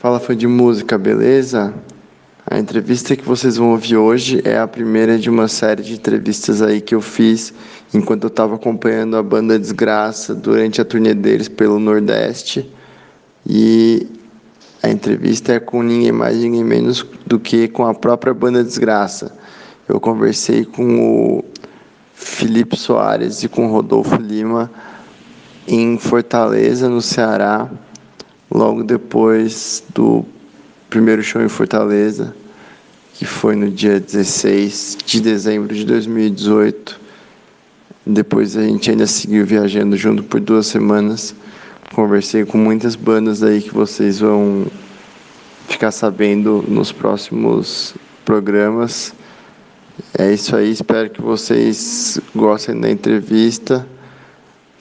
Fala 0.00 0.18
fã 0.18 0.34
de 0.34 0.46
música, 0.46 0.96
beleza? 0.96 1.74
A 2.50 2.58
entrevista 2.58 3.14
que 3.14 3.22
vocês 3.22 3.58
vão 3.58 3.72
ouvir 3.72 3.98
hoje 3.98 4.40
é 4.46 4.58
a 4.58 4.66
primeira 4.66 5.18
de 5.18 5.28
uma 5.28 5.46
série 5.46 5.82
de 5.82 5.92
entrevistas 5.92 6.62
aí 6.62 6.80
que 6.80 6.94
eu 6.94 7.02
fiz 7.02 7.52
enquanto 7.92 8.24
eu 8.24 8.28
estava 8.28 8.54
acompanhando 8.54 9.18
a 9.18 9.22
banda 9.22 9.58
Desgraça 9.58 10.34
durante 10.34 10.80
a 10.80 10.86
turnê 10.86 11.12
deles 11.12 11.48
pelo 11.48 11.78
Nordeste. 11.78 12.66
E 13.46 14.06
a 14.82 14.88
entrevista 14.88 15.52
é 15.52 15.60
com 15.60 15.82
ninguém 15.82 16.12
mais, 16.12 16.38
ninguém 16.38 16.64
menos 16.64 17.04
do 17.26 17.38
que 17.38 17.68
com 17.68 17.84
a 17.84 17.92
própria 17.92 18.32
banda 18.32 18.64
Desgraça. 18.64 19.36
Eu 19.86 20.00
conversei 20.00 20.64
com 20.64 20.98
o 20.98 21.44
Felipe 22.14 22.74
Soares 22.74 23.42
e 23.42 23.50
com 23.50 23.66
o 23.66 23.70
Rodolfo 23.70 24.16
Lima 24.16 24.70
em 25.68 25.98
Fortaleza, 25.98 26.88
no 26.88 27.02
Ceará, 27.02 27.70
logo 28.50 28.82
depois 28.82 29.82
do 29.94 30.24
primeiro 30.88 31.22
show 31.22 31.40
em 31.40 31.48
Fortaleza, 31.48 32.34
que 33.14 33.24
foi 33.24 33.54
no 33.54 33.70
dia 33.70 34.00
16 34.00 34.98
de 35.04 35.20
dezembro 35.20 35.74
de 35.74 35.84
2018. 35.84 36.98
Depois 38.04 38.56
a 38.56 38.62
gente 38.62 38.90
ainda 38.90 39.06
seguiu 39.06 39.46
viajando 39.46 39.96
junto 39.96 40.22
por 40.22 40.40
duas 40.40 40.66
semanas. 40.66 41.34
Conversei 41.94 42.44
com 42.44 42.58
muitas 42.58 42.96
bandas 42.96 43.42
aí 43.42 43.60
que 43.60 43.72
vocês 43.72 44.20
vão 44.20 44.66
ficar 45.68 45.90
sabendo 45.90 46.64
nos 46.66 46.90
próximos 46.90 47.94
programas. 48.24 49.14
É 50.18 50.32
isso 50.32 50.56
aí, 50.56 50.70
espero 50.70 51.10
que 51.10 51.20
vocês 51.20 52.18
gostem 52.34 52.80
da 52.80 52.90
entrevista. 52.90 53.86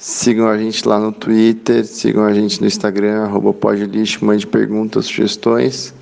Sigam 0.02 0.48
a 0.48 0.58
gente 0.58 0.88
lá 0.88 0.98
no 0.98 1.12
Twitter, 1.12 1.86
sigam 1.86 2.24
a 2.24 2.34
gente 2.34 2.62
no 2.62 2.68
Instagram, 2.68 3.24
arroba 3.24 3.52
podlixo, 3.52 4.24
mande 4.24 4.48
perguntas, 4.48 5.08
sugestões. 5.08 5.94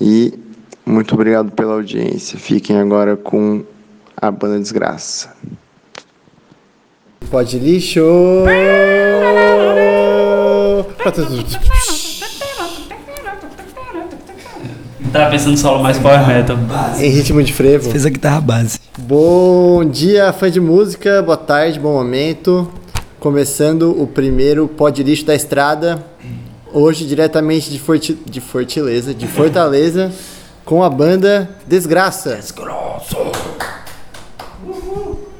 E 0.00 0.34
muito 0.84 1.14
obrigado 1.14 1.52
pela 1.52 1.74
audiência. 1.74 2.36
Fiquem 2.36 2.76
agora 2.76 3.16
com 3.16 3.62
a 4.16 4.32
banda 4.32 4.58
Desgraça. 4.58 5.32
Pode 7.30 7.56
lixo! 7.60 8.02
Tava 15.12 15.30
pensando 15.30 15.56
solo 15.56 15.84
mais 15.84 15.98
power 15.98 16.26
metal. 16.26 16.56
Em 16.98 17.10
ritmo 17.10 17.40
de 17.44 17.52
frevo. 17.52 17.92
Fez 17.92 18.04
a 18.04 18.10
guitarra 18.10 18.40
base. 18.40 18.80
Bom 18.98 19.84
dia, 19.84 20.32
fã 20.32 20.50
de 20.50 20.60
música. 20.60 21.22
Boa 21.22 21.36
tarde, 21.36 21.78
bom 21.78 21.92
momento. 21.92 22.68
Começando 23.20 24.00
o 24.00 24.06
primeiro 24.06 24.68
Pod 24.68 25.02
Lixo 25.02 25.26
da 25.26 25.34
Estrada. 25.34 26.04
Hoje, 26.72 27.04
diretamente 27.04 27.68
de, 27.68 27.76
Forti 27.76 28.14
de 28.14 28.40
Fortaleza, 28.40 29.12
de 29.12 29.26
Fortaleza, 29.26 30.12
com 30.64 30.84
a 30.84 30.88
banda 30.88 31.50
Desgraça. 31.66 32.36
Desgraça. 32.36 33.16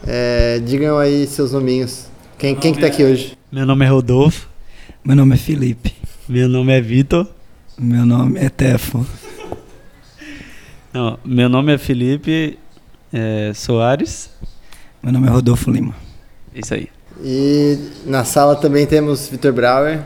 É, 0.05 0.59
digam 0.59 0.99
aí 0.99 1.25
seus 1.29 1.53
nominhos. 1.53 2.07
Quem, 2.37 2.57
quem 2.57 2.75
que 2.75 2.81
tá 2.81 2.89
aqui 2.89 3.05
hoje? 3.05 3.39
Meu 3.53 3.65
nome 3.65 3.85
é 3.85 3.89
Rodolfo. 3.89 4.49
Meu 5.05 5.15
nome 5.15 5.37
é 5.37 5.39
Felipe. 5.39 5.95
Meu 6.29 6.49
nome 6.49 6.73
é 6.73 6.81
Vitor. 6.81 7.29
Meu 7.79 8.05
nome 8.05 8.41
é 8.41 8.49
Tefo. 8.49 9.07
Não, 10.93 11.17
meu 11.25 11.49
nome 11.49 11.75
é 11.75 11.79
Felipe 11.79 12.59
é, 13.13 13.53
Soares. 13.55 14.31
Meu 15.01 15.13
nome 15.13 15.29
é 15.29 15.31
Rodolfo 15.31 15.71
Lima. 15.71 15.95
Isso 16.53 16.75
aí. 16.75 16.89
E 17.23 17.79
na 18.07 18.25
sala 18.25 18.55
também 18.57 18.87
temos 18.87 19.29
Vitor 19.29 19.53
Brauer. 19.53 20.01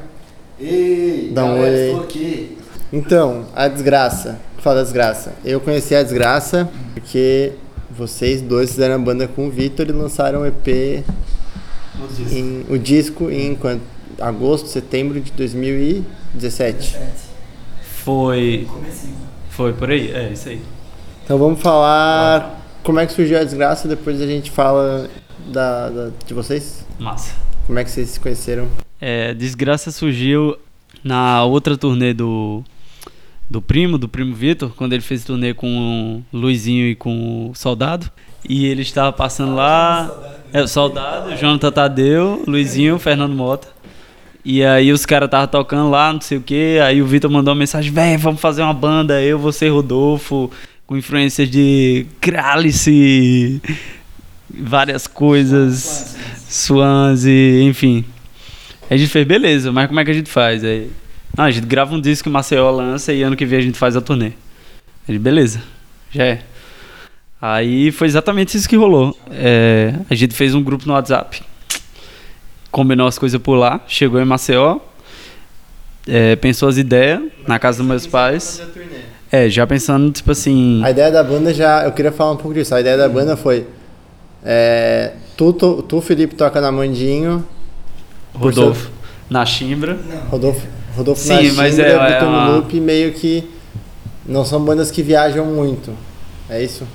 Ei, 0.61 1.31
Dá 1.35 1.45
um 1.45 1.55
galera, 1.57 1.77
estou 1.87 2.01
aqui. 2.05 2.59
Então, 2.93 3.47
a 3.55 3.69
desgraça. 3.69 4.39
Fala 4.59 4.77
da 4.77 4.83
desgraça. 4.83 5.33
Eu 5.45 5.61
conheci 5.61 5.95
a 5.95 6.03
desgraça 6.03 6.69
porque 6.95 7.53
vocês 7.91 8.41
dois 8.41 8.71
fizeram 8.71 8.95
a 8.95 8.99
banda 8.99 9.27
com 9.29 9.47
o 9.49 9.51
Vitor 9.51 9.89
e 9.89 9.93
lançaram 9.93 10.43
o 10.43 10.47
EP, 10.47 11.05
em, 12.31 12.65
o 12.71 12.79
disco 12.79 13.31
em 13.31 13.55
quanto? 13.55 13.83
agosto, 14.21 14.69
setembro 14.69 15.21
de 15.21 15.33
2017. 15.33 16.97
Foi. 18.05 18.69
Foi 19.51 19.73
por 19.73 19.91
aí? 19.91 20.13
É, 20.13 20.31
isso 20.33 20.49
aí. 20.49 20.61
Então 21.25 21.39
vamos 21.39 21.61
falar 21.61 22.61
como 22.85 23.01
é 23.01 23.07
que 23.07 23.13
surgiu 23.13 23.39
a 23.39 23.45
desgraça, 23.45 23.89
depois 23.89 24.21
a 24.21 24.27
gente 24.27 24.51
fala 24.51 25.09
da, 25.49 25.89
da- 25.89 26.11
de 26.25 26.35
vocês. 26.35 26.82
Massa. 27.03 27.35
Como 27.67 27.79
é 27.79 27.85
que 27.85 27.91
vocês 27.91 28.11
se 28.11 28.21
conheceram? 28.21 28.69
É, 29.01 29.35
Desgraça 29.35 29.91
surgiu 29.91 30.57
na 31.03 31.45
outra 31.45 31.77
turnê 31.77 32.15
do, 32.15 32.63
do 33.51 33.61
primo, 33.61 33.99
do 33.99 34.09
primo 34.09 34.35
Vitor, 34.35 34.73
quando 34.77 34.93
ele 34.93 35.03
fez 35.03 35.25
turnê 35.25 35.53
com 35.53 36.23
o 36.33 36.37
Luizinho 36.37 36.87
e 36.87 36.95
com 36.95 37.51
o 37.51 37.55
Soldado. 37.55 38.11
E 38.49 38.67
ele 38.67 38.83
estava 38.83 39.13
passando 39.13 39.55
lá. 39.55 40.11
É, 40.53 40.63
o 40.63 40.69
Soldado, 40.69 41.37
Jonathan 41.37 41.73
Tadeu, 41.73 42.45
Luizinho, 42.47 42.99
Fernando 42.99 43.35
Mota. 43.35 43.69
E 44.45 44.65
aí 44.65 44.91
os 44.91 45.07
caras 45.07 45.29
estavam 45.29 45.47
tocando 45.47 45.89
lá, 45.91 46.13
não 46.13 46.21
sei 46.21 46.39
o 46.39 46.43
que. 46.43 46.79
Aí 46.81 47.01
o 47.01 47.07
Vitor 47.07 47.31
mandou 47.31 47.55
uma 47.55 47.59
mensagem: 47.59 47.93
Véi, 47.93 48.17
vamos 48.17 48.41
fazer 48.41 48.63
uma 48.63 48.75
banda, 48.75 49.23
eu, 49.23 49.39
você 49.39 49.67
e 49.67 49.71
Rodolfo, 49.71 50.51
com 50.87 50.97
influências 50.97 51.49
de 51.49 52.07
Kralice, 52.21 53.63
várias 54.53 55.07
coisas, 55.07 56.17
Swansea, 56.53 57.63
enfim. 57.63 58.05
Aí 58.91 58.97
a 58.97 58.97
gente 58.99 59.11
fez, 59.11 59.27
beleza, 59.27 59.73
mas 59.73 59.87
como 59.87 59.99
é 59.99 60.05
que 60.05 60.11
a 60.11 60.15
gente 60.15 60.31
faz? 60.31 60.63
Aí, 60.63 60.91
não, 61.37 61.45
a 61.47 61.51
gente 61.51 61.67
grava 61.67 61.95
um 61.95 62.01
disco 62.01 62.29
em 62.29 62.33
Maceió, 62.33 62.71
lança 62.71 63.11
e 63.11 63.23
ano 63.23 63.35
que 63.35 63.47
vem 63.47 63.59
a 63.59 63.63
gente 63.63 63.79
faz 63.79 63.97
a 63.97 64.03
turnê. 64.03 64.33
Ele, 65.09 65.19
beleza, 65.19 65.63
já 66.11 66.25
é. 66.25 66.43
Aí 67.41 67.91
foi 67.91 68.07
exatamente 68.07 68.55
isso 68.57 68.69
que 68.69 68.77
rolou. 68.77 69.17
É, 69.31 69.95
a 70.11 70.15
gente 70.15 70.35
fez 70.35 70.55
um 70.55 70.63
grupo 70.63 70.87
no 70.87 70.93
WhatsApp, 70.93 71.43
combinou 72.71 73.07
as 73.07 73.19
coisas 73.19 73.41
por 73.41 73.55
lá, 73.55 73.81
chegou 73.89 74.21
em 74.21 74.25
Maceió, 74.27 74.79
é, 76.07 76.37
pensou 76.37 76.69
as 76.69 76.77
ideias 76.77 77.23
na 77.49 77.59
casa 77.59 77.79
dos 77.79 77.87
meus 77.87 78.07
pais. 78.07 78.63
É, 79.31 79.49
já 79.49 79.67
pensando, 79.67 80.13
tipo 80.13 80.31
assim. 80.31 80.85
A 80.85 80.91
ideia 80.91 81.11
da 81.11 81.25
banda 81.25 81.55
já. 81.55 81.85
Eu 81.85 81.93
queria 81.93 82.13
falar 82.13 82.33
um 82.33 82.37
pouco 82.37 82.53
disso. 82.53 82.75
A 82.75 82.81
ideia 82.81 82.99
da 82.99 83.09
banda 83.09 83.35
foi. 83.39 83.67
é, 84.45 85.13
tu, 85.37 85.53
tu, 85.53 85.83
tu, 85.83 86.01
Felipe, 86.01 86.35
toca 86.35 86.61
na 86.61 86.71
Mandinho. 86.73 87.45
Rodolfo 88.35 88.91
na 89.29 89.45
Chimbra. 89.47 89.99
Rodolfo, 90.31 90.67
Rodolfo 90.97 91.21
Sim, 91.21 91.49
na 91.49 91.53
mas 91.55 91.75
Chimbra, 91.75 91.89
é- 91.89 91.93
é 91.95 92.07
Vitor 92.15 92.23
no 92.29 92.29
uma- 92.37 92.49
Loop, 92.49 92.81
meio 92.81 93.13
que. 93.13 93.45
Não 94.27 94.45
são 94.45 94.61
bandas 94.65 94.91
que 94.91 95.03
viajam 95.03 95.45
muito. 95.47 95.93
É 96.49 96.63
isso? 96.63 96.87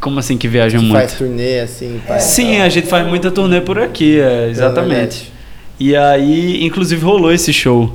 Como 0.00 0.18
assim 0.18 0.38
que 0.38 0.46
viajam 0.48 0.80
que 0.80 0.86
muito? 0.86 0.98
faz 1.00 1.14
turnê, 1.14 1.60
assim. 1.60 2.00
faz- 2.06 2.22
Sim, 2.22 2.60
a 2.60 2.68
gente 2.68 2.86
faz 2.86 3.06
muita 3.06 3.30
turnê 3.30 3.60
por 3.60 3.78
aqui, 3.78 4.18
é, 4.20 4.48
exatamente. 4.48 4.90
Nordeste. 4.94 5.32
E 5.80 5.94
aí, 5.96 6.64
inclusive, 6.64 7.04
rolou 7.04 7.32
esse 7.32 7.52
show. 7.52 7.92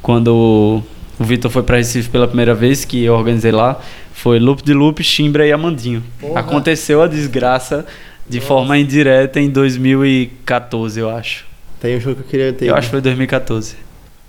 Quando 0.00 0.82
o 1.18 1.24
Vitor 1.24 1.50
foi 1.50 1.62
pra 1.62 1.76
Recife 1.76 2.08
pela 2.10 2.26
primeira 2.26 2.54
vez, 2.54 2.84
que 2.84 3.02
eu 3.04 3.14
organizei 3.14 3.52
lá, 3.52 3.80
foi 4.12 4.38
Loop 4.38 4.62
de 4.62 4.74
Loop, 4.74 5.02
Chimbra 5.02 5.46
e 5.46 5.52
Amandinho. 5.52 6.02
Porra. 6.20 6.40
Aconteceu 6.40 7.02
a 7.02 7.06
desgraça 7.06 7.84
de 8.28 8.40
forma 8.40 8.78
indireta 8.78 9.40
em 9.40 9.50
2014, 9.50 11.00
eu 11.00 11.10
acho. 11.10 11.46
Tem 11.80 11.96
um 11.96 12.00
show 12.00 12.14
que 12.14 12.20
eu 12.20 12.26
queria 12.26 12.52
ter. 12.52 12.66
Eu 12.66 12.74
acho 12.74 12.88
que 12.88 12.92
foi 12.92 13.00
2014. 13.00 13.76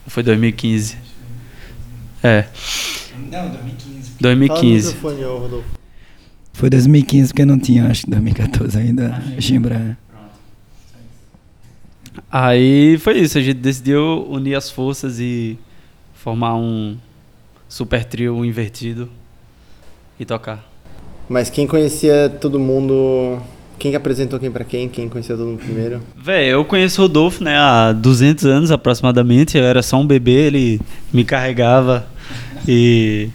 Ou 0.05 0.09
foi 0.11 0.23
2015? 0.23 0.97
É, 2.23 2.45
Não, 3.31 3.49
2015. 3.49 4.11
2015. 4.19 4.93
Fala 4.95 5.13
no 5.13 5.19
microfone, 5.19 5.25
ô, 5.25 5.37
Rodolfo. 5.39 5.67
Foi 6.53 6.69
2015 6.69 7.27
porque 7.29 7.45
não 7.45 7.59
tinha, 7.59 7.87
acho 7.87 8.05
que 8.05 8.11
2014 8.11 8.77
ainda. 8.77 9.21
Gimbra. 9.37 9.97
Aí 12.31 12.97
foi 12.99 13.19
isso, 13.19 13.37
a 13.37 13.41
gente 13.41 13.59
decidiu 13.59 14.25
unir 14.29 14.55
as 14.55 14.69
forças 14.69 15.19
e 15.19 15.57
formar 16.13 16.55
um 16.55 16.97
super 17.67 18.05
trio 18.05 18.45
invertido 18.45 19.09
e 20.19 20.25
tocar. 20.25 20.63
Mas 21.27 21.49
quem 21.49 21.65
conhecia 21.67 22.29
todo 22.29 22.59
mundo. 22.59 23.41
Quem 23.83 23.91
que 23.91 23.97
apresentou 23.97 24.39
quem 24.39 24.49
pra 24.49 24.63
quem? 24.63 24.87
Quem 24.87 25.09
conhecia 25.09 25.35
todo 25.35 25.45
mundo 25.45 25.59
primeiro? 25.59 25.99
Véi, 26.15 26.47
eu 26.47 26.63
conheço 26.63 27.01
o 27.01 27.03
Rodolfo, 27.03 27.43
né, 27.43 27.57
há 27.57 27.91
200 27.91 28.45
anos 28.45 28.71
aproximadamente, 28.71 29.57
eu 29.57 29.65
era 29.65 29.83
só 29.83 29.99
um 29.99 30.07
bebê, 30.07 30.47
ele 30.47 30.79
me 31.11 31.25
carregava 31.25 32.07
e... 32.65 33.27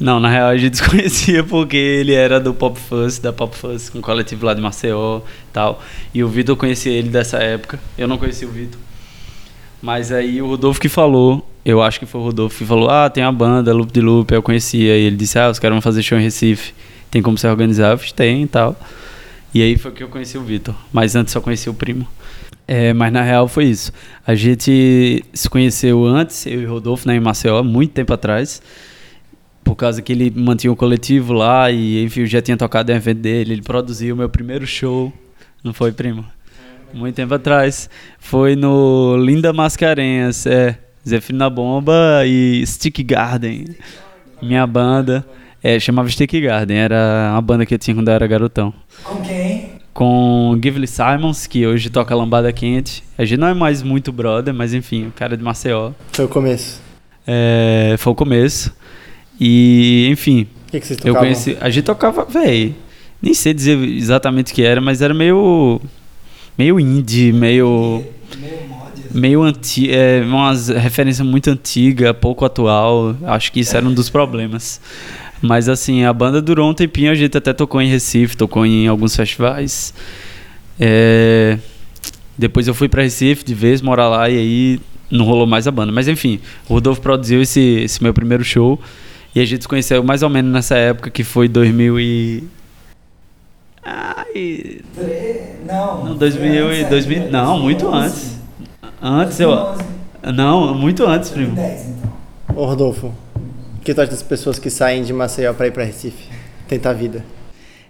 Não, 0.00 0.18
na 0.18 0.28
real 0.28 0.48
a 0.48 0.56
gente 0.56 0.72
desconhecia 0.82 1.44
porque 1.44 1.76
ele 1.76 2.12
era 2.12 2.40
do 2.40 2.52
Pop 2.52 2.76
Fuzz, 2.76 3.20
da 3.20 3.32
Pop 3.32 3.56
Fuzz, 3.56 3.92
um 3.94 4.00
coletivo 4.00 4.46
lá 4.46 4.52
de 4.52 4.60
Maceió 4.60 5.18
e 5.20 5.52
tal. 5.52 5.80
E 6.12 6.24
o 6.24 6.28
Vitor 6.28 6.54
eu 6.54 6.56
conhecia 6.56 6.90
ele 6.90 7.10
dessa 7.10 7.38
época, 7.38 7.78
eu 7.96 8.08
não 8.08 8.18
conhecia 8.18 8.48
o 8.48 8.50
Vitor. 8.50 8.80
Mas 9.80 10.10
aí 10.10 10.42
o 10.42 10.48
Rodolfo 10.48 10.80
que 10.80 10.88
falou, 10.88 11.48
eu 11.64 11.80
acho 11.80 12.00
que 12.00 12.06
foi 12.06 12.20
o 12.20 12.24
Rodolfo 12.24 12.58
que 12.58 12.64
falou, 12.64 12.90
ah, 12.90 13.08
tem 13.08 13.22
a 13.22 13.30
banda, 13.30 13.72
Loop 13.72 13.92
de 13.92 14.00
Loop, 14.00 14.32
eu 14.32 14.42
conhecia. 14.42 14.98
E 14.98 15.02
ele 15.02 15.14
disse, 15.14 15.38
ah, 15.38 15.48
os 15.48 15.60
caras 15.60 15.76
vão 15.76 15.82
fazer 15.82 16.02
show 16.02 16.18
em 16.18 16.22
Recife, 16.22 16.74
tem 17.12 17.22
como 17.22 17.38
se 17.38 17.46
organizar? 17.46 17.92
Eu 17.92 17.98
fiz, 17.98 18.10
tem 18.10 18.42
e 18.42 18.48
tal. 18.48 18.76
E 19.54 19.62
aí 19.62 19.76
foi 19.78 19.92
que 19.92 20.02
eu 20.02 20.08
conheci 20.08 20.36
o 20.36 20.42
Vitor, 20.42 20.74
mas 20.92 21.16
antes 21.16 21.32
só 21.32 21.40
conheci 21.40 21.70
o 21.70 21.74
primo. 21.74 22.06
É, 22.66 22.92
mas 22.92 23.10
na 23.10 23.22
real 23.22 23.48
foi 23.48 23.64
isso. 23.64 23.90
A 24.26 24.34
gente 24.34 25.24
se 25.32 25.48
conheceu 25.48 26.04
antes, 26.04 26.44
eu 26.44 26.60
e 26.60 26.66
Rodolfo, 26.66 27.08
né, 27.08 27.16
em 27.16 27.20
Maceió, 27.20 27.62
muito 27.62 27.92
tempo 27.92 28.12
atrás. 28.12 28.60
Por 29.64 29.74
causa 29.74 30.02
que 30.02 30.12
ele 30.12 30.30
mantinha 30.30 30.72
o 30.72 30.76
coletivo 30.76 31.32
lá 31.32 31.70
e, 31.70 32.04
enfim, 32.04 32.20
eu 32.20 32.26
já 32.26 32.42
tinha 32.42 32.56
tocado 32.56 32.92
em 32.92 32.94
evento 32.94 33.20
dele. 33.20 33.54
Ele 33.54 33.62
produziu 33.62 34.14
o 34.14 34.18
meu 34.18 34.28
primeiro 34.28 34.66
show. 34.66 35.12
Não 35.64 35.72
foi, 35.72 35.92
primo? 35.92 36.24
Muito 36.92 37.14
tempo 37.14 37.34
atrás. 37.34 37.88
Foi 38.18 38.54
no 38.54 39.16
Linda 39.16 39.52
Mascarenhas, 39.52 40.46
é. 40.46 40.78
Na 41.32 41.48
Bomba 41.48 42.22
e 42.26 42.62
Stick 42.66 43.02
Garden. 43.02 43.64
Minha 44.42 44.66
banda. 44.66 45.26
É, 45.62 45.78
chamava 45.80 46.08
Stick 46.08 46.40
Garden. 46.40 46.76
Era 46.76 47.30
uma 47.32 47.42
banda 47.42 47.66
que 47.66 47.74
eu 47.74 47.78
tinha 47.78 47.94
quando 47.94 48.08
eu 48.08 48.14
era 48.14 48.26
garotão. 48.26 48.72
Com 49.02 49.20
quem? 49.22 49.72
Com 49.92 50.58
Gively 50.62 50.86
Simons, 50.86 51.46
que 51.46 51.66
hoje 51.66 51.90
toca 51.90 52.14
Lambada 52.14 52.52
Quente. 52.52 53.02
A 53.16 53.24
gente 53.24 53.40
não 53.40 53.48
é 53.48 53.54
mais 53.54 53.82
muito 53.82 54.12
brother, 54.12 54.54
mas 54.54 54.72
enfim, 54.72 55.08
o 55.08 55.10
cara 55.10 55.34
é 55.34 55.36
de 55.36 55.42
Maceió. 55.42 55.90
Foi 56.12 56.24
o 56.24 56.28
começo. 56.28 56.80
É, 57.26 57.96
foi 57.98 58.12
o 58.12 58.16
começo. 58.16 58.72
E, 59.40 60.08
enfim, 60.10 60.46
O 60.68 60.70
que, 60.70 60.80
que 60.80 60.86
vocês 60.86 60.98
eu 61.00 61.06
tocavam? 61.06 61.22
conheci. 61.22 61.56
A 61.60 61.68
gente 61.70 61.84
tocava, 61.84 62.24
véi. 62.24 62.74
Nem 63.20 63.34
sei 63.34 63.52
dizer 63.52 63.76
exatamente 63.82 64.52
o 64.52 64.54
que 64.54 64.62
era, 64.62 64.80
mas 64.80 65.02
era 65.02 65.12
meio. 65.12 65.80
meio 66.56 66.78
indie, 66.78 67.32
meio. 67.32 68.04
meio 69.12 69.42
anti, 69.42 69.90
é, 69.90 70.22
umas 70.24 70.68
referência 70.68 71.24
muito 71.24 71.50
antiga, 71.50 72.14
pouco 72.14 72.44
atual. 72.44 73.16
Acho 73.24 73.50
que 73.50 73.60
isso 73.60 73.76
era 73.76 73.84
um 73.84 73.92
dos 73.92 74.08
problemas. 74.08 74.80
Mas 75.40 75.68
assim, 75.68 76.04
a 76.04 76.12
banda 76.12 76.42
durou 76.42 76.68
um 76.70 76.74
tempinho, 76.74 77.10
a 77.10 77.14
gente 77.14 77.36
até 77.36 77.52
tocou 77.52 77.80
em 77.80 77.88
Recife, 77.88 78.36
tocou 78.36 78.66
em 78.66 78.88
alguns 78.88 79.14
festivais. 79.14 79.94
É, 80.80 81.58
Depois 82.36 82.66
eu 82.68 82.74
fui 82.74 82.88
pra 82.88 83.02
Recife 83.02 83.44
de 83.44 83.54
vez 83.54 83.80
morar 83.80 84.08
lá 84.08 84.28
e 84.28 84.36
aí 84.36 84.80
não 85.10 85.24
rolou 85.24 85.46
mais 85.46 85.66
a 85.66 85.70
banda. 85.70 85.92
Mas 85.92 86.08
enfim, 86.08 86.40
o 86.68 86.74
Rodolfo 86.74 87.00
produziu 87.00 87.40
esse, 87.42 87.60
esse 87.60 88.02
meu 88.02 88.12
primeiro 88.12 88.42
show 88.44 88.80
e 89.34 89.40
a 89.40 89.44
gente 89.44 89.62
se 89.62 89.68
conheceu 89.68 90.02
mais 90.02 90.22
ou 90.22 90.28
menos 90.30 90.52
nessa 90.52 90.76
época 90.76 91.10
que 91.10 91.22
foi 91.22 91.48
2000 91.48 92.00
e 92.00 92.44
Ai, 93.84 94.80
Não. 95.66 96.04
não, 96.04 96.16
2000 96.16 96.72
e 96.74 96.84
2000, 96.84 97.30
não, 97.30 97.58
muito 97.58 97.88
antes. 97.88 98.36
Antes 99.00 99.38
eu 99.40 99.76
Não, 100.34 100.74
muito 100.74 101.06
antes, 101.06 101.30
primo. 101.30 101.56
Ô 102.54 102.66
Rodolfo, 102.66 103.14
que 103.88 103.94
tu 103.94 104.02
acha 104.02 104.10
das 104.10 104.22
pessoas 104.22 104.58
que 104.58 104.68
saem 104.68 105.02
de 105.02 105.14
Maceió 105.14 105.54
pra 105.54 105.66
ir 105.66 105.70
pra 105.70 105.82
Recife? 105.82 106.28
Tentar 106.68 106.90
a 106.90 106.92
vida. 106.92 107.24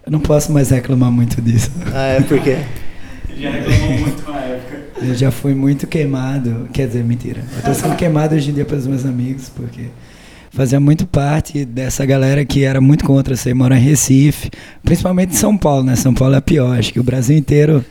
Eu 0.05 0.13
não 0.13 0.21
posso 0.21 0.49
mais 0.49 0.69
reclamar 0.69 1.11
muito 1.11 1.41
disso. 1.41 1.69
Ah, 1.93 2.13
é 2.13 2.21
por 2.21 2.41
quê? 2.41 2.57
Já 3.37 3.51
reclamou 3.51 3.99
muito 3.99 4.31
na 4.31 4.39
época. 4.39 4.79
Eu 5.01 5.13
já 5.13 5.29
fui 5.29 5.53
muito 5.53 5.87
queimado. 5.87 6.69
Quer 6.71 6.87
dizer, 6.87 7.03
mentira. 7.03 7.43
Eu 7.57 7.63
tô 7.63 7.73
sendo 7.73 7.97
queimado 7.97 8.33
hoje 8.33 8.49
em 8.49 8.53
dia 8.53 8.63
pelos 8.63 8.87
meus 8.87 9.05
amigos, 9.05 9.49
porque 9.49 9.87
fazia 10.51 10.79
muito 10.79 11.05
parte 11.05 11.65
dessa 11.65 12.05
galera 12.05 12.45
que 12.45 12.63
era 12.63 12.79
muito 12.79 13.03
contra 13.03 13.35
você 13.35 13.53
morar 13.53 13.77
em 13.77 13.81
Recife, 13.81 14.49
principalmente 14.81 15.33
em 15.33 15.37
São 15.37 15.57
Paulo, 15.57 15.83
né? 15.83 15.97
São 15.97 16.13
Paulo 16.13 16.33
é 16.33 16.39
pior. 16.39 16.79
Acho 16.79 16.93
que 16.93 16.99
o 17.01 17.03
Brasil 17.03 17.37
inteiro, 17.37 17.83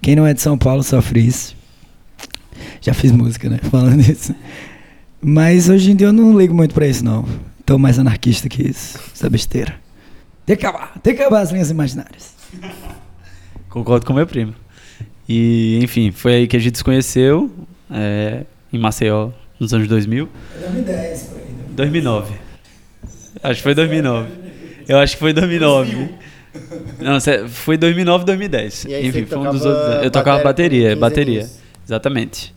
quem 0.00 0.16
não 0.16 0.26
é 0.26 0.32
de 0.32 0.40
São 0.40 0.56
Paulo 0.56 0.82
sofre 0.82 1.20
isso. 1.20 1.54
Já 2.80 2.94
fiz 2.94 3.12
música, 3.12 3.50
né? 3.50 3.58
Falando 3.70 4.00
isso. 4.00 4.34
Mas 5.24 5.68
hoje 5.68 5.92
em 5.92 5.96
dia 5.96 6.08
eu 6.08 6.12
não 6.12 6.36
ligo 6.36 6.52
muito 6.52 6.74
pra 6.74 6.86
isso, 6.86 7.04
não. 7.04 7.24
Tô 7.64 7.78
mais 7.78 7.96
anarquista 7.98 8.48
que 8.48 8.62
isso. 8.68 8.98
Essa 9.14 9.30
besteira. 9.30 9.74
Tem 10.44 10.56
que 10.56 10.66
acabar. 10.66 10.98
Tem 11.00 11.14
que 11.14 11.22
acabar 11.22 11.40
as 11.40 11.52
linhas 11.52 11.70
imaginárias. 11.70 12.34
Concordo 13.70 14.04
com 14.04 14.12
meu 14.12 14.26
primo. 14.26 14.52
E, 15.28 15.78
enfim, 15.80 16.10
foi 16.10 16.34
aí 16.34 16.48
que 16.48 16.56
a 16.56 16.60
gente 16.60 16.76
se 16.76 16.84
conheceu, 16.84 17.50
é, 17.90 18.42
em 18.72 18.78
Maceió, 18.78 19.30
nos 19.60 19.72
anos 19.72 19.86
2000. 19.86 20.28
2010, 20.60 21.22
por 21.22 21.38
aí. 21.38 21.44
2009. 21.76 22.34
Acho 23.42 23.56
que 23.56 23.62
foi 23.62 23.74
2009. 23.74 24.28
Eu 24.88 24.98
acho 24.98 25.14
que 25.14 25.20
foi 25.20 25.32
2009. 25.32 26.08
Não, 27.00 27.18
foi 27.48 27.76
2009, 27.76 28.24
2010. 28.24 28.84
E 28.84 28.94
aí 28.94 29.06
Enfim, 29.06 29.24
foi 29.24 29.38
um 29.38 29.50
dos 29.52 29.64
outros. 29.64 30.04
Eu 30.04 30.10
tocava 30.10 30.42
bateria 30.42 30.96
bateria, 30.96 30.96
com 30.96 30.96
15 30.96 31.00
bateria. 31.00 31.40
aninhos. 31.42 31.58
Exatamente. 31.86 32.54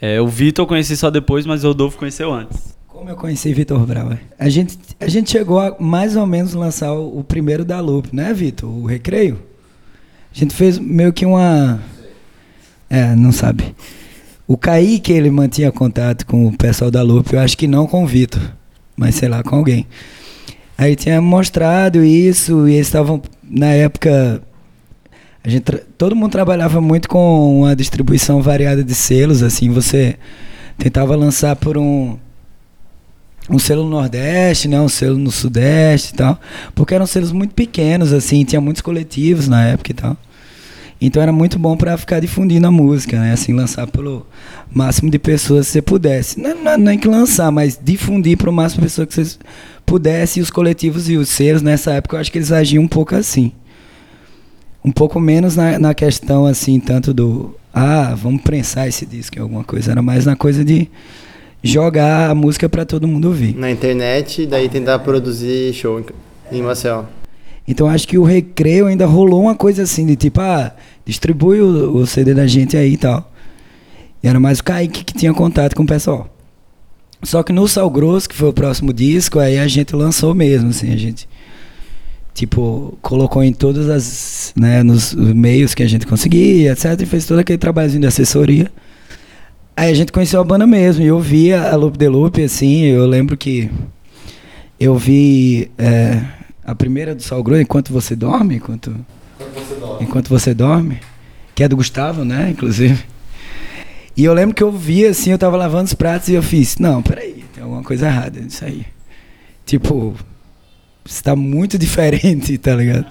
É, 0.00 0.20
o 0.20 0.26
Vitor 0.26 0.64
eu 0.64 0.66
conheci 0.66 0.96
só 0.96 1.10
depois, 1.10 1.46
mas 1.46 1.64
o 1.64 1.68
Rodolfo 1.68 1.98
conheceu 1.98 2.32
antes. 2.32 2.74
Como 2.86 3.10
eu 3.10 3.16
conheci 3.16 3.52
Vitor 3.52 3.84
Brauer? 3.86 4.20
A 4.38 4.48
gente, 4.48 4.78
a 5.00 5.08
gente 5.08 5.30
chegou 5.30 5.58
a 5.58 5.76
mais 5.80 6.16
ou 6.16 6.26
menos 6.26 6.54
lançar 6.54 6.92
o, 6.92 7.18
o 7.18 7.24
primeiro 7.24 7.64
da 7.64 7.80
Loop, 7.80 8.14
né, 8.14 8.32
Vitor? 8.32 8.70
O 8.70 8.86
Recreio. 8.86 9.42
A 10.34 10.38
gente 10.38 10.54
fez 10.54 10.78
meio 10.78 11.12
que 11.12 11.26
uma. 11.26 11.80
É, 12.88 13.14
não 13.14 13.32
sabe. 13.32 13.74
O 14.46 14.56
Kaique, 14.56 15.12
ele 15.12 15.30
mantinha 15.30 15.72
contato 15.72 16.26
com 16.26 16.46
o 16.46 16.56
pessoal 16.56 16.90
da 16.90 17.02
Loop, 17.02 17.32
eu 17.32 17.40
acho 17.40 17.56
que 17.56 17.66
não 17.66 17.86
com 17.86 18.04
o 18.04 18.06
Vitor, 18.06 18.42
mas 18.96 19.14
sei 19.14 19.28
lá, 19.28 19.42
com 19.42 19.56
alguém. 19.56 19.86
Aí 20.76 20.94
tinha 20.96 21.20
mostrado 21.20 22.04
isso 22.04 22.68
e 22.68 22.74
eles 22.74 22.86
estavam, 22.86 23.22
na 23.42 23.68
época, 23.68 24.42
a 25.44 25.50
gente, 25.50 25.62
todo 25.98 26.16
mundo 26.16 26.32
trabalhava 26.32 26.80
muito 26.80 27.06
com 27.06 27.60
uma 27.60 27.76
distribuição 27.76 28.40
variada 28.40 28.82
de 28.82 28.94
selos, 28.94 29.42
assim, 29.42 29.70
você 29.70 30.16
tentava 30.78 31.14
lançar 31.14 31.54
por 31.54 31.76
um 31.76 32.16
um 33.50 33.58
selo 33.58 33.84
no 33.84 33.90
Nordeste, 33.90 34.68
né, 34.68 34.80
um 34.80 34.88
selo 34.88 35.18
no 35.18 35.30
Sudeste 35.30 36.14
e 36.14 36.16
tal, 36.16 36.40
porque 36.74 36.94
eram 36.94 37.06
selos 37.06 37.30
muito 37.30 37.54
pequenos, 37.54 38.10
assim, 38.10 38.42
tinha 38.42 38.58
muitos 38.58 38.80
coletivos 38.80 39.46
na 39.46 39.62
época 39.66 39.90
e 39.90 39.94
tal. 39.94 40.16
Então 40.98 41.22
era 41.22 41.30
muito 41.30 41.58
bom 41.58 41.76
para 41.76 41.98
ficar 41.98 42.20
difundindo 42.20 42.66
a 42.66 42.70
música, 42.70 43.20
né, 43.20 43.32
assim, 43.32 43.52
lançar 43.52 43.86
pelo 43.86 44.26
máximo 44.72 45.10
de 45.10 45.18
pessoas 45.18 45.66
que 45.66 45.72
você 45.72 45.82
pudesse. 45.82 46.40
Não, 46.40 46.54
não, 46.54 46.78
não 46.78 46.92
é 46.92 46.96
que 46.96 47.06
lançar, 47.06 47.52
mas 47.52 47.78
difundir 47.82 48.38
para 48.38 48.48
o 48.48 48.52
máximo 48.52 48.80
de 48.80 48.86
pessoas 48.86 49.08
que 49.08 49.14
você 49.14 49.36
pudesse, 49.84 50.40
e 50.40 50.42
os 50.42 50.50
coletivos 50.50 51.10
e 51.10 51.18
os 51.18 51.28
selos, 51.28 51.60
nessa 51.60 51.92
época, 51.92 52.16
eu 52.16 52.20
acho 52.20 52.32
que 52.32 52.38
eles 52.38 52.50
agiam 52.50 52.82
um 52.82 52.88
pouco 52.88 53.14
assim. 53.14 53.52
Um 54.84 54.92
pouco 54.92 55.18
menos 55.18 55.56
na, 55.56 55.78
na 55.78 55.94
questão, 55.94 56.44
assim, 56.44 56.78
tanto 56.78 57.14
do, 57.14 57.54
ah, 57.72 58.14
vamos 58.14 58.42
prensar 58.42 58.86
esse 58.86 59.06
disco 59.06 59.38
em 59.38 59.42
alguma 59.42 59.64
coisa, 59.64 59.92
era 59.92 60.02
mais 60.02 60.26
na 60.26 60.36
coisa 60.36 60.64
de 60.64 60.88
jogar 61.62 62.30
a 62.30 62.34
música 62.34 62.68
para 62.68 62.84
todo 62.84 63.08
mundo 63.08 63.26
ouvir. 63.26 63.56
Na 63.56 63.70
internet, 63.70 64.42
e 64.42 64.46
daí 64.46 64.68
tentar 64.68 64.98
produzir 64.98 65.72
show 65.72 65.98
em- 66.52 66.62
Maceió. 66.62 67.04
Então 67.66 67.88
acho 67.88 68.06
que 68.06 68.18
o 68.18 68.22
recreio 68.22 68.86
ainda 68.86 69.06
rolou 69.06 69.40
uma 69.42 69.54
coisa 69.54 69.82
assim, 69.84 70.04
de 70.04 70.14
tipo, 70.16 70.40
ah, 70.40 70.72
distribui 71.06 71.60
o, 71.62 71.96
o 71.96 72.06
CD 72.06 72.34
da 72.34 72.46
gente 72.46 72.76
aí 72.76 72.92
e 72.92 72.96
tal. 72.98 73.32
E 74.22 74.28
era 74.28 74.38
mais 74.38 74.58
o 74.58 74.64
Kaique 74.64 75.02
que 75.02 75.14
tinha 75.14 75.32
contato 75.32 75.74
com 75.74 75.82
o 75.82 75.86
pessoal. 75.86 76.28
Só 77.22 77.42
que 77.42 77.52
no 77.54 77.66
Sal 77.66 77.88
Grosso, 77.88 78.28
que 78.28 78.34
foi 78.34 78.50
o 78.50 78.52
próximo 78.52 78.92
disco, 78.92 79.38
aí 79.38 79.58
a 79.58 79.66
gente 79.66 79.96
lançou 79.96 80.34
mesmo, 80.34 80.68
assim, 80.68 80.92
a 80.92 80.96
gente 80.96 81.26
tipo, 82.34 82.98
colocou 83.00 83.44
em 83.44 83.52
todas 83.52 83.88
as, 83.88 84.52
né, 84.56 84.82
nos 84.82 85.14
meios 85.14 85.72
que 85.72 85.84
a 85.84 85.88
gente 85.88 86.04
conseguia, 86.04 86.72
etc, 86.72 87.00
e 87.00 87.06
fez 87.06 87.24
todo 87.24 87.38
aquele 87.38 87.58
trabalhozinho 87.58 88.00
de 88.00 88.08
assessoria. 88.08 88.70
Aí 89.76 89.90
a 89.90 89.94
gente 89.94 90.12
conheceu 90.12 90.40
a 90.40 90.44
banda 90.44 90.66
mesmo, 90.66 91.02
e 91.02 91.06
eu 91.06 91.20
via 91.20 91.70
a 91.70 91.76
Loop 91.76 91.96
de 91.96 92.08
Loop, 92.08 92.42
assim, 92.42 92.82
eu 92.82 93.06
lembro 93.06 93.36
que 93.36 93.70
eu 94.78 94.98
vi 94.98 95.70
é, 95.78 96.22
a 96.64 96.74
primeira 96.74 97.14
do 97.14 97.22
Sal 97.22 97.42
Grosso, 97.42 97.62
Enquanto 97.62 97.92
Você 97.92 98.16
Dorme, 98.16 98.56
enquanto, 98.56 98.94
enquanto 100.00 100.28
Você 100.28 100.52
Dorme, 100.52 100.98
que 101.54 101.62
é 101.62 101.68
do 101.68 101.76
Gustavo, 101.76 102.24
né, 102.24 102.50
inclusive. 102.50 103.04
E 104.16 104.24
eu 104.24 104.34
lembro 104.34 104.54
que 104.54 104.62
eu 104.62 104.72
vi 104.72 105.06
assim, 105.06 105.30
eu 105.30 105.38
tava 105.38 105.56
lavando 105.56 105.84
os 105.84 105.94
pratos 105.94 106.28
e 106.28 106.34
eu 106.34 106.42
fiz, 106.42 106.78
não, 106.78 107.00
peraí, 107.00 107.44
tem 107.54 107.62
alguma 107.62 107.82
coisa 107.82 108.06
errada 108.06 108.40
nisso 108.40 108.64
aí. 108.64 108.84
Tipo, 109.64 110.14
está 111.04 111.36
muito 111.36 111.76
diferente, 111.78 112.56
tá 112.58 112.74
ligado? 112.74 113.06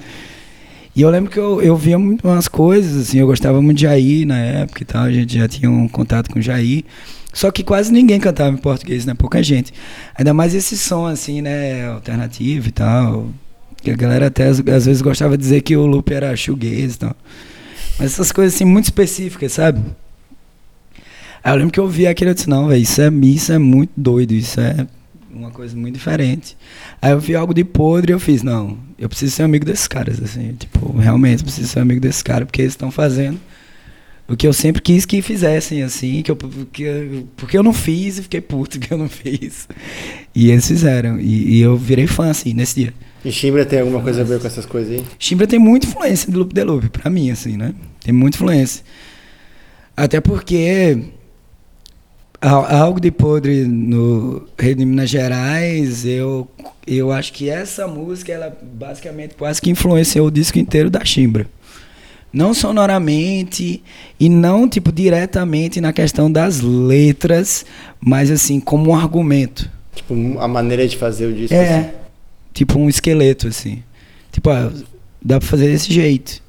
E 0.95 1.01
eu 1.01 1.09
lembro 1.09 1.31
que 1.31 1.39
eu, 1.39 1.61
eu 1.61 1.75
via 1.75 1.97
muito 1.97 2.27
umas 2.27 2.47
coisas, 2.47 3.07
assim, 3.07 3.17
eu 3.19 3.25
gostava 3.25 3.61
muito 3.61 3.77
de 3.77 3.83
Jair 3.83 4.27
na 4.27 4.37
época 4.37 4.83
e 4.83 4.85
tal, 4.85 5.03
a 5.05 5.11
gente 5.11 5.37
já 5.37 5.47
tinha 5.47 5.69
um 5.69 5.87
contato 5.87 6.29
com 6.29 6.39
Jair. 6.39 6.83
Só 7.33 7.49
que 7.49 7.63
quase 7.63 7.91
ninguém 7.91 8.19
cantava 8.19 8.51
em 8.51 8.57
português, 8.57 9.05
né? 9.07 9.15
Pouca 9.15 9.41
gente. 9.41 9.73
Ainda 10.15 10.35
mais 10.35 10.53
esse 10.53 10.77
som, 10.77 11.07
assim, 11.07 11.41
né? 11.41 11.87
Alternativo 11.87 12.67
e 12.67 12.71
tal. 12.71 13.29
Que 13.81 13.89
a 13.89 13.95
galera 13.95 14.27
até 14.27 14.45
às, 14.45 14.59
vezes 14.59 15.01
gostava 15.01 15.35
de 15.35 15.41
dizer 15.41 15.61
que 15.61 15.75
o 15.75 15.87
loop 15.87 16.13
era 16.13 16.35
shoegaze 16.35 16.95
e 16.95 16.99
tal. 16.99 17.15
Mas 17.97 18.13
essas 18.13 18.31
coisas, 18.31 18.53
assim, 18.53 18.65
muito 18.65 18.85
específicas, 18.85 19.51
sabe? 19.53 19.81
Aí 21.43 21.51
eu 21.51 21.57
lembro 21.57 21.73
que 21.73 21.79
eu 21.79 21.87
vi 21.87 22.05
aquilo 22.05 22.29
e 22.31 22.33
disse, 22.35 22.47
não, 22.47 22.67
velho, 22.67 22.81
isso 22.81 23.01
é, 23.01 23.09
isso 23.23 23.51
é 23.51 23.57
muito 23.57 23.91
doido, 23.97 24.31
isso 24.31 24.61
é 24.61 24.87
uma 25.33 25.51
coisa 25.51 25.75
muito 25.75 25.95
diferente. 25.95 26.55
Aí 27.01 27.11
eu 27.11 27.19
vi 27.19 27.35
algo 27.35 27.53
de 27.53 27.63
podre 27.63 28.11
e 28.11 28.15
eu 28.15 28.19
fiz, 28.19 28.43
não, 28.43 28.77
eu 28.97 29.09
preciso 29.09 29.35
ser 29.35 29.43
amigo 29.43 29.65
desses 29.65 29.87
caras, 29.87 30.21
assim, 30.21 30.53
tipo, 30.53 30.95
realmente 30.97 31.39
eu 31.39 31.45
preciso 31.45 31.67
ser 31.67 31.79
amigo 31.79 31.99
desses 31.99 32.21
caras, 32.21 32.45
porque 32.45 32.61
eles 32.61 32.73
estão 32.73 32.91
fazendo 32.91 33.39
o 34.27 34.37
que 34.37 34.47
eu 34.47 34.53
sempre 34.53 34.81
quis 34.81 35.05
que 35.05 35.21
fizessem, 35.21 35.83
assim, 35.83 36.21
que 36.21 36.31
eu, 36.31 36.35
porque, 36.35 36.83
eu- 36.83 37.27
porque 37.35 37.57
eu 37.57 37.63
não 37.63 37.73
fiz 37.73 38.17
e 38.19 38.23
fiquei 38.23 38.39
puto 38.41 38.79
que 38.79 38.93
eu 38.93 38.97
não 38.97 39.09
fiz. 39.09 39.67
E 40.33 40.49
eles 40.49 40.67
fizeram, 40.67 41.19
e, 41.19 41.57
e 41.57 41.61
eu 41.61 41.75
virei 41.75 42.07
fã, 42.07 42.29
assim, 42.29 42.53
nesse 42.53 42.75
dia. 42.75 42.93
E 43.25 43.31
Chimbra 43.31 43.65
tem 43.65 43.79
alguma 43.79 44.01
coisa 44.01 44.21
a 44.21 44.23
ver 44.23 44.39
com 44.39 44.47
essas 44.47 44.65
coisas 44.65 44.91
aí? 44.97 45.03
Chimbra 45.19 45.45
tem 45.47 45.59
muita 45.59 45.87
influência 45.87 46.31
do 46.31 46.39
Loop 46.39 46.53
de 46.53 46.63
Loop, 46.63 46.89
pra 46.89 47.09
mim, 47.09 47.31
assim, 47.31 47.55
né? 47.57 47.73
Tem 48.03 48.13
muita 48.13 48.37
influência. 48.37 48.83
Até 49.95 50.19
porque 50.19 51.03
algo 52.49 52.99
de 52.99 53.09
podre 53.09 53.65
no 53.65 54.45
Rei 54.57 54.75
de 54.75 54.85
Minas 54.85 55.09
Gerais, 55.09 56.05
eu, 56.05 56.47
eu 56.85 57.11
acho 57.11 57.31
que 57.31 57.49
essa 57.49 57.87
música, 57.87 58.31
ela 58.31 58.57
basicamente 58.61 59.35
quase 59.35 59.61
que 59.61 59.69
influenciou 59.69 60.27
o 60.27 60.31
disco 60.31 60.59
inteiro 60.59 60.89
da 60.89 61.03
Chimbra. 61.05 61.47
Não 62.31 62.53
sonoramente 62.53 63.81
e 64.19 64.27
não, 64.27 64.67
tipo, 64.67 64.91
diretamente 64.91 65.79
na 65.79 65.93
questão 65.93 66.31
das 66.31 66.61
letras, 66.61 67.65
mas 68.01 68.31
assim, 68.31 68.59
como 68.59 68.89
um 68.91 68.95
argumento. 68.95 69.69
Tipo, 69.95 70.15
a 70.39 70.47
maneira 70.47 70.87
de 70.87 70.97
fazer 70.97 71.27
o 71.27 71.33
disco. 71.33 71.55
assim. 71.55 71.63
É, 71.63 71.93
tipo 72.51 72.79
um 72.79 72.89
esqueleto, 72.89 73.47
assim. 73.47 73.83
Tipo, 74.31 74.49
ah, 74.49 74.71
dá 75.21 75.39
pra 75.39 75.47
fazer 75.47 75.67
desse 75.71 75.93
jeito. 75.93 76.41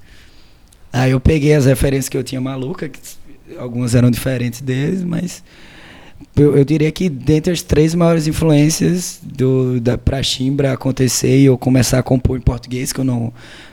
Aí 0.91 1.11
eu 1.11 1.21
peguei 1.21 1.53
as 1.53 1.67
referências 1.67 2.09
que 2.09 2.17
eu 2.17 2.25
tinha 2.25 2.41
maluca, 2.41 2.89
que 2.89 2.99
algumas 3.59 3.95
eram 3.95 4.11
diferentes 4.11 4.63
deles, 4.63 5.05
mas 5.05 5.43
eu, 6.37 6.57
eu 6.57 6.65
diria 6.65 6.91
que 6.91 7.09
dentre 7.09 7.53
as 7.53 7.63
três 7.63 7.95
maiores 7.95 8.27
influências 8.27 9.21
do, 9.23 9.81
da, 9.81 9.97
pra 9.97 10.23
Chimbra 10.23 10.73
acontecer 10.73 11.39
e 11.39 11.45
eu 11.45 11.57
começar 11.57 11.99
a 11.99 12.03
compor 12.03 12.37
em 12.37 12.41
português, 12.41 12.93
que 12.93 13.01
eu 13.01 13.05
não, 13.05 13.33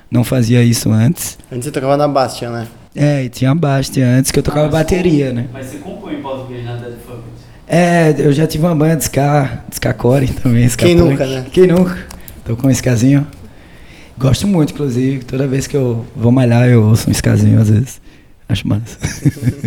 não 0.09 0.23
fazia 0.23 0.63
isso 0.63 0.91
antes. 0.91 1.37
Antes 1.51 1.65
você 1.65 1.71
tocava 1.71 1.97
na 1.97 2.07
Bastia, 2.07 2.49
né? 2.49 2.67
É, 2.95 3.23
e 3.23 3.29
tinha 3.29 3.51
a 3.51 3.55
Bastia 3.55 4.05
antes, 4.05 4.31
que 4.31 4.39
eu 4.39 4.43
tocava 4.43 4.67
bateria, 4.67 5.31
né? 5.31 5.47
Mas 5.51 5.67
você 5.67 5.77
compõe 5.77 6.15
em 6.15 6.21
português 6.21 6.65
na 6.65 6.75
Dead 6.75 6.93
Funk? 7.05 7.21
É, 7.67 8.13
eu 8.17 8.33
já 8.33 8.45
tive 8.45 8.65
uma 8.65 8.75
banda 8.75 8.97
de 8.97 9.03
ska, 9.03 9.63
de 9.69 9.75
ska 9.75 9.93
core 9.93 10.27
também. 10.27 10.65
Ska 10.65 10.85
Quem 10.85 10.97
punk. 10.97 11.09
nunca, 11.09 11.25
né? 11.25 11.45
Quem 11.51 11.67
nunca? 11.67 11.97
Tô 12.43 12.55
com 12.57 12.67
um 12.67 12.71
skazinho. 12.71 13.25
Gosto 14.17 14.45
muito, 14.45 14.73
inclusive. 14.73 15.23
Toda 15.23 15.47
vez 15.47 15.67
que 15.67 15.77
eu 15.77 16.05
vou 16.13 16.31
malhar, 16.33 16.67
eu 16.67 16.83
ouço 16.83 17.09
um 17.09 17.11
skazinho, 17.13 17.61
às 17.61 17.69
vezes. 17.69 18.01
Acho 18.49 18.67
massa. 18.67 18.97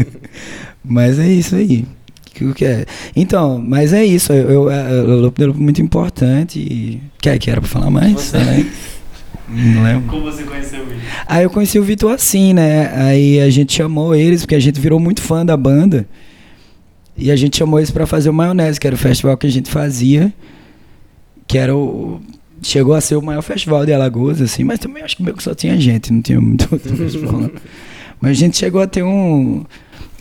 mas 0.85 1.19
é 1.19 1.26
isso 1.26 1.57
aí. 1.57 1.87
Que, 2.35 2.53
que 2.53 2.64
é? 2.64 2.85
Então, 3.14 3.62
mas 3.64 3.93
é 3.93 4.05
isso. 4.05 4.33
Eu, 4.33 4.50
eu, 4.50 4.71
eu, 4.71 5.05
o 5.05 5.21
Loop 5.21 5.38
de 5.38 5.47
Loop 5.47 5.59
é 5.59 5.62
muito 5.62 5.81
importante. 5.81 6.59
E... 6.59 7.00
Quer 7.21 7.38
que 7.38 7.50
era 7.50 7.61
pra 7.61 7.71
falar 7.71 7.91
mais? 7.91 8.12
Você. 8.12 8.38
Né? 8.38 8.71
Não 9.49 9.83
lembro. 9.83 10.11
Como 10.11 10.23
você 10.25 10.43
conheceu 10.43 10.83
o 10.83 10.87
Vitor? 10.87 11.03
Aí 11.26 11.45
eu 11.45 11.50
conheci 11.50 11.79
o 11.79 11.85
Vitor 11.85 12.12
assim, 12.12 12.53
né? 12.53 12.91
Aí 12.95 13.41
a 13.41 13.49
gente 13.50 13.73
chamou 13.73 14.14
eles, 14.14 14.43
porque 14.43 14.55
a 14.55 14.61
gente 14.61 14.81
virou 14.81 14.99
muito 14.99 15.23
fã 15.23 15.47
da 15.47 15.57
banda. 15.57 16.07
E 17.17 17.31
a 17.31 17.37
gente 17.37 17.57
chamou 17.57 17.79
eles 17.79 17.91
pra 17.91 18.07
fazer 18.07 18.29
o 18.29 18.35
Maionese, 18.35 18.81
que 18.81 18.87
era 18.87 18.97
o 18.97 18.99
festival 18.99 19.37
que 19.37 19.47
a 19.47 19.50
gente 19.50 19.71
fazia. 19.71 20.33
Que 21.47 21.59
era 21.59 21.75
o. 21.75 22.21
Chegou 22.62 22.95
a 22.95 23.00
ser 23.00 23.17
o 23.17 23.23
maior 23.23 23.43
festival 23.43 23.85
de 23.85 23.93
Alagoas, 23.93 24.41
assim, 24.41 24.64
mas 24.64 24.79
também 24.79 25.03
acho 25.03 25.17
que 25.17 25.23
meio 25.23 25.37
que 25.37 25.43
só 25.43 25.55
tinha 25.55 25.79
gente, 25.79 26.12
não 26.12 26.23
tinha 26.23 26.41
muito 26.41 26.67
outro 26.73 26.97
festival. 26.97 27.50
Mas 28.21 28.31
a 28.31 28.35
gente 28.35 28.57
chegou 28.57 28.81
a 28.81 28.87
ter 28.87 29.03
um. 29.03 29.67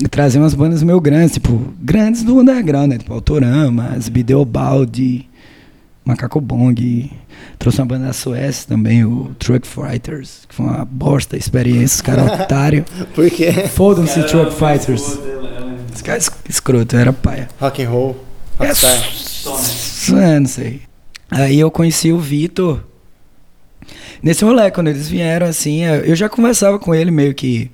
Trazer 0.10 0.40
umas 0.40 0.54
bandas 0.54 0.82
meio 0.84 1.00
grandes, 1.00 1.34
tipo, 1.34 1.74
grandes 1.80 2.24
do 2.24 2.40
underground, 2.40 2.90
né? 2.90 2.98
Tipo, 2.98 3.14
Autorama, 3.14 3.96
Bideobaldi, 4.12 5.30
Macaco 6.04 6.42
Bong. 6.42 7.12
Trouxe 7.60 7.80
uma 7.80 7.86
banda 7.88 8.08
da 8.08 8.14
Suécia 8.14 8.68
também, 8.68 9.06
o 9.06 9.34
Truck 9.40 9.68
Fighters, 9.68 10.46
que 10.48 10.56
foi 10.56 10.66
uma 10.66 10.86
bosta 10.86 11.36
a 11.36 11.40
experiência, 11.40 11.96
os 11.96 12.02
caras 12.02 12.42
otários. 12.42 12.86
Por 13.14 13.30
quê? 13.30 13.52
Foda-se, 13.74 14.24
Truck 14.24 14.54
Fighters. 14.54 15.20
Os 15.94 16.02
caras 16.02 16.30
escroto, 16.50 16.96
era 16.96 17.14
paia. 17.14 17.48
Rock 17.60 17.84
and 17.84 17.90
roll, 17.90 18.24
É, 18.60 18.74
é, 20.36 20.40
não 20.40 20.48
sei. 20.48 20.82
Aí 21.30 21.60
eu 21.60 21.72
conheci 21.72 22.12
o 22.12 22.20
Vitor. 22.20 22.84
Nesse 24.22 24.44
rolê, 24.44 24.72
quando 24.72 24.88
eles 24.88 25.08
vieram, 25.08 25.48
assim, 25.48 25.84
é, 25.84 26.10
eu 26.10 26.16
já 26.16 26.30
conversava 26.30 26.80
com 26.80 26.94
ele 26.96 27.12
meio 27.12 27.34
que 27.34 27.70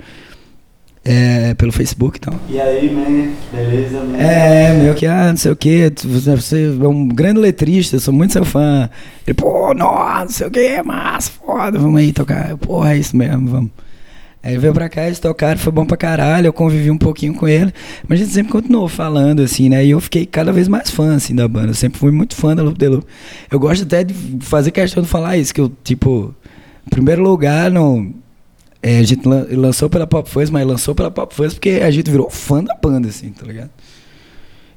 é, 1.03 1.53
pelo 1.53 1.71
Facebook 1.71 2.17
e 2.17 2.19
tal. 2.19 2.35
E 2.49 2.59
aí, 2.59 2.93
man? 2.93 3.33
Beleza, 3.51 4.03
man? 4.03 4.17
É, 4.17 4.73
meio 4.73 4.93
que, 4.95 5.05
ah, 5.05 5.29
não 5.29 5.37
sei 5.37 5.51
o 5.51 5.55
que, 5.55 5.91
você 6.03 6.65
é 6.65 6.87
um 6.87 7.07
grande 7.07 7.39
letrista, 7.39 7.95
eu 7.95 7.99
sou 7.99 8.13
muito 8.13 8.33
seu 8.33 8.45
fã. 8.45 8.89
Ele, 9.25 9.33
pô, 9.33 9.73
nossa, 9.73 10.25
não 10.25 10.31
sei 10.31 10.47
o 10.47 10.51
que, 10.51 10.83
massa, 10.83 11.31
foda, 11.31 11.79
vamos 11.79 11.99
aí 11.99 12.11
tocar. 12.11 12.49
Eu, 12.49 12.57
Porra, 12.57 12.93
é 12.93 12.97
isso 12.97 13.15
mesmo, 13.15 13.47
vamos. 13.47 13.71
Aí 14.41 14.53
ele 14.53 14.59
veio 14.59 14.73
pra 14.73 14.87
cá, 14.87 15.05
eles 15.05 15.19
tocaram, 15.19 15.59
foi 15.59 15.71
bom 15.71 15.85
pra 15.85 15.97
caralho, 15.97 16.47
eu 16.47 16.53
convivi 16.53 16.89
um 16.89 16.97
pouquinho 16.97 17.33
com 17.33 17.45
ele, 17.45 17.73
mas 18.07 18.19
a 18.19 18.23
gente 18.23 18.33
sempre 18.33 18.51
continuou 18.51 18.87
falando, 18.87 19.41
assim, 19.41 19.67
né, 19.67 19.83
e 19.83 19.89
eu 19.89 19.99
fiquei 19.99 20.25
cada 20.25 20.53
vez 20.53 20.69
mais 20.69 20.89
fã, 20.89 21.15
assim, 21.15 21.35
da 21.35 21.45
banda, 21.45 21.67
eu 21.67 21.73
sempre 21.73 21.99
fui 21.99 22.11
muito 22.11 22.35
fã 22.35 22.55
da 22.55 22.63
Loop 22.63 22.77
de 22.77 22.87
Loop. 22.87 23.05
Eu 23.51 23.59
gosto 23.59 23.83
até 23.83 24.01
de 24.01 24.13
fazer 24.39 24.71
questão 24.71 25.03
de 25.03 25.09
falar 25.09 25.35
isso, 25.35 25.53
que 25.53 25.59
eu, 25.59 25.69
tipo, 25.83 26.33
em 26.85 26.89
primeiro 26.89 27.21
lugar, 27.21 27.69
não... 27.69 28.13
É, 28.81 28.99
a 28.99 29.03
gente 29.03 29.27
lan- 29.27 29.45
lançou 29.51 29.89
pela 29.89 30.07
Pop 30.07 30.29
Fuzz, 30.29 30.49
mas 30.49 30.65
lançou 30.65 30.95
pela 30.95 31.11
Pop 31.11 31.33
Fuzz 31.35 31.53
porque 31.53 31.81
a 31.83 31.91
gente 31.91 32.09
virou 32.09 32.29
fã 32.29 32.63
da 32.63 32.73
banda, 32.75 33.09
assim, 33.09 33.29
tá 33.29 33.45
ligado? 33.45 33.69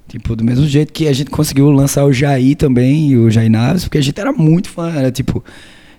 Tipo, 0.09 0.35
do 0.35 0.45
mesmo 0.45 0.67
jeito 0.67 0.93
que 0.93 1.07
a 1.07 1.13
gente 1.13 1.31
conseguiu 1.31 1.71
lançar 1.71 2.05
o 2.05 2.13
Jair 2.13 2.57
também, 2.57 3.11
e 3.11 3.17
o 3.17 3.31
Jair 3.31 3.51
Naves, 3.51 3.85
porque 3.85 3.99
a 3.99 4.03
gente 4.03 4.21
era 4.21 4.33
muito 4.33 4.69
fã, 4.69 4.91
era 4.93 5.11
tipo, 5.11 5.43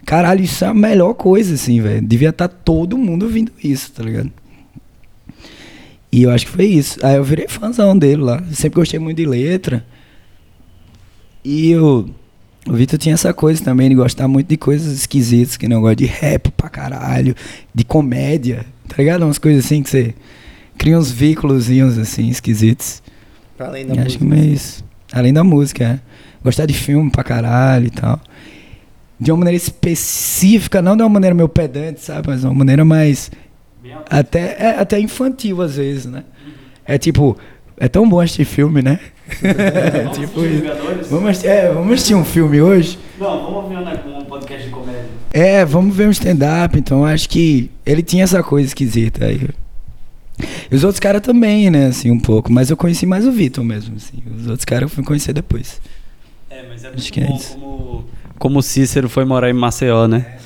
caralho, 0.06 0.44
isso 0.44 0.64
é 0.66 0.68
a 0.68 0.74
melhor 0.74 1.14
coisa, 1.14 1.56
assim, 1.56 1.82
velho. 1.82 2.06
Devia 2.06 2.30
estar 2.30 2.48
todo 2.50 2.98
mundo 2.98 3.24
ouvindo 3.24 3.52
isso, 3.64 3.92
tá 3.92 4.04
ligado? 4.04 4.30
E 6.12 6.24
eu 6.24 6.30
acho 6.30 6.46
que 6.46 6.52
foi 6.52 6.66
isso. 6.66 7.00
Aí 7.04 7.16
eu 7.16 7.24
virei 7.24 7.48
fãzão 7.48 7.98
dele 7.98 8.22
lá. 8.22 8.44
Eu 8.48 8.56
sempre 8.56 8.76
gostei 8.76 9.00
muito 9.00 9.18
de 9.18 9.26
letra. 9.26 9.84
E 11.44 11.76
o, 11.76 12.08
o 12.68 12.74
Vitor 12.74 12.98
tinha 12.98 13.14
essa 13.14 13.34
coisa 13.34 13.64
também 13.64 13.90
de 13.90 13.96
gostar 13.96 14.28
muito 14.28 14.48
de 14.48 14.58
coisas 14.58 14.94
esquisitas, 14.94 15.58
que 15.58 15.68
não 15.68 15.82
gosta 15.82 15.98
de 15.98 16.06
rap 16.06 16.50
pra 16.52 16.70
caralho, 16.70 17.36
de 17.74 17.84
comédia, 17.84 18.66
tá 18.88 18.96
ligado? 18.98 19.24
Umas 19.24 19.38
coisas 19.38 19.66
assim 19.66 19.84
que 19.84 19.90
você 19.90 20.16
cria 20.78 20.98
uns 20.98 21.12
vínculozinhos 21.12 21.98
assim 21.98 22.30
esquisitos. 22.30 23.04
Pra 23.58 23.68
além 23.68 23.86
da 23.86 23.96
E 23.96 24.00
acho 24.00 24.18
que 24.18 24.24
música. 24.24 24.46
é 24.46 24.48
isso. 24.54 24.86
Além 25.12 25.34
da 25.34 25.44
música, 25.44 25.84
é. 25.84 26.00
Gostar 26.44 26.66
de 26.66 26.74
filme 26.74 27.10
pra 27.12 27.24
caralho 27.24 27.88
e 27.88 27.92
tal. 27.92 28.20
De 29.20 29.32
uma 29.32 29.38
maneira 29.38 29.58
específica, 29.58 30.82
não 30.82 30.98
de 30.98 31.04
uma 31.04 31.10
maneira 31.10 31.36
meio 31.36 31.48
pedante, 31.48 32.02
sabe? 32.02 32.28
Mas 32.30 32.42
de 32.42 32.48
uma 32.48 32.54
maneira 32.56 32.84
mais. 32.84 33.30
Até, 34.10 34.56
é, 34.60 34.80
até 34.80 35.00
infantil 35.00 35.62
às 35.62 35.76
vezes, 35.76 36.06
né? 36.06 36.24
É 36.86 36.98
tipo. 36.98 37.38
É 37.78 37.88
tão 37.88 38.08
bom 38.08 38.20
assistir 38.20 38.46
filme, 38.46 38.82
né? 38.82 39.00
Tipo 40.14 40.44
isso. 40.46 41.10
Vamos 41.10 41.30
assistir, 41.30 41.48
é, 41.48 41.72
vamos 41.72 41.94
assistir 41.94 42.16
um 42.16 42.26
filme 42.26 42.62
hoje? 42.62 43.00
Não, 43.20 43.52
vamos 43.52 43.70
ver 43.70 43.78
um, 43.78 44.18
um 44.20 44.26
podcast 44.26 44.66
de 44.66 44.70
comédia. 44.70 45.06
É, 45.32 45.64
vamos 45.66 45.96
ver 45.96 46.08
um 46.08 46.12
stand-up. 46.12 46.78
Então 46.78 47.06
acho 47.06 47.30
que 47.30 47.72
ele 47.86 48.04
tinha 48.04 48.24
essa 48.24 48.44
coisa 48.44 48.68
esquisita 48.68 49.26
aí. 49.26 49.50
E 50.70 50.76
os 50.76 50.84
outros 50.84 51.00
caras 51.00 51.22
também, 51.22 51.70
né? 51.70 51.88
Assim, 51.88 52.12
um 52.12 52.20
pouco. 52.20 52.52
Mas 52.52 52.70
eu 52.70 52.78
conheci 52.78 53.06
mais 53.06 53.26
o 53.26 53.32
Vitor 53.32 53.64
mesmo. 53.64 53.96
Assim. 53.96 54.22
Os 54.38 54.48
outros 54.48 54.66
caras 54.66 54.84
eu 54.84 54.90
fui 54.90 55.04
conhecer 55.04 55.34
depois. 55.34 55.80
É, 56.50 56.64
mas 56.68 56.84
é 56.84 56.88
Acho 56.88 56.98
muito 56.98 57.14
que 57.14 57.20
é 57.22 57.26
bom 57.26 57.36
isso. 57.36 57.54
como, 57.56 58.06
como 58.38 58.60
o 58.60 58.64
Cícero 58.64 59.08
foi 59.10 59.26
morar 59.26 59.50
em 59.50 59.54
Maceió, 59.54 60.08
né? 60.08 60.38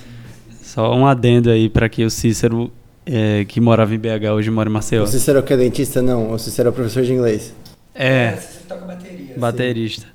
Só 0.62 0.94
um 0.96 1.08
adendo 1.08 1.50
aí 1.50 1.68
pra 1.70 1.90
que 1.90 2.04
o 2.06 2.10
Cícero, 2.10 2.72
é, 3.06 3.44
que 3.46 3.60
morava 3.60 3.96
em 3.96 3.98
BH, 3.98 4.32
hoje 4.36 4.52
mora 4.52 4.70
em 4.70 4.74
Maceió. 4.74 5.04
O 5.04 5.08
Cícero 5.08 5.42
que 5.42 5.54
é 5.54 5.58
dentista, 5.58 6.02
não. 6.02 6.32
O 6.32 6.38
Cícero 6.38 6.70
é 6.70 6.72
professor 6.72 7.04
de 7.04 7.14
inglês. 7.14 7.54
É, 7.98 8.32
Você 8.36 8.60
toca 8.68 8.86
bateria. 8.86 9.34
baterista. 9.38 10.06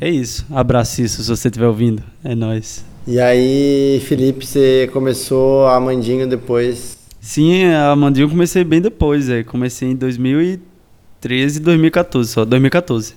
É 0.00 0.08
isso. 0.08 0.44
Abraço, 0.52 0.92
Cícero, 0.96 1.22
se 1.22 1.28
você 1.28 1.48
estiver 1.48 1.66
ouvindo. 1.66 2.02
É 2.22 2.34
nóis. 2.34 2.84
E 3.06 3.18
aí, 3.20 4.00
Felipe, 4.06 4.46
você 4.46 4.88
começou 4.92 5.66
a 5.68 5.78
Mandinho 5.80 6.26
depois. 6.26 6.96
Sim, 7.20 7.64
a 7.66 7.94
Mandinho 7.96 8.24
eu 8.24 8.30
comecei 8.30 8.64
bem 8.64 8.80
depois, 8.80 9.28
é. 9.28 9.42
Comecei 9.42 9.90
em 9.90 9.94
2013 9.96 11.58
e 11.58 11.60
2014, 11.62 12.30
só 12.30 12.44
2014. 12.44 13.14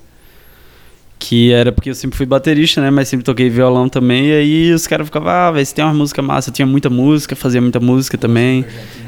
Que 1.19 1.51
era 1.51 1.71
porque 1.71 1.89
eu 1.89 1.95
sempre 1.95 2.15
fui 2.15 2.25
baterista, 2.27 2.79
né? 2.79 2.91
Mas 2.91 3.07
sempre 3.07 3.23
toquei 3.23 3.49
violão 3.49 3.89
também. 3.89 4.27
E 4.27 4.33
aí 4.33 4.71
os 4.71 4.85
caras 4.85 5.07
ficavam, 5.07 5.29
ah, 5.29 5.51
velho, 5.51 5.65
você 5.65 5.73
tem 5.73 5.83
uma 5.83 5.93
música 5.93 6.21
massa. 6.21 6.49
Eu 6.49 6.53
tinha 6.53 6.65
muita 6.65 6.89
música, 6.89 7.35
fazia 7.35 7.59
muita 7.59 7.79
música 7.79 8.17
também. 8.17 8.65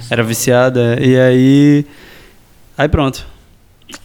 Era 0.10 0.24
viciada. 0.24 0.98
E 1.00 1.18
aí. 1.20 1.86
Aí 2.78 2.90
pronto. 2.90 3.28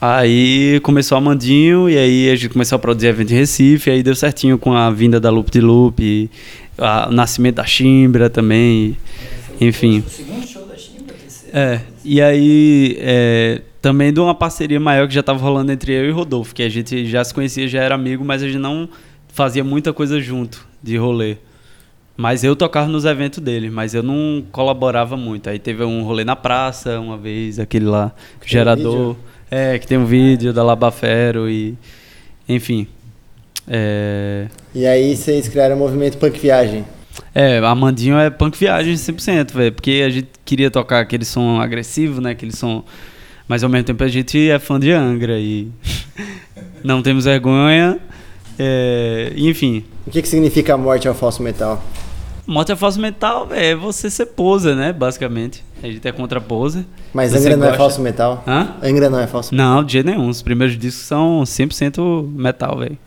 Aí 0.00 0.81
começou 0.83 1.17
a 1.17 1.21
Mandinho, 1.21 1.88
e 1.88 1.97
aí 1.97 2.31
a 2.31 2.37
gente 2.37 2.50
começou 2.50 2.76
a 2.76 2.79
produzir 2.79 3.09
evento 3.09 3.33
em 3.33 3.37
Recife, 3.37 3.91
aí 3.91 4.03
deu 4.03 4.14
certinho 4.14 4.59
com 4.59 4.73
a 4.73 4.91
vinda 4.91 5.19
da 5.21 5.31
Loop 5.31 5.50
de 5.50 5.61
Loop, 5.61 6.31
a- 6.79 7.09
o 7.09 7.12
nascimento 7.12 7.57
da 7.57 7.64
Chimbra 7.64 8.29
também, 8.29 8.97
enfim. 9.61 10.03
O 10.07 10.11
segundo 10.11 10.47
show 10.47 10.67
da 10.67 10.76
Chimbra, 10.76 11.14
terceiro. 11.14 11.57
É, 11.57 11.81
e 12.05 12.21
aí 12.21 12.97
é, 12.99 13.62
também 13.81 14.12
de 14.12 14.21
uma 14.21 14.35
parceria 14.35 14.81
maior 14.81 15.07
que 15.09 15.14
já 15.14 15.23
tava 15.23 15.38
rolando 15.38 15.71
entre 15.73 15.93
eu 15.93 16.07
e 16.07 16.11
Rodolfo, 16.11 16.55
que 16.55 16.62
a 16.62 16.69
gente 16.69 17.07
já 17.07 17.23
se 17.25 17.33
conhecia, 17.33 17.67
já 17.69 17.83
era 17.83 17.95
amigo, 17.95 18.25
mas 18.25 18.43
a 18.43 18.47
gente 18.47 18.59
não 18.59 18.88
fazia 19.29 19.64
muita 19.64 19.93
coisa 19.93 20.21
junto 20.21 20.67
de 20.83 20.97
rolê. 20.97 21.37
Mas 22.17 22.45
eu 22.45 22.55
tocava 22.55 22.87
nos 22.88 23.05
eventos 23.05 23.41
dele, 23.43 23.71
mas 23.71 23.93
eu 23.93 24.03
não 24.03 24.45
colaborava 24.53 25.17
muito. 25.17 25.50
Aí 25.50 25.59
teve 25.59 25.83
um 25.83 26.05
rolê 26.05 26.25
na 26.25 26.37
praça 26.37 27.00
uma 27.00 27.17
vez, 27.19 27.59
aquele 27.59 27.87
lá, 27.87 28.12
tem 28.41 28.49
gerador. 28.50 29.17
É, 29.51 29.79
que 29.79 29.87
tem 29.87 29.99
um 29.99 30.07
vídeo 30.07 30.53
da 30.53 30.63
Labafero 30.63 31.49
e. 31.49 31.77
Enfim. 32.49 32.87
É. 33.69 34.47
E 34.75 34.87
aí 34.87 35.17
vocês 35.17 35.49
criaram 35.49 35.77
o 35.77 35.79
movimento 35.79 36.19
Punk 36.19 36.39
Viagem. 36.39 36.85
É, 37.35 37.59
a 37.59 37.75
Mandinho 37.75 38.17
é 38.17 38.31
punk 38.31 38.57
viagem 38.57 38.95
100%, 38.95 39.53
velho. 39.53 39.73
Porque 39.73 40.03
a 40.07 40.11
gente 40.11 40.29
queria 40.45 40.71
tocar 40.71 41.01
aquele 41.01 41.25
som 41.25 41.61
agressivo, 41.61 42.21
né? 42.21 42.31
Aquele 42.31 42.55
som 42.55 42.85
Mas 43.49 43.63
ao 43.65 43.71
mesmo 43.71 43.85
tempo 43.85 44.03
a 44.05 44.09
gente 44.09 44.51
é 44.51 44.59
fã 44.59 44.79
de 44.79 44.93
Angra 44.93 45.39
e 45.39 45.69
não 46.83 47.03
temos 47.03 47.25
vergonha. 47.25 47.99
É, 48.59 49.33
enfim. 49.37 49.85
O 50.07 50.11
que, 50.11 50.23
que 50.23 50.29
significa 50.29 50.75
a 50.75 50.79
morte 50.79 51.09
ao 51.09 51.15
falso 51.15 51.43
metal? 51.43 51.83
Morte 52.47 52.71
ao 52.73 52.77
falso 52.77 53.01
metal 53.01 53.49
é 53.53 53.75
você 53.75 54.11
ser 54.11 54.27
poser, 54.27 54.77
né? 54.77 54.93
Basicamente. 54.93 55.65
A 55.83 55.87
gente 55.87 56.07
é 56.07 56.13
contra 56.13 56.41
poser. 56.41 56.85
Mas 57.13 57.33
Você 57.33 57.39
Angra 57.39 57.57
não 57.57 57.65
é 57.65 57.69
gosta- 57.69 57.79
falso 57.79 58.01
metal? 58.03 58.45
Hã? 58.47 58.75
Angra 58.83 59.09
não 59.09 59.19
é 59.19 59.27
falso 59.27 59.55
Não, 59.55 59.83
de 59.83 59.93
jeito 59.95 60.07
nenhum. 60.07 60.29
Os 60.29 60.43
primeiros 60.43 60.77
discos 60.79 61.05
são 61.07 61.43
100% 61.45 62.27
metal, 62.35 62.79
velho. 62.79 62.99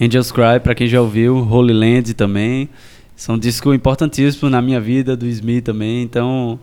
Angels 0.00 0.32
Cry, 0.32 0.58
pra 0.62 0.74
quem 0.74 0.88
já 0.88 1.00
ouviu, 1.00 1.36
Holy 1.48 1.72
Land 1.72 2.14
também. 2.14 2.68
São 3.14 3.38
discos 3.38 3.74
importantíssimos 3.74 4.50
na 4.50 4.60
minha 4.60 4.80
vida, 4.80 5.16
do 5.16 5.26
Smith 5.26 5.64
também. 5.64 6.02
Então, 6.02 6.58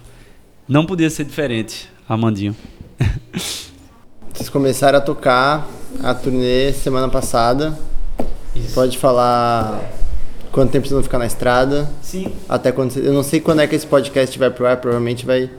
não 0.67 0.85
podia 0.85 1.09
ser 1.09 1.23
diferente, 1.23 1.89
Amandinho. 2.07 2.55
Vocês 4.33 4.49
começaram 4.49 4.97
a 4.97 5.01
tocar 5.01 5.67
a 6.03 6.13
turnê 6.13 6.73
semana 6.73 7.07
passada. 7.07 7.77
Pode 8.73 8.97
falar 8.97 9.79
quanto 10.53 10.71
tempo 10.71 10.85
vocês 10.85 10.93
vão 10.93 11.03
ficar 11.03 11.17
na 11.17 11.25
estrada? 11.25 11.89
Sim. 12.01 12.31
Até 12.47 12.71
quando 12.71 12.95
Eu 12.97 13.11
não 13.11 13.23
sei 13.23 13.41
quando 13.41 13.59
é 13.59 13.67
que 13.67 13.75
esse 13.75 13.87
podcast 13.87 14.37
vai 14.39 14.49
pro 14.49 14.65
ar, 14.65 14.77
provavelmente 14.77 15.25
vai 15.25 15.49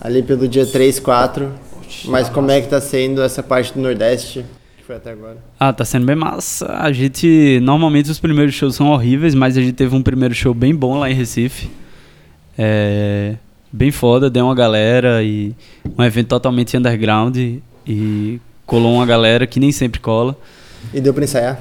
ali 0.00 0.22
pelo 0.22 0.48
dia 0.48 0.64
3, 0.64 1.00
4. 1.00 1.52
Mas 2.04 2.28
como 2.28 2.50
é 2.50 2.60
que 2.60 2.68
tá 2.68 2.80
sendo 2.80 3.20
essa 3.20 3.42
parte 3.42 3.74
do 3.74 3.80
Nordeste 3.80 4.44
que 4.76 4.84
foi 4.84 4.96
até 4.96 5.10
agora? 5.10 5.38
Ah, 5.58 5.72
tá 5.72 5.84
sendo 5.84 6.06
bem 6.06 6.14
massa. 6.14 6.72
A 6.78 6.92
gente. 6.92 7.58
Normalmente 7.60 8.10
os 8.10 8.20
primeiros 8.20 8.54
shows 8.54 8.76
são 8.76 8.88
horríveis, 8.90 9.34
mas 9.34 9.56
a 9.56 9.60
gente 9.60 9.72
teve 9.72 9.94
um 9.94 10.02
primeiro 10.02 10.34
show 10.34 10.54
bem 10.54 10.74
bom 10.74 10.98
lá 10.98 11.10
em 11.10 11.14
Recife. 11.14 11.68
É. 12.56 13.34
Bem 13.70 13.90
foda, 13.90 14.30
deu 14.30 14.44
uma 14.44 14.54
galera 14.54 15.22
e. 15.22 15.54
Um 15.98 16.04
evento 16.04 16.28
totalmente 16.28 16.76
underground 16.76 17.36
e, 17.36 17.62
e 17.86 18.40
colou 18.64 18.94
uma 18.94 19.06
galera 19.06 19.46
que 19.46 19.58
nem 19.58 19.72
sempre 19.72 19.98
cola. 19.98 20.36
E 20.92 21.00
deu 21.00 21.12
pra 21.12 21.24
ensaiar? 21.24 21.58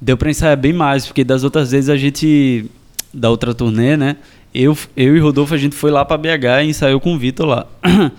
Deu 0.00 0.16
pra 0.16 0.30
ensaiar 0.30 0.56
bem 0.56 0.72
mais, 0.72 1.06
porque 1.06 1.24
das 1.24 1.44
outras 1.44 1.70
vezes 1.70 1.88
a 1.88 1.96
gente. 1.96 2.66
Da 3.12 3.30
outra 3.30 3.54
turnê, 3.54 3.96
né? 3.96 4.16
Eu, 4.54 4.76
eu 4.96 5.16
e 5.16 5.20
Rodolfo, 5.20 5.54
a 5.54 5.58
gente 5.58 5.74
foi 5.74 5.90
lá 5.90 6.04
pra 6.04 6.16
BH 6.16 6.62
e 6.64 6.68
ensaiou 6.68 7.00
com 7.00 7.14
o 7.14 7.18
Vitor 7.18 7.46
lá. 7.46 7.66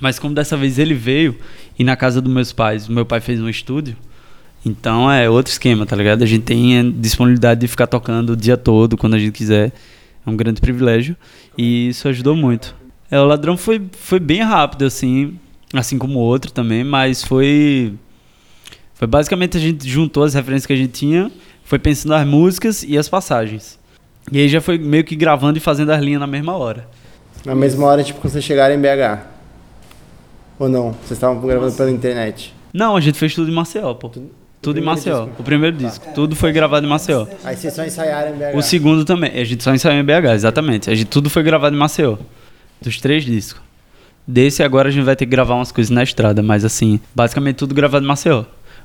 Mas 0.00 0.18
como 0.18 0.34
dessa 0.34 0.56
vez 0.56 0.78
ele 0.78 0.94
veio 0.94 1.36
e 1.78 1.84
na 1.84 1.96
casa 1.96 2.20
dos 2.20 2.32
meus 2.32 2.52
pais, 2.52 2.88
meu 2.88 3.04
pai 3.04 3.20
fez 3.20 3.40
um 3.40 3.48
estúdio. 3.48 3.96
Então 4.64 5.10
é 5.10 5.28
outro 5.28 5.52
esquema, 5.52 5.84
tá 5.84 5.96
ligado? 5.96 6.22
A 6.22 6.26
gente 6.26 6.44
tem 6.44 6.90
disponibilidade 6.92 7.60
de 7.60 7.68
ficar 7.68 7.86
tocando 7.86 8.30
o 8.30 8.36
dia 8.36 8.56
todo, 8.56 8.96
quando 8.96 9.14
a 9.14 9.18
gente 9.18 9.32
quiser. 9.32 9.72
É 10.24 10.30
um 10.30 10.36
grande 10.36 10.60
privilégio. 10.60 11.16
E 11.58 11.88
isso 11.88 12.08
ajudou 12.08 12.36
muito. 12.36 12.74
É, 13.10 13.20
o 13.20 13.24
Ladrão 13.24 13.56
foi, 13.56 13.82
foi 13.92 14.20
bem 14.20 14.42
rápido, 14.42 14.84
assim. 14.84 15.36
Assim 15.74 15.98
como 15.98 16.18
o 16.18 16.22
outro 16.22 16.52
também, 16.52 16.84
mas 16.84 17.24
foi. 17.24 17.94
Foi 18.94 19.06
basicamente 19.06 19.56
a 19.56 19.60
gente 19.60 19.88
juntou 19.88 20.22
as 20.24 20.34
referências 20.34 20.66
que 20.66 20.72
a 20.72 20.76
gente 20.76 20.92
tinha, 20.92 21.30
foi 21.64 21.78
pensando 21.78 22.14
as 22.14 22.26
músicas 22.26 22.82
e 22.82 22.96
as 22.96 23.08
passagens. 23.08 23.78
E 24.30 24.38
aí 24.38 24.48
já 24.48 24.60
foi 24.60 24.78
meio 24.78 25.04
que 25.04 25.16
gravando 25.16 25.58
e 25.58 25.60
fazendo 25.60 25.90
as 25.90 26.00
linhas 26.00 26.20
na 26.20 26.26
mesma 26.26 26.56
hora. 26.56 26.86
Na 27.44 27.54
mesma 27.54 27.86
hora, 27.86 28.04
tipo, 28.04 28.20
quando 28.20 28.32
vocês 28.32 28.44
chegaram 28.44 28.74
em 28.74 28.80
BH? 28.80 29.22
Ou 30.58 30.68
não? 30.68 30.92
Vocês 30.92 31.12
estavam 31.12 31.40
gravando 31.40 31.72
pela 31.74 31.90
internet? 31.90 32.54
Não, 32.72 32.94
a 32.96 33.00
gente 33.00 33.18
fez 33.18 33.34
tudo 33.34 33.50
em 33.50 33.54
Maceió, 33.54 33.92
pô. 33.94 34.08
Tudo 34.08 34.78
em 34.78 34.82
primeiro 34.82 34.84
Maceió. 34.84 35.24
disco. 35.24 35.42
O 35.42 35.44
primeiro 35.44 35.76
disco. 35.76 36.14
Tudo 36.14 36.36
foi 36.36 36.52
gravado 36.52 36.86
em 36.86 36.88
Maceió. 36.88 37.26
Aí 37.42 37.56
vocês 37.56 37.74
só 37.74 37.84
ensaiaram 37.84 38.30
em 38.30 38.38
BH? 38.38 38.56
O 38.56 38.62
segundo 38.62 39.04
também. 39.04 39.32
A 39.32 39.44
gente 39.44 39.64
só 39.64 39.74
ensaiou 39.74 39.98
em 39.98 40.04
BH, 40.04 40.34
exatamente. 40.34 40.88
A 40.88 40.94
gente, 40.94 41.08
tudo 41.08 41.28
foi 41.28 41.42
gravado 41.42 41.74
em 41.74 41.78
Maceió. 41.78 42.16
Dos 42.80 43.00
três 43.00 43.24
discos. 43.24 43.60
Desse 44.24 44.62
agora 44.62 44.88
a 44.88 44.92
gente 44.92 45.04
vai 45.04 45.16
ter 45.16 45.26
que 45.26 45.30
gravar 45.32 45.56
umas 45.56 45.72
coisas 45.72 45.90
na 45.90 46.04
estrada, 46.04 46.42
mas 46.44 46.64
assim, 46.64 47.00
basicamente 47.12 47.56
tudo 47.56 47.74
gravado 47.74 48.04
em 48.04 48.08
Maceió. 48.08 48.44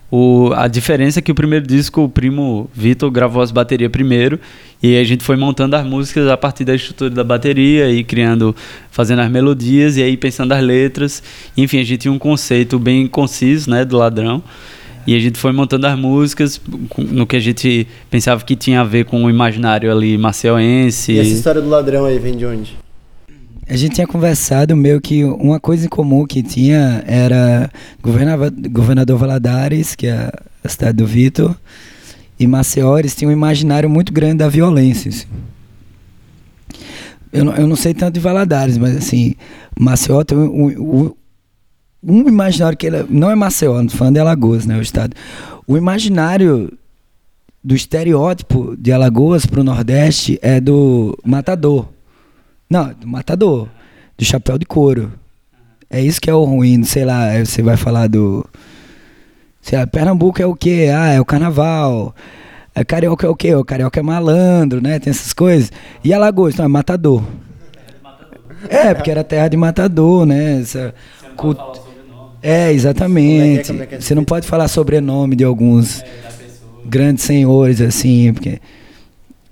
O, 0.09 0.51
a 0.55 0.67
diferença 0.67 1.19
é 1.19 1.21
que 1.21 1.31
o 1.31 1.35
primeiro 1.35 1.67
disco, 1.67 2.03
o 2.03 2.09
primo 2.09 2.69
Vitor 2.73 3.11
gravou 3.11 3.41
as 3.41 3.51
baterias 3.51 3.91
primeiro, 3.91 4.39
e 4.81 4.97
a 4.97 5.03
gente 5.03 5.23
foi 5.23 5.35
montando 5.35 5.75
as 5.75 5.85
músicas 5.85 6.27
a 6.29 6.37
partir 6.37 6.63
da 6.63 6.73
estrutura 6.73 7.09
da 7.09 7.23
bateria 7.23 7.89
e 7.91 8.03
criando, 8.03 8.55
fazendo 8.89 9.21
as 9.21 9.29
melodias 9.29 9.97
e 9.97 10.03
aí 10.03 10.15
pensando 10.15 10.53
as 10.53 10.63
letras. 10.63 11.21
Enfim, 11.57 11.79
a 11.79 11.83
gente 11.83 12.01
tinha 12.01 12.11
um 12.11 12.19
conceito 12.19 12.79
bem 12.79 13.05
conciso, 13.07 13.69
né, 13.69 13.83
do 13.83 13.97
ladrão. 13.97 14.41
E 15.05 15.15
a 15.15 15.19
gente 15.19 15.37
foi 15.37 15.53
montando 15.53 15.87
as 15.87 15.97
músicas 15.97 16.59
no 16.97 17.25
que 17.25 17.37
a 17.37 17.39
gente 17.39 17.87
pensava 18.09 18.43
que 18.43 18.57
tinha 18.57 18.81
a 18.81 18.83
ver 18.83 19.05
com 19.05 19.23
o 19.23 19.29
imaginário 19.29 19.89
ali 19.89 20.17
maceuense. 20.17 21.13
E 21.13 21.19
essa 21.19 21.29
história 21.29 21.61
do 21.61 21.69
ladrão 21.69 22.05
aí 22.05 22.19
vem 22.19 22.35
de 22.35 22.45
onde? 22.45 22.77
A 23.69 23.75
gente 23.75 23.95
tinha 23.95 24.07
conversado 24.07 24.75
meio 24.77 25.01
que 25.01 25.25
uma 25.25 25.59
coisa 25.59 25.85
em 25.85 25.89
comum 25.89 26.25
que 26.25 26.41
tinha 26.41 27.03
era 27.05 27.69
governava- 28.01 28.49
governador 28.49 29.17
Valadares, 29.17 29.93
que 29.93 30.07
é 30.07 30.31
a 30.63 30.69
cidade 30.69 30.97
do 30.97 31.05
Vitor, 31.05 31.55
e 32.39 32.47
Maceió, 32.47 33.01
tinham 33.01 33.29
um 33.29 33.33
imaginário 33.33 33.89
muito 33.89 34.13
grande 34.13 34.37
da 34.37 34.47
violência. 34.47 35.09
assim. 35.09 35.25
Eu, 37.31 37.45
eu 37.53 37.67
não 37.67 37.75
sei 37.75 37.93
tanto 37.93 38.13
de 38.13 38.19
Valadares, 38.21 38.77
mas 38.77 38.95
assim, 38.95 39.35
Maceió 39.77 40.23
tem 40.23 40.37
um, 40.37 40.67
um, 40.67 41.13
um 42.01 42.27
imaginário 42.27 42.77
que 42.77 42.87
ele, 42.87 43.05
não 43.09 43.29
é 43.29 43.35
Maceió, 43.35 43.81
não 43.81 43.89
falando 43.89 44.13
de 44.13 44.19
Alagoas, 44.21 44.65
né, 44.65 44.77
o 44.77 44.81
estado. 44.81 45.13
O 45.67 45.75
imaginário 45.77 46.71
do 47.61 47.75
estereótipo 47.75 48.77
de 48.77 48.93
Alagoas 48.93 49.45
para 49.45 49.59
o 49.59 49.63
Nordeste 49.63 50.39
é 50.41 50.61
do 50.61 51.17
matador. 51.25 51.96
Não, 52.69 52.93
do 52.93 53.07
matador. 53.07 53.67
Do 54.17 54.25
chapéu 54.25 54.57
de 54.57 54.65
couro. 54.65 55.13
É 55.89 56.01
isso 56.01 56.19
que 56.19 56.29
é 56.29 56.33
o 56.33 56.43
ruim, 56.43 56.83
sei 56.83 57.05
lá, 57.05 57.25
aí 57.29 57.45
você 57.45 57.61
vai 57.61 57.77
falar 57.77 58.07
do. 58.07 58.45
Sei 59.61 59.77
lá, 59.77 59.87
Pernambuco 59.87 60.41
é 60.41 60.45
o 60.45 60.55
quê? 60.55 60.89
Ah, 60.93 61.09
é 61.11 61.19
o 61.21 61.25
carnaval. 61.25 62.13
É, 62.75 62.83
carioca 62.83 63.25
é 63.25 63.29
o 63.29 63.35
quê? 63.35 63.55
O 63.55 63.63
carioca 63.65 63.99
é 63.99 64.03
malandro, 64.03 64.81
né? 64.81 64.99
Tem 64.99 65.11
essas 65.11 65.33
coisas. 65.33 65.71
E 66.03 66.13
Alagoas, 66.13 66.55
não, 66.55 66.65
é 66.65 66.67
matador. 66.67 67.23
É, 68.69 68.93
porque 68.93 69.11
era 69.11 69.23
terra 69.23 69.47
de 69.47 69.57
matador, 69.57 70.25
né? 70.25 70.59
Essa 70.61 70.93
cult- 71.35 71.59
É, 72.41 72.71
exatamente. 72.71 73.71
É 73.71 73.95
é? 73.95 73.99
Você 74.01 74.13
não 74.15 74.23
pode 74.23 74.45
falar 74.47 74.67
sobrenome 74.67 75.35
de 75.35 75.43
alguns 75.43 76.03
grandes 76.85 77.23
senhores, 77.23 77.81
assim, 77.81 78.33
porque. 78.33 78.59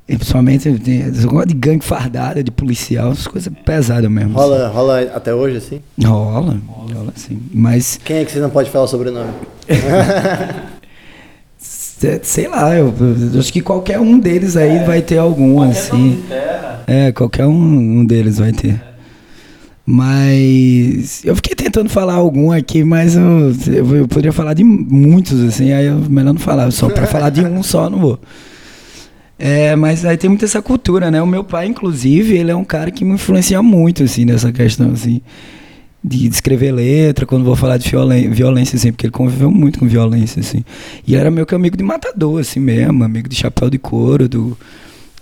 E 0.07 0.15
Principalmente 0.17 0.71
tem 0.79 0.99
esse 1.01 1.21
negócio 1.21 1.47
de 1.47 1.55
gangue 1.55 1.83
fardada, 1.83 2.43
de 2.43 2.51
policial, 2.51 3.11
essas 3.11 3.25
coisas 3.27 3.51
pesadas 3.65 4.09
mesmo. 4.09 4.33
Rola, 4.33 4.67
rola 4.67 5.01
até 5.13 5.33
hoje, 5.33 5.57
assim? 5.57 5.81
assim. 5.97 6.07
Rola, 6.07 6.61
rola 6.93 7.13
sim. 7.15 7.39
Mas, 7.51 7.99
Quem 8.05 8.17
é 8.17 8.25
que 8.25 8.31
você 8.31 8.39
não 8.39 8.51
pode 8.51 8.69
falar 8.69 8.85
o 8.85 8.87
sobrenome? 8.87 9.31
se- 11.57 12.19
sei 12.23 12.47
lá, 12.47 12.75
eu, 12.75 12.93
eu 13.33 13.39
acho 13.39 13.51
que 13.51 13.61
qualquer 13.61 13.99
um 13.99 14.19
deles 14.19 14.55
aí 14.55 14.83
vai 14.85 15.01
ter 15.01 15.17
algum, 15.17 15.61
assim. 15.61 16.23
É, 16.85 17.11
qualquer 17.11 17.47
um, 17.47 17.99
um 17.99 18.05
deles 18.05 18.37
vai 18.37 18.51
ter. 18.51 18.79
Mas 19.87 21.23
eu 21.23 21.35
fiquei 21.35 21.55
tentando 21.55 21.89
falar 21.89 22.15
algum 22.15 22.51
aqui, 22.51 22.83
mas 22.83 23.15
eu, 23.15 23.53
eu, 23.67 23.95
eu 23.97 24.07
poderia 24.07 24.31
falar 24.33 24.53
de 24.53 24.63
muitos, 24.63 25.41
assim, 25.43 25.71
aí 25.71 25.85
eu 25.85 25.97
melhor 26.09 26.33
não 26.33 26.39
falar. 26.39 26.69
Só 26.71 26.89
pra 26.89 27.05
falar 27.07 27.29
de 27.29 27.41
um 27.41 27.61
só, 27.63 27.89
não 27.89 27.99
vou. 27.99 28.19
É, 29.37 29.75
mas 29.75 30.05
aí 30.05 30.17
tem 30.17 30.29
muita 30.29 30.45
essa 30.45 30.61
cultura, 30.61 31.11
né? 31.11 31.21
O 31.21 31.27
meu 31.27 31.43
pai, 31.43 31.67
inclusive, 31.67 32.37
ele 32.37 32.51
é 32.51 32.55
um 32.55 32.63
cara 32.63 32.89
que 32.89 33.03
me 33.03 33.13
influencia 33.13 33.61
muito, 33.61 34.03
assim, 34.03 34.23
nessa 34.23 34.51
questão, 34.51 34.91
assim, 34.91 35.21
de 36.03 36.27
escrever 36.27 36.71
letra, 36.71 37.25
quando 37.25 37.43
vou 37.43 37.55
falar 37.55 37.77
de 37.77 37.89
violência, 38.29 38.77
assim, 38.77 38.91
porque 38.91 39.07
ele 39.07 39.11
conviveu 39.11 39.51
muito 39.51 39.79
com 39.79 39.87
violência, 39.87 40.39
assim. 40.39 40.63
E 41.05 41.13
ele 41.13 41.21
era 41.21 41.31
meio 41.31 41.45
que 41.45 41.53
amigo 41.53 41.75
de 41.75 41.83
matador, 41.83 42.39
assim 42.39 42.59
mesmo, 42.59 43.03
amigo 43.03 43.27
de 43.27 43.35
chapéu 43.35 43.69
de 43.69 43.77
couro, 43.77 44.29
do, 44.29 44.57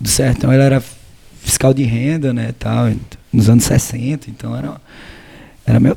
do 0.00 0.08
sertão. 0.08 0.52
Ele 0.52 0.62
era 0.62 0.82
fiscal 1.42 1.74
de 1.74 1.82
renda, 1.82 2.32
né, 2.32 2.54
tal, 2.58 2.92
nos 3.32 3.48
anos 3.48 3.64
60, 3.64 4.30
então 4.30 4.56
era, 4.56 4.80
era 5.66 5.80
meio 5.80 5.96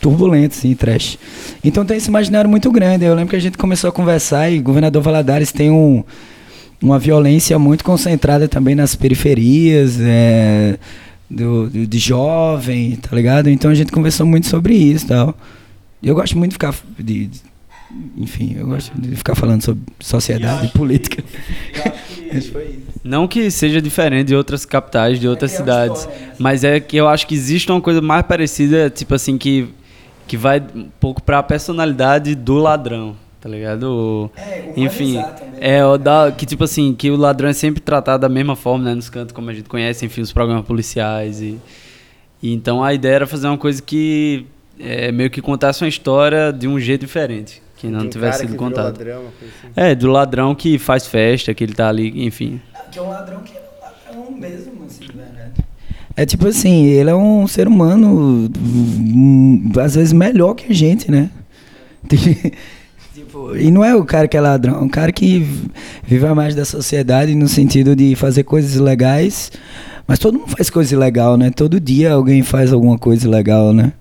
turbulento, 0.00 0.56
assim, 0.56 0.74
trash. 0.74 1.18
Então 1.62 1.84
tem 1.84 1.98
esse 1.98 2.08
imaginário 2.08 2.50
muito 2.50 2.70
grande. 2.72 3.04
Eu 3.04 3.14
lembro 3.14 3.30
que 3.30 3.36
a 3.36 3.40
gente 3.40 3.56
começou 3.58 3.88
a 3.88 3.92
conversar 3.92 4.50
e 4.50 4.58
o 4.58 4.62
governador 4.62 5.02
Valadares 5.02 5.52
tem 5.52 5.70
um, 5.70 6.02
uma 6.82 6.98
violência 6.98 7.58
muito 7.58 7.82
concentrada 7.84 8.46
também 8.48 8.74
nas 8.74 8.94
periferias, 8.94 9.98
é, 10.00 10.78
do, 11.30 11.68
do- 11.68 11.86
de 11.86 11.98
jovem, 11.98 12.96
tá 12.96 13.14
ligado? 13.16 13.48
Então 13.50 13.70
a 13.70 13.74
gente 13.74 13.90
conversou 13.92 14.24
muito 14.26 14.46
sobre 14.46 14.74
isso 14.74 15.04
e 15.06 15.08
tal. 15.08 15.34
Eu 16.02 16.14
gosto 16.14 16.38
muito 16.38 16.50
de 16.52 16.54
ficar. 16.54 16.74
De, 16.98 17.26
de- 17.26 17.40
enfim, 18.16 18.54
eu 18.58 18.66
gosto 18.66 18.92
de 19.00 19.16
ficar 19.16 19.34
falando 19.34 19.62
sobre 19.62 19.82
sociedade 19.98 20.66
e 20.66 20.68
política. 20.70 21.24
Foi 22.52 22.64
isso. 22.66 22.78
Não 23.02 23.26
que 23.26 23.50
seja 23.50 23.80
diferente 23.80 24.28
de 24.28 24.34
outras 24.34 24.64
capitais, 24.66 25.18
de 25.18 25.26
outras 25.26 25.54
É 25.54 25.56
cidades, 25.56 26.00
história, 26.00 26.20
né? 26.26 26.32
mas 26.38 26.64
é 26.64 26.78
que 26.80 26.96
eu 26.96 27.08
acho 27.08 27.26
que 27.26 27.34
existe 27.34 27.70
uma 27.72 27.80
coisa 27.80 28.02
mais 28.02 28.22
parecida, 28.26 28.90
tipo 28.90 29.14
assim, 29.14 29.38
que, 29.38 29.68
que 30.26 30.36
vai 30.36 30.62
um 30.74 30.88
pouco 31.00 31.22
pra 31.22 31.42
personalidade 31.42 32.34
do 32.34 32.54
ladrão, 32.56 33.16
tá 33.40 33.48
ligado? 33.48 33.84
O- 33.84 34.30
Enfim, 34.76 35.22
é 35.60 35.84
o 35.84 35.96
da, 35.98 36.32
que 36.36 36.44
tipo 36.46 36.64
assim, 36.64 36.94
que 36.94 37.10
o 37.10 37.16
ladrão 37.16 37.48
é 37.48 37.52
sempre 37.52 37.80
tratado 37.80 38.20
da 38.22 38.28
mesma 38.28 38.56
forma, 38.56 38.84
né, 38.84 38.94
nos 38.94 39.08
cantos 39.08 39.32
como 39.34 39.50
a 39.50 39.54
gente 39.54 39.68
conhece, 39.68 40.04
enfim, 40.04 40.20
os 40.20 40.32
programas 40.32 40.64
policiais 40.64 41.40
e, 41.40 41.58
e 42.42 42.52
então 42.52 42.82
a 42.82 42.92
ideia 42.94 43.14
era 43.14 43.26
fazer 43.26 43.46
uma 43.46 43.58
coisa 43.58 43.80
que 43.82 44.46
é, 44.78 45.10
meio 45.12 45.30
que 45.30 45.40
contasse 45.42 45.82
uma 45.82 45.88
história 45.88 46.52
de 46.52 46.66
um 46.68 46.78
jeito 46.78 47.00
diferente, 47.02 47.62
que 47.76 47.86
não 47.88 48.00
Tem 48.00 48.10
tivesse 48.10 48.38
cara 48.38 48.48
sido 48.48 48.56
que 48.58 48.64
virou 48.64 48.68
contado. 48.70 48.84
ladrão, 48.86 49.20
uma 49.22 49.30
coisa 49.32 49.54
assim. 49.62 49.72
É, 49.76 49.94
do 49.94 50.08
ladrão 50.10 50.54
que 50.54 50.78
faz 50.78 51.06
festa, 51.06 51.52
que 51.54 51.62
ele 51.64 51.74
tá 51.74 51.88
ali, 51.88 52.24
enfim. 52.26 52.60
Que 52.92 52.98
é 52.98 53.02
um 53.02 53.08
ladrão 53.08 53.40
que 53.42 53.52
é 53.56 53.60
um 53.60 53.84
ladrão 54.20 54.32
mesmo, 54.36 54.84
assim, 54.86 55.04
verdade. 55.14 55.52
É 56.16 56.26
tipo 56.26 56.48
assim, 56.48 56.86
ele 56.86 57.10
é 57.10 57.14
um 57.14 57.46
ser 57.46 57.68
humano, 57.68 58.50
hum, 58.58 59.70
às 59.80 59.94
vezes 59.94 60.12
melhor 60.12 60.54
que 60.54 60.72
a 60.72 60.74
gente, 60.74 61.10
né? 61.10 61.30
e 63.56 63.70
não 63.70 63.84
é 63.84 63.94
o 63.94 64.04
cara 64.04 64.28
que 64.28 64.36
é 64.36 64.40
ladrão, 64.40 64.76
é 64.76 64.80
um 64.80 64.88
cara 64.88 65.12
que 65.12 65.46
vive 66.06 66.26
a 66.26 66.34
mais 66.34 66.54
da 66.54 66.64
sociedade 66.64 67.34
no 67.34 67.48
sentido 67.48 67.94
de 67.96 68.14
fazer 68.14 68.44
coisas 68.44 68.76
legais. 68.76 69.50
Mas 70.06 70.18
todo 70.18 70.38
mundo 70.38 70.50
faz 70.56 70.70
coisa 70.70 70.94
ilegal, 70.94 71.36
né? 71.36 71.50
Todo 71.50 71.78
dia 71.78 72.12
alguém 72.12 72.42
faz 72.42 72.72
alguma 72.72 72.98
coisa 72.98 73.26
ilegal, 73.26 73.74
né? 73.74 73.92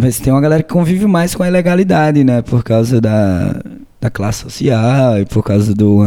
Mas 0.00 0.18
tem 0.18 0.32
uma 0.32 0.40
galera 0.40 0.62
que 0.62 0.72
convive 0.72 1.06
mais 1.06 1.34
com 1.34 1.44
a 1.44 1.48
ilegalidade, 1.48 2.24
né? 2.24 2.42
Por 2.42 2.64
causa 2.64 3.00
da, 3.00 3.62
da 4.00 4.10
classe 4.10 4.42
social 4.42 5.20
e 5.20 5.24
por 5.24 5.44
causa 5.44 5.72
do, 5.72 6.02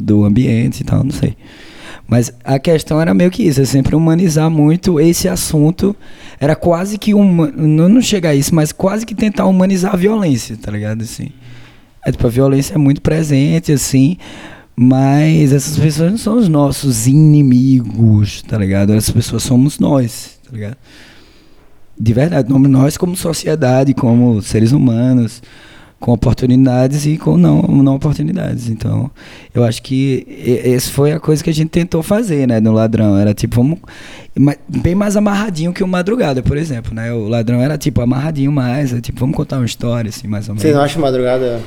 do 0.00 0.24
ambiente 0.24 0.80
e 0.80 0.84
tal, 0.84 1.04
não 1.04 1.10
sei. 1.10 1.36
Mas 2.08 2.32
a 2.44 2.58
questão 2.58 3.00
era 3.00 3.12
meio 3.12 3.30
que 3.30 3.42
isso, 3.42 3.60
é 3.60 3.64
sempre 3.64 3.96
humanizar 3.96 4.48
muito 4.48 5.00
esse 5.00 5.28
assunto. 5.28 5.94
Era 6.38 6.54
quase 6.54 6.98
que 6.98 7.12
uma, 7.12 7.48
não, 7.48 7.88
não 7.88 8.00
chega 8.00 8.28
a 8.28 8.34
isso, 8.34 8.54
mas 8.54 8.70
quase 8.70 9.04
que 9.04 9.14
tentar 9.14 9.46
humanizar 9.46 9.92
a 9.92 9.96
violência, 9.96 10.56
tá 10.56 10.70
ligado? 10.70 11.02
Assim. 11.02 11.30
É, 12.04 12.12
tipo, 12.12 12.24
a 12.24 12.30
violência 12.30 12.74
é 12.74 12.78
muito 12.78 13.02
presente, 13.02 13.72
assim, 13.72 14.16
mas 14.76 15.52
essas 15.52 15.76
pessoas 15.76 16.10
não 16.12 16.18
são 16.18 16.38
os 16.38 16.48
nossos 16.48 17.08
inimigos, 17.08 18.42
tá 18.42 18.56
ligado? 18.56 18.92
Essas 18.92 19.10
pessoas 19.10 19.42
somos 19.42 19.80
nós, 19.80 20.38
tá 20.44 20.52
ligado? 20.52 20.76
De 21.98 22.12
verdade, 22.12 22.52
nós 22.52 22.96
como 22.96 23.16
sociedade, 23.16 23.94
como 23.94 24.40
seres 24.42 24.70
humanos, 24.70 25.42
com 25.98 26.12
oportunidades 26.12 27.06
e 27.06 27.16
com 27.16 27.36
não, 27.38 27.62
não 27.62 27.94
oportunidades. 27.94 28.68
Então, 28.68 29.10
eu 29.54 29.64
acho 29.64 29.82
que 29.82 30.26
essa 30.64 30.90
foi 30.90 31.12
a 31.12 31.18
coisa 31.20 31.42
que 31.42 31.48
a 31.50 31.54
gente 31.54 31.70
tentou 31.70 32.02
fazer, 32.02 32.46
né, 32.46 32.60
no 32.60 32.72
Ladrão. 32.72 33.16
Era 33.16 33.32
tipo, 33.32 33.56
vamos, 33.56 33.78
ma- 34.38 34.56
bem 34.68 34.94
mais 34.94 35.16
amarradinho 35.16 35.72
que 35.72 35.82
o 35.82 35.88
Madrugada, 35.88 36.42
por 36.42 36.56
exemplo, 36.56 36.94
né? 36.94 37.12
O 37.12 37.28
Ladrão 37.28 37.60
era 37.62 37.78
tipo 37.78 38.00
amarradinho 38.02 38.52
mais, 38.52 38.92
é, 38.92 39.00
tipo, 39.00 39.18
vamos 39.20 39.36
contar 39.36 39.56
uma 39.56 39.66
história, 39.66 40.08
assim, 40.10 40.28
mais 40.28 40.48
ou 40.48 40.54
menos. 40.54 40.62
Vocês 40.62 40.74
não 40.74 40.82
acham 40.82 41.00
madrugada 41.00 41.60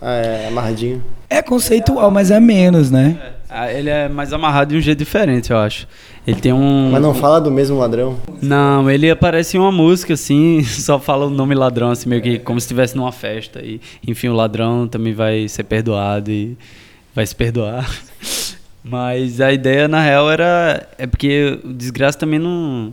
é, 0.00 0.46
amarradinho? 0.48 1.02
É 1.28 1.42
conceitual, 1.42 2.10
mas 2.10 2.30
é 2.30 2.38
menos, 2.38 2.90
né? 2.90 3.18
Ah, 3.20 3.30
Ele 3.74 3.90
é 3.90 4.08
mais 4.08 4.32
amarrado 4.32 4.70
de 4.70 4.76
um 4.76 4.80
jeito 4.80 4.98
diferente, 4.98 5.50
eu 5.50 5.58
acho. 5.58 5.86
Ele 6.26 6.40
tem 6.40 6.52
um. 6.52 6.90
Mas 6.90 7.02
não 7.02 7.14
fala 7.14 7.40
do 7.40 7.50
mesmo 7.50 7.78
ladrão? 7.78 8.16
Não, 8.40 8.90
ele 8.90 9.10
aparece 9.10 9.56
em 9.56 9.60
uma 9.60 9.72
música, 9.72 10.14
assim, 10.14 10.62
só 10.64 10.98
fala 10.98 11.26
o 11.26 11.30
nome 11.30 11.54
ladrão, 11.54 11.90
assim, 11.90 12.08
meio 12.08 12.22
que 12.22 12.38
como 12.38 12.60
se 12.60 12.64
estivesse 12.64 12.96
numa 12.96 13.12
festa. 13.12 13.60
E, 13.60 13.80
enfim, 14.06 14.28
o 14.28 14.34
ladrão 14.34 14.86
também 14.86 15.12
vai 15.12 15.48
ser 15.48 15.64
perdoado 15.64 16.30
e 16.30 16.56
vai 17.14 17.26
se 17.26 17.34
perdoar. 17.34 17.88
Mas 18.84 19.40
a 19.40 19.52
ideia, 19.52 19.86
na 19.86 20.00
real, 20.00 20.30
era. 20.30 20.88
É 20.98 21.06
porque 21.06 21.58
o 21.64 21.72
Desgraça 21.72 22.18
também 22.18 22.38
não. 22.38 22.92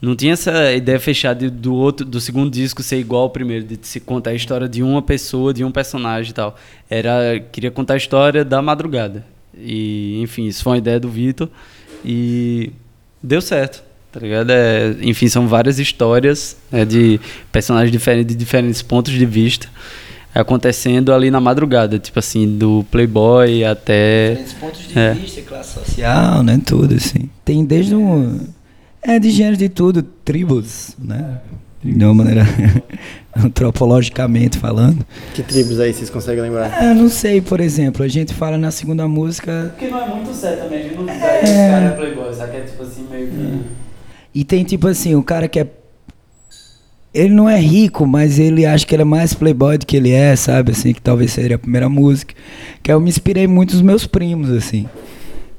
Não 0.00 0.16
tinha 0.16 0.32
essa 0.32 0.72
ideia 0.72 0.98
fechada 0.98 1.50
do 1.50 1.74
outro, 1.74 2.06
do 2.06 2.20
segundo 2.20 2.50
disco 2.50 2.82
ser 2.82 2.96
igual 2.96 3.24
ao 3.24 3.30
primeiro, 3.30 3.66
de 3.66 3.78
se 3.82 4.00
contar 4.00 4.30
a 4.30 4.34
história 4.34 4.66
de 4.66 4.82
uma 4.82 5.02
pessoa, 5.02 5.52
de 5.52 5.62
um 5.62 5.70
personagem 5.70 6.30
e 6.30 6.34
tal. 6.34 6.56
Era, 6.88 7.38
queria 7.52 7.70
contar 7.70 7.94
a 7.94 7.96
história 7.98 8.42
da 8.42 8.62
madrugada. 8.62 9.26
E, 9.56 10.20
enfim, 10.22 10.46
isso 10.46 10.62
foi 10.62 10.72
uma 10.72 10.78
ideia 10.78 10.98
do 11.00 11.08
Vitor 11.08 11.48
e 12.04 12.70
deu 13.22 13.40
certo, 13.40 13.82
tá 14.12 14.20
ligado? 14.20 14.50
É, 14.50 14.94
enfim, 15.02 15.28
são 15.28 15.46
várias 15.48 15.78
histórias 15.78 16.56
né, 16.70 16.84
de 16.84 17.20
personagens 17.52 17.90
diferentes, 17.92 18.34
de 18.34 18.38
diferentes 18.38 18.82
pontos 18.82 19.12
de 19.12 19.26
vista 19.26 19.68
acontecendo 20.34 21.12
ali 21.12 21.30
na 21.30 21.40
madrugada, 21.40 21.98
tipo 21.98 22.18
assim, 22.18 22.56
do 22.56 22.84
Playboy 22.90 23.64
até 23.64 24.30
Diferentes 24.30 24.52
pontos 24.54 24.88
de 24.88 24.98
É. 24.98 25.12
vista, 25.14 25.42
classe 25.42 25.74
social, 25.74 26.42
né? 26.42 26.60
Tudo, 26.64 26.94
assim. 26.94 27.28
Tem 27.44 27.64
desde 27.64 27.94
um. 27.96 28.38
É, 29.02 29.18
de 29.18 29.30
gênero 29.30 29.56
de 29.56 29.68
tudo, 29.68 30.02
tribos, 30.02 30.94
né? 30.98 31.40
De 31.82 32.04
uma 32.04 32.14
maneira 32.14 32.44
antropologicamente 33.44 34.58
falando. 34.58 35.04
Que 35.34 35.42
tribos 35.42 35.78
aí 35.80 35.92
vocês 35.92 36.10
conseguem 36.10 36.42
lembrar? 36.42 36.72
Ah, 36.76 36.86
Eu 36.86 36.94
não 36.94 37.08
sei, 37.08 37.40
por 37.40 37.60
exemplo, 37.60 38.04
a 38.04 38.08
gente 38.08 38.34
fala 38.34 38.58
na 38.58 38.70
segunda 38.70 39.06
música. 39.06 39.72
Porque 39.76 39.88
não 39.90 40.02
é 40.02 40.06
muito 40.14 40.34
certo 40.34 40.62
também, 40.64 40.80
a 40.80 40.82
gente 40.82 40.94
não 40.96 41.08
É. 41.08 41.40
esse 41.42 41.52
cara 41.70 41.84
é 41.86 41.90
Playboy, 41.90 42.34
sabe? 42.34 42.56
É 42.56 42.60
tipo 42.62 42.82
assim, 42.82 43.06
meio 43.10 43.28
que. 43.28 43.60
E 44.34 44.44
tem 44.44 44.64
tipo 44.64 44.86
assim, 44.88 45.14
o 45.14 45.22
cara 45.22 45.48
que 45.48 45.60
é. 45.60 45.66
Ele 47.12 47.34
não 47.34 47.48
é 47.50 47.58
rico, 47.58 48.06
mas 48.06 48.38
ele 48.38 48.64
acha 48.64 48.86
que 48.86 48.94
ele 48.94 49.02
é 49.02 49.04
mais 49.04 49.34
playboy 49.34 49.76
do 49.76 49.84
que 49.84 49.96
ele 49.96 50.12
é, 50.12 50.36
sabe? 50.36 50.70
Assim, 50.70 50.92
que 50.92 51.02
talvez 51.02 51.32
seria 51.32 51.56
a 51.56 51.58
primeira 51.58 51.88
música. 51.88 52.32
Que 52.84 52.92
eu 52.92 53.00
me 53.00 53.08
inspirei 53.08 53.48
muito 53.48 53.72
nos 53.72 53.82
meus 53.82 54.06
primos, 54.06 54.48
assim. 54.50 54.86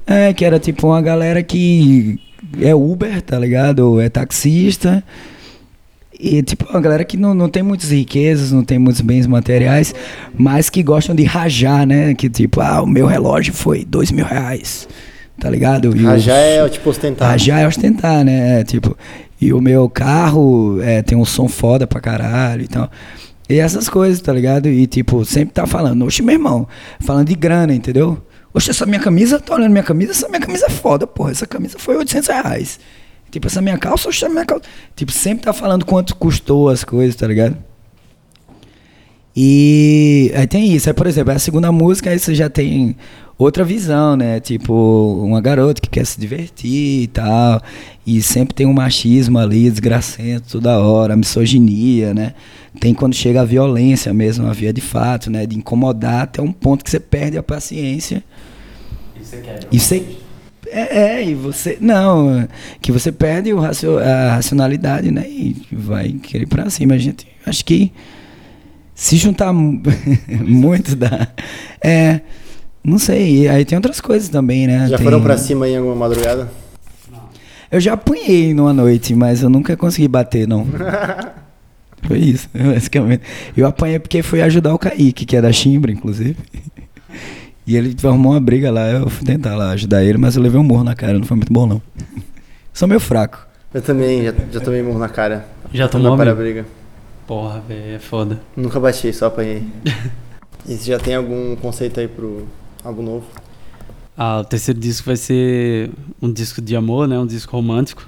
É, 0.06 0.32
que 0.32 0.46
era 0.46 0.58
tipo 0.58 0.86
uma 0.86 1.02
galera 1.02 1.42
que 1.42 2.18
é 2.58 2.74
Uber, 2.74 3.20
tá 3.20 3.38
ligado? 3.38 3.80
Ou 3.80 4.00
é 4.00 4.08
taxista. 4.08 5.04
E 6.24 6.40
tipo, 6.40 6.70
uma 6.70 6.80
galera 6.80 7.04
que 7.04 7.16
não, 7.16 7.34
não 7.34 7.48
tem 7.48 7.64
muitas 7.64 7.90
riquezas, 7.90 8.52
não 8.52 8.62
tem 8.62 8.78
muitos 8.78 9.00
bens 9.00 9.26
materiais, 9.26 9.92
mas 10.38 10.70
que 10.70 10.80
gostam 10.80 11.16
de 11.16 11.24
rajar, 11.24 11.84
né? 11.84 12.14
Que 12.14 12.30
tipo, 12.30 12.60
ah, 12.60 12.80
o 12.80 12.86
meu 12.86 13.06
relógio 13.06 13.52
foi 13.52 13.84
dois 13.84 14.12
mil 14.12 14.24
reais, 14.24 14.86
tá 15.40 15.50
ligado? 15.50 15.96
E 15.96 16.04
Rajá 16.04 16.32
os- 16.32 16.38
é 16.38 16.68
tipo 16.68 16.88
ostentar. 16.90 17.28
Rajar 17.28 17.60
é 17.62 17.66
ostentar, 17.66 18.24
né? 18.24 18.60
É, 18.60 18.64
tipo, 18.64 18.96
e 19.40 19.52
o 19.52 19.60
meu 19.60 19.88
carro 19.90 20.78
é, 20.80 21.02
tem 21.02 21.18
um 21.18 21.24
som 21.24 21.48
foda 21.48 21.88
pra 21.88 22.00
caralho 22.00 22.62
e 22.62 22.68
tal. 22.68 22.88
E 23.50 23.58
essas 23.58 23.88
coisas, 23.88 24.20
tá 24.20 24.32
ligado? 24.32 24.68
E 24.68 24.86
tipo, 24.86 25.24
sempre 25.24 25.52
tá 25.52 25.66
falando, 25.66 26.04
oxe, 26.04 26.22
meu 26.22 26.34
irmão, 26.36 26.68
falando 27.00 27.26
de 27.26 27.34
grana, 27.34 27.74
entendeu? 27.74 28.16
Oxe, 28.54 28.70
essa 28.70 28.86
minha 28.86 29.00
camisa, 29.00 29.40
tá 29.40 29.56
olhando 29.56 29.72
minha 29.72 29.82
camisa, 29.82 30.12
essa 30.12 30.28
minha 30.28 30.40
camisa 30.40 30.66
é 30.66 30.70
foda, 30.70 31.04
porra. 31.04 31.32
Essa 31.32 31.46
camisa 31.48 31.78
foi 31.80 31.96
800 31.96 32.28
reais. 32.28 32.78
Tipo, 33.32 33.46
essa 33.46 33.62
minha 33.62 33.78
calça, 33.78 34.10
oxe, 34.10 34.28
minha 34.28 34.44
calça. 34.44 34.64
Tipo, 34.94 35.10
sempre 35.10 35.46
tá 35.46 35.54
falando 35.54 35.86
quanto 35.86 36.14
custou 36.14 36.68
as 36.68 36.84
coisas, 36.84 37.16
tá 37.16 37.26
ligado? 37.26 37.56
E 39.34 40.30
aí 40.34 40.46
tem 40.46 40.70
isso. 40.74 40.90
Aí, 40.90 40.94
por 40.94 41.06
exemplo, 41.06 41.32
a 41.32 41.38
segunda 41.38 41.72
música, 41.72 42.10
aí 42.10 42.18
você 42.18 42.34
já 42.34 42.50
tem 42.50 42.94
outra 43.38 43.64
visão, 43.64 44.16
né? 44.16 44.38
Tipo, 44.38 45.24
uma 45.24 45.40
garota 45.40 45.80
que 45.80 45.88
quer 45.88 46.04
se 46.04 46.20
divertir 46.20 47.04
e 47.04 47.06
tal. 47.06 47.62
E 48.06 48.20
sempre 48.20 48.54
tem 48.54 48.66
um 48.66 48.72
machismo 48.74 49.38
ali, 49.38 49.70
desgracento 49.70 50.50
toda 50.52 50.78
hora, 50.78 51.14
a 51.14 51.16
misoginia, 51.16 52.12
né? 52.12 52.34
Tem 52.78 52.92
quando 52.92 53.14
chega 53.14 53.40
a 53.40 53.44
violência 53.46 54.12
mesmo, 54.12 54.46
a 54.46 54.52
via 54.52 54.74
de 54.74 54.82
fato, 54.82 55.30
né? 55.30 55.46
De 55.46 55.56
incomodar 55.56 56.24
até 56.24 56.42
um 56.42 56.52
ponto 56.52 56.84
que 56.84 56.90
você 56.90 57.00
perde 57.00 57.38
a 57.38 57.42
paciência. 57.42 58.22
E 59.72 59.80
você. 59.80 60.21
É, 60.72 60.98
é, 61.20 61.24
e 61.28 61.34
você. 61.34 61.76
Não, 61.80 62.48
que 62.80 62.90
você 62.90 63.12
perde 63.12 63.52
o 63.52 63.58
racio, 63.60 63.98
a 63.98 64.36
racionalidade, 64.36 65.10
né? 65.10 65.24
E 65.28 65.56
vai 65.70 66.10
querer 66.12 66.44
ir 66.44 66.46
pra 66.46 66.70
cima. 66.70 66.94
A 66.94 66.98
gente. 66.98 67.26
Acho 67.46 67.64
que 67.64 67.92
se 68.94 69.16
juntar 69.16 69.52
mu- 69.52 69.82
muito 70.40 70.96
dá. 70.96 71.28
É. 71.82 72.20
Não 72.84 72.98
sei. 72.98 73.48
Aí 73.48 73.64
tem 73.64 73.76
outras 73.76 74.00
coisas 74.00 74.28
também, 74.28 74.66
né? 74.66 74.88
Já 74.88 74.96
Tem- 74.96 75.04
foram 75.04 75.20
pra 75.22 75.36
cima 75.36 75.68
em 75.68 75.76
alguma 75.76 75.94
madrugada? 75.94 76.50
Eu 77.70 77.80
já 77.80 77.92
apanhei 77.94 78.52
numa 78.52 78.72
noite, 78.72 79.14
mas 79.14 79.42
eu 79.42 79.48
nunca 79.48 79.76
consegui 79.76 80.08
bater, 80.08 80.46
não. 80.48 80.66
Foi 82.06 82.18
isso, 82.18 82.48
basicamente. 82.52 83.22
Eu 83.56 83.66
apanhei 83.66 83.98
porque 83.98 84.22
fui 84.22 84.42
ajudar 84.42 84.74
o 84.74 84.78
Kaique, 84.78 85.24
que 85.24 85.36
é 85.36 85.40
da 85.40 85.52
Chimbra, 85.52 85.92
inclusive. 85.92 86.36
E 87.66 87.76
ele 87.76 87.94
arrumou 88.02 88.32
uma 88.32 88.40
briga 88.40 88.70
lá, 88.70 88.90
eu 88.90 89.08
fui 89.08 89.24
tentar 89.24 89.54
lá 89.56 89.70
ajudar 89.70 90.02
ele, 90.02 90.18
mas 90.18 90.36
eu 90.36 90.42
levei 90.42 90.58
um 90.60 90.64
morro 90.64 90.82
na 90.84 90.94
cara, 90.94 91.18
não 91.18 91.24
foi 91.24 91.36
muito 91.36 91.52
bom, 91.52 91.66
não. 91.66 91.80
Sou 92.72 92.88
meio 92.88 93.00
fraco. 93.00 93.46
Eu 93.72 93.80
também, 93.80 94.24
já, 94.24 94.34
já 94.50 94.60
tomei 94.60 94.82
murro 94.82 94.98
na 94.98 95.08
cara. 95.08 95.46
Já 95.72 95.84
Na 95.84 95.88
tomou 95.88 96.16
para 96.16 96.32
amigo? 96.32 96.42
briga. 96.42 96.66
Porra, 97.26 97.60
velho, 97.66 97.96
é 97.96 97.98
foda. 97.98 98.40
Nunca 98.56 98.78
bati, 98.80 99.12
só 99.12 99.26
apanhei. 99.26 99.64
e 100.66 100.74
você 100.74 100.90
já 100.90 100.98
tem 100.98 101.14
algum 101.14 101.56
conceito 101.56 101.98
aí 102.00 102.08
pro 102.08 102.46
álbum 102.84 103.02
novo? 103.02 103.26
Ah, 104.16 104.40
o 104.40 104.44
terceiro 104.44 104.78
disco 104.78 105.06
vai 105.06 105.16
ser 105.16 105.90
um 106.20 106.30
disco 106.30 106.60
de 106.60 106.76
amor, 106.76 107.08
né? 107.08 107.18
Um 107.18 107.26
disco 107.26 107.56
romântico. 107.56 108.04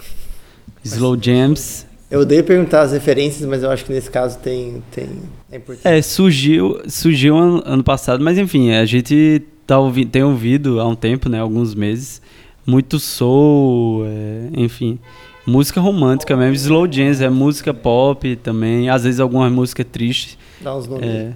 Slow 0.84 1.16
Jams. 1.20 1.86
Eu 2.14 2.20
odeio 2.20 2.44
perguntar 2.44 2.82
as 2.82 2.92
referências, 2.92 3.44
mas 3.44 3.64
eu 3.64 3.70
acho 3.72 3.84
que 3.84 3.92
nesse 3.92 4.08
caso 4.08 4.38
tem. 4.38 4.80
tem 4.92 5.08
é 5.50 5.56
importante. 5.56 5.88
É, 5.92 6.00
surgiu, 6.00 6.80
surgiu 6.86 7.36
ano, 7.36 7.60
ano 7.66 7.82
passado, 7.82 8.22
mas 8.22 8.38
enfim, 8.38 8.70
a 8.70 8.86
gente 8.86 9.42
tá 9.66 9.80
ouvi, 9.80 10.06
tem 10.06 10.22
ouvido 10.22 10.80
há 10.80 10.86
um 10.86 10.94
tempo, 10.94 11.28
né? 11.28 11.40
Alguns 11.40 11.74
meses. 11.74 12.22
Muito 12.64 13.00
soul, 13.00 14.06
é, 14.06 14.48
enfim. 14.56 15.00
Música 15.44 15.80
romântica 15.80 16.36
mesmo. 16.36 16.54
Slow 16.54 16.86
Jams 16.88 17.20
é 17.20 17.28
música 17.28 17.74
pop 17.74 18.36
também. 18.36 18.88
Às 18.88 19.02
vezes 19.02 19.18
algumas 19.18 19.50
músicas 19.50 19.84
tristes. 19.90 20.38
Dá 20.60 20.76
uns 20.76 20.86
nomes. 20.86 21.04
É, 21.04 21.32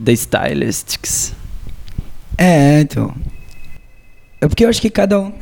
The 0.00 0.12
Stylistics. 0.12 1.34
É, 2.38 2.82
então. 2.82 3.12
É 4.40 4.46
porque 4.46 4.64
eu 4.64 4.68
acho 4.68 4.80
que 4.80 4.90
cada 4.90 5.18
um. 5.18 5.32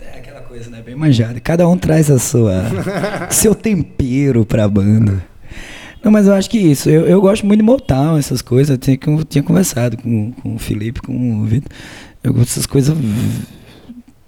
Coisa 0.55 0.71
né? 0.71 0.81
Bem 0.87 0.95
manjada. 0.95 1.40
Cada 1.40 1.69
um 1.69 1.77
traz 1.77 2.09
a 2.09 2.17
sua 2.17 2.62
seu 3.29 3.57
tempero 3.57 4.47
pra 4.47 4.69
banda. 4.69 5.21
Não, 6.01 6.12
mas 6.12 6.29
eu 6.29 6.33
acho 6.33 6.49
que 6.49 6.59
isso. 6.59 6.88
Eu, 6.88 7.09
eu 7.09 7.21
gosto 7.21 7.45
muito 7.45 7.59
de 7.59 7.64
Motown, 7.64 8.17
essas 8.19 8.40
coisas. 8.40 8.71
Eu 8.71 8.79
tinha, 8.79 8.97
eu 9.05 9.25
tinha 9.25 9.43
conversado 9.43 9.97
com, 9.97 10.31
com 10.31 10.55
o 10.55 10.59
Felipe, 10.61 11.03
com 11.03 11.40
o 11.40 11.45
Vitor. 11.45 11.73
Eu 12.23 12.33
gosto 12.33 12.51
dessas 12.51 12.67
coisas. 12.67 12.97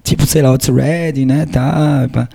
Tipo, 0.03 0.27
sei 0.27 0.43
lá, 0.43 0.51
What's 0.51 0.69
Ready, 0.69 1.25
né? 1.25 1.47
Tá, 1.47 2.09
pá. 2.12 2.29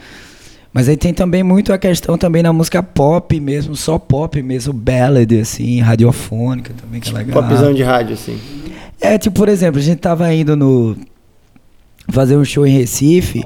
Mas 0.71 0.87
aí 0.87 0.95
tem 0.95 1.13
também 1.13 1.43
muito 1.43 1.73
a 1.73 1.77
questão 1.77 2.17
também 2.17 2.41
na 2.41 2.53
música 2.53 2.81
pop 2.81 3.37
mesmo, 3.41 3.75
só 3.75 3.99
pop 3.99 4.41
mesmo, 4.41 4.71
ballad, 4.71 5.37
assim, 5.37 5.81
radiofônica 5.81 6.73
também, 6.81 7.01
que 7.01 7.09
é 7.09 7.13
legal. 7.13 7.43
Popzão 7.43 7.73
de 7.73 7.83
rádio, 7.83 8.13
assim. 8.13 8.39
É, 9.01 9.17
tipo, 9.17 9.35
por 9.35 9.49
exemplo, 9.49 9.81
a 9.81 9.83
gente 9.83 9.99
tava 9.99 10.33
indo 10.33 10.55
no. 10.55 10.95
fazer 12.07 12.37
um 12.37 12.45
show 12.45 12.65
em 12.65 12.71
Recife. 12.71 13.43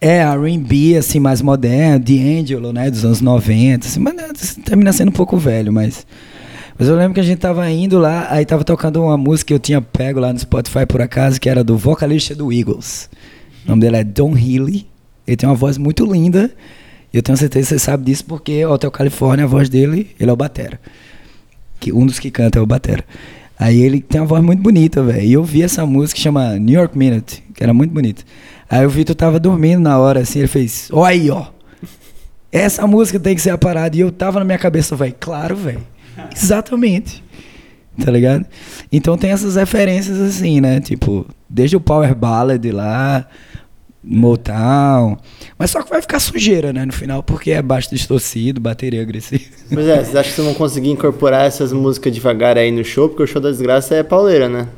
É, 0.00 0.18
R&B, 0.18 0.96
assim, 0.96 1.18
mais 1.18 1.40
moderno, 1.40 2.04
D'Angelo, 2.04 2.72
né, 2.72 2.90
dos 2.90 3.04
anos 3.04 3.20
90, 3.20 3.86
assim, 3.86 3.98
mas 3.98 4.14
né, 4.14 4.28
termina 4.64 4.92
sendo 4.92 5.08
um 5.08 5.12
pouco 5.12 5.36
velho, 5.36 5.72
mas... 5.72 6.06
Mas 6.78 6.88
eu 6.88 6.96
lembro 6.96 7.14
que 7.14 7.20
a 7.20 7.22
gente 7.22 7.38
tava 7.38 7.68
indo 7.70 7.98
lá, 7.98 8.26
aí 8.30 8.44
tava 8.44 8.62
tocando 8.62 9.02
uma 9.02 9.16
música 9.16 9.48
que 9.48 9.54
eu 9.54 9.58
tinha 9.58 9.80
pego 9.80 10.20
lá 10.20 10.30
no 10.30 10.38
Spotify 10.38 10.84
por 10.86 11.00
acaso, 11.00 11.40
que 11.40 11.48
era 11.48 11.64
do 11.64 11.78
vocalista 11.78 12.34
do 12.34 12.52
Eagles. 12.52 13.08
O 13.64 13.70
nome 13.70 13.80
dele 13.80 13.96
é 13.96 14.04
Don 14.04 14.36
Healy. 14.36 14.86
Ele 15.26 15.36
tem 15.38 15.48
uma 15.48 15.54
voz 15.54 15.78
muito 15.78 16.04
linda. 16.04 16.52
Eu 17.12 17.22
tenho 17.22 17.38
certeza 17.38 17.68
que 17.68 17.68
você 17.70 17.78
sabe 17.78 18.04
disso 18.04 18.26
porque 18.26 18.64
Hotel 18.66 18.90
California, 18.90 19.46
a 19.46 19.48
voz 19.48 19.70
dele, 19.70 20.14
ele 20.20 20.28
é 20.28 20.32
o 20.32 20.36
Batera. 20.36 20.78
Que 21.80 21.92
um 21.92 22.04
dos 22.04 22.18
que 22.18 22.30
canta 22.30 22.58
é 22.58 22.62
o 22.62 22.66
Batera. 22.66 23.04
Aí 23.58 23.80
ele 23.80 24.02
tem 24.02 24.20
uma 24.20 24.26
voz 24.26 24.44
muito 24.44 24.62
bonita, 24.62 25.02
velho. 25.02 25.22
E 25.22 25.32
eu 25.32 25.42
vi 25.42 25.62
essa 25.62 25.86
música 25.86 26.16
que 26.16 26.22
chama 26.22 26.58
New 26.58 26.78
York 26.78 26.96
Minute, 26.96 27.42
que 27.54 27.62
era 27.62 27.72
muito 27.72 27.90
bonita. 27.90 28.22
Aí 28.68 28.84
o 28.84 28.90
Vitor 28.90 29.14
tava 29.14 29.38
dormindo 29.38 29.80
na 29.80 29.98
hora, 29.98 30.20
assim, 30.20 30.40
ele 30.40 30.48
fez, 30.48 30.88
ó 30.92 31.04
aí, 31.04 31.30
ó. 31.30 31.46
Essa 32.50 32.86
música 32.86 33.20
tem 33.20 33.34
que 33.34 33.42
ser 33.42 33.50
a 33.50 33.58
parada. 33.58 33.96
E 33.96 34.00
eu 34.00 34.10
tava 34.10 34.38
na 34.38 34.44
minha 34.44 34.58
cabeça, 34.58 34.96
velho, 34.96 35.14
claro, 35.20 35.54
velho. 35.54 35.82
Exatamente. 36.34 37.22
Tá 38.02 38.10
ligado? 38.10 38.46
Então 38.90 39.16
tem 39.16 39.30
essas 39.30 39.56
referências 39.56 40.18
assim, 40.20 40.60
né? 40.60 40.80
Tipo, 40.80 41.26
desde 41.48 41.76
o 41.76 41.80
Power 41.80 42.14
Ballad 42.14 42.64
lá, 42.70 43.26
Motown. 44.02 45.16
Mas 45.58 45.70
só 45.70 45.82
que 45.82 45.90
vai 45.90 46.00
ficar 46.00 46.20
sujeira, 46.20 46.72
né? 46.72 46.84
No 46.84 46.92
final, 46.92 47.22
porque 47.22 47.50
é 47.50 47.62
baixo 47.62 47.90
distorcido, 47.90 48.60
bateria 48.60 49.02
agressiva. 49.02 49.44
Pois 49.72 49.86
é, 49.86 49.96
vocês 49.96 50.16
acham 50.16 50.30
que 50.30 50.36
vocês 50.36 50.46
vão 50.46 50.54
conseguir 50.54 50.90
incorporar 50.90 51.46
essas 51.46 51.72
músicas 51.72 52.12
devagar 52.12 52.56
aí 52.56 52.70
no 52.70 52.84
show? 52.84 53.08
Porque 53.08 53.22
o 53.22 53.26
show 53.26 53.40
da 53.40 53.50
desgraça 53.50 53.94
é 53.94 54.02
pauleira, 54.02 54.48
né? 54.48 54.68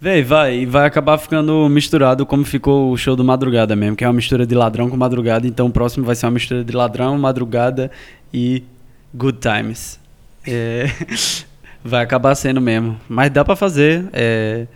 Véi, 0.00 0.22
vai, 0.22 0.60
e 0.60 0.66
vai 0.66 0.86
acabar 0.86 1.18
ficando 1.18 1.68
misturado 1.68 2.24
como 2.24 2.44
ficou 2.44 2.92
o 2.92 2.96
show 2.96 3.16
do 3.16 3.24
Madrugada 3.24 3.74
mesmo, 3.74 3.96
que 3.96 4.04
é 4.04 4.06
uma 4.06 4.12
mistura 4.12 4.46
de 4.46 4.54
ladrão 4.54 4.88
com 4.88 4.96
madrugada, 4.96 5.46
então 5.46 5.66
o 5.66 5.72
próximo 5.72 6.06
vai 6.06 6.14
ser 6.14 6.26
uma 6.26 6.32
mistura 6.32 6.62
de 6.62 6.72
ladrão, 6.72 7.18
madrugada 7.18 7.90
e 8.32 8.62
good 9.12 9.38
times. 9.38 9.98
É, 10.46 10.86
vai 11.84 12.04
acabar 12.04 12.34
sendo 12.36 12.60
mesmo. 12.60 12.98
Mas 13.08 13.30
dá 13.30 13.44
pra 13.44 13.56
fazer. 13.56 14.04
é, 14.12 14.66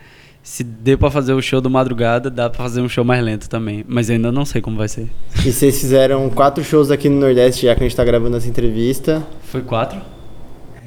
se 0.42 0.64
deu 0.64 0.98
pra 0.98 1.08
fazer 1.08 1.32
o 1.32 1.40
show 1.40 1.60
do 1.60 1.70
Madrugada, 1.70 2.28
dá 2.28 2.50
pra 2.50 2.64
fazer 2.64 2.80
um 2.80 2.88
show 2.88 3.04
mais 3.04 3.22
lento 3.22 3.48
também. 3.48 3.84
Mas 3.86 4.10
eu 4.10 4.16
ainda 4.16 4.32
não 4.32 4.44
sei 4.44 4.60
como 4.60 4.76
vai 4.76 4.88
ser. 4.88 5.08
E 5.46 5.52
vocês 5.52 5.80
fizeram 5.80 6.28
quatro 6.30 6.64
shows 6.64 6.90
aqui 6.90 7.08
no 7.08 7.20
Nordeste, 7.20 7.66
já 7.66 7.74
que 7.76 7.80
a 7.80 7.86
gente 7.86 7.96
tá 7.96 8.04
gravando 8.04 8.36
essa 8.36 8.48
entrevista. 8.48 9.24
Foi 9.44 9.62
quatro? 9.62 10.00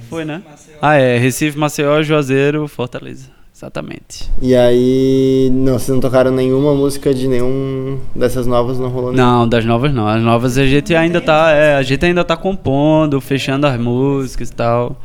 Foi, 0.10 0.26
né? 0.26 0.42
Ah, 0.82 0.96
é. 0.96 1.18
Recife, 1.18 1.58
Maceió, 1.58 2.04
Juazeiro, 2.04 2.68
Fortaleza. 2.68 3.30
Exatamente. 3.56 4.30
E 4.42 4.54
aí. 4.54 5.50
Não, 5.54 5.80
vocês 5.80 5.88
não 5.88 6.02
tocaram 6.02 6.30
nenhuma 6.30 6.76
música 6.76 7.14
de 7.14 7.26
nenhum 7.26 7.98
dessas 8.14 8.46
novas, 8.46 8.78
não 8.78 8.90
rolou 8.90 9.14
nenhum. 9.14 9.26
Não, 9.26 9.48
das 9.48 9.64
novas 9.64 9.94
não. 9.94 10.06
As 10.06 10.22
novas 10.22 10.58
a 10.58 10.66
gente 10.66 10.94
ainda 10.94 11.22
tá. 11.22 11.52
É, 11.52 11.76
a 11.76 11.82
gente 11.82 12.06
ainda 12.06 12.26
tá 12.26 12.36
compondo, 12.36 13.22
fechando 13.22 13.66
as 13.66 13.80
músicas 13.80 14.50
e 14.50 14.54
tal. 14.54 15.02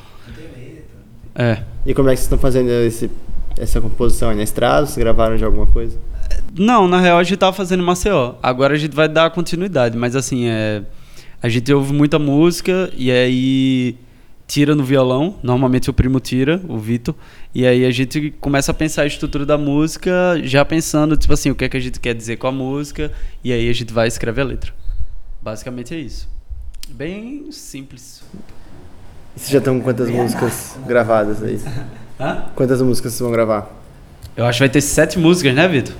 É. 1.32 1.58
E 1.86 1.94
como 1.94 2.08
é 2.08 2.12
que 2.12 2.16
vocês 2.16 2.24
estão 2.24 2.38
fazendo 2.38 2.68
esse, 2.68 3.08
essa 3.56 3.80
composição 3.80 4.30
aí 4.30 4.36
na 4.36 4.42
estrada? 4.42 4.84
Vocês 4.84 4.98
gravaram 4.98 5.36
de 5.36 5.44
alguma 5.44 5.66
coisa? 5.66 5.96
Não, 6.52 6.88
na 6.88 7.00
real 7.00 7.18
a 7.18 7.22
gente 7.22 7.38
tava 7.38 7.52
fazendo 7.52 7.84
em 7.84 7.86
Maceió. 7.86 8.34
Agora 8.42 8.74
a 8.74 8.76
gente 8.76 8.96
vai 8.96 9.08
dar 9.08 9.30
continuidade, 9.30 9.96
mas 9.96 10.16
assim, 10.16 10.46
é. 10.48 10.82
A 11.40 11.48
gente 11.48 11.72
ouve 11.72 11.92
muita 11.92 12.18
música 12.18 12.90
e 12.96 13.12
aí 13.12 13.96
tira 14.50 14.74
no 14.74 14.82
violão. 14.82 15.36
Normalmente 15.44 15.88
o 15.88 15.92
primo 15.92 16.18
tira, 16.18 16.60
o 16.68 16.76
Vitor. 16.76 17.14
E 17.54 17.64
aí 17.64 17.86
a 17.86 17.90
gente 17.92 18.32
começa 18.40 18.72
a 18.72 18.74
pensar 18.74 19.02
a 19.02 19.06
estrutura 19.06 19.46
da 19.46 19.56
música, 19.56 20.12
já 20.42 20.64
pensando, 20.64 21.16
tipo 21.16 21.32
assim, 21.32 21.50
o 21.50 21.54
que 21.54 21.64
é 21.64 21.68
que 21.68 21.76
a 21.76 21.80
gente 21.80 22.00
quer 22.00 22.14
dizer 22.14 22.36
com 22.36 22.48
a 22.48 22.52
música. 22.52 23.12
E 23.44 23.52
aí 23.52 23.70
a 23.70 23.72
gente 23.72 23.92
vai 23.92 24.08
escrever 24.08 24.40
a 24.40 24.44
letra. 24.44 24.72
Basicamente 25.40 25.94
é 25.94 25.98
isso. 25.98 26.28
Bem 26.88 27.52
simples. 27.52 28.24
E 29.36 29.38
vocês 29.38 29.50
já 29.50 29.58
estão 29.58 29.78
com 29.78 29.84
quantas 29.84 30.10
músicas 30.10 30.76
gravadas 30.84 31.44
aí? 31.44 31.60
Hã? 32.18 32.46
Quantas 32.56 32.82
músicas 32.82 33.12
vocês 33.12 33.20
vão 33.20 33.30
gravar? 33.30 33.70
Eu 34.36 34.46
acho 34.46 34.58
que 34.58 34.62
vai 34.62 34.68
ter 34.68 34.80
sete 34.80 35.16
músicas, 35.16 35.54
né, 35.54 35.68
Vitor? 35.68 35.94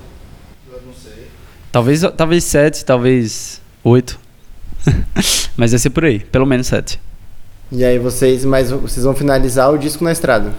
Eu 0.69 0.81
não 0.85 0.93
sei. 0.93 1.27
Talvez, 1.71 2.01
talvez 2.17 2.43
sete, 2.43 2.83
talvez 2.83 3.61
oito. 3.81 4.19
Mas 5.55 5.71
vai 5.71 5.79
ser 5.79 5.89
por 5.91 6.03
aí, 6.03 6.19
pelo 6.19 6.45
menos 6.45 6.67
sete. 6.67 6.99
E 7.71 7.85
aí 7.85 7.97
vocês, 7.97 8.43
mas 8.43 8.69
vocês 8.69 9.05
vão 9.05 9.15
finalizar 9.15 9.71
o 9.71 9.77
disco 9.77 10.03
na 10.03 10.11
estrada. 10.11 10.51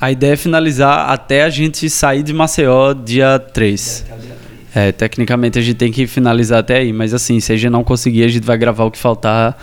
A 0.00 0.10
ideia 0.10 0.32
é 0.32 0.36
finalizar 0.36 1.10
até 1.10 1.44
a 1.44 1.48
gente 1.48 1.88
sair 1.88 2.22
de 2.22 2.32
Maceió 2.32 2.92
dia 2.92 3.38
3. 3.38 4.04
É, 4.74 4.90
tecnicamente 4.90 5.58
a 5.58 5.62
gente 5.62 5.76
tem 5.76 5.92
que 5.92 6.06
finalizar 6.06 6.58
até 6.58 6.78
aí, 6.78 6.92
mas 6.92 7.14
assim, 7.14 7.38
se 7.38 7.52
a 7.52 7.56
gente 7.56 7.70
não 7.70 7.84
conseguir, 7.84 8.24
a 8.24 8.28
gente 8.28 8.44
vai 8.44 8.58
gravar 8.58 8.84
o 8.84 8.90
que 8.90 8.98
faltar 8.98 9.56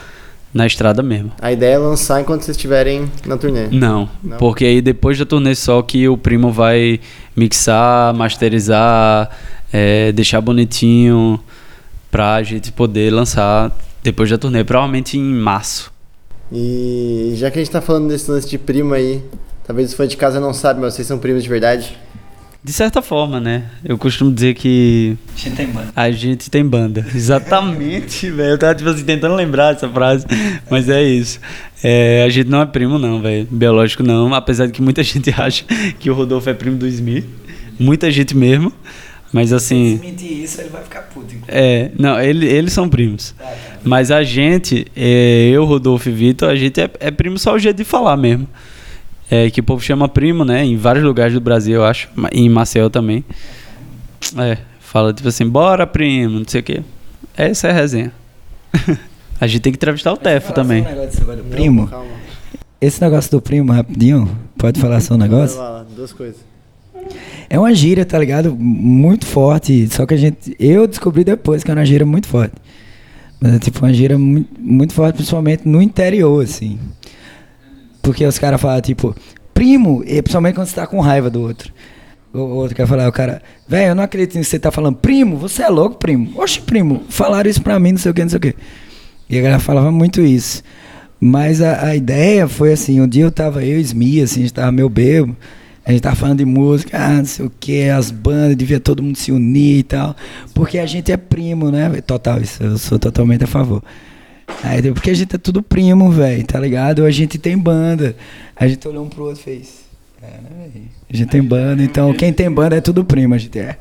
na 0.53 0.65
estrada 0.65 1.03
mesmo. 1.03 1.31
A 1.41 1.51
ideia 1.51 1.75
é 1.75 1.77
lançar 1.77 2.21
enquanto 2.21 2.43
vocês 2.43 2.55
estiverem 2.55 3.12
na 3.25 3.38
turnê. 3.38 3.67
Não, 3.71 4.10
Não? 4.23 4.38
porque 4.38 4.65
aí 4.65 4.81
depois 4.81 5.19
da 5.19 5.25
turnê 5.25 5.53
só 5.53 5.81
que 5.81 6.07
o 6.07 6.17
primo 6.17 6.51
vai 6.51 6.99
mixar, 7.36 8.13
masterizar, 8.13 9.29
é, 9.71 10.12
deixar 10.13 10.39
bonitinho 10.39 11.39
pra 12.10 12.41
gente 12.43 12.71
poder 12.71 13.12
lançar 13.12 13.71
depois 14.01 14.29
da 14.29 14.38
turnê, 14.38 14.63
provavelmente 14.63 15.17
em 15.17 15.23
março. 15.23 15.91
E 16.52 17.34
já 17.36 17.50
que 17.50 17.60
a 17.60 17.62
gente 17.62 17.72
tá 17.72 17.82
falando 17.82 18.10
desse 18.10 18.30
lance 18.30 18.48
de 18.48 18.58
primo 18.58 18.94
aí, 18.94 19.24
talvez 19.66 19.90
os 19.90 19.96
fãs 19.96 20.10
de 20.10 20.18
casa 20.18 20.40
não 20.40 20.54
sabem, 20.54 20.82
mas 20.82 20.94
vocês 20.94 21.08
são 21.08 21.18
primos 21.18 21.44
de 21.44 21.50
verdade. 21.50 21.98
De 22.64 22.72
certa 22.72 23.02
forma, 23.02 23.40
né? 23.40 23.72
Eu 23.84 23.98
costumo 23.98 24.32
dizer 24.32 24.54
que 24.54 25.18
A 25.34 25.40
gente 25.40 25.56
tem 25.56 25.68
banda. 25.68 25.92
A 25.96 26.12
gente 26.12 26.52
tem 26.52 26.64
banda. 26.64 27.06
Exatamente, 27.16 28.30
velho. 28.30 28.52
Eu 28.52 28.58
tava, 28.58 28.76
tipo 28.76 28.88
assim, 28.88 29.04
tentando 29.04 29.34
lembrar 29.34 29.74
essa 29.74 29.90
frase. 29.90 30.28
Mas 30.70 30.88
é 30.88 31.02
isso. 31.02 31.40
É, 31.84 32.24
a 32.24 32.30
gente 32.30 32.50
não 32.50 32.62
é 32.62 32.66
primo, 32.68 33.00
não, 33.00 33.20
velho. 33.20 33.48
Biológico, 33.50 34.04
não. 34.04 34.32
Apesar 34.36 34.68
de 34.68 34.74
que 34.74 34.82
muita 34.82 35.02
gente 35.04 35.32
acha 35.36 35.66
que 35.98 36.12
o 36.12 36.14
Rodolfo 36.14 36.52
é 36.52 36.54
primo 36.54 36.78
do 36.78 36.88
Smith. 36.88 37.26
Muita 37.80 38.12
gente 38.12 38.38
mesmo. 38.38 38.72
Mas 39.34 39.54
assim. 39.54 39.98
Se 39.98 40.06
mentir 40.06 40.32
isso, 40.44 40.60
ele 40.62 40.70
vai 40.70 40.84
ficar 40.84 41.02
puto. 41.04 41.34
inclusive. 41.34 41.48
É, 41.48 41.91
não, 41.98 42.20
ele, 42.22 42.46
eles 42.48 42.74
são 42.74 42.89
primos. 42.89 43.34
Mas 43.84 44.12
a 44.12 44.24
gente, 44.24 44.86
é, 44.96 45.50
eu, 45.54 45.63
Rodolfo 45.65 46.10
e 46.10 46.12
Vitor, 46.12 46.50
a 46.50 46.56
gente 46.56 46.82
é, 46.82 46.89
é 47.00 47.12
primo 47.12 47.38
só 47.39 47.54
o 47.56 47.60
jeito 47.60 47.78
de 47.78 47.84
falar 47.86 48.17
mesmo. 48.17 48.48
É, 49.30 49.50
que 49.50 49.62
o 49.62 49.63
povo 49.63 49.82
chama 49.82 50.10
primo, 50.10 50.44
né? 50.44 50.65
Em 50.65 50.76
vários 50.76 51.04
lugares 51.06 51.34
do 51.34 51.39
Brasil, 51.39 51.76
eu 51.76 51.86
acho. 51.86 52.10
ma- 52.13 52.30
Em 52.34 52.50
Maceió 52.50 52.89
também. 52.89 53.24
É, 54.38 54.58
fala 54.82 55.13
tipo 55.13 55.30
assim, 55.30 55.48
bora 55.48 55.88
primo, 55.88 56.39
não 56.39 56.46
sei 56.48 56.60
o 56.60 56.63
quê. 56.63 56.82
Essa 57.38 57.67
é 57.67 57.72
a 57.72 57.74
resenha. 57.74 58.12
a 59.39 59.48
gente 59.48 59.62
tem 59.62 59.72
que 59.72 59.78
entrevistar 59.78 60.12
o 60.12 60.17
Tefo 60.17 60.52
também. 60.52 60.84
um 60.84 61.50
primo. 61.50 61.82
Não, 61.84 61.88
calma. 61.88 62.12
Esse 62.82 63.00
negócio 63.02 63.32
do 63.32 63.41
primo, 63.41 63.72
rapidinho, 63.72 64.30
pode 64.58 64.80
falar 64.82 65.00
só 65.00 65.13
um 65.13 65.17
negócio? 65.17 65.58
Lá, 65.60 65.86
duas 65.96 66.12
coisas. 66.12 66.41
É 67.54 67.60
uma 67.60 67.76
gíria, 67.76 68.06
tá 68.06 68.18
ligado? 68.18 68.56
Muito 68.56 69.26
forte. 69.26 69.86
Só 69.94 70.06
que 70.06 70.14
a 70.14 70.18
gente. 70.18 70.56
Eu 70.58 70.88
descobri 70.88 71.26
depois 71.26 71.66
que 71.66 71.70
é 71.70 71.74
uma 71.74 71.86
gíria 71.86 72.06
muito 72.06 72.26
forte. 72.26 72.54
Mas 73.42 73.56
é 73.56 73.60
tipo 73.60 73.80
uma 73.80 73.94
gíria 73.94 74.18
muito, 74.18 74.50
muito 74.58 74.94
forte, 74.94 75.18
principalmente 75.18 75.68
no 75.68 75.82
interior, 75.82 76.42
assim. 76.42 76.80
Porque 78.02 78.26
os 78.26 78.40
caras 78.40 78.62
falam, 78.62 78.80
tipo, 78.80 79.14
primo, 79.54 80.02
e 80.08 80.22
principalmente 80.22 80.56
quando 80.56 80.68
você 80.68 80.76
tá 80.76 80.88
com 80.88 81.02
raiva 81.02 81.30
do 81.30 81.42
outro. 81.42 81.74
O 82.34 82.40
outro 82.40 82.74
quer 82.74 82.88
falar, 82.88 83.10
o 83.10 83.12
cara, 83.12 83.42
velho, 83.68 83.90
eu 83.90 83.96
não 83.96 84.04
acredito 84.04 84.40
que 84.40 84.44
você 84.46 84.58
tá 84.58 84.72
falando, 84.72 84.96
primo, 84.96 85.36
você 85.36 85.64
é 85.64 85.68
louco, 85.68 85.98
primo. 85.98 86.32
Oxe, 86.40 86.62
primo, 86.62 87.04
falaram 87.10 87.50
isso 87.50 87.62
pra 87.62 87.78
mim, 87.82 87.92
não 87.92 88.00
sei 88.00 88.12
o 88.12 88.14
que, 88.14 88.22
não 88.22 88.30
sei 88.30 88.38
o 88.38 88.42
que. 88.42 88.56
E 89.30 89.38
a 89.38 89.42
galera 89.42 89.60
falava 89.60 89.92
muito 89.92 90.22
isso. 90.22 90.64
Mas 91.20 91.62
a, 91.62 91.88
a 91.88 91.96
ideia 91.98 92.48
foi 92.48 92.72
assim, 92.72 93.02
um 93.02 93.08
dia 93.10 93.26
eu 93.26 93.32
tava, 93.32 93.62
eu 93.66 93.78
e 93.78 93.82
Smi, 93.82 94.22
assim, 94.22 94.40
a 94.40 94.44
gente 94.44 94.54
tava 94.54 94.72
meio 94.72 94.88
bebo, 94.88 95.36
a 95.84 95.91
gente 95.91 96.02
tava 96.02 96.15
falando 96.15 96.38
de 96.38 96.46
música, 96.46 96.98
ah, 96.98 97.17
não 97.17 97.26
sei 97.26 97.46
o 97.46 97.52
que, 97.60 97.89
as 97.89 98.12
bandas, 98.12 98.56
devia 98.56 98.80
todo 98.80 99.02
mundo 99.02 99.17
se 99.17 99.32
unir 99.32 99.80
e 99.80 99.84
tal. 99.84 100.15
Porque 100.54 100.78
a 100.78 100.86
gente 100.86 101.12
é 101.12 101.17
primo, 101.17 101.72
né? 101.72 101.89
Total, 102.02 102.39
isso, 102.39 102.62
eu 102.63 102.78
sou 102.78 103.00
totalmente 103.00 103.44
a 103.44 103.48
favor. 103.48 103.84
Aí, 104.63 104.82
porque 104.91 105.10
a 105.10 105.13
gente 105.13 105.36
é 105.36 105.39
tudo 105.39 105.63
primo, 105.63 106.12
velho, 106.12 106.46
tá 106.46 106.60
ligado? 106.60 107.04
A 107.04 107.12
gente 107.12 107.39
tem 107.39 107.58
banda. 107.58 108.15
A 108.56 108.67
gente 108.67 108.88
olhou 108.88 109.06
um 109.06 109.10
pro 109.10 109.24
outro 109.26 109.41
e 109.41 109.44
fez. 109.44 109.82
É, 110.22 110.28
né? 110.28 110.70
A 111.12 111.17
gente 111.17 111.30
tem 111.30 111.41
banda, 111.41 111.82
então 111.82 112.13
quem 112.13 112.32
tem 112.32 112.50
banda 112.50 112.76
é 112.76 112.82
tudo 112.82 113.04
primo, 113.04 113.34
a 113.34 113.38
gente 113.38 113.58
é. 113.58 113.78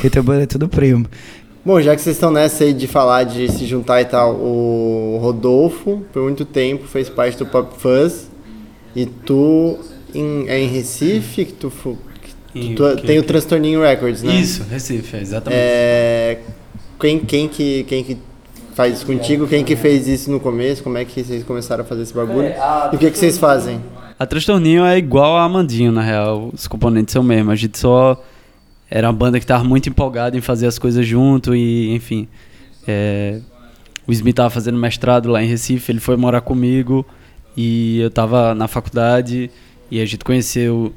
Quem 0.00 0.08
tem 0.08 0.22
banda 0.22 0.44
é 0.44 0.46
tudo 0.46 0.68
primo. 0.68 1.06
Bom, 1.64 1.80
já 1.80 1.96
que 1.96 2.00
vocês 2.00 2.16
estão 2.16 2.30
nessa 2.30 2.64
aí 2.64 2.72
de 2.72 2.86
falar 2.86 3.24
de 3.24 3.50
se 3.50 3.66
juntar 3.66 4.00
e 4.00 4.04
tal, 4.04 4.34
o 4.36 5.18
Rodolfo, 5.20 6.02
por 6.12 6.22
muito 6.22 6.44
tempo, 6.44 6.86
fez 6.86 7.08
parte 7.08 7.36
do 7.36 7.44
Pop 7.44 7.76
Fuzz. 7.76 8.30
E 8.94 9.04
tu 9.04 9.78
em, 10.14 10.48
é 10.48 10.60
em 10.60 10.66
Recife 10.68 11.44
que 11.44 11.52
tu, 11.52 11.70
fu- 11.70 11.98
que 12.52 12.74
tu- 12.74 12.96
quê? 12.96 13.06
tem 13.06 13.18
o 13.18 13.22
Transtorninho 13.22 13.80
Records, 13.82 14.22
né? 14.22 14.34
Isso, 14.34 14.64
Recife, 14.70 15.16
é, 15.16 15.20
exatamente. 15.20 15.60
É, 15.62 16.38
quem, 17.00 17.18
quem, 17.20 17.48
que, 17.48 17.84
quem 17.84 18.04
que 18.04 18.16
faz 18.74 18.96
isso 18.98 19.06
contigo? 19.06 19.46
Quem 19.46 19.64
que 19.64 19.76
fez 19.76 20.06
isso 20.08 20.30
no 20.30 20.38
começo? 20.40 20.82
Como 20.82 20.96
é 20.98 21.04
que 21.04 21.22
vocês 21.24 21.42
começaram 21.44 21.82
a 21.82 21.86
fazer 21.86 22.02
esse 22.02 22.14
bagulho? 22.14 22.52
E 22.92 22.96
o 22.96 22.98
que, 22.98 23.10
que 23.10 23.18
vocês 23.18 23.38
fazem? 23.38 23.80
A 24.18 24.26
Transtorninho 24.26 24.84
é 24.84 24.98
igual 24.98 25.36
a 25.36 25.44
Amandinho, 25.44 25.90
na 25.92 26.02
real. 26.02 26.50
Os 26.52 26.66
componentes 26.68 27.12
são 27.12 27.22
o 27.22 27.24
mesmo. 27.24 27.50
A 27.50 27.56
gente 27.56 27.78
só 27.78 28.22
era 28.90 29.06
uma 29.06 29.12
banda 29.14 29.40
que 29.40 29.46
tava 29.46 29.64
muito 29.64 29.88
empolgada 29.88 30.36
em 30.36 30.40
fazer 30.40 30.66
as 30.66 30.78
coisas 30.78 31.06
junto 31.06 31.54
e, 31.54 31.90
enfim. 31.94 32.28
é, 32.86 33.40
o 34.06 34.12
Smith 34.12 34.34
tava 34.34 34.50
fazendo 34.50 34.76
mestrado 34.76 35.28
lá 35.30 35.42
em 35.42 35.46
Recife, 35.46 35.92
ele 35.92 36.00
foi 36.00 36.16
morar 36.16 36.40
comigo 36.40 37.06
e 37.56 38.00
eu 38.00 38.10
tava 38.10 38.54
na 38.54 38.66
faculdade 38.66 39.50
e 39.90 40.00
a 40.00 40.06
gente 40.06 40.24
conheceu 40.24 40.94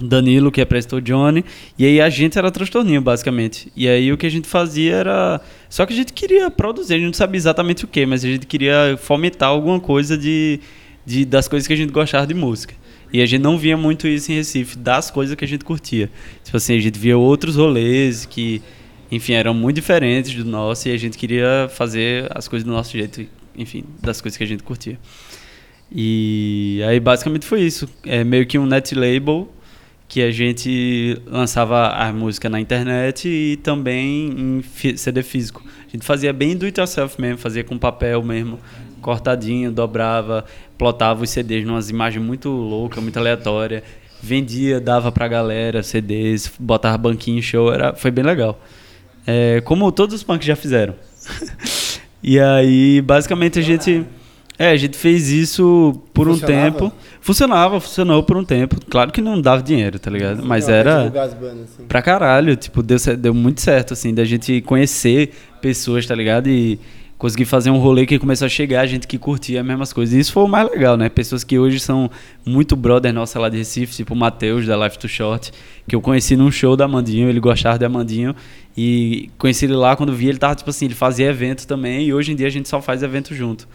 Danilo, 0.00 0.52
que 0.52 0.60
apresentou 0.60 1.00
Johnny, 1.00 1.44
e 1.78 1.86
aí 1.86 2.00
a 2.00 2.08
gente 2.08 2.38
era 2.38 2.50
transtorninho, 2.50 3.00
basicamente. 3.00 3.72
E 3.74 3.88
aí 3.88 4.12
o 4.12 4.16
que 4.16 4.26
a 4.26 4.30
gente 4.30 4.46
fazia 4.46 4.96
era. 4.96 5.40
Só 5.68 5.86
que 5.86 5.92
a 5.92 5.96
gente 5.96 6.12
queria 6.12 6.50
produzir, 6.50 6.94
a 6.94 6.96
gente 6.98 7.06
não 7.06 7.14
sabia 7.14 7.38
exatamente 7.38 7.84
o 7.84 7.88
que, 7.88 8.04
mas 8.04 8.24
a 8.24 8.28
gente 8.28 8.46
queria 8.46 8.98
fomentar 9.00 9.48
alguma 9.48 9.80
coisa 9.80 10.16
de, 10.16 10.60
de, 11.04 11.24
das 11.24 11.48
coisas 11.48 11.66
que 11.66 11.72
a 11.72 11.76
gente 11.76 11.92
gostava 11.92 12.26
de 12.26 12.34
música. 12.34 12.74
E 13.12 13.22
a 13.22 13.26
gente 13.26 13.40
não 13.40 13.56
via 13.56 13.76
muito 13.76 14.06
isso 14.06 14.30
em 14.32 14.34
Recife, 14.34 14.76
das 14.76 15.10
coisas 15.10 15.34
que 15.34 15.44
a 15.44 15.48
gente 15.48 15.64
curtia. 15.64 16.10
Tipo 16.44 16.56
assim, 16.56 16.76
a 16.76 16.80
gente 16.80 16.98
via 16.98 17.16
outros 17.16 17.56
rolês 17.56 18.26
que, 18.26 18.60
enfim, 19.10 19.32
eram 19.32 19.54
muito 19.54 19.76
diferentes 19.76 20.34
do 20.34 20.44
nosso 20.44 20.88
e 20.88 20.92
a 20.92 20.96
gente 20.96 21.16
queria 21.16 21.68
fazer 21.72 22.30
as 22.34 22.48
coisas 22.48 22.66
do 22.66 22.72
nosso 22.72 22.92
jeito, 22.92 23.24
enfim, 23.56 23.84
das 24.02 24.20
coisas 24.20 24.36
que 24.36 24.44
a 24.44 24.46
gente 24.46 24.62
curtia. 24.62 24.98
E 25.90 26.82
aí 26.86 26.98
basicamente 27.00 27.46
foi 27.46 27.62
isso. 27.62 27.88
É 28.04 28.24
meio 28.24 28.46
que 28.46 28.58
um 28.58 28.66
net 28.66 28.94
label 28.94 29.48
que 30.08 30.22
a 30.22 30.30
gente 30.30 31.20
lançava 31.26 31.88
a 31.88 32.12
música 32.12 32.48
na 32.48 32.60
internet 32.60 33.28
e 33.28 33.56
também 33.56 34.62
em 34.78 34.96
CD 34.96 35.22
físico. 35.22 35.62
A 35.86 35.90
gente 35.90 36.04
fazia 36.04 36.32
bem 36.32 36.56
do 36.56 36.64
it 36.64 36.78
yourself 36.78 37.20
mesmo, 37.20 37.38
fazia 37.38 37.64
com 37.64 37.76
papel 37.76 38.22
mesmo, 38.22 38.58
cortadinho, 39.00 39.72
dobrava, 39.72 40.44
plotava 40.78 41.24
os 41.24 41.30
CDs 41.30 41.66
numas 41.66 41.90
imagens 41.90 42.24
muito 42.24 42.48
loucas, 42.48 43.02
muito 43.02 43.18
aleatórias. 43.18 43.82
Vendia, 44.22 44.80
dava 44.80 45.12
pra 45.12 45.28
galera 45.28 45.82
CDs, 45.82 46.50
botava 46.58 46.96
banquinho 46.96 47.38
em 47.38 47.42
show, 47.42 47.72
era, 47.72 47.94
foi 47.94 48.10
bem 48.10 48.24
legal. 48.24 48.60
É, 49.26 49.60
como 49.62 49.90
todos 49.90 50.14
os 50.14 50.22
punks 50.22 50.46
já 50.46 50.56
fizeram. 50.56 50.94
e 52.22 52.38
aí, 52.38 53.00
basicamente, 53.02 53.58
a 53.58 53.62
gente. 53.62 54.04
É, 54.58 54.70
a 54.70 54.76
gente 54.76 54.96
fez 54.96 55.28
isso 55.30 56.00
por 56.14 56.28
um 56.28 56.38
tempo. 56.38 56.90
Funcionava, 57.20 57.78
funcionou 57.80 58.22
por 58.22 58.36
um 58.36 58.44
tempo. 58.44 58.76
Claro 58.88 59.12
que 59.12 59.20
não 59.20 59.40
dava 59.40 59.62
dinheiro, 59.62 59.98
tá 59.98 60.10
ligado? 60.10 60.42
Mas 60.44 60.66
Não, 60.66 60.74
era 60.74 61.02
as 61.04 61.34
bandas, 61.34 61.64
assim. 61.64 61.84
pra 61.86 62.00
caralho. 62.00 62.56
Tipo, 62.56 62.82
deu, 62.82 62.96
deu 63.18 63.34
muito 63.34 63.60
certo, 63.60 63.92
assim, 63.92 64.14
da 64.14 64.24
gente 64.24 64.62
conhecer 64.62 65.32
pessoas, 65.60 66.06
tá 66.06 66.14
ligado? 66.14 66.48
E 66.48 66.80
conseguir 67.18 67.46
fazer 67.46 67.70
um 67.70 67.78
rolê 67.78 68.04
que 68.06 68.18
começou 68.18 68.46
a 68.46 68.48
chegar, 68.48 68.86
gente 68.86 69.06
que 69.06 69.18
curtia 69.18 69.60
as 69.60 69.66
mesmas 69.66 69.92
coisas. 69.92 70.14
E 70.14 70.20
isso 70.20 70.32
foi 70.32 70.44
o 70.44 70.48
mais 70.48 70.70
legal, 70.70 70.96
né? 70.96 71.08
Pessoas 71.08 71.44
que 71.44 71.58
hoje 71.58 71.80
são 71.80 72.10
muito 72.44 72.76
brother 72.76 73.12
nossa 73.12 73.38
lá 73.38 73.48
de 73.48 73.56
Recife, 73.58 73.94
tipo 73.94 74.14
o 74.14 74.16
Matheus, 74.16 74.66
da 74.66 74.76
Life 74.76 74.98
to 74.98 75.08
Short, 75.08 75.50
que 75.88 75.94
eu 75.94 76.00
conheci 76.00 76.36
num 76.36 76.50
show 76.50 76.76
da 76.76 76.84
Amandinho, 76.84 77.28
ele 77.28 77.40
gostava 77.40 77.78
de 77.78 77.84
Amandinho. 77.84 78.34
E 78.76 79.30
conheci 79.38 79.64
ele 79.64 79.74
lá, 79.74 79.96
quando 79.96 80.12
vi, 80.12 80.28
ele 80.28 80.38
tava, 80.38 80.54
tipo 80.54 80.68
assim, 80.68 80.84
ele 80.84 80.94
fazia 80.94 81.26
evento 81.28 81.66
também. 81.66 82.06
E 82.06 82.12
hoje 82.12 82.32
em 82.32 82.36
dia 82.36 82.46
a 82.46 82.50
gente 82.50 82.68
só 82.68 82.80
faz 82.82 83.02
evento 83.02 83.34
junto. 83.34 83.66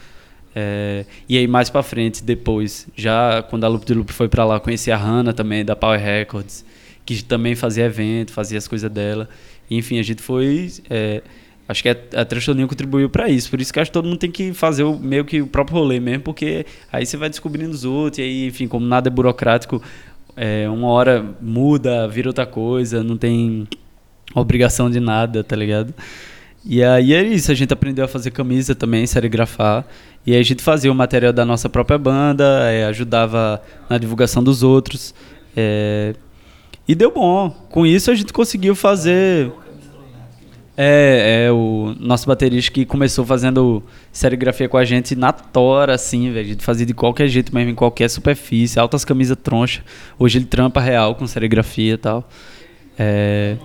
É, 0.56 1.06
e 1.28 1.38
aí 1.38 1.48
mais 1.48 1.70
pra 1.70 1.82
frente, 1.82 2.24
depois, 2.24 2.88
já 2.96 3.42
quando 3.44 3.64
a 3.64 3.68
Loop 3.68 3.86
de 3.86 3.94
Loop 3.94 4.12
foi 4.12 4.28
pra 4.28 4.44
lá, 4.44 4.60
conheci 4.60 4.92
a 4.92 4.98
Hannah 4.98 5.34
também, 5.34 5.64
da 5.64 5.76
Power 5.76 6.00
Records, 6.00 6.66
que 7.06 7.24
também 7.24 7.56
fazia 7.56 7.86
evento, 7.86 8.32
fazia 8.32 8.58
as 8.58 8.68
coisas 8.68 8.90
dela. 8.92 9.30
Enfim, 9.70 10.00
a 10.00 10.04
gente 10.04 10.22
foi. 10.22 10.72
é, 10.90 11.22
acho 11.68 11.82
que 11.82 11.90
a, 11.90 11.96
a 12.16 12.26
Transtorninho 12.26 12.68
contribuiu 12.68 13.10
pra 13.10 13.30
isso. 13.30 13.50
Por 13.50 13.62
isso 13.62 13.72
que 13.72 13.80
acho 13.80 13.90
que 13.90 13.94
todo 13.94 14.06
mundo 14.06 14.18
tem 14.18 14.32
que 14.32 14.54
fazer 14.54 14.84
o, 14.84 15.00
meio 15.00 15.24
que 15.26 15.42
o 15.42 15.48
próprio 15.48 15.78
rolê 15.78 16.00
mesmo, 16.00 16.24
porque 16.24 16.66
aí 16.92 17.06
você 17.06 17.18
vai 17.18 17.30
descobrindo 17.30 17.72
os 17.72 17.86
outros, 17.86 18.20
e 18.20 18.22
aí, 18.22 18.48
enfim, 18.48 18.68
como 18.68 18.86
nada 18.86 19.10
é 19.10 19.12
burocrático, 19.12 19.82
é, 20.36 20.70
uma 20.70 20.88
hora 20.90 21.26
muda, 21.42 22.08
vira 22.08 22.30
outra 22.30 22.46
coisa, 22.46 23.04
não 23.04 23.18
tem 23.18 23.68
obrigação 24.36 24.90
de 24.90 25.00
nada, 25.00 25.44
tá 25.44 25.56
ligado? 25.56 25.94
E 26.64 26.84
aí 26.84 27.14
é 27.14 27.24
isso, 27.24 27.52
a 27.52 27.56
gente 27.56 27.74
aprendeu 27.74 28.06
a 28.06 28.08
fazer 28.08 28.32
camisa 28.32 28.76
também, 28.76 29.06
serigrafar. 29.08 29.86
E 30.26 30.36
a 30.36 30.44
gente 30.44 30.62
fazia 30.62 30.92
o 30.92 30.96
material 30.96 31.34
da 31.34 31.44
nossa 31.44 31.68
própria 31.68 31.98
banda, 31.98 32.44
é, 32.72 32.86
ajudava 32.86 33.62
na 33.90 33.98
divulgação 33.98 34.44
dos 34.44 34.62
outros. 34.64 35.14
é, 35.56 36.14
e 36.88 36.96
deu 36.96 37.12
bom. 37.12 37.50
Com 37.70 37.86
isso 37.86 38.12
a 38.12 38.16
gente 38.16 38.34
conseguiu 38.34 38.76
fazer. 38.76 39.52
É, 40.76 41.46
é 41.46 41.52
o 41.52 41.96
nosso 42.00 42.26
baterista 42.26 42.72
que 42.72 42.86
começou 42.86 43.26
fazendo 43.26 43.84
serigrafia 44.12 44.68
com 44.68 44.78
a 44.78 44.86
gente 44.86 45.16
na 45.16 45.32
tora, 45.32 45.94
assim, 45.94 46.32
velho. 46.32 46.46
A 46.46 46.50
gente 46.50 46.64
fazia 46.64 46.86
de 46.86 46.94
qualquer 46.94 47.28
jeito 47.28 47.54
mesmo, 47.54 47.72
em 47.72 47.76
qualquer 47.76 48.10
superfície, 48.10 48.80
altas 48.80 49.06
camisas 49.06 49.38
troncha. 49.42 49.84
Hoje 50.18 50.40
ele 50.40 50.46
trampa 50.46 50.82
real 50.82 51.16
com 51.16 51.28
serigrafia 51.28 51.94
e 51.94 51.98
tal. 51.98 52.28
É, 52.98 53.58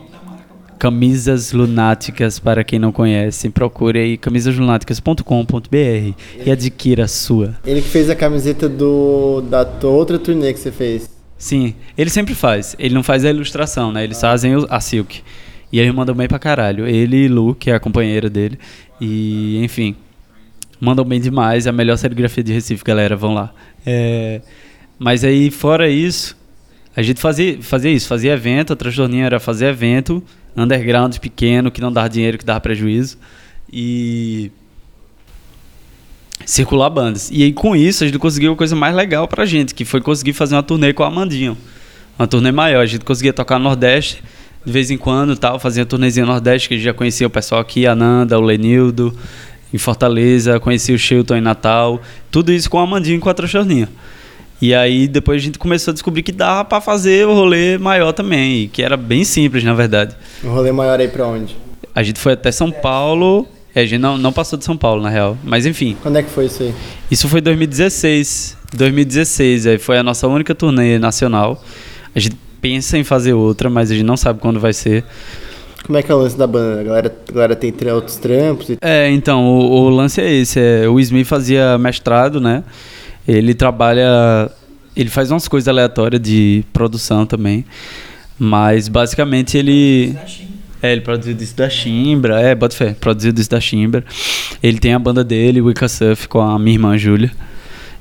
Camisas 0.78 1.52
Lunáticas, 1.52 2.38
para 2.38 2.62
quem 2.62 2.78
não 2.78 2.92
conhece, 2.92 3.48
procure 3.50 3.98
aí 3.98 4.16
camisaslunáticas.com.br 4.16 6.14
e 6.44 6.50
adquira 6.50 7.04
a 7.04 7.08
sua. 7.08 7.54
Ele 7.64 7.80
que 7.80 7.88
fez 7.88 8.10
a 8.10 8.14
camiseta 8.14 8.68
do, 8.68 9.40
da 9.42 9.66
outra 9.88 10.18
turnê 10.18 10.52
que 10.52 10.58
você 10.60 10.70
fez. 10.72 11.08
Sim, 11.38 11.74
ele 11.96 12.10
sempre 12.10 12.34
faz. 12.34 12.74
Ele 12.78 12.94
não 12.94 13.02
faz 13.02 13.24
a 13.24 13.30
ilustração, 13.30 13.92
né? 13.92 14.04
Eles 14.04 14.20
fazem 14.20 14.56
o- 14.56 14.66
a 14.70 14.80
Silk. 14.80 15.22
E 15.72 15.78
ele 15.80 15.92
mandam 15.92 16.14
bem 16.14 16.28
pra 16.28 16.38
caralho. 16.38 16.86
Ele 16.86 17.24
e 17.24 17.28
Lu, 17.28 17.54
que 17.54 17.70
é 17.70 17.74
a 17.74 17.80
companheira 17.80 18.30
dele. 18.30 18.58
E, 19.00 19.62
enfim, 19.62 19.94
mandam 20.80 21.04
bem 21.04 21.20
demais. 21.20 21.66
É 21.66 21.70
a 21.70 21.72
melhor 21.72 21.96
serigrafia 21.98 22.42
de 22.42 22.52
Recife, 22.52 22.82
galera. 22.84 23.16
Vão 23.16 23.34
lá. 23.34 23.52
É, 23.84 24.40
mas 24.98 25.24
aí, 25.24 25.50
fora 25.50 25.88
isso, 25.90 26.36
a 26.94 27.02
gente 27.02 27.20
fazia, 27.20 27.60
fazia 27.60 27.90
isso. 27.90 28.08
Fazia 28.08 28.32
evento. 28.32 28.72
A 28.72 28.76
transtorninha 28.76 29.26
era 29.26 29.38
fazer 29.40 29.66
evento. 29.66 30.22
Underground 30.56 31.16
pequeno, 31.18 31.70
que 31.70 31.80
não 31.80 31.92
dava 31.92 32.08
dinheiro, 32.08 32.38
que 32.38 32.44
dava 32.44 32.60
prejuízo. 32.60 33.18
E 33.72 34.50
circular 36.44 36.90
bandas. 36.90 37.30
E 37.30 37.42
aí 37.42 37.52
com 37.52 37.74
isso 37.74 38.04
a 38.04 38.06
gente 38.06 38.18
conseguiu 38.18 38.52
a 38.52 38.56
coisa 38.56 38.76
mais 38.76 38.94
legal 38.94 39.26
pra 39.26 39.44
gente, 39.44 39.74
que 39.74 39.84
foi 39.84 40.00
conseguir 40.00 40.32
fazer 40.32 40.54
uma 40.54 40.62
turnê 40.62 40.92
com 40.92 41.02
a 41.02 41.08
Amandinho. 41.08 41.56
Uma 42.18 42.26
turnê 42.26 42.52
maior, 42.52 42.80
a 42.80 42.86
gente 42.86 43.04
conseguia 43.04 43.32
tocar 43.32 43.58
no 43.58 43.64
Nordeste 43.64 44.22
de 44.66 44.72
vez 44.72 44.90
em 44.90 44.98
quando, 44.98 45.36
tal, 45.36 45.60
fazia 45.60 45.84
a 45.84 45.86
turnezinha 45.86 46.26
Nordeste, 46.26 46.66
que 46.66 46.74
a 46.74 46.76
gente 46.76 46.84
já 46.84 46.92
conhecia 46.92 47.24
o 47.24 47.30
pessoal 47.30 47.60
aqui, 47.60 47.86
a 47.86 47.94
Nanda, 47.94 48.36
o 48.36 48.42
Lenildo, 48.42 49.16
em 49.72 49.78
Fortaleza, 49.78 50.58
conhecia 50.58 50.92
o 50.92 50.98
Chilton 50.98 51.36
em 51.36 51.40
Natal, 51.40 52.02
tudo 52.32 52.52
isso 52.52 52.68
com 52.68 52.80
a 52.80 52.82
Amandinho 52.82 53.18
e 53.18 53.20
com 53.20 53.30
a 53.30 53.34
Transtorninha. 53.34 53.88
E 54.60 54.74
aí 54.74 55.06
depois 55.06 55.40
a 55.42 55.44
gente 55.44 55.58
começou 55.58 55.92
a 55.92 55.94
descobrir 55.94 56.22
que 56.22 56.32
dava 56.32 56.64
pra 56.64 56.80
fazer 56.80 57.26
o 57.26 57.34
rolê 57.34 57.76
maior 57.78 58.12
também, 58.12 58.68
que 58.68 58.82
era 58.82 58.96
bem 58.96 59.24
simples, 59.24 59.62
na 59.64 59.74
verdade. 59.74 60.14
O 60.42 60.48
rolê 60.48 60.72
maior 60.72 60.98
aí 60.98 61.08
pra 61.08 61.26
onde? 61.26 61.56
A 61.94 62.02
gente 62.02 62.18
foi 62.18 62.32
até 62.32 62.50
São 62.50 62.70
Paulo, 62.70 63.46
é, 63.74 63.82
a 63.82 63.86
gente 63.86 64.00
não, 64.00 64.16
não 64.16 64.32
passou 64.32 64.58
de 64.58 64.64
São 64.64 64.76
Paulo, 64.76 65.02
na 65.02 65.10
real, 65.10 65.36
mas 65.44 65.66
enfim, 65.66 65.96
Quando 66.02 66.16
é 66.16 66.22
que 66.22 66.30
foi 66.30 66.46
isso 66.46 66.62
aí? 66.62 66.74
isso 67.10 67.28
foi 67.28 67.40
2016. 67.40 68.56
2016, 68.74 69.66
aí 69.66 69.78
foi 69.78 69.98
a 69.98 70.02
nossa 70.02 70.26
única 70.26 70.54
turnê 70.54 70.98
nacional. 70.98 71.62
A 72.14 72.18
gente 72.18 72.36
pensa 72.60 72.98
em 72.98 73.04
fazer 73.04 73.32
outra, 73.32 73.70
mas 73.70 73.90
a 73.90 73.94
gente 73.94 74.04
não 74.04 74.16
sabe 74.16 74.40
quando 74.40 74.58
vai 74.58 74.72
ser. 74.72 75.04
Como 75.84 75.96
é 75.96 76.02
que 76.02 76.10
é 76.10 76.14
o 76.14 76.18
lance 76.18 76.36
da 76.36 76.46
banda? 76.48 76.80
A 76.80 76.84
galera, 76.84 77.16
a 77.28 77.32
galera 77.32 77.56
tem 77.56 77.72
outros 77.92 78.16
trampos 78.16 78.70
e 78.70 78.78
É, 78.80 79.08
então, 79.10 79.44
o, 79.46 79.84
o 79.84 79.88
lance 79.88 80.20
é 80.20 80.32
esse. 80.32 80.58
É, 80.58 80.88
o 80.88 80.98
Smith 80.98 81.26
fazia 81.26 81.78
mestrado, 81.78 82.40
né? 82.40 82.64
Ele 83.26 83.54
trabalha. 83.54 84.50
Ele 84.96 85.10
faz 85.10 85.30
umas 85.30 85.46
coisas 85.46 85.68
aleatórias 85.68 86.20
de 86.20 86.64
produção 86.72 87.26
também. 87.26 87.64
Mas 88.38 88.88
basicamente 88.88 89.56
ele. 89.56 90.16
É, 90.82 90.92
ele 90.92 91.00
produziu 91.00 91.34
disco 91.34 91.56
da 91.56 91.70
Chimbra, 91.70 92.40
é, 92.40 92.54
bota 92.54 92.76
fé, 92.76 92.94
produziu 93.00 93.32
disco 93.32 93.52
da 93.54 93.60
Chimbra. 93.60 94.04
Ele 94.62 94.78
tem 94.78 94.92
a 94.92 94.98
banda 94.98 95.24
dele, 95.24 95.60
Wicca 95.60 95.88
Surf, 95.88 96.28
com 96.28 96.40
a 96.40 96.58
minha 96.58 96.74
irmã 96.74 96.96
Júlia. 96.98 97.32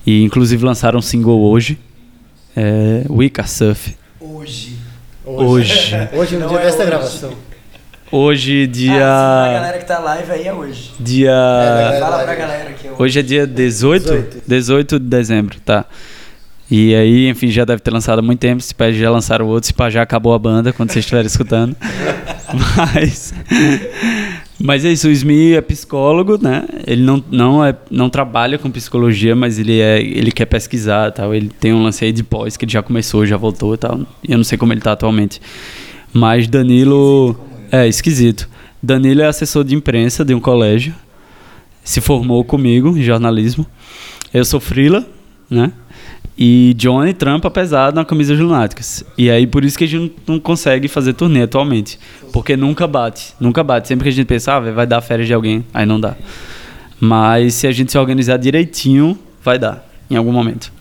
E 0.06 0.24
inclusive 0.24 0.64
lançaram 0.64 1.00
um 1.00 1.02
single 1.02 1.40
hoje. 1.42 1.80
É, 2.56 3.04
Wicca 3.10 3.48
Surf. 3.48 3.96
Hoje. 4.20 4.76
Hoje. 5.26 5.96
Hoje, 6.14 6.36
no 6.36 6.42
Não 6.42 6.50
dia 6.50 6.60
é 6.60 6.64
desta 6.66 6.82
hoje. 6.82 6.92
gravação. 6.92 7.34
Hoje, 8.18 8.66
dia. 8.66 9.06
Ah, 9.06 9.46
a 9.46 9.52
galera 9.52 9.78
que 9.78 9.86
tá 9.86 10.00
live 10.00 10.32
aí 10.32 10.48
é 10.48 10.54
hoje. 10.54 10.94
Dia. 10.98 11.32
É, 11.32 12.00
Fala 12.00 12.24
pra 12.24 12.36
galera 12.36 12.72
que 12.72 12.88
é 12.88 12.92
hoje. 12.92 13.04
Hoje 13.04 13.20
é 13.20 13.22
dia 13.22 13.46
18? 13.46 14.04
18. 14.06 14.44
18 14.48 15.00
de 15.00 15.06
dezembro, 15.06 15.60
tá. 15.60 15.84
E 16.72 16.96
aí, 16.96 17.28
enfim, 17.28 17.50
já 17.50 17.66
deve 17.66 17.82
ter 17.82 17.92
lançado 17.92 18.20
há 18.20 18.22
muito 18.22 18.40
tempo. 18.40 18.64
Se 18.64 18.74
pá, 18.74 18.90
já 18.90 19.12
lançaram 19.12 19.46
outro, 19.48 19.68
se 19.68 19.74
pá, 19.74 19.90
já 19.90 20.02
acabou 20.02 20.34
a 20.34 20.40
banda 20.40 20.72
quando 20.72 20.92
vocês 20.92 21.04
estiverem 21.04 21.28
escutando. 21.28 21.76
Mas. 22.78 23.34
Mas 24.62 24.86
é 24.86 24.94
isso, 24.94 25.10
o 25.10 25.12
Smi 25.12 25.56
é 25.56 25.60
psicólogo, 25.60 26.40
né? 26.42 26.64
Ele 26.88 27.02
não, 27.02 27.22
não, 27.30 27.66
é, 27.66 27.76
não 27.92 28.10
trabalha 28.10 28.58
com 28.58 28.72
psicologia, 28.72 29.36
mas 29.36 29.60
ele, 29.60 29.82
é, 29.82 30.02
ele 30.02 30.32
quer 30.32 30.46
pesquisar 30.46 31.12
tal. 31.12 31.36
Ele 31.36 31.50
tem 31.50 31.74
um 31.74 31.84
lance 31.84 32.06
aí 32.06 32.14
de 32.14 32.24
pós 32.24 32.56
que 32.56 32.64
ele 32.64 32.72
já 32.72 32.82
começou, 32.82 33.26
já 33.26 33.36
voltou 33.36 33.74
e 33.74 33.78
tal. 33.78 34.00
E 34.24 34.32
eu 34.32 34.38
não 34.38 34.46
sei 34.46 34.58
como 34.58 34.72
ele 34.72 34.80
tá 34.80 34.94
atualmente. 34.94 35.42
Mas 36.14 36.48
Danilo. 36.48 37.38
É, 37.76 37.86
esquisito. 37.90 38.48
Danilo 38.82 39.22
é 39.22 39.26
assessor 39.26 39.66
de 39.66 39.76
imprensa 39.76 40.24
de 40.24 40.34
um 40.34 40.40
colégio. 40.40 40.96
Se 41.84 42.00
formou 42.00 42.42
comigo 42.42 42.98
em 42.98 43.04
jornalismo. 43.04 43.68
Eu 44.34 44.46
sou 44.46 44.62
Frila, 44.62 45.06
né? 45.50 45.74
E 46.38 46.74
Johnny 46.78 47.14
trampa 47.14 47.52
pesado 47.52 47.98
na 47.98 48.06
camisa 48.06 48.34
lunáticas. 48.34 49.04
E 49.18 49.30
aí 49.30 49.46
por 49.46 49.66
isso 49.66 49.78
que 49.78 49.84
a 49.84 49.88
gente 49.88 50.16
não 50.26 50.40
consegue 50.40 50.88
fazer 50.88 51.16
turnê 51.16 51.42
atualmente. 51.42 52.00
Porque 52.32 52.56
nunca 52.56 52.88
bate. 52.88 53.34
Nunca 53.42 53.62
bate. 53.62 53.90
Sempre 53.90 54.04
que 54.04 54.10
a 54.10 54.14
gente 54.14 54.26
pensa, 54.26 54.54
ah, 54.54 54.60
vai 54.62 54.88
dar 54.88 55.02
férias 55.02 55.28
de 55.28 55.34
alguém, 55.34 55.66
aí 55.74 55.86
não 55.86 56.00
dá. 56.00 56.16
Mas 56.98 57.56
se 57.56 57.68
a 57.68 57.74
gente 57.74 57.92
se 57.92 57.98
organizar 57.98 58.38
direitinho, 58.38 59.20
vai 59.44 59.60
dar. 59.60 59.86
Em 60.10 60.16
algum 60.16 60.32
momento. 60.32 60.72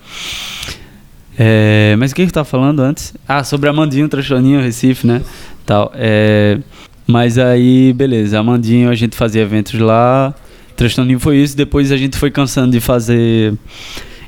É, 1.37 1.97
mas 1.99 2.13
o 2.13 2.15
que 2.15 2.23
eu 2.23 2.27
estava 2.27 2.45
falando 2.45 2.79
antes? 2.79 3.15
Ah, 3.27 3.43
sobre 3.43 3.69
Amandinho, 3.69 4.09
Transtorninho, 4.09 4.61
Recife, 4.61 5.05
né? 5.09 5.23
Tal. 5.67 5.91
É, 5.97 6.59
mas 7.07 7.39
aí, 7.39 7.93
beleza. 7.93 8.39
Amandinho, 8.39 8.91
a 8.91 8.95
gente 8.95 9.17
fazia 9.17 9.43
eventos 9.43 9.79
lá. 9.79 10.35
Transtorninho 10.77 11.21
foi 11.21 11.37
isso. 11.37 11.57
Depois 11.57 11.93
a 11.93 11.97
gente 11.97 12.17
foi 12.17 12.31
cansando 12.31 12.73
de 12.73 12.81
fazer 12.81 13.55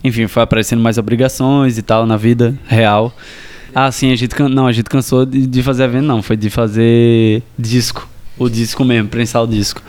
enfim, 0.06 0.28
foi 0.28 0.42
aparecendo 0.42 0.80
mais 0.80 0.98
obrigações 0.98 1.78
e 1.78 1.82
tal 1.82 2.06
na 2.06 2.16
vida 2.16 2.56
real. 2.66 3.12
Ah, 3.74 3.90
sim, 3.90 4.12
a 4.12 4.16
gente 4.16 4.34
não, 4.42 4.66
a 4.66 4.72
gente 4.72 4.88
cansou 4.88 5.26
de, 5.26 5.46
de 5.46 5.62
fazer 5.62 5.84
evento, 5.84 6.04
não, 6.04 6.22
foi 6.22 6.36
de 6.36 6.48
fazer 6.48 7.42
disco, 7.58 8.08
o 8.38 8.48
disco 8.48 8.84
mesmo, 8.84 9.08
prensar 9.08 9.42
o 9.42 9.46
disco. 9.46 9.82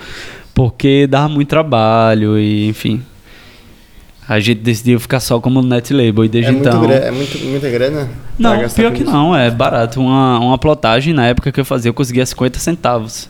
Porque 0.53 1.05
dava 1.07 1.29
muito 1.29 1.49
trabalho 1.49 2.37
e, 2.37 2.67
enfim. 2.67 3.01
A 4.27 4.39
gente 4.39 4.59
decidiu 4.59 4.99
ficar 4.99 5.21
só 5.21 5.39
como 5.39 5.61
net 5.61 5.93
label 5.93 6.25
e 6.25 6.29
desde 6.29 6.49
é 6.49 6.51
muito 6.51 6.67
então. 6.67 6.91
é 6.91 7.11
muito, 7.11 7.37
muita 7.39 7.69
grana? 7.69 8.09
Não, 8.37 8.69
pior 8.69 8.91
que 8.91 9.03
isso? 9.03 9.11
não, 9.11 9.33
é 9.33 9.49
barato. 9.49 10.01
Uma, 10.01 10.39
uma 10.39 10.57
plotagem 10.57 11.13
na 11.13 11.25
época 11.27 11.51
que 11.51 11.59
eu 11.59 11.65
fazia, 11.65 11.89
eu 11.89 11.93
conseguia 11.93 12.25
50 12.25 12.59
centavos. 12.59 13.29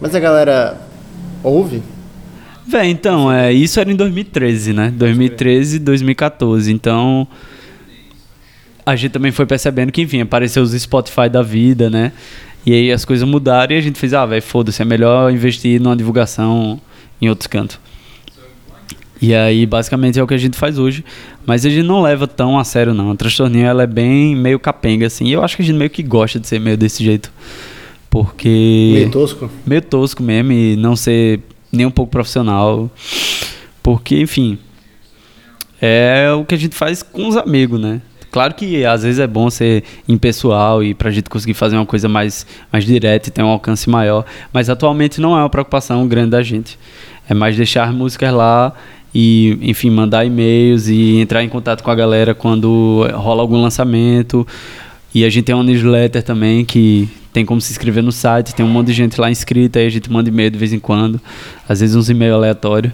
Mas 0.00 0.14
a 0.14 0.20
galera 0.20 0.78
ouve? 1.42 1.82
Vé, 2.66 2.86
então, 2.86 3.30
é, 3.30 3.52
isso 3.52 3.78
era 3.78 3.90
em 3.90 3.96
2013, 3.96 4.72
né? 4.72 4.92
2013, 4.94 5.78
2014. 5.78 6.72
Então, 6.72 7.28
a 8.84 8.96
gente 8.96 9.12
também 9.12 9.32
foi 9.32 9.44
percebendo 9.44 9.92
que, 9.92 10.00
enfim, 10.00 10.22
apareceu 10.22 10.62
os 10.62 10.72
Spotify 10.72 11.28
da 11.30 11.42
vida, 11.42 11.90
né? 11.90 12.12
E 12.64 12.72
aí 12.72 12.92
as 12.92 13.04
coisas 13.04 13.26
mudaram 13.26 13.74
e 13.74 13.78
a 13.78 13.80
gente 13.80 13.98
fez, 13.98 14.14
ah, 14.14 14.24
velho, 14.24 14.42
foda-se, 14.42 14.80
é 14.80 14.84
melhor 14.84 15.30
investir 15.32 15.80
numa 15.80 15.96
divulgação 15.96 16.80
em 17.20 17.28
outros 17.28 17.46
cantos. 17.46 17.78
E 19.20 19.34
aí, 19.34 19.66
basicamente, 19.66 20.18
é 20.18 20.22
o 20.22 20.26
que 20.26 20.34
a 20.34 20.38
gente 20.38 20.56
faz 20.56 20.78
hoje. 20.78 21.04
Mas 21.44 21.66
a 21.66 21.70
gente 21.70 21.86
não 21.86 22.00
leva 22.00 22.26
tão 22.26 22.58
a 22.58 22.64
sério, 22.64 22.94
não. 22.94 23.10
A 23.10 23.16
transtorninho, 23.16 23.66
ela 23.66 23.82
é 23.82 23.86
bem 23.86 24.36
meio 24.36 24.58
capenga, 24.58 25.06
assim. 25.06 25.26
E 25.26 25.32
eu 25.32 25.42
acho 25.42 25.56
que 25.56 25.62
a 25.62 25.64
gente 25.64 25.76
meio 25.76 25.90
que 25.90 26.02
gosta 26.02 26.38
de 26.38 26.46
ser 26.46 26.60
meio 26.60 26.76
desse 26.76 27.02
jeito. 27.02 27.32
Porque... 28.08 28.92
Meio 28.94 29.10
tosco? 29.10 29.50
Meio 29.66 29.82
tosco 29.82 30.22
mesmo 30.22 30.52
e 30.52 30.76
não 30.76 30.94
ser 30.96 31.40
nem 31.72 31.84
um 31.84 31.90
pouco 31.90 32.10
profissional. 32.10 32.90
Porque, 33.82 34.20
enfim, 34.20 34.58
é 35.80 36.30
o 36.32 36.44
que 36.44 36.54
a 36.54 36.58
gente 36.58 36.74
faz 36.74 37.02
com 37.02 37.28
os 37.28 37.36
amigos, 37.36 37.80
né? 37.80 38.00
Claro 38.30 38.54
que 38.54 38.84
às 38.84 39.02
vezes 39.02 39.18
é 39.18 39.26
bom 39.26 39.48
ser 39.48 39.84
impessoal 40.06 40.82
e 40.82 40.92
pra 40.92 41.10
gente 41.10 41.30
conseguir 41.30 41.54
fazer 41.54 41.76
uma 41.76 41.86
coisa 41.86 42.08
mais, 42.08 42.46
mais 42.70 42.84
direta 42.84 43.28
e 43.28 43.32
ter 43.32 43.42
um 43.42 43.48
alcance 43.48 43.88
maior. 43.88 44.24
Mas 44.52 44.68
atualmente 44.68 45.20
não 45.20 45.36
é 45.36 45.40
uma 45.40 45.48
preocupação 45.48 46.06
grande 46.06 46.30
da 46.30 46.42
gente. 46.42 46.78
É 47.28 47.34
mais 47.34 47.56
deixar 47.56 47.92
músicas 47.92 48.32
lá 48.32 48.74
e, 49.14 49.58
enfim, 49.62 49.90
mandar 49.90 50.24
e-mails 50.24 50.88
e 50.88 51.18
entrar 51.18 51.42
em 51.42 51.48
contato 51.48 51.82
com 51.82 51.90
a 51.90 51.94
galera 51.94 52.34
quando 52.34 53.06
rola 53.14 53.42
algum 53.42 53.60
lançamento. 53.60 54.46
E 55.14 55.24
a 55.24 55.30
gente 55.30 55.44
tem 55.46 55.54
uma 55.54 55.64
newsletter 55.64 56.22
também 56.22 56.64
que 56.64 57.08
tem 57.32 57.44
como 57.44 57.60
se 57.60 57.72
inscrever 57.72 58.02
no 58.02 58.12
site, 58.12 58.54
tem 58.54 58.64
um 58.64 58.68
monte 58.68 58.88
de 58.88 58.92
gente 58.92 59.20
lá 59.20 59.30
inscrita, 59.30 59.78
aí 59.78 59.86
a 59.86 59.90
gente 59.90 60.10
manda 60.10 60.28
e-mail 60.28 60.50
de 60.50 60.58
vez 60.58 60.72
em 60.72 60.78
quando, 60.78 61.20
às 61.68 61.80
vezes 61.80 61.94
uns 61.94 62.10
e-mails 62.10 62.34
aleatórios. 62.34 62.92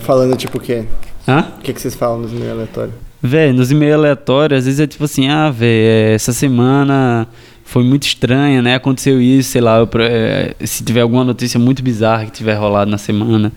Falando 0.00 0.36
tipo 0.36 0.58
o 0.58 0.60
quê? 0.60 0.84
Hã? 1.26 1.46
O 1.58 1.62
que, 1.62 1.72
que 1.72 1.80
vocês 1.80 1.94
falam 1.94 2.20
nos 2.20 2.32
e-mails 2.32 2.52
aleatórios? 2.52 2.94
Véi, 3.22 3.52
nos 3.52 3.70
e-mails 3.70 3.94
aleatórios, 3.94 4.58
às 4.58 4.64
vezes 4.64 4.80
é 4.80 4.86
tipo 4.86 5.04
assim, 5.04 5.28
ah, 5.28 5.50
véi, 5.50 6.14
essa 6.14 6.32
semana 6.32 7.28
foi 7.72 7.82
muito 7.82 8.02
estranha, 8.02 8.60
né? 8.60 8.74
Aconteceu 8.74 9.18
isso, 9.18 9.52
sei 9.52 9.62
lá, 9.62 9.78
eu, 9.78 9.88
é, 10.00 10.54
se 10.60 10.84
tiver 10.84 11.00
alguma 11.00 11.24
notícia 11.24 11.58
muito 11.58 11.82
bizarra 11.82 12.26
que 12.26 12.30
tiver 12.30 12.52
rolado 12.52 12.90
na 12.90 12.98
semana. 12.98 13.50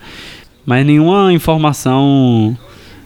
Mas 0.64 0.86
nenhuma 0.86 1.30
informação 1.34 2.56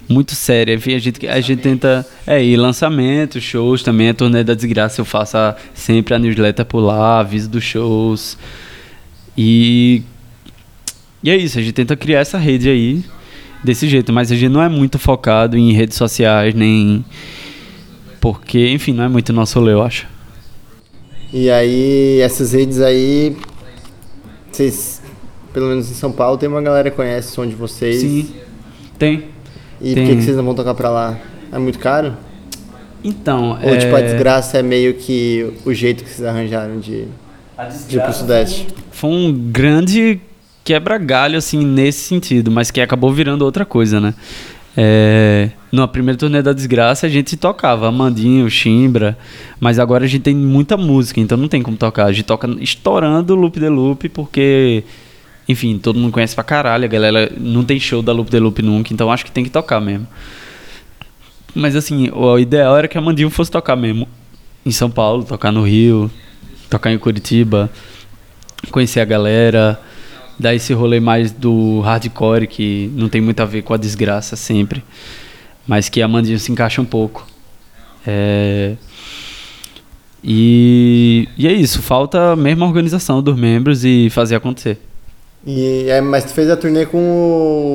muito 0.08 0.36
séria. 0.36 0.72
Enfim, 0.72 0.94
a 0.94 1.00
gente, 1.00 1.26
a 1.26 1.40
gente 1.40 1.62
tenta. 1.62 2.06
É, 2.24 2.44
e 2.44 2.56
lançamentos, 2.56 3.42
shows 3.42 3.82
também, 3.82 4.10
a 4.10 4.14
turnê 4.14 4.44
da 4.44 4.54
desgraça 4.54 5.00
eu 5.00 5.04
faço 5.04 5.36
a, 5.36 5.56
sempre 5.74 6.14
a 6.14 6.18
newsletter 6.18 6.64
por 6.64 6.78
lá, 6.78 7.18
aviso 7.18 7.50
dos 7.50 7.64
shows. 7.64 8.38
E. 9.36 10.02
E 11.24 11.28
é 11.28 11.36
isso, 11.36 11.58
a 11.58 11.60
gente 11.60 11.72
tenta 11.72 11.96
criar 11.96 12.20
essa 12.20 12.38
rede 12.38 12.70
aí 12.70 13.04
desse 13.64 13.88
jeito, 13.88 14.12
mas 14.12 14.30
a 14.30 14.36
gente 14.36 14.52
não 14.52 14.62
é 14.62 14.68
muito 14.68 14.96
focado 14.96 15.56
em 15.56 15.72
redes 15.72 15.96
sociais, 15.96 16.54
nem. 16.54 17.04
Porque, 18.20 18.68
enfim, 18.68 18.92
não 18.92 19.02
é 19.02 19.08
muito 19.08 19.32
nosso 19.32 19.58
rolê, 19.58 19.72
eu 19.72 19.82
acho. 19.82 20.19
E 21.32 21.50
aí, 21.50 22.20
essas 22.20 22.52
redes 22.52 22.80
aí, 22.80 23.36
vocês, 24.50 25.00
pelo 25.52 25.68
menos 25.68 25.90
em 25.90 25.94
São 25.94 26.10
Paulo, 26.10 26.36
tem 26.36 26.48
uma 26.48 26.60
galera 26.60 26.90
que 26.90 26.96
conhece 26.96 27.28
o 27.28 27.32
som 27.32 27.46
de 27.46 27.54
vocês. 27.54 28.00
Sim, 28.00 28.34
tem. 28.98 29.24
E 29.80 29.94
Tem... 29.94 30.04
por 30.04 30.10
que, 30.10 30.16
que 30.16 30.22
vocês 30.22 30.36
não 30.36 30.44
vão 30.44 30.54
tocar 30.54 30.74
pra 30.74 30.90
lá? 30.90 31.18
É 31.50 31.58
muito 31.58 31.78
caro? 31.78 32.14
Então, 33.02 33.58
Ou 33.62 33.74
é... 33.74 33.78
tipo, 33.78 33.96
a 33.96 34.00
desgraça 34.00 34.58
é 34.58 34.62
meio 34.62 34.94
que 34.94 35.52
o 35.64 35.72
jeito 35.72 36.04
que 36.04 36.10
vocês 36.10 36.28
arranjaram 36.28 36.78
de, 36.78 37.06
de 37.88 37.96
ir 37.96 38.02
pro 38.02 38.12
Sudeste? 38.12 38.66
Foi 38.90 39.10
um 39.10 39.32
grande 39.32 40.20
quebra-galho, 40.62 41.38
assim, 41.38 41.64
nesse 41.64 42.00
sentido, 42.00 42.50
mas 42.50 42.70
que 42.70 42.80
acabou 42.80 43.12
virando 43.12 43.42
outra 43.42 43.64
coisa, 43.64 44.00
né? 44.00 44.14
É, 44.76 45.50
na 45.72 45.86
primeira 45.86 46.18
turnê 46.18 46.42
da 46.42 46.52
Desgraça 46.52 47.06
a 47.06 47.10
gente 47.10 47.36
tocava 47.36 47.88
Amandinho, 47.88 48.50
Chimbra, 48.50 49.16
mas 49.58 49.78
agora 49.78 50.04
a 50.04 50.08
gente 50.08 50.22
tem 50.22 50.34
muita 50.34 50.76
música, 50.76 51.20
então 51.20 51.38
não 51.38 51.48
tem 51.48 51.62
como 51.62 51.76
tocar. 51.76 52.06
A 52.06 52.12
gente 52.12 52.24
toca 52.24 52.48
estourando 52.60 53.34
loop 53.34 53.58
de 53.58 53.68
loop, 53.68 54.08
porque 54.08 54.84
enfim, 55.50 55.78
todo 55.78 55.98
mundo 55.98 56.12
conhece 56.12 56.34
pra 56.34 56.44
caralho, 56.44 56.84
a 56.84 56.88
galera 56.88 57.32
não 57.36 57.64
tem 57.64 57.80
show 57.80 58.00
da 58.02 58.12
Loop 58.12 58.30
de 58.30 58.38
Loop 58.38 58.62
nunca, 58.62 58.92
então 58.92 59.10
acho 59.10 59.24
que 59.24 59.32
tem 59.32 59.42
que 59.42 59.50
tocar 59.50 59.80
mesmo. 59.80 60.06
Mas 61.52 61.74
assim, 61.74 62.08
o 62.12 62.38
ideal 62.38 62.76
era 62.76 62.86
que 62.86 62.96
a 62.96 63.00
Mandinho 63.00 63.30
fosse 63.30 63.50
tocar 63.50 63.74
mesmo 63.74 64.06
em 64.64 64.70
São 64.70 64.88
Paulo, 64.88 65.24
tocar 65.24 65.50
no 65.50 65.62
Rio, 65.62 66.08
tocar 66.68 66.92
em 66.92 66.98
Curitiba, 66.98 67.68
conhecer 68.70 69.00
a 69.00 69.04
galera, 69.04 69.80
dar 70.38 70.54
esse 70.54 70.72
rolê 70.72 71.00
mais 71.00 71.32
do 71.32 71.80
hardcore 71.80 72.46
que 72.46 72.88
não 72.94 73.08
tem 73.08 73.20
muito 73.20 73.40
a 73.40 73.44
ver 73.44 73.62
com 73.62 73.74
a 73.74 73.76
desgraça 73.76 74.36
sempre, 74.36 74.84
mas 75.70 75.88
que 75.88 76.02
a 76.02 76.08
Mandinho 76.08 76.36
se 76.36 76.50
encaixa 76.50 76.82
um 76.82 76.84
pouco. 76.84 77.24
É... 78.04 78.72
E, 80.22 81.28
e 81.38 81.46
é 81.46 81.52
isso, 81.52 81.80
falta 81.80 82.32
a 82.32 82.64
organização 82.64 83.22
dos 83.22 83.38
membros 83.38 83.84
e 83.84 84.10
fazer 84.10 84.34
acontecer. 84.34 84.78
E, 85.46 85.86
é, 85.88 86.00
mas 86.00 86.24
tu 86.24 86.34
fez 86.34 86.50
a 86.50 86.56
turnê 86.56 86.86
com 86.86 86.98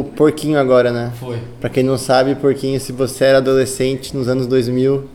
o 0.01 0.11
Porquinho 0.13 0.59
agora, 0.59 0.91
né? 0.91 1.13
Foi. 1.17 1.39
Pra 1.61 1.69
quem 1.69 1.83
não 1.83 1.97
sabe, 1.97 2.35
Porquinho, 2.35 2.77
se 2.81 2.91
você 2.91 3.23
era 3.23 3.37
adolescente 3.37 4.13
nos 4.13 4.27
anos 4.27 4.45
2000, 4.45 5.05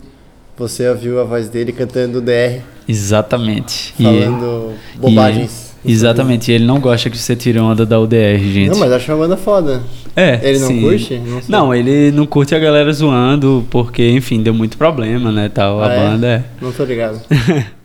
você 0.57 0.89
ouviu 0.89 1.21
a 1.21 1.23
voz 1.23 1.49
dele 1.49 1.71
cantando 1.71 2.19
DR. 2.19 2.63
Exatamente. 2.87 3.93
Falando 3.93 4.73
e, 4.95 4.97
bobagens. 4.97 5.70
Exatamente, 5.83 6.51
e 6.51 6.53
ele 6.53 6.65
não 6.65 6.79
gosta 6.79 7.09
que 7.09 7.17
você 7.17 7.35
tire 7.35 7.59
onda 7.59 7.85
da 7.85 7.99
UDR, 7.99 8.37
gente. 8.39 8.69
Não, 8.69 8.79
mas 8.79 8.91
acho 8.91 9.11
uma 9.11 9.17
banda 9.19 9.35
foda. 9.35 9.81
É. 10.15 10.39
Ele 10.43 10.59
não 10.59 10.67
sim. 10.67 10.81
curte? 10.81 11.17
Não, 11.17 11.41
não, 11.47 11.75
ele 11.75 12.11
não 12.11 12.25
curte 12.25 12.53
a 12.53 12.59
galera 12.59 12.91
zoando, 12.93 13.65
porque, 13.69 14.09
enfim, 14.11 14.43
deu 14.43 14.53
muito 14.53 14.77
problema, 14.77 15.31
né? 15.31 15.49
Tal. 15.49 15.81
Ah, 15.81 15.87
a 15.87 15.93
é? 15.93 15.97
banda 15.97 16.27
é. 16.27 16.43
Não 16.61 16.71
tô 16.71 16.83
ligado. 16.83 17.19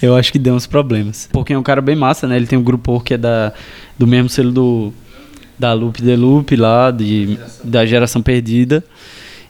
Eu 0.00 0.14
acho 0.14 0.30
que 0.30 0.38
deu 0.38 0.54
uns 0.54 0.66
problemas. 0.66 1.28
Porque 1.32 1.52
é 1.52 1.58
um 1.58 1.62
cara 1.62 1.80
bem 1.80 1.96
massa, 1.96 2.26
né? 2.28 2.36
Ele 2.36 2.46
tem 2.46 2.58
um 2.58 2.62
grupo 2.62 3.00
que 3.00 3.14
é 3.14 3.18
da, 3.18 3.52
do 3.98 4.06
mesmo 4.06 4.28
selo 4.28 4.52
do, 4.52 4.92
da 5.58 5.72
Loop 5.72 6.00
de 6.00 6.14
Loop 6.14 6.54
lá, 6.54 6.90
de, 6.90 7.38
da 7.64 7.84
Geração 7.84 8.22
Perdida. 8.22 8.84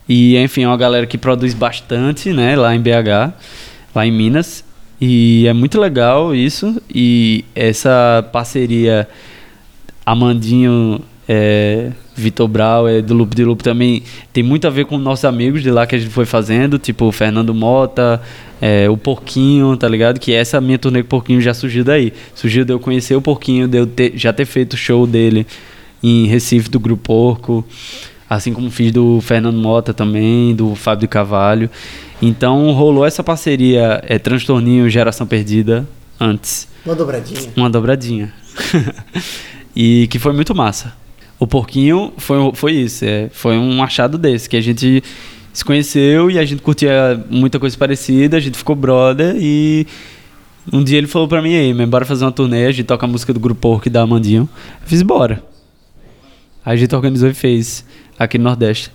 E, 0.08 0.38
enfim, 0.38 0.62
é 0.62 0.68
uma 0.68 0.76
galera 0.76 1.06
que 1.06 1.18
produz 1.18 1.52
bastante, 1.52 2.32
né? 2.32 2.56
Lá 2.56 2.74
em 2.74 2.80
BH, 2.80 3.34
lá 3.94 4.06
em 4.06 4.12
Minas. 4.12 4.64
E 5.00 5.46
é 5.46 5.52
muito 5.52 5.80
legal 5.80 6.34
isso. 6.34 6.80
E 6.92 7.44
essa 7.54 8.28
parceria 8.32 9.08
Amandinho 10.04 11.00
é, 11.28 11.92
Vitor 12.16 12.48
Brau, 12.48 12.88
é 12.88 13.02
do 13.02 13.12
Loop 13.12 13.36
de 13.36 13.44
Loop 13.44 13.62
também 13.62 14.02
tem 14.32 14.42
muito 14.42 14.66
a 14.66 14.70
ver 14.70 14.86
com 14.86 14.96
nossos 14.96 15.26
amigos 15.26 15.62
de 15.62 15.70
lá 15.70 15.86
que 15.86 15.94
a 15.94 15.98
gente 15.98 16.10
foi 16.10 16.24
fazendo, 16.24 16.78
tipo 16.78 17.04
o 17.04 17.12
Fernando 17.12 17.54
Mota, 17.54 18.20
é, 18.60 18.88
o 18.88 18.96
Porquinho, 18.96 19.76
tá 19.76 19.86
ligado? 19.86 20.18
Que 20.18 20.32
essa 20.32 20.60
minha 20.60 20.78
turnê 20.78 21.02
com 21.02 21.06
o 21.06 21.10
Porquinho 21.10 21.40
já 21.40 21.52
surgiu 21.52 21.84
daí. 21.84 22.12
Surgiu 22.34 22.64
de 22.64 22.72
eu 22.72 22.80
conhecer 22.80 23.14
o 23.14 23.20
Porquinho, 23.20 23.68
de 23.68 23.78
eu 23.78 23.86
ter, 23.86 24.12
já 24.16 24.32
ter 24.32 24.46
feito 24.46 24.72
o 24.72 24.76
show 24.76 25.06
dele 25.06 25.46
em 26.02 26.26
Recife 26.26 26.70
do 26.70 26.80
Grupo 26.80 27.02
Porco, 27.02 27.64
assim 28.28 28.52
como 28.52 28.70
fiz 28.70 28.90
do 28.90 29.20
Fernando 29.20 29.56
Mota 29.56 29.92
também, 29.92 30.54
do 30.54 30.74
Fábio 30.74 31.08
Cavalho. 31.08 31.70
Então 32.20 32.72
rolou 32.72 33.06
essa 33.06 33.22
parceria 33.22 34.02
é, 34.06 34.18
Transtorninho 34.18 34.90
Geração 34.90 35.26
Perdida 35.26 35.86
antes. 36.18 36.68
Uma 36.84 36.94
dobradinha. 36.94 37.52
Uma 37.56 37.70
dobradinha. 37.70 38.34
e 39.74 40.08
que 40.08 40.18
foi 40.18 40.32
muito 40.32 40.54
massa. 40.54 40.94
O 41.38 41.46
Porquinho 41.46 42.12
foi, 42.16 42.36
foi 42.54 42.72
isso, 42.72 43.04
é, 43.04 43.28
foi 43.30 43.56
um 43.56 43.80
achado 43.82 44.18
desse, 44.18 44.48
que 44.48 44.56
a 44.56 44.60
gente 44.60 45.04
se 45.52 45.64
conheceu 45.64 46.28
e 46.28 46.38
a 46.38 46.44
gente 46.44 46.60
curtia 46.60 47.24
muita 47.30 47.60
coisa 47.60 47.76
parecida, 47.76 48.36
a 48.36 48.40
gente 48.40 48.58
ficou 48.58 48.74
brother 48.74 49.36
e 49.38 49.86
um 50.72 50.82
dia 50.82 50.98
ele 50.98 51.06
falou 51.06 51.28
pra 51.28 51.40
mim, 51.40 51.54
aí, 51.54 51.86
bora 51.86 52.04
fazer 52.04 52.24
uma 52.24 52.32
turnê, 52.32 52.66
a 52.66 52.72
gente 52.72 52.86
toca 52.86 53.06
a 53.06 53.08
música 53.08 53.32
do 53.32 53.38
Grupo 53.38 53.60
Porco 53.60 53.88
da 53.88 54.02
Amandinho. 54.02 54.48
Eu 54.82 54.88
fiz, 54.88 55.00
bora. 55.02 55.42
Aí 56.64 56.74
a 56.74 56.76
gente 56.76 56.94
organizou 56.94 57.28
e 57.28 57.34
fez, 57.34 57.84
aqui 58.18 58.36
no 58.36 58.44
Nordeste. 58.44 58.90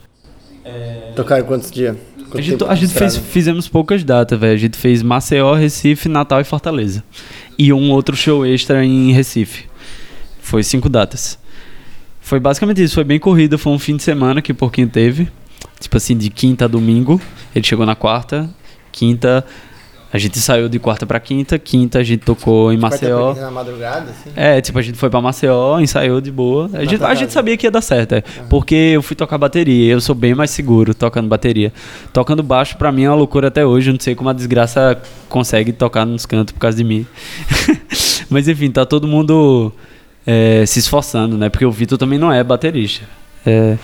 Tocaram 1.16 1.46
quantos 1.46 1.72
dias? 1.72 1.96
A 2.34 2.42
gente, 2.42 2.64
a 2.64 2.76
gente 2.76 2.94
fez, 2.94 3.18
fizemos 3.18 3.68
poucas 3.68 4.04
datas, 4.04 4.40
velho. 4.40 4.54
A 4.54 4.58
gente 4.58 4.78
fez 4.78 5.02
Maceió, 5.02 5.54
Recife, 5.54 6.10
Natal 6.10 6.42
e 6.42 6.44
Fortaleza. 6.44 7.04
E 7.58 7.72
um 7.72 7.92
outro 7.92 8.16
show 8.16 8.46
extra 8.46 8.84
em 8.84 9.12
Recife. 9.12 9.66
Foi 10.42 10.64
cinco 10.64 10.90
datas. 10.90 11.38
Foi 12.22 12.40
basicamente 12.40 12.82
isso, 12.82 12.96
foi 12.96 13.04
bem 13.04 13.20
corrido, 13.20 13.58
foi 13.58 13.74
um 13.74 13.80
fim 13.80 13.98
de 13.98 14.04
semana 14.04 14.42
que 14.42 14.52
o 14.52 14.56
Porquinho 14.56 14.88
teve. 14.90 15.28
Tipo 15.80 15.98
assim, 15.98 16.18
de 16.18 16.30
quinta 16.30 16.66
a 16.66 16.68
domingo. 16.68 17.22
Ele 17.54 17.66
chegou 17.66 17.86
na 17.86 17.96
quarta, 17.96 18.50
quinta. 18.92 19.46
A 20.14 20.20
gente 20.20 20.38
saiu 20.38 20.70
de 20.70 20.78
quarta 20.78 21.08
pra 21.08 21.20
quinta, 21.20 21.58
quinta 21.58 21.98
a 21.98 22.04
gente 22.04 22.20
tocou 22.20 22.72
em 22.72 22.78
Maceió. 22.78 23.34
Na 23.34 23.50
madrugada, 23.50 24.12
assim? 24.12 24.30
É, 24.36 24.62
tipo, 24.62 24.78
a 24.78 24.82
gente 24.84 24.96
foi 24.96 25.10
pra 25.10 25.20
Maceió, 25.20 25.80
ensaiou 25.80 26.22
de 26.22 26.32
boa. 26.32 26.70
A 26.72 26.86
gente, 26.86 27.04
a 27.04 27.16
gente 27.16 27.34
sabia 27.34 27.58
que 27.58 27.66
ia 27.66 27.72
dar 27.72 27.82
certo, 27.82 28.14
é. 28.14 28.24
Porque 28.48 28.76
eu 28.76 29.02
fui 29.02 29.16
tocar 29.16 29.40
bateria, 29.40 29.92
eu 29.92 30.00
sou 30.00 30.14
bem 30.14 30.36
mais 30.36 30.52
seguro 30.52 30.94
tocando 30.94 31.28
bateria. 31.28 31.74
Tocando 32.14 32.44
baixo, 32.44 32.78
pra 32.78 32.92
mim, 32.92 33.06
é 33.06 33.10
uma 33.10 33.16
loucura 33.16 33.48
até 33.48 33.66
hoje. 33.66 33.90
Eu 33.90 33.94
não 33.94 34.00
sei 34.00 34.14
como 34.14 34.30
a 34.30 34.34
desgraça 34.34 35.02
consegue 35.28 35.74
tocar 35.74 36.06
nos 36.06 36.28
cantos 36.28 36.52
por 36.52 36.60
causa 36.60 36.78
de 36.78 36.84
mim. 36.84 37.08
Mas 38.30 38.48
enfim, 38.48 38.70
tá 38.70 38.86
todo 38.86 39.08
mundo 39.08 39.74
é, 40.28 40.64
se 40.68 40.78
esforçando, 40.78 41.40
né? 41.40 41.50
Porque 41.50 41.66
o 41.66 41.72
Vitor 41.72 41.98
também 41.98 42.20
não 42.20 42.32
é 42.32 42.44
baterista. 42.44 43.04
É, 43.44 43.80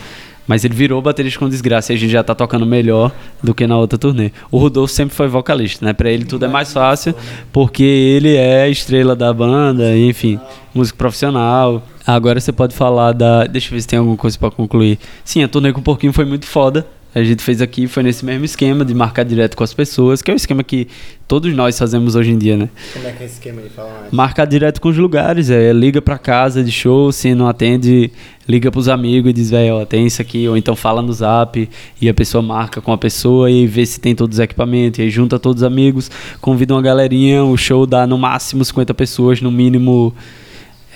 mas 0.46 0.64
ele 0.64 0.74
virou 0.74 1.00
baterista 1.00 1.38
com 1.38 1.48
desgraça 1.48 1.92
e 1.92 1.96
a 1.96 1.98
gente 1.98 2.10
já 2.10 2.22
tá 2.22 2.34
tocando 2.34 2.66
melhor 2.66 3.12
do 3.42 3.54
que 3.54 3.66
na 3.66 3.76
outra 3.76 3.98
turnê. 3.98 4.30
O 4.50 4.58
Rodolfo 4.58 4.92
sempre 4.92 5.14
foi 5.14 5.28
vocalista, 5.28 5.84
né? 5.84 5.92
Pra 5.92 6.10
ele 6.10 6.24
tudo 6.24 6.44
é 6.44 6.48
mais 6.48 6.72
fácil, 6.72 7.14
porque 7.52 7.82
ele 7.82 8.36
é 8.36 8.68
estrela 8.68 9.14
da 9.14 9.32
banda, 9.32 9.96
enfim, 9.96 10.38
músico 10.74 10.98
profissional. 10.98 11.82
Agora 12.06 12.40
você 12.40 12.52
pode 12.52 12.74
falar 12.74 13.12
da. 13.12 13.44
Deixa 13.44 13.68
eu 13.68 13.72
ver 13.72 13.82
se 13.82 13.88
tem 13.88 13.98
alguma 13.98 14.16
coisa 14.16 14.38
pra 14.38 14.50
concluir. 14.50 14.98
Sim, 15.24 15.42
a 15.42 15.48
turnê 15.48 15.72
com 15.72 15.80
o 15.80 15.82
Porquinho 15.82 16.12
foi 16.12 16.24
muito 16.24 16.46
foda. 16.46 16.86
A 17.12 17.22
gente 17.24 17.42
fez 17.42 17.60
aqui, 17.60 17.88
foi 17.88 18.04
nesse 18.04 18.24
mesmo 18.24 18.44
esquema 18.44 18.84
de 18.84 18.94
marcar 18.94 19.24
direto 19.24 19.56
com 19.56 19.64
as 19.64 19.74
pessoas, 19.74 20.22
que 20.22 20.30
é 20.30 20.34
o 20.34 20.36
esquema 20.36 20.62
que 20.62 20.86
todos 21.26 21.52
nós 21.52 21.76
fazemos 21.76 22.14
hoje 22.14 22.30
em 22.30 22.38
dia, 22.38 22.56
né? 22.56 22.68
Como 22.92 23.08
é 23.08 23.10
que 23.10 23.22
é 23.24 23.26
esse 23.26 23.34
esquema 23.34 23.60
aí? 23.60 23.68
Fala 23.68 23.90
mais. 24.00 24.12
Marcar 24.12 24.44
direto 24.44 24.80
com 24.80 24.88
os 24.88 24.96
lugares, 24.96 25.50
é, 25.50 25.72
liga 25.72 26.00
pra 26.00 26.16
casa 26.18 26.62
de 26.62 26.70
show, 26.70 27.10
se 27.10 27.34
não 27.34 27.48
atende, 27.48 28.12
liga 28.48 28.70
pros 28.70 28.88
amigos 28.88 29.30
e 29.30 29.32
diz, 29.32 29.50
velho, 29.50 29.76
ó, 29.76 29.84
tem 29.84 30.06
isso 30.06 30.22
aqui, 30.22 30.46
ou 30.46 30.56
então 30.56 30.76
fala 30.76 31.02
no 31.02 31.12
zap 31.12 31.68
e 32.00 32.08
a 32.08 32.14
pessoa 32.14 32.42
marca 32.42 32.80
com 32.80 32.92
a 32.92 32.98
pessoa 32.98 33.50
e 33.50 33.66
vê 33.66 33.84
se 33.84 33.98
tem 33.98 34.14
todos 34.14 34.36
os 34.36 34.40
equipamentos, 34.40 35.00
e 35.00 35.02
aí 35.02 35.10
junta 35.10 35.36
todos 35.36 35.62
os 35.62 35.66
amigos, 35.66 36.08
convida 36.40 36.74
uma 36.74 36.82
galerinha, 36.82 37.42
o 37.42 37.56
show 37.56 37.86
dá 37.86 38.06
no 38.06 38.16
máximo 38.18 38.64
50 38.64 38.94
pessoas, 38.94 39.40
no 39.40 39.50
mínimo, 39.50 40.14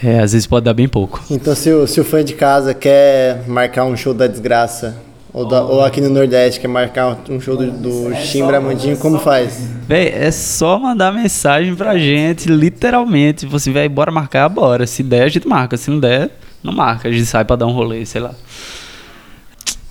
é, 0.01 0.21
às 0.21 0.33
vezes 0.33 0.47
pode 0.47 0.65
dar 0.65 0.75
bem 0.75 0.87
pouco. 0.87 1.25
Então, 1.29 1.57
se 1.57 1.73
o, 1.73 1.89
se 1.89 2.01
o 2.01 2.05
fã 2.05 2.25
de 2.25 2.35
casa 2.35 2.73
quer 2.73 3.43
marcar 3.49 3.85
um 3.85 3.97
show 3.97 4.15
da 4.15 4.29
desgraça, 4.29 4.97
ou, 5.35 5.47
da- 5.47 5.63
ou 5.65 5.83
aqui 5.85 6.01
no 6.01 6.09
Nordeste 6.09 6.61
quer 6.61 6.69
marcar 6.69 7.19
um 7.29 7.39
show 7.41 7.57
do, 7.57 7.71
do 7.71 8.15
Chimbra 8.15 8.57
Amandinho, 8.59 8.97
como 8.97 9.19
faz? 9.19 9.69
Véi, 9.87 10.09
é 10.09 10.31
só 10.31 10.79
mandar 10.79 11.13
mensagem 11.13 11.75
pra 11.75 11.99
gente, 11.99 12.49
literalmente. 12.49 13.45
Você 13.45 13.71
vai, 13.73 13.89
bora 13.89 14.11
marcar, 14.13 14.49
bora. 14.49 14.87
Se 14.87 15.03
der, 15.03 15.25
a 15.25 15.29
gente 15.29 15.47
marca. 15.49 15.77
Se 15.77 15.91
não 15.91 15.99
der, 16.01 16.31
não 16.63 16.73
marca. 16.73 17.09
A 17.09 17.13
gente 17.13 17.27
sai 17.27 17.45
pra 17.45 17.57
dar 17.57 17.67
um 17.67 17.73
rolê, 17.73 18.07
sei 18.07 18.21
lá. 18.21 18.33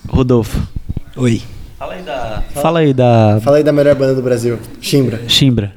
Rodolfo, 0.10 0.60
Oi. 1.16 1.42
fala 1.78 1.94
aí 1.94 2.02
da. 2.04 2.44
Fala 2.54 2.80
aí 2.80 2.94
da. 2.94 3.40
Fala 3.42 3.58
aí 3.58 3.64
da 3.64 3.72
melhor 3.72 3.96
banda 3.96 4.16
do 4.16 4.22
Brasil, 4.22 4.58
Chimbra. 4.82 5.22
Chimbra. 5.28 5.74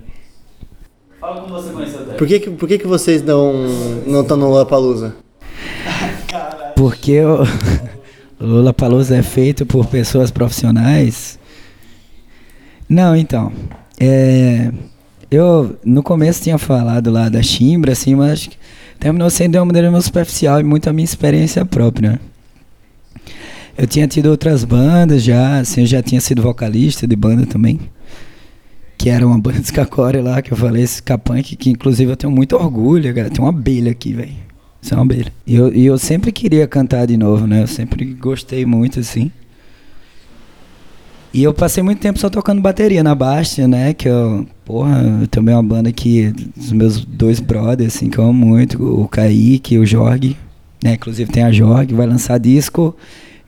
Fala 1.21 1.41
como 1.41 1.55
você 1.55 1.73
conheceu 1.73 2.01
dela. 2.01 2.15
Por 2.15 2.27
que, 2.27 2.39
que, 2.41 2.51
por 2.51 2.69
que, 2.69 2.79
que 2.79 2.87
vocês 2.87 3.23
não 3.23 3.53
não 4.07 4.23
estão 4.23 4.37
no 4.37 4.49
Lollapalooza? 4.49 5.15
Porque 6.75 7.21
o 7.25 7.39
Lula 8.39 8.73
Palusa 8.73 9.17
é 9.17 9.23
feito 9.23 9.65
por 9.65 9.87
pessoas 9.87 10.31
profissionais. 10.31 11.39
Não, 12.89 13.17
então. 13.17 13.51
É, 13.99 14.71
eu 15.31 15.77
no 15.85 16.03
começo 16.03 16.43
tinha 16.43 16.59
falado 16.59 17.11
lá 17.11 17.29
da 17.29 17.43
Chimbra, 17.43 17.93
assim, 17.93 18.15
mas 18.15 18.33
acho 18.33 18.51
que 18.51 18.59
terminou 18.99 19.31
sendo 19.31 19.53
de 19.53 19.59
uma 19.59 19.65
maneira 19.65 19.91
meio 19.91 20.03
superficial 20.03 20.61
e 20.61 20.65
muito 20.65 20.89
a 20.89 20.93
minha 20.93 21.05
experiência 21.05 21.65
própria. 21.65 22.21
Eu 23.77 23.87
tinha 23.87 24.07
tido 24.07 24.27
outras 24.27 24.65
bandas 24.65 25.23
já, 25.23 25.59
assim, 25.59 25.83
eu 25.83 25.87
já 25.87 26.03
tinha 26.03 26.21
sido 26.21 26.43
vocalista 26.43 27.07
de 27.07 27.17
banda 27.17 27.47
também. 27.47 27.81
Que 28.99 29.11
era 29.11 29.27
uma 29.27 29.39
banda 29.39 29.59
de 29.59 29.65
Skacore 29.67 30.21
lá, 30.21 30.41
que 30.41 30.53
eu 30.53 30.57
falei, 30.57 30.83
esse 30.83 31.03
K-Punk, 31.03 31.57
que 31.57 31.71
inclusive 31.71 32.11
eu 32.11 32.17
tenho 32.17 32.33
muito 32.33 32.57
orgulho, 32.57 33.15
cara. 33.15 33.29
Tem 33.29 33.43
uma 33.43 33.51
abelha 33.51 33.93
aqui, 33.93 34.13
velho. 34.13 34.46
Isso 34.87 34.95
é 34.95 35.01
abelha. 35.01 35.33
E 35.45 35.57
eu, 35.57 35.75
e 35.75 35.85
eu 35.85 35.99
sempre 35.99 36.31
queria 36.31 36.65
cantar 36.69 37.07
de 37.07 37.17
novo, 37.17 37.45
né? 37.45 37.61
Eu 37.65 37.67
sempre 37.67 38.05
gostei 38.05 38.65
muito, 38.65 39.01
assim. 39.01 39.33
E 41.35 41.43
eu 41.43 41.53
passei 41.53 41.83
muito 41.83 41.99
tempo 41.99 42.21
só 42.21 42.31
tocando 42.31 42.63
bateria 42.63 43.03
na 43.03 43.13
Bastia, 43.13 43.67
né? 43.67 43.93
Que 43.93 44.09
eu, 44.09 44.47
porra, 44.65 45.03
eu 45.23 45.27
também 45.27 45.53
uma 45.57 45.63
banda 45.63 45.91
que, 45.91 46.33
dos 46.57 46.71
meus 46.71 47.05
dois 47.05 47.41
brothers, 47.41 47.97
assim, 47.97 48.09
que 48.09 48.17
eu 48.17 48.23
amo 48.23 48.47
muito, 48.47 48.81
o 48.81 49.09
Kaique 49.09 49.75
e 49.75 49.79
o 49.81 49.85
Jorge, 49.85 50.37
né? 50.81 50.93
Inclusive 50.93 51.33
tem 51.33 51.43
a 51.43 51.51
Jorge, 51.51 51.93
vai 51.93 52.07
lançar 52.07 52.39
disco. 52.39 52.95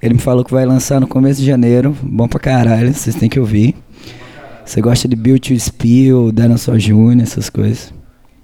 Ele 0.02 0.14
me 0.14 0.20
falou 0.20 0.44
que 0.44 0.50
vai 0.50 0.66
lançar 0.66 1.00
no 1.00 1.06
começo 1.06 1.40
de 1.40 1.46
janeiro. 1.46 1.96
Bom 2.02 2.26
pra 2.26 2.40
caralho, 2.40 2.92
vocês 2.92 3.14
têm 3.14 3.28
que 3.28 3.38
ouvir. 3.38 3.76
Você 4.66 4.80
gosta 4.80 5.06
de 5.06 5.14
Build 5.14 5.54
to 5.54 5.60
Spill, 5.60 6.32
Dinosaur 6.32 6.78
Jr., 6.78 7.22
essas 7.22 7.48
coisas. 7.48 7.94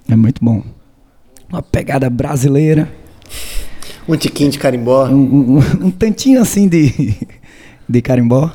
É 0.09 0.15
muito 0.15 0.39
bom. 0.41 0.74
Uma 1.49 1.61
pegada 1.61 2.09
brasileira. 2.09 2.89
Um 4.07 4.15
tiquinho 4.15 4.49
de 4.51 4.59
carimbó. 4.59 5.07
Um, 5.07 5.57
um- 5.57 5.85
um 5.87 5.91
tantinho 5.91 6.41
assim 6.41 6.67
de, 6.67 7.15
de 7.87 8.01
carimbó. 8.01 8.51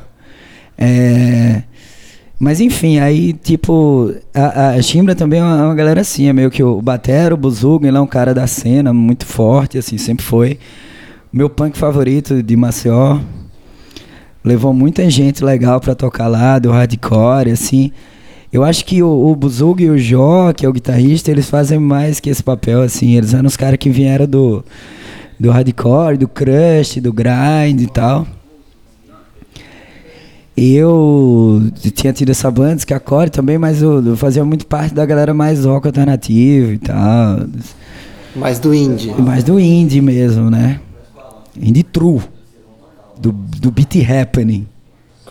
É, 0.77 1.63
mas 2.39 2.59
enfim, 2.59 2.99
aí 2.99 3.33
tipo, 3.33 4.13
a, 4.33 4.69
a 4.71 4.81
Chimbra 4.81 5.13
também 5.13 5.39
é 5.39 5.43
uma, 5.43 5.65
uma 5.67 5.75
galera 5.75 6.01
assim, 6.01 6.27
é 6.27 6.33
meio 6.33 6.49
que 6.49 6.63
o 6.63 6.81
Batero, 6.81 7.35
o 7.35 7.37
Buzuga, 7.37 7.87
ele 7.87 7.97
é 7.97 8.01
um 8.01 8.07
cara 8.07 8.33
da 8.33 8.47
cena 8.47 8.91
muito 8.91 9.25
forte, 9.25 9.77
assim, 9.77 9.97
sempre 9.97 10.25
foi. 10.25 10.57
Meu 11.31 11.49
punk 11.49 11.77
favorito 11.77 12.41
de 12.41 12.55
Maceió. 12.55 13.19
Levou 14.43 14.73
muita 14.73 15.07
gente 15.09 15.43
legal 15.45 15.79
pra 15.79 15.93
tocar 15.93 16.27
lá, 16.27 16.57
do 16.57 16.71
hardcore, 16.71 17.51
assim. 17.51 17.91
Eu 18.51 18.63
acho 18.63 18.83
que 18.85 19.01
o, 19.01 19.31
o 19.31 19.35
Buzug 19.35 19.81
e 19.81 19.89
o 19.89 19.97
Jó, 19.97 20.51
que 20.51 20.65
é 20.65 20.69
o 20.69 20.73
guitarrista, 20.73 21.31
eles 21.31 21.49
fazem 21.49 21.79
mais 21.79 22.19
que 22.19 22.29
esse 22.29 22.43
papel, 22.43 22.81
assim. 22.81 23.15
Eles 23.15 23.33
eram 23.33 23.47
os 23.47 23.55
caras 23.55 23.77
que 23.77 23.89
vieram 23.89 24.27
do, 24.27 24.63
do 25.39 25.49
hardcore, 25.49 26.17
do 26.17 26.27
crush, 26.27 26.99
do 26.99 27.13
grind 27.13 27.81
e 27.81 27.87
tal. 27.87 28.27
Eu 30.55 31.71
tinha 31.93 32.11
tido 32.11 32.29
essa 32.29 32.51
banda, 32.51 32.75
Skacore 32.75 33.29
também, 33.29 33.57
mas 33.57 33.81
eu, 33.81 34.05
eu 34.05 34.17
fazia 34.17 34.43
muito 34.43 34.67
parte 34.67 34.93
da 34.93 35.05
galera 35.05 35.33
mais 35.33 35.63
rock 35.63 35.87
alternativo 35.87 36.73
e 36.73 36.77
tal. 36.77 37.47
Mais 38.35 38.59
do 38.59 38.73
indie. 38.73 39.13
Mais 39.19 39.43
do 39.45 39.59
indie 39.59 40.01
mesmo, 40.01 40.49
né? 40.49 40.79
Indie 41.59 41.83
true. 41.83 42.21
Do, 43.17 43.31
do 43.31 43.71
beat 43.71 43.95
happening. 44.07 44.67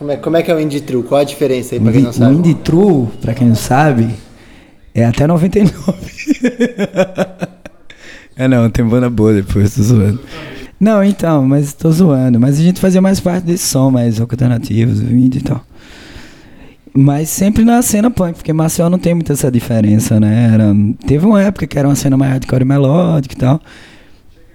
Como 0.01 0.11
é, 0.11 0.17
como 0.17 0.35
é 0.35 0.41
que 0.41 0.49
é 0.49 0.55
o 0.55 0.59
indie 0.59 0.81
true? 0.81 1.03
Qual 1.03 1.21
a 1.21 1.23
diferença 1.23 1.75
aí, 1.75 1.79
pra 1.79 1.91
O 1.91 1.93
quem 1.93 2.01
não 2.01 2.11
sabe? 2.11 2.33
O 2.33 2.39
indie 2.39 2.55
true, 2.55 3.07
pra 3.21 3.35
quem 3.35 3.47
não 3.47 3.53
sabe, 3.53 4.09
é 4.95 5.05
até 5.05 5.27
99. 5.27 5.71
é 8.35 8.47
não, 8.47 8.67
tem 8.71 8.83
banda 8.83 9.11
boa 9.11 9.31
depois, 9.31 9.75
tô 9.75 9.83
zoando. 9.83 10.19
Não, 10.79 11.03
então, 11.03 11.45
mas 11.47 11.73
tô 11.73 11.91
zoando. 11.91 12.39
Mas 12.39 12.59
a 12.59 12.63
gente 12.63 12.79
fazia 12.79 12.99
mais 12.99 13.19
parte 13.19 13.43
desse 13.43 13.67
som, 13.67 13.91
mais 13.91 14.17
rock 14.17 14.33
alternativo, 14.33 14.91
indie 15.13 15.37
e 15.37 15.43
tal. 15.43 15.63
Mas 16.91 17.29
sempre 17.29 17.63
na 17.63 17.79
cena 17.83 18.09
punk, 18.09 18.37
porque 18.37 18.51
Maceió 18.51 18.89
não 18.89 18.97
tem 18.97 19.13
muita 19.13 19.33
essa 19.33 19.51
diferença, 19.51 20.19
né? 20.19 20.49
Era, 20.51 20.73
teve 21.05 21.27
uma 21.27 21.43
época 21.43 21.67
que 21.67 21.77
era 21.77 21.87
uma 21.87 21.93
cena 21.93 22.17
mais 22.17 22.31
hardcore 22.31 22.65
melódica 22.65 23.35
e 23.35 23.37
tal. 23.37 23.61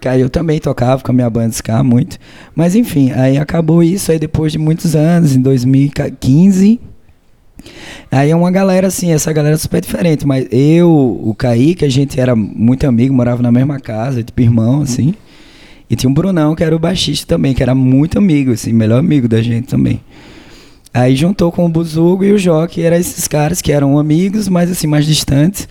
Música, 0.07 0.19
eu 0.19 0.31
também 0.31 0.61
tocava 0.61 1.03
com 1.03 1.11
a 1.11 1.15
minha 1.15 1.29
banda 1.29 1.51
ska 1.51 1.83
muito. 1.83 2.19
Mas 2.55 2.75
enfim, 2.75 3.11
aí 3.13 3.37
acabou 3.37 3.83
isso, 3.83 4.13
aí 4.13 4.19
depois 4.19 4.53
de 4.53 4.59
muitos 4.59 4.95
anos, 4.95 5.35
em 5.35 5.41
2015, 5.41 6.81
aí 8.11 8.31
é 8.31 8.37
uma 8.37 8.51
galera 8.51 8.87
assim, 8.87 9.13
essa 9.13 9.33
galera 9.33 9.57
super 9.57 9.81
diferente, 9.81 10.27
mas 10.27 10.47
eu, 10.51 10.91
o 10.91 11.35
Kaique, 11.35 11.85
a 11.85 11.89
gente 11.89 12.21
era 12.21 12.37
muito 12.37 12.87
amigo, 12.87 13.15
morava 13.15 13.43
na 13.43 13.51
mesma 13.51 13.81
casa, 13.81 14.23
tipo 14.23 14.41
irmão, 14.41 14.83
assim. 14.83 15.15
E 15.89 15.95
tinha 15.95 16.11
um 16.11 16.15
Brunão, 16.15 16.55
que 16.55 16.65
era 16.65 16.75
o 16.75 16.79
baixista 16.79 17.27
também, 17.27 17.55
que 17.55 17.63
era 17.63 17.75
muito 17.75 18.19
amigo, 18.19 18.53
assim, 18.53 18.73
melhor 18.73 18.99
amigo 18.99 19.29
da 19.29 19.41
gente 19.41 19.69
também. 19.69 20.01
Aí 20.93 21.15
juntou 21.15 21.53
com 21.53 21.67
o 21.67 21.69
Buzugo 21.69 22.25
e 22.25 22.33
o 22.33 22.39
Jó, 22.39 22.67
que 22.67 22.81
eram 22.81 22.97
esses 22.97 23.29
caras 23.29 23.61
que 23.61 23.71
eram 23.71 23.99
amigos, 23.99 24.49
mas 24.49 24.71
assim, 24.71 24.87
mais 24.87 25.05
distantes. 25.05 25.69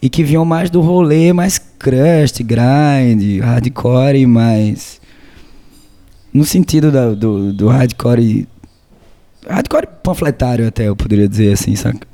E 0.00 0.08
que 0.08 0.24
vinham 0.24 0.46
mais 0.46 0.70
do 0.70 0.80
rolê, 0.80 1.30
mais 1.32 1.60
crust, 1.80 2.42
grind, 2.44 3.40
hardcore, 3.42 4.26
mais. 4.26 5.00
No 6.32 6.44
sentido 6.44 6.92
da, 6.92 7.10
do, 7.12 7.52
do 7.52 7.68
hardcore. 7.68 8.46
Hardcore 9.48 9.88
panfletário, 10.02 10.68
até 10.68 10.86
eu 10.86 10.94
poderia 10.94 11.26
dizer 11.26 11.54
assim, 11.54 11.74
saca? 11.74 12.06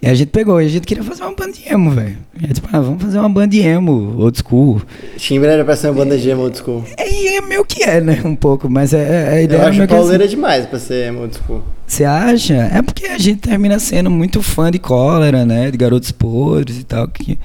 E 0.00 0.06
a 0.06 0.14
gente 0.14 0.28
pegou, 0.28 0.60
e 0.60 0.66
a 0.66 0.68
gente 0.68 0.86
queria 0.86 1.02
fazer 1.02 1.22
uma 1.22 1.34
banda 1.34 1.52
de 1.52 1.66
emo, 1.66 1.90
velho. 1.90 2.18
E 2.42 2.52
tipo, 2.52 2.68
ah, 2.70 2.80
vamos 2.80 3.02
fazer 3.02 3.18
uma 3.18 3.28
banda 3.28 3.48
de 3.48 3.60
emo, 3.60 4.14
old 4.18 4.38
school. 4.38 4.82
Chimbra 5.16 5.52
era 5.52 5.64
pra 5.64 5.74
ser 5.76 5.88
uma 5.88 5.94
banda 5.94 6.18
de 6.18 6.28
emo 6.28 6.42
old 6.42 6.58
school. 6.58 6.84
É, 6.98 7.36
é 7.36 7.40
meio 7.40 7.64
que 7.64 7.82
é, 7.82 8.00
né? 8.00 8.20
Um 8.24 8.36
pouco, 8.36 8.68
mas 8.68 8.92
é, 8.92 8.98
é 9.02 9.28
a 9.38 9.42
ideia 9.42 9.58
Eu 9.58 9.62
é 9.64 9.68
acho 9.68 9.88
pauleira 9.88 10.24
assim. 10.24 10.34
demais 10.34 10.66
pra 10.66 10.78
ser 10.78 11.06
emo 11.08 11.22
old 11.22 11.34
school. 11.36 11.62
Você 11.86 12.04
acha? 12.04 12.54
É 12.54 12.82
porque 12.82 13.06
a 13.06 13.18
gente 13.18 13.40
termina 13.40 13.78
sendo 13.78 14.10
muito 14.10 14.42
fã 14.42 14.70
de 14.70 14.78
Cólera, 14.78 15.46
né? 15.46 15.70
De 15.70 15.78
Garotos 15.78 16.12
Podres 16.12 16.78
e 16.78 16.84
tal. 16.84 17.08
Que, 17.08 17.38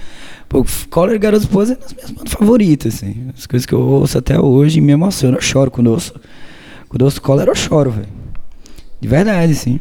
pô, 0.49 0.65
Cólera 0.89 1.15
e 1.15 1.19
Garotos 1.19 1.45
Podres 1.47 1.71
é 1.77 1.79
das 1.81 1.93
minhas 1.93 2.11
bandas 2.11 2.33
favoritas, 2.33 2.95
assim. 2.95 3.27
As 3.37 3.45
coisas 3.47 3.65
que 3.65 3.73
eu 3.73 3.79
ouço 3.81 4.17
até 4.17 4.37
hoje 4.39 4.81
me 4.81 4.91
emocionam. 4.91 5.37
Eu 5.37 5.41
choro 5.41 5.71
quando 5.71 5.87
eu 5.87 5.93
ouço. 5.93 6.13
Quando 6.89 7.01
eu 7.01 7.05
ouço 7.05 7.21
Cólera, 7.21 7.51
eu 7.51 7.55
choro, 7.55 7.91
velho. 7.91 8.07
De 8.99 9.07
verdade, 9.07 9.53
assim. 9.53 9.79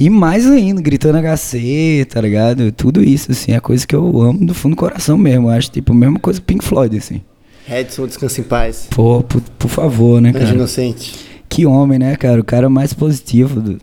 E 0.00 0.08
mais 0.08 0.46
ainda, 0.46 0.80
gritando 0.80 1.18
HC, 1.18 2.06
tá 2.08 2.20
ligado? 2.20 2.70
Tudo 2.70 3.02
isso, 3.02 3.32
assim, 3.32 3.52
é 3.52 3.58
coisa 3.60 3.84
que 3.84 3.94
eu 3.96 4.22
amo 4.22 4.46
do 4.46 4.54
fundo 4.54 4.76
do 4.76 4.78
coração 4.78 5.18
mesmo. 5.18 5.48
Eu 5.48 5.50
acho, 5.50 5.70
tipo, 5.72 5.92
a 5.92 5.94
mesma 5.96 6.20
coisa 6.20 6.40
Pink 6.40 6.64
Floyd, 6.64 6.96
assim. 6.96 7.20
Redson, 7.66 8.06
descansa 8.06 8.40
em 8.40 8.44
paz. 8.44 8.86
Pô, 8.90 9.22
por, 9.22 9.40
por 9.58 9.68
favor, 9.68 10.20
né, 10.20 10.30
Anjo 10.30 10.38
cara? 10.38 10.54
inocente. 10.54 11.14
Que 11.48 11.66
homem, 11.66 11.98
né, 11.98 12.14
cara? 12.16 12.40
O 12.40 12.44
cara 12.44 12.68
mais 12.70 12.92
positivo. 12.94 13.60
do- 13.60 13.80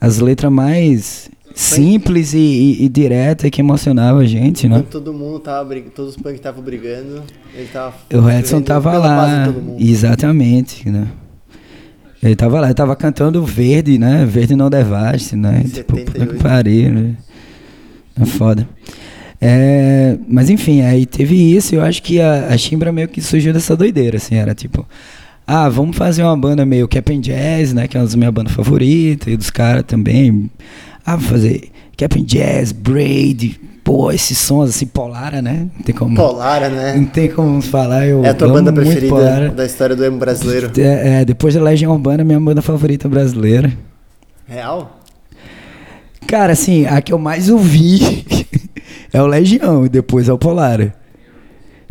As 0.00 0.18
letras 0.18 0.52
mais 0.52 1.30
simples 1.54 2.32
e, 2.34 2.38
e, 2.38 2.84
e 2.84 2.88
diretas 2.88 3.50
que 3.50 3.60
emocionavam 3.60 4.20
a 4.20 4.26
gente, 4.26 4.68
né? 4.68 4.84
Todo 4.90 5.12
mundo 5.12 5.40
tava 5.40 5.64
brigando, 5.68 5.92
todos 5.92 6.16
os 6.16 6.22
punk 6.22 6.34
estavam 6.34 6.62
brigando, 6.62 7.22
ele 7.54 7.68
tava. 7.72 7.94
O 8.12 8.22
vivendo 8.22 8.64
tava 8.64 8.98
lá. 8.98 9.54
Exatamente, 9.78 10.88
né? 10.88 11.08
Ele 12.22 12.36
tava 12.36 12.60
lá, 12.60 12.66
ele 12.66 12.74
tava 12.74 12.94
cantando 12.94 13.44
verde, 13.44 13.98
né? 13.98 14.26
Verde 14.26 14.54
não 14.54 14.68
devaste, 14.68 15.34
né? 15.36 15.64
Tipo, 15.72 15.96
puta 15.96 16.12
que 16.12 16.18
78. 16.18 16.42
pariu, 16.42 16.92
né? 16.92 17.16
É 18.20 18.26
foda. 18.26 18.68
É, 19.40 20.18
mas 20.28 20.50
enfim, 20.50 20.82
aí 20.82 21.06
teve 21.06 21.34
isso, 21.34 21.74
eu 21.74 21.82
acho 21.82 22.02
que 22.02 22.20
a, 22.20 22.48
a 22.48 22.58
Chimbra 22.58 22.92
meio 22.92 23.08
que 23.08 23.22
surgiu 23.22 23.54
dessa 23.54 23.74
doideira, 23.74 24.18
assim, 24.18 24.34
era 24.34 24.54
tipo, 24.54 24.86
ah, 25.46 25.66
vamos 25.66 25.96
fazer 25.96 26.22
uma 26.22 26.36
banda 26.36 26.66
meio 26.66 26.86
Cap'n 26.86 27.20
Jazz, 27.20 27.72
né, 27.72 27.88
que 27.88 27.96
é 27.96 28.00
uma 28.00 28.04
das 28.04 28.14
minhas 28.14 28.34
bandas 28.34 28.52
favoritas, 28.52 29.32
e 29.32 29.36
dos 29.38 29.48
caras 29.48 29.84
também, 29.86 30.50
ah, 31.04 31.16
vamos 31.16 31.30
fazer 31.30 31.70
Cap'n 31.96 32.24
Jazz, 32.24 32.72
Braid, 32.72 33.60
pô, 33.84 34.10
esses 34.10 34.38
sons 34.38 34.70
assim, 34.70 34.86
Polara, 34.86 35.42
né, 35.42 35.68
não 35.76 35.82
tem 35.82 35.94
como, 35.94 36.16
Polara, 36.16 36.68
né? 36.68 36.96
não 36.96 37.04
tem 37.04 37.28
como 37.28 37.60
falar, 37.60 38.06
eu 38.06 38.24
É 38.24 38.30
a 38.30 38.34
tua 38.34 38.48
banda 38.48 38.72
preferida 38.72 39.50
da 39.50 39.66
história 39.66 39.94
do 39.94 40.04
emo 40.04 40.18
brasileiro. 40.18 40.70
É, 40.78 41.20
é, 41.20 41.24
depois 41.24 41.54
da 41.54 41.62
Legião 41.62 41.92
Urbana, 41.92 42.24
minha 42.24 42.40
banda 42.40 42.62
favorita 42.62 43.08
brasileira. 43.08 43.72
Real? 44.48 45.00
Cara, 46.26 46.52
assim, 46.52 46.86
a 46.86 47.00
que 47.02 47.12
eu 47.12 47.18
mais 47.18 47.48
ouvi 47.48 48.24
é 49.12 49.20
o 49.20 49.26
Legião 49.26 49.84
e 49.84 49.88
depois 49.88 50.28
é 50.28 50.32
o 50.32 50.38
Polara. 50.38 50.94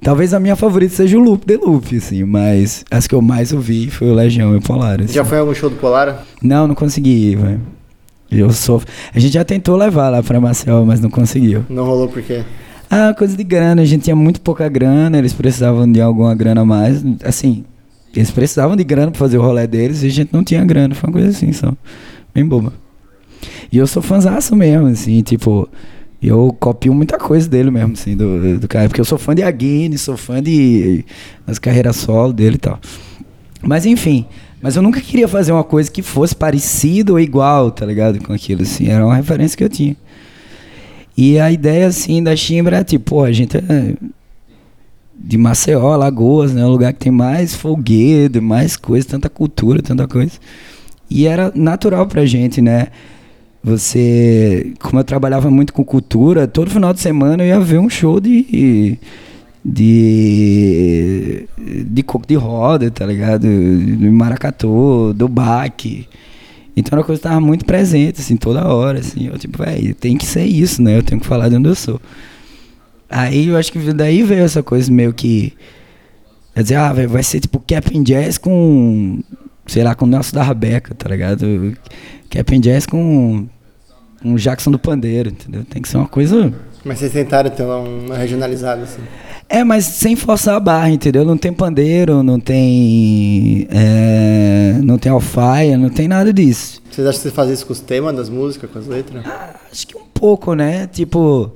Talvez 0.01 0.34
a 0.34 0.39
minha 0.39 0.55
favorita 0.55 0.95
seja 0.95 1.18
o 1.18 1.22
Loop 1.22 1.45
de 1.45 1.57
Loop, 1.57 1.97
assim, 1.97 2.24
mas 2.24 2.86
as 2.89 3.05
que 3.05 3.14
eu 3.14 3.22
mais 3.22 3.51
ouvi 3.51 3.91
foi 3.91 4.10
o 4.10 4.14
Legião 4.14 4.53
e 4.53 4.57
o 4.57 4.62
Polara. 4.62 5.03
assim. 5.03 5.14
Já 5.14 5.26
foi 5.26 5.38
algum 5.38 5.53
show 5.53 5.70
do 5.70 5.76
Polara? 5.76 6.24
Não, 6.41 6.68
não 6.68 6.76
consegui 6.76 7.36
velho. 7.36 7.79
Eu 8.32 8.52
sou. 8.52 8.82
A 9.14 9.20
gente 9.20 9.34
já 9.34 9.44
tentou 9.44 9.76
levar 9.76 10.10
lá 10.10 10.22
pra 10.22 10.40
Marcel, 10.40 10.86
mas 10.86 11.00
não 11.00 11.10
conseguiu. 11.10 11.66
Não 11.70 11.86
rolou 11.86 12.08
por 12.08 12.22
quê? 12.22 12.44
Ah, 12.90 13.14
coisa 13.18 13.36
de 13.36 13.44
grana. 13.44 13.82
A 13.82 13.86
gente 13.86 14.04
tinha 14.04 14.16
muito 14.16 14.42
pouca 14.42 14.68
grana, 14.70 15.18
eles 15.18 15.34
precisavam 15.34 15.92
de 15.92 16.00
alguma 16.00 16.34
grana 16.36 16.62
a 16.62 16.66
mais. 16.66 17.04
Assim, 17.24 17.64
eles 18.16 18.32
precisavam 18.32 18.76
de 18.76 18.84
grana 18.84 19.12
pra 19.12 19.20
fazer 19.20 19.38
o 19.38 19.42
rolê 19.42 19.66
deles 19.68 20.04
e 20.04 20.08
a 20.08 20.10
gente 20.10 20.30
não 20.32 20.44
tinha 20.44 20.64
grana. 20.64 20.94
Foi 20.94 21.10
uma 21.10 21.14
coisa 21.14 21.30
assim, 21.30 21.52
só. 21.54 21.74
Bem 22.34 22.46
boba. 22.46 22.74
E 23.72 23.78
eu 23.78 23.88
sou 23.88 24.02
fãzaço 24.02 24.56
mesmo, 24.56 24.88
assim, 24.88 25.22
tipo. 25.22 25.68
Eu 26.22 26.54
copio 26.60 26.94
muita 26.94 27.18
coisa 27.18 27.48
dele 27.48 27.72
mesmo, 27.72 27.94
assim, 27.94 28.16
do, 28.16 28.60
do 28.60 28.68
cara. 28.68 28.90
Porque 28.90 29.00
eu 29.00 29.06
sou 29.06 29.18
fã 29.18 29.34
de 29.34 29.42
Aguine, 29.42 29.98
sou 29.98 30.18
fã 30.18 30.42
de. 30.44 31.06
das 31.48 31.58
carreiras 31.58 31.96
solo 31.96 32.34
dele 32.34 32.56
e 32.56 32.60
tal. 32.60 32.80
Mas 33.62 33.86
enfim. 33.86 34.26
Mas 34.62 34.76
eu 34.76 34.82
nunca 34.82 34.99
queria 34.99 35.28
fazer 35.28 35.51
uma 35.51 35.64
coisa 35.64 35.89
que 35.89 36.01
fosse 36.01 36.36
parecido 36.36 37.14
ou 37.14 37.20
igual, 37.20 37.72
tá 37.72 37.86
ligado? 37.86 38.22
Com 38.22 38.34
aquilo, 38.34 38.64
assim. 38.64 38.88
Era 38.88 39.05
uma 39.05 39.16
referência 39.16 39.57
que 39.57 39.64
eu 39.64 39.70
tinha. 39.70 39.95
E 41.18 41.39
a 41.39 41.51
ideia, 41.51 41.88
assim, 41.88 42.22
da 42.22 42.36
Chimbra 42.36 42.78
é 42.78 42.84
tipo, 42.84 43.12
pô, 43.12 43.24
a 43.24 43.32
gente 43.32 43.57
é 43.57 43.93
de 45.22 45.38
Maceió, 45.38 45.95
Lagoas, 45.95 46.53
né? 46.53 46.66
Um 46.66 46.70
lugar 46.70 46.93
que 46.93 46.99
tem 46.99 47.12
mais 47.12 47.53
folguedo, 47.53 48.41
mais 48.41 48.76
coisa, 48.78 49.07
tanta 49.07 49.30
cultura, 49.30 49.82
tanta 49.82 50.07
coisa. 50.07 50.34
E 51.10 51.26
era 51.28 51.51
natural 51.55 52.07
pra 52.07 52.26
gente, 52.26 52.62
né? 52.62 52.88
Você, 53.64 54.74
como 54.80 54.99
eu 54.99 55.03
trabalhava 55.03 55.51
muito 55.51 55.74
com 55.74 55.84
cultura, 55.84 56.47
todo 56.47 56.72
final 56.72 56.93
de 56.93 57.01
semana 57.01 57.43
eu 57.43 57.47
ia 57.47 57.60
ver 57.60 57.80
um 57.80 57.89
show 57.89 58.20
de 58.20 58.97
de 59.72 61.47
de 61.57 62.03
coco 62.03 62.28
de 62.28 62.36
roda, 62.36 62.89
tá 62.89 63.05
ligado? 63.05 63.43
Do 63.43 64.11
maracatu, 64.11 65.13
do 65.13 65.28
baque. 65.28 66.07
Então 66.76 66.89
era 66.93 67.01
uma 67.01 67.05
coisa 67.05 67.22
que 67.22 67.28
tava 67.28 67.41
muito 67.41 67.65
presente, 67.65 68.22
assim, 68.22 68.38
toda 68.38 68.67
hora, 68.67 68.99
assim. 68.99 69.28
Eu, 69.28 69.38
tipo, 69.38 69.57
velho, 69.57 69.93
tem 69.95 70.17
que 70.17 70.26
ser 70.26 70.45
isso, 70.45 70.82
né? 70.82 70.97
Eu 70.97 71.03
tenho 71.03 71.20
que 71.20 71.28
falar 71.28 71.49
de 71.49 71.55
onde 71.55 71.67
eu 71.67 71.76
sou. 71.76 71.99
Aí 73.09 73.47
eu 73.47 73.57
acho 73.57 73.72
que 73.72 73.80
daí 73.93 74.24
veio 74.24 74.43
essa 74.43 74.63
coisa 74.63 74.91
meio 74.91 75.13
que. 75.13 75.53
Quer 76.53 76.63
dizer, 76.63 76.76
ah, 76.76 76.93
véio, 76.93 77.09
vai 77.09 77.24
ser 77.24 77.39
tipo 77.39 77.59
Cap'n 77.59 78.03
Jazz 78.03 78.38
com. 78.38 79.22
Sei 79.67 79.84
lá, 79.84 79.93
com 79.93 80.05
o 80.05 80.07
Nelson 80.07 80.36
da 80.36 80.43
Rabeca, 80.43 80.95
tá 80.95 81.09
ligado? 81.09 81.76
Cap'n 82.30 82.59
Jazz 82.59 82.86
com. 82.86 83.47
Um 84.24 84.36
Jackson 84.36 84.70
do 84.72 84.78
Pandeiro, 84.78 85.30
entendeu? 85.30 85.63
Tem 85.63 85.82
que 85.82 85.88
ser 85.88 85.95
uma 85.95 86.07
coisa. 86.07 86.53
Mas 86.84 86.99
vocês 86.99 87.13
tentaram 87.13 87.49
ter 87.49 87.63
uma 87.63 88.17
regionalizada, 88.17 88.82
assim. 88.82 89.01
É, 89.50 89.64
mas 89.64 89.86
sem 89.86 90.16
forçar 90.16 90.56
a 90.56 90.60
barra, 90.60 90.91
entendeu? 90.91 91.26
Não 91.26 91.36
tem 91.36 91.52
pandeiro, 91.52 92.22
não 92.22 92.39
tem. 92.39 93.68
é, 93.72 94.80
não 94.84 95.00
tem 95.00 95.12
alfaia, 95.12 95.76
não 95.76 95.89
tem 95.89 96.08
nada 96.08 96.32
disso. 96.32 96.80
Vocês 96.89 97.08
acham 97.08 97.20
que 97.20 97.30
você 97.30 97.34
faz 97.34 97.50
isso 97.50 97.66
com 97.66 97.74
os 97.74 97.80
temas 97.80 98.16
das 98.16 98.30
músicas, 98.30 98.70
com 98.70 98.78
as 98.78 98.86
letras? 98.86 99.24
Acho 99.72 99.88
que 99.88 99.97
um 99.97 100.06
pouco, 100.14 100.54
né? 100.54 100.86
Tipo. 100.86 101.52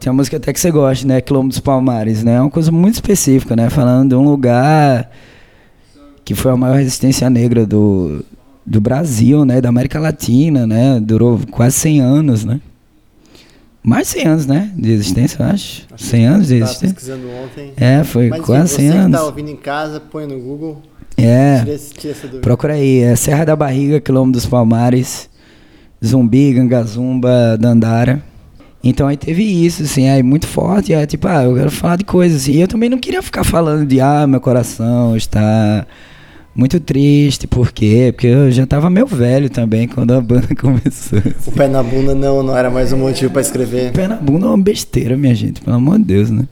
Tem 0.00 0.10
uma 0.10 0.16
música 0.16 0.38
até 0.38 0.52
que 0.52 0.60
você 0.60 0.70
gosta, 0.70 1.06
né? 1.06 1.20
Quilombo 1.20 1.48
dos 1.48 1.60
Palmares, 1.60 2.24
né? 2.24 2.34
É 2.34 2.40
uma 2.40 2.50
coisa 2.50 2.70
muito 2.72 2.94
específica, 2.94 3.54
né? 3.54 3.68
Falando 3.68 4.10
de 4.10 4.14
um 4.14 4.24
lugar 4.24 5.10
que 6.24 6.34
foi 6.34 6.52
a 6.52 6.56
maior 6.56 6.76
resistência 6.76 7.28
negra 7.28 7.66
do, 7.66 8.24
do 8.64 8.80
Brasil, 8.80 9.44
né? 9.44 9.60
Da 9.60 9.68
América 9.68 9.98
Latina, 9.98 10.66
né? 10.66 10.98
Durou 11.00 11.40
quase 11.50 11.76
100 11.76 12.00
anos, 12.00 12.44
né? 12.44 12.60
Mais 13.82 14.08
de 14.08 14.12
100 14.14 14.26
anos, 14.26 14.46
né? 14.46 14.70
De 14.76 14.90
existência, 14.90 15.42
eu 15.42 15.46
acho. 15.46 15.86
100 15.96 16.26
anos 16.26 16.48
de 16.48 16.56
existência. 16.56 16.88
pesquisando 16.94 17.28
ontem. 17.30 17.72
É, 17.76 18.04
foi 18.04 18.28
Mas 18.28 18.40
quase 18.44 18.74
enfim, 18.74 18.82
100 18.82 18.86
você 18.88 18.92
que 18.92 18.98
anos. 19.04 19.18
tá 19.20 19.24
ouvindo 19.26 19.50
em 19.50 19.56
casa, 19.56 20.00
põe 20.00 20.26
no 20.26 20.38
Google. 20.38 20.82
É. 21.16 21.60
Tira, 21.60 21.74
esse- 21.74 21.94
tira 21.94 22.12
essa 22.12 22.22
dúvida. 22.26 22.42
Procura 22.42 22.74
aí, 22.74 23.00
é 23.00 23.16
Serra 23.16 23.44
da 23.44 23.56
Barriga, 23.56 24.00
Quilombo 24.00 24.32
dos 24.32 24.46
Palmares, 24.46 25.28
Zumbi, 26.04 26.52
Gangazumba, 26.52 27.56
Dandara. 27.58 28.22
Então 28.84 29.08
aí 29.08 29.16
teve 29.16 29.42
isso, 29.42 29.82
assim, 29.82 30.08
aí 30.08 30.22
muito 30.22 30.46
forte, 30.46 30.94
aí 30.94 31.04
tipo, 31.06 31.26
ah, 31.26 31.42
eu 31.44 31.54
quero 31.56 31.70
falar 31.70 31.96
de 31.96 32.04
coisas, 32.04 32.42
assim. 32.42 32.52
E 32.52 32.60
eu 32.60 32.68
também 32.68 32.88
não 32.88 32.98
queria 32.98 33.20
ficar 33.22 33.42
falando 33.42 33.84
de, 33.86 34.00
ah, 34.00 34.26
meu 34.26 34.40
coração 34.40 35.16
está 35.16 35.84
muito 36.58 36.80
triste, 36.80 37.46
por 37.46 37.70
quê? 37.70 38.10
Porque 38.12 38.26
eu 38.26 38.50
já 38.50 38.66
tava 38.66 38.90
meio 38.90 39.06
velho 39.06 39.48
também 39.48 39.86
quando 39.86 40.12
a 40.12 40.20
banda 40.20 40.48
começou. 40.60 41.20
O 41.46 41.52
pé 41.52 41.68
na 41.68 41.84
bunda 41.84 42.16
não, 42.16 42.42
não 42.42 42.56
era 42.56 42.68
mais 42.68 42.92
um 42.92 42.98
motivo 42.98 43.30
pra 43.30 43.40
escrever. 43.40 43.92
Pé 43.92 44.08
na 44.08 44.16
bunda 44.16 44.46
é 44.46 44.48
uma 44.48 44.58
besteira, 44.58 45.16
minha 45.16 45.36
gente, 45.36 45.60
pelo 45.60 45.76
amor 45.76 45.98
de 45.98 46.06
Deus, 46.06 46.30
né? 46.30 46.48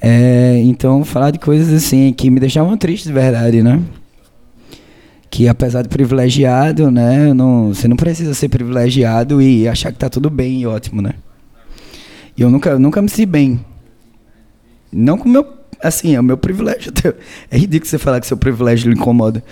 É, 0.00 0.60
então, 0.62 1.04
falar 1.04 1.32
de 1.32 1.40
coisas 1.40 1.74
assim 1.74 2.12
que 2.12 2.30
me 2.30 2.38
deixavam 2.38 2.76
triste 2.76 3.08
de 3.08 3.12
verdade, 3.12 3.60
né? 3.60 3.82
Que 5.28 5.48
apesar 5.48 5.82
de 5.82 5.88
privilegiado, 5.88 6.88
né? 6.88 7.34
Não, 7.34 7.74
você 7.74 7.88
não 7.88 7.96
precisa 7.96 8.34
ser 8.34 8.48
privilegiado 8.48 9.42
e 9.42 9.66
achar 9.66 9.90
que 9.90 9.98
tá 9.98 10.08
tudo 10.08 10.30
bem 10.30 10.60
e 10.60 10.66
ótimo, 10.66 11.02
né? 11.02 11.14
E 12.36 12.42
eu 12.42 12.48
nunca, 12.48 12.78
nunca 12.78 13.02
me 13.02 13.08
senti 13.08 13.26
bem. 13.26 13.60
Não 14.92 15.18
com 15.18 15.28
o 15.28 15.32
meu. 15.32 15.55
Assim, 15.82 16.14
é 16.14 16.20
o 16.20 16.24
meu 16.24 16.36
privilégio. 16.36 16.92
É 17.50 17.56
ridículo 17.56 17.88
você 17.88 17.98
falar 17.98 18.20
que 18.20 18.26
seu 18.26 18.36
privilégio 18.36 18.90
lhe 18.90 18.98
incomoda. 18.98 19.42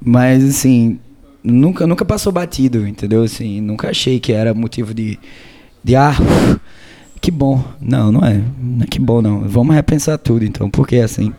Mas, 0.00 0.44
assim, 0.44 0.98
nunca, 1.42 1.86
nunca 1.86 2.04
passou 2.04 2.32
batido, 2.32 2.86
entendeu? 2.86 3.22
Assim, 3.22 3.60
nunca 3.60 3.90
achei 3.90 4.18
que 4.18 4.32
era 4.32 4.54
motivo 4.54 4.94
de. 4.94 5.18
de 5.82 5.96
ah, 5.96 6.14
que 7.20 7.30
bom. 7.30 7.62
Não, 7.80 8.12
não 8.12 8.20
é. 8.24 8.40
Não 8.58 8.84
é 8.84 8.86
que 8.86 9.00
bom, 9.00 9.20
não. 9.20 9.40
Vamos 9.48 9.74
repensar 9.74 10.18
tudo, 10.18 10.44
então. 10.44 10.70
Porque, 10.70 10.96
assim. 10.96 11.32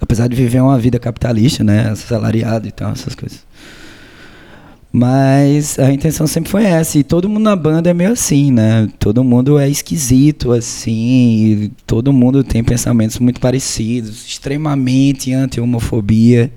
Apesar 0.00 0.28
de 0.28 0.36
viver 0.36 0.60
uma 0.60 0.78
vida 0.78 0.98
capitalista, 0.98 1.64
né? 1.64 1.88
Assalariado 1.90 2.68
e 2.68 2.72
tal, 2.72 2.92
essas 2.92 3.14
coisas. 3.14 3.44
Mas 4.96 5.76
a 5.76 5.92
intenção 5.92 6.24
sempre 6.24 6.48
foi 6.48 6.62
essa. 6.62 6.96
E 6.96 7.02
todo 7.02 7.28
mundo 7.28 7.42
na 7.42 7.56
banda 7.56 7.90
é 7.90 7.92
meio 7.92 8.12
assim, 8.12 8.52
né? 8.52 8.88
Todo 8.96 9.24
mundo 9.24 9.58
é 9.58 9.68
esquisito, 9.68 10.52
assim. 10.52 11.72
todo 11.84 12.12
mundo 12.12 12.44
tem 12.44 12.62
pensamentos 12.62 13.18
muito 13.18 13.40
parecidos. 13.40 14.24
Extremamente 14.24 15.32
anti-homofobia. 15.32 16.52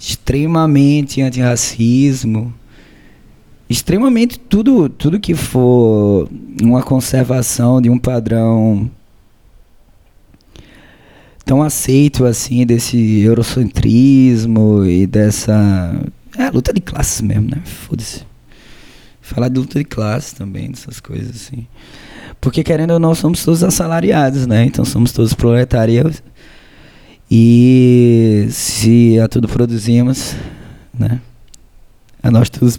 Extremamente 0.00 1.20
anti-racismo. 1.20 2.54
Extremamente 3.68 4.38
tudo, 4.38 4.88
tudo 4.88 5.20
que 5.20 5.34
for 5.34 6.30
uma 6.62 6.82
conservação 6.82 7.82
de 7.82 7.90
um 7.90 7.98
padrão 7.98 8.90
tão 11.44 11.62
aceito 11.62 12.24
assim 12.24 12.64
desse 12.64 13.20
eurocentrismo 13.20 14.86
e 14.86 15.06
dessa 15.06 15.94
é, 16.38 16.50
luta 16.50 16.72
de 16.72 16.80
classes 16.80 17.20
mesmo, 17.20 17.50
né? 17.50 17.60
Foda-se. 17.64 18.24
Falar 19.20 19.48
de 19.48 19.58
luta 19.58 19.78
de 19.78 19.84
classes 19.84 20.32
também, 20.32 20.70
dessas 20.70 21.00
coisas 21.00 21.34
assim. 21.34 21.66
Porque 22.40 22.62
querendo 22.62 22.92
ou 22.92 22.98
não, 22.98 23.14
somos 23.14 23.44
todos 23.44 23.64
assalariados, 23.64 24.46
né? 24.46 24.64
Então 24.64 24.84
somos 24.84 25.12
todos 25.12 25.34
proletários. 25.34 26.22
E 27.30 28.46
se 28.50 29.18
a 29.20 29.28
tudo 29.28 29.48
produzimos, 29.48 30.34
né? 30.96 31.20
A 32.22 32.30
nós 32.30 32.48
todos. 32.48 32.78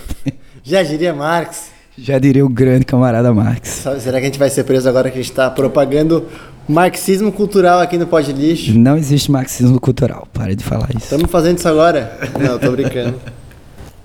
Já 0.64 0.82
diria 0.82 1.14
Marx. 1.14 1.75
Já 1.98 2.18
diria 2.18 2.44
o 2.44 2.48
grande 2.48 2.84
camarada 2.84 3.32
Marx. 3.32 3.86
Será 4.00 4.18
que 4.18 4.24
a 4.24 4.26
gente 4.26 4.38
vai 4.38 4.50
ser 4.50 4.64
preso 4.64 4.86
agora 4.86 5.10
que 5.10 5.18
a 5.18 5.22
gente 5.22 5.30
está 5.30 5.50
propagando 5.50 6.26
marxismo 6.68 7.32
cultural 7.32 7.80
aqui 7.80 7.96
no 7.96 8.06
Pode 8.06 8.32
Lixo? 8.32 8.78
Não 8.78 8.98
existe 8.98 9.30
marxismo 9.30 9.80
cultural, 9.80 10.28
pare 10.30 10.54
de 10.54 10.62
falar 10.62 10.90
isso. 10.90 11.04
Estamos 11.04 11.30
fazendo 11.30 11.56
isso 11.56 11.68
agora? 11.68 12.18
Não, 12.38 12.58
tô 12.58 12.70
brincando. 12.72 13.18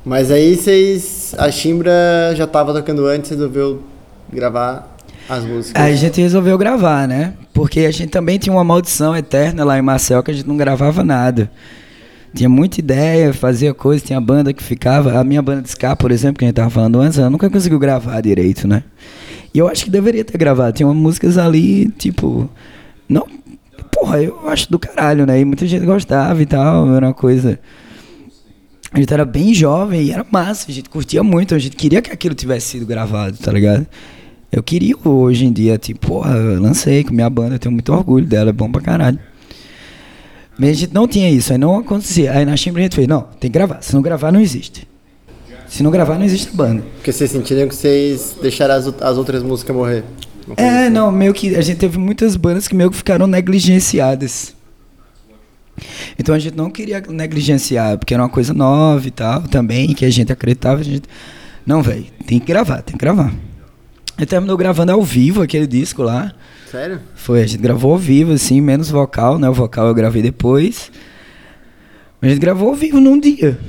Mas 0.06 0.32
aí 0.32 0.56
vocês. 0.56 1.36
A 1.38 1.52
Chimbra 1.52 1.92
já 2.34 2.46
estava 2.46 2.74
tocando 2.74 3.06
antes, 3.06 3.30
resolveu 3.30 3.84
gravar 4.32 4.96
as 5.28 5.44
músicas. 5.44 5.82
Aí 5.82 5.94
a 5.94 5.98
gente 5.98 6.22
resolveu 6.22 6.58
gravar, 6.58 7.08
né? 7.08 7.34
Porque 7.54 7.82
a 7.82 7.92
gente 7.92 8.10
também 8.10 8.40
tinha 8.40 8.54
uma 8.54 8.64
maldição 8.64 9.16
eterna 9.16 9.66
lá 9.66 9.78
em 9.78 9.82
Marcel 9.82 10.24
que 10.24 10.32
a 10.32 10.34
gente 10.34 10.48
não 10.48 10.56
gravava 10.56 11.04
nada 11.04 11.52
tinha 12.34 12.50
muita 12.50 12.80
ideia, 12.80 13.34
fazia 13.34 13.74
coisa, 13.74 14.04
tinha 14.06 14.22
banda 14.22 14.54
que 14.54 14.64
ficava. 14.64 15.20
A 15.20 15.24
minha 15.24 15.42
banda 15.42 15.62
de 15.62 15.70
ska, 15.70 15.96
por 15.96 16.12
exemplo, 16.12 16.40
que 16.40 16.46
a 16.46 16.48
gente 16.48 16.56
tava 16.56 16.70
falando 16.70 17.00
antes, 17.00 17.20
ela 17.20 17.30
nunca 17.30 17.50
conseguiu 17.50 17.80
gravar 17.80 18.22
direito, 18.22 18.68
né? 18.68 18.84
E 19.54 19.60
eu 19.60 19.68
acho 19.68 19.84
que 19.84 19.92
deveria 19.92 20.24
ter 20.24 20.38
gravado. 20.38 20.78
Tinha 20.78 20.88
músicas 20.94 21.38
ali, 21.38 21.90
tipo. 21.98 22.50
Não. 23.08 23.28
Porra, 23.92 24.22
eu 24.22 24.48
acho 24.48 24.72
do 24.72 24.80
caralho, 24.80 25.26
né? 25.26 25.40
E 25.40 25.46
muita 25.46 25.68
gente 25.68 25.86
gostava 25.86 26.42
e 26.42 26.46
tal. 26.46 26.94
Era 26.96 27.08
uma 27.08 27.14
coisa. 27.14 27.60
A 28.94 29.00
gente 29.00 29.14
era 29.14 29.24
bem 29.24 29.54
jovem 29.54 30.04
e 30.04 30.12
era 30.12 30.26
massa, 30.30 30.66
a 30.70 30.74
gente 30.74 30.90
curtia 30.90 31.24
muito, 31.24 31.56
a 31.56 31.60
gente 31.60 31.78
queria 31.78 32.02
que 32.02 32.12
aquilo 32.12 32.36
tivesse 32.36 32.68
sido 32.68 32.86
gravado, 32.86 33.38
tá 33.38 33.50
ligado? 33.50 33.88
Eu 34.52 34.62
queria 34.62 34.96
hoje 35.06 35.46
em 35.46 35.54
dia, 35.54 35.78
tipo, 35.78 36.08
porra, 36.08 36.36
lancei 36.60 37.02
com 37.06 37.14
minha 37.14 37.30
banda, 37.30 37.56
eu 37.56 37.60
tenho 37.60 37.72
muito 37.72 37.94
orgulho 37.94 38.26
dela, 38.26 38.50
é 38.50 38.54
bom 38.54 38.70
pra 38.70 38.82
caralho. 38.82 39.18
Mas 40.62 40.70
a 40.70 40.74
gente 40.74 40.94
não 40.94 41.08
tinha 41.08 41.28
isso, 41.28 41.52
aí 41.52 41.58
não 41.58 41.80
acontecia. 41.80 42.34
Aí 42.34 42.46
na 42.46 42.56
Chimbra 42.56 42.82
a 42.82 42.84
gente 42.84 42.96
fez, 42.96 43.08
não, 43.08 43.22
tem 43.22 43.50
que 43.50 43.58
gravar. 43.58 43.82
Se 43.82 43.96
não 43.96 44.02
gravar, 44.04 44.32
não 44.32 44.40
existe. 44.40 44.88
Se 45.68 45.82
não 45.82 45.90
gravar, 45.90 46.20
não 46.20 46.24
existe 46.24 46.56
banda. 46.56 46.84
Porque 46.98 47.12
vocês 47.12 47.32
sentiram 47.32 47.68
que 47.68 47.76
vocês 47.76 48.38
deixaram 48.40 48.76
as, 48.76 48.86
as 49.02 49.18
outras 49.18 49.42
músicas 49.42 49.76
morrer? 49.76 50.04
Não 50.48 50.54
é, 50.56 50.84
assim. 50.84 50.94
não, 50.94 51.12
meio 51.12 51.34
que 51.34 51.56
a 51.56 51.62
gente 51.64 51.80
teve 51.80 51.98
muitas 51.98 52.36
bandas 52.36 52.68
que 52.68 52.76
meio 52.76 52.92
que 52.92 52.98
ficaram 52.98 53.26
negligenciadas. 53.26 54.54
Então 56.20 56.36
a 56.36 56.38
gente 56.38 56.56
não 56.56 56.70
queria 56.70 57.02
negligenciar, 57.10 57.98
porque 57.98 58.14
era 58.14 58.22
uma 58.22 58.30
coisa 58.30 58.54
nova 58.54 59.08
e 59.08 59.10
tal, 59.10 59.42
também, 59.48 59.96
que 59.96 60.06
a 60.06 60.12
gente 60.12 60.32
acreditava. 60.32 60.82
A 60.82 60.84
gente... 60.84 61.10
Não, 61.66 61.82
velho, 61.82 62.06
tem 62.28 62.40
que 62.40 62.46
gravar, 62.46 62.84
tem 62.84 62.96
que 62.96 63.04
gravar. 63.04 63.34
Ele 64.16 64.28
terminou 64.28 64.56
gravando 64.56 64.92
ao 64.92 65.02
vivo 65.02 65.42
aquele 65.42 65.66
disco 65.66 66.04
lá. 66.04 66.32
Sério? 66.72 67.02
Foi, 67.16 67.44
a 67.44 67.46
gente 67.46 67.62
gravou 67.62 67.92
ao 67.92 67.98
vivo, 67.98 68.32
assim, 68.32 68.62
menos 68.62 68.90
vocal, 68.90 69.38
né? 69.38 69.50
O 69.50 69.54
vocal 69.54 69.88
eu 69.88 69.94
gravei 69.94 70.22
depois. 70.22 70.90
A 72.22 72.30
gente 72.30 72.40
gravou 72.40 72.70
ao 72.70 72.76
vivo 72.76 73.02
num 73.02 73.20
dia. 73.20 73.60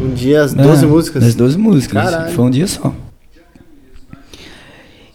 Um 0.00 0.12
dia, 0.12 0.42
as 0.42 0.54
12 0.54 0.84
é, 0.84 0.88
músicas? 0.88 1.22
As 1.22 1.34
12 1.36 1.56
músicas. 1.56 2.02
Caralho. 2.02 2.34
Foi 2.34 2.44
um 2.44 2.50
dia 2.50 2.66
só. 2.66 2.92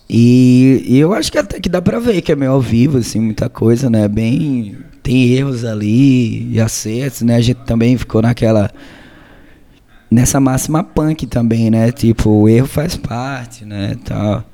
E, 0.10 0.86
e, 0.88 0.98
eu 0.98 1.14
acho 1.14 1.30
que 1.30 1.38
até 1.38 1.60
que 1.60 1.68
dá 1.68 1.82
pra 1.82 2.00
ver 2.00 2.22
que 2.22 2.32
é 2.32 2.36
meio 2.36 2.52
ao 2.52 2.62
vivo, 2.62 3.00
assim, 3.00 3.20
muita 3.20 3.50
coisa, 3.50 3.90
né? 3.90 4.08
Bem. 4.08 4.78
Tem 5.02 5.34
erros 5.34 5.66
ali 5.66 6.50
e 6.50 6.62
acertos, 6.62 7.24
né? 7.24 7.36
A 7.36 7.42
gente 7.42 7.60
também 7.66 7.98
ficou 7.98 8.22
naquela. 8.22 8.72
Nessa 10.10 10.40
máxima 10.40 10.82
punk 10.82 11.28
também, 11.28 11.70
né? 11.70 11.92
Tipo, 11.92 12.30
o 12.30 12.48
erro 12.48 12.68
faz 12.68 12.96
parte, 12.96 13.66
né? 13.66 13.98
Tal. 14.06 14.46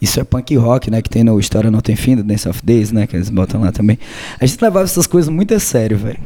Isso 0.00 0.18
é 0.18 0.24
punk 0.24 0.56
rock, 0.56 0.90
né? 0.90 1.02
Que 1.02 1.10
tem 1.10 1.22
no 1.22 1.38
História 1.38 1.70
Não 1.70 1.80
Tem 1.80 1.94
Fim, 1.94 2.16
do 2.16 2.22
Dance 2.22 2.48
of 2.48 2.60
Days, 2.64 2.90
né? 2.90 3.06
Que 3.06 3.16
eles 3.16 3.28
botam 3.28 3.60
lá 3.60 3.70
também. 3.70 3.98
A 4.40 4.46
gente 4.46 4.60
levava 4.62 4.84
essas 4.84 5.06
coisas 5.06 5.28
muito 5.28 5.52
a 5.54 5.60
sério, 5.60 5.98
velho. 5.98 6.18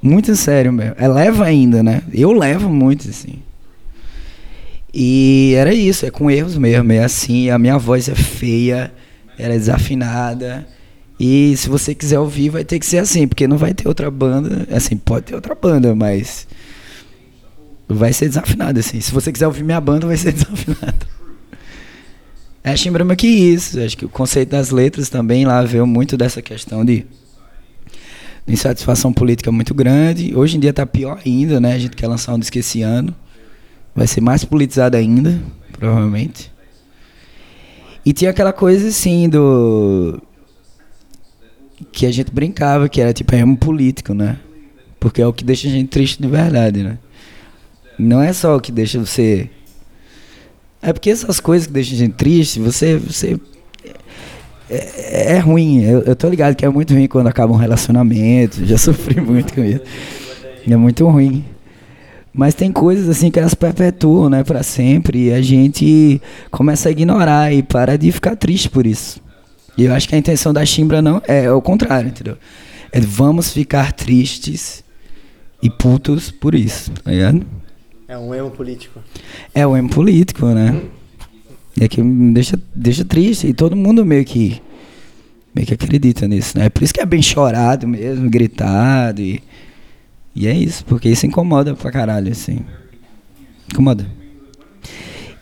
Muito 0.00 0.32
a 0.32 0.34
sério 0.34 0.72
mesmo. 0.72 0.94
É 0.98 1.06
leva 1.06 1.44
ainda, 1.44 1.82
né? 1.82 2.02
Eu 2.12 2.32
levo 2.32 2.68
muito, 2.70 3.08
assim. 3.08 3.40
E 4.92 5.54
era 5.56 5.72
isso, 5.72 6.06
é 6.06 6.10
com 6.10 6.30
erros 6.30 6.56
mesmo. 6.56 6.92
É 6.92 7.04
assim, 7.04 7.50
a 7.50 7.58
minha 7.58 7.78
voz 7.78 8.08
é 8.08 8.14
feia, 8.14 8.92
ela 9.38 9.54
é 9.54 9.58
desafinada. 9.58 10.66
E 11.20 11.54
se 11.56 11.68
você 11.68 11.94
quiser 11.94 12.18
ouvir, 12.18 12.48
vai 12.48 12.64
ter 12.64 12.78
que 12.78 12.86
ser 12.86 12.98
assim, 12.98 13.28
porque 13.28 13.46
não 13.46 13.56
vai 13.56 13.74
ter 13.74 13.86
outra 13.86 14.10
banda. 14.10 14.66
Assim, 14.74 14.96
pode 14.96 15.26
ter 15.26 15.34
outra 15.34 15.54
banda, 15.54 15.94
mas. 15.94 16.48
Vai 17.86 18.12
ser 18.12 18.28
desafinado, 18.28 18.80
assim. 18.80 19.00
Se 19.00 19.12
você 19.12 19.30
quiser 19.30 19.46
ouvir 19.46 19.62
minha 19.62 19.80
banda, 19.80 20.06
vai 20.06 20.16
ser 20.16 20.32
desafinado. 20.34 21.06
É 22.64 22.70
a 22.70 22.76
Chimbrama 22.76 23.16
que 23.16 23.26
isso. 23.26 23.80
Acho 23.80 23.96
que 23.96 24.04
o 24.04 24.08
conceito 24.08 24.50
das 24.50 24.70
letras 24.70 25.08
também 25.08 25.44
lá 25.44 25.62
veio 25.62 25.86
muito 25.86 26.16
dessa 26.16 26.40
questão 26.40 26.84
de, 26.84 27.06
insatisfação 28.46 29.12
política 29.12 29.50
muito 29.52 29.74
grande. 29.74 30.34
Hoje 30.34 30.56
em 30.56 30.60
dia 30.60 30.70
está 30.70 30.86
pior 30.86 31.20
ainda, 31.24 31.60
né? 31.60 31.74
A 31.74 31.78
gente 31.78 31.96
quer 31.96 32.08
lançar 32.08 32.34
um 32.34 32.38
disco 32.38 32.58
esse 32.58 32.82
ano. 32.82 33.14
Vai 33.94 34.06
ser 34.06 34.20
mais 34.20 34.44
politizado 34.44 34.96
ainda, 34.96 35.40
provavelmente. 35.72 36.50
E 38.04 38.12
tinha 38.12 38.30
aquela 38.30 38.52
coisa 38.52 38.88
assim 38.88 39.28
do. 39.28 40.20
Que 41.90 42.06
a 42.06 42.12
gente 42.12 42.32
brincava, 42.32 42.88
que 42.88 43.00
era 43.00 43.12
tipo 43.12 43.34
remo 43.34 43.56
político, 43.56 44.14
né? 44.14 44.38
Porque 44.98 45.20
é 45.20 45.26
o 45.26 45.32
que 45.32 45.44
deixa 45.44 45.68
a 45.68 45.70
gente 45.70 45.88
triste 45.88 46.22
de 46.22 46.28
verdade, 46.28 46.82
né? 46.82 46.98
Não 47.98 48.20
é 48.20 48.32
só 48.32 48.56
o 48.56 48.60
que 48.60 48.72
deixa 48.72 48.98
você 48.98 49.50
é 50.82 50.92
porque 50.92 51.10
essas 51.10 51.38
coisas 51.38 51.68
que 51.68 51.72
deixam 51.72 51.94
a 51.94 51.98
gente 51.98 52.14
triste, 52.14 52.58
você. 52.58 52.96
você 52.96 53.38
é, 54.68 55.34
é 55.34 55.38
ruim. 55.38 55.82
Eu, 55.84 56.00
eu 56.00 56.16
tô 56.16 56.28
ligado 56.28 56.56
que 56.56 56.64
é 56.64 56.68
muito 56.68 56.92
ruim 56.92 57.06
quando 57.06 57.28
acaba 57.28 57.52
um 57.52 57.56
relacionamento. 57.56 58.62
Já 58.66 58.76
sofri 58.76 59.20
muito 59.20 59.54
com 59.54 59.62
isso. 59.62 59.82
É 60.68 60.76
muito 60.76 61.06
ruim. 61.08 61.44
Mas 62.34 62.54
tem 62.54 62.72
coisas 62.72 63.08
assim 63.08 63.30
que 63.30 63.38
elas 63.38 63.54
perpetuam, 63.54 64.28
né, 64.28 64.42
para 64.42 64.62
sempre. 64.62 65.26
E 65.26 65.32
a 65.32 65.40
gente 65.40 66.20
começa 66.50 66.88
a 66.88 66.92
ignorar 66.92 67.52
e 67.52 67.62
para 67.62 67.96
de 67.96 68.10
ficar 68.10 68.34
triste 68.34 68.68
por 68.68 68.86
isso. 68.86 69.20
E 69.76 69.84
eu 69.84 69.94
acho 69.94 70.08
que 70.08 70.14
a 70.14 70.18
intenção 70.18 70.52
da 70.52 70.64
Chimbra 70.64 71.00
não 71.00 71.22
é, 71.28 71.44
é 71.44 71.52
o 71.52 71.62
contrário, 71.62 72.08
entendeu? 72.08 72.36
É 72.90 73.00
vamos 73.00 73.52
ficar 73.52 73.92
tristes 73.92 74.82
e 75.62 75.70
putos 75.70 76.30
por 76.30 76.54
isso, 76.54 76.90
tá 76.90 77.10
ligado? 77.10 77.46
É 78.12 78.18
um 78.18 78.34
emo 78.34 78.50
político. 78.50 79.00
É 79.54 79.66
um 79.66 79.74
emo 79.74 79.88
político, 79.88 80.44
né? 80.48 80.82
É 81.80 81.88
que 81.88 82.02
me 82.02 82.34
deixa, 82.34 82.60
deixa 82.74 83.06
triste. 83.06 83.46
E 83.46 83.54
todo 83.54 83.74
mundo 83.74 84.04
meio 84.04 84.22
que, 84.22 84.60
meio 85.54 85.66
que 85.66 85.72
acredita 85.72 86.28
nisso, 86.28 86.58
né? 86.58 86.68
Por 86.68 86.82
isso 86.82 86.92
que 86.92 87.00
é 87.00 87.06
bem 87.06 87.22
chorado 87.22 87.88
mesmo, 87.88 88.28
gritado. 88.28 89.22
E, 89.22 89.42
e 90.36 90.46
é 90.46 90.54
isso, 90.54 90.84
porque 90.84 91.08
isso 91.08 91.24
incomoda 91.24 91.74
pra 91.74 91.90
caralho, 91.90 92.30
assim. 92.30 92.60
Incomoda. 93.72 94.06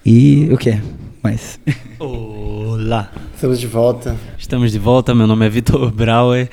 E 0.06 0.48
o 0.52 0.56
que 0.56 0.80
mais? 1.24 1.58
Olá. 1.98 3.10
Estamos 3.34 3.58
de 3.58 3.66
volta. 3.66 4.16
Estamos 4.38 4.70
de 4.70 4.78
volta, 4.78 5.12
meu 5.12 5.26
nome 5.26 5.44
é 5.44 5.48
Vitor 5.48 5.90
Brauer. 5.90 6.48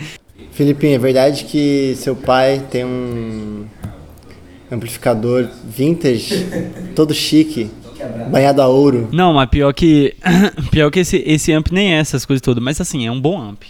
Filipinho, 0.51 0.95
é 0.95 0.97
verdade 0.97 1.43
que 1.43 1.93
seu 1.95 2.15
pai 2.15 2.65
tem 2.71 2.83
um 2.83 3.67
amplificador 4.71 5.47
vintage, 5.63 6.47
todo 6.95 7.13
chique, 7.13 7.69
Banhado 8.29 8.61
a 8.61 8.67
ouro. 8.67 9.09
Não, 9.11 9.33
mas 9.33 9.49
pior 9.49 9.73
que. 9.73 10.15
pior 10.69 10.91
que 10.91 10.99
esse, 10.99 11.17
esse 11.25 11.51
amp 11.51 11.69
nem 11.71 11.95
é 11.95 11.99
essas 11.99 12.25
coisas 12.25 12.41
todas. 12.41 12.63
Mas 12.63 12.79
assim, 12.79 13.07
é 13.07 13.11
um 13.11 13.19
bom 13.19 13.41
amp. 13.41 13.63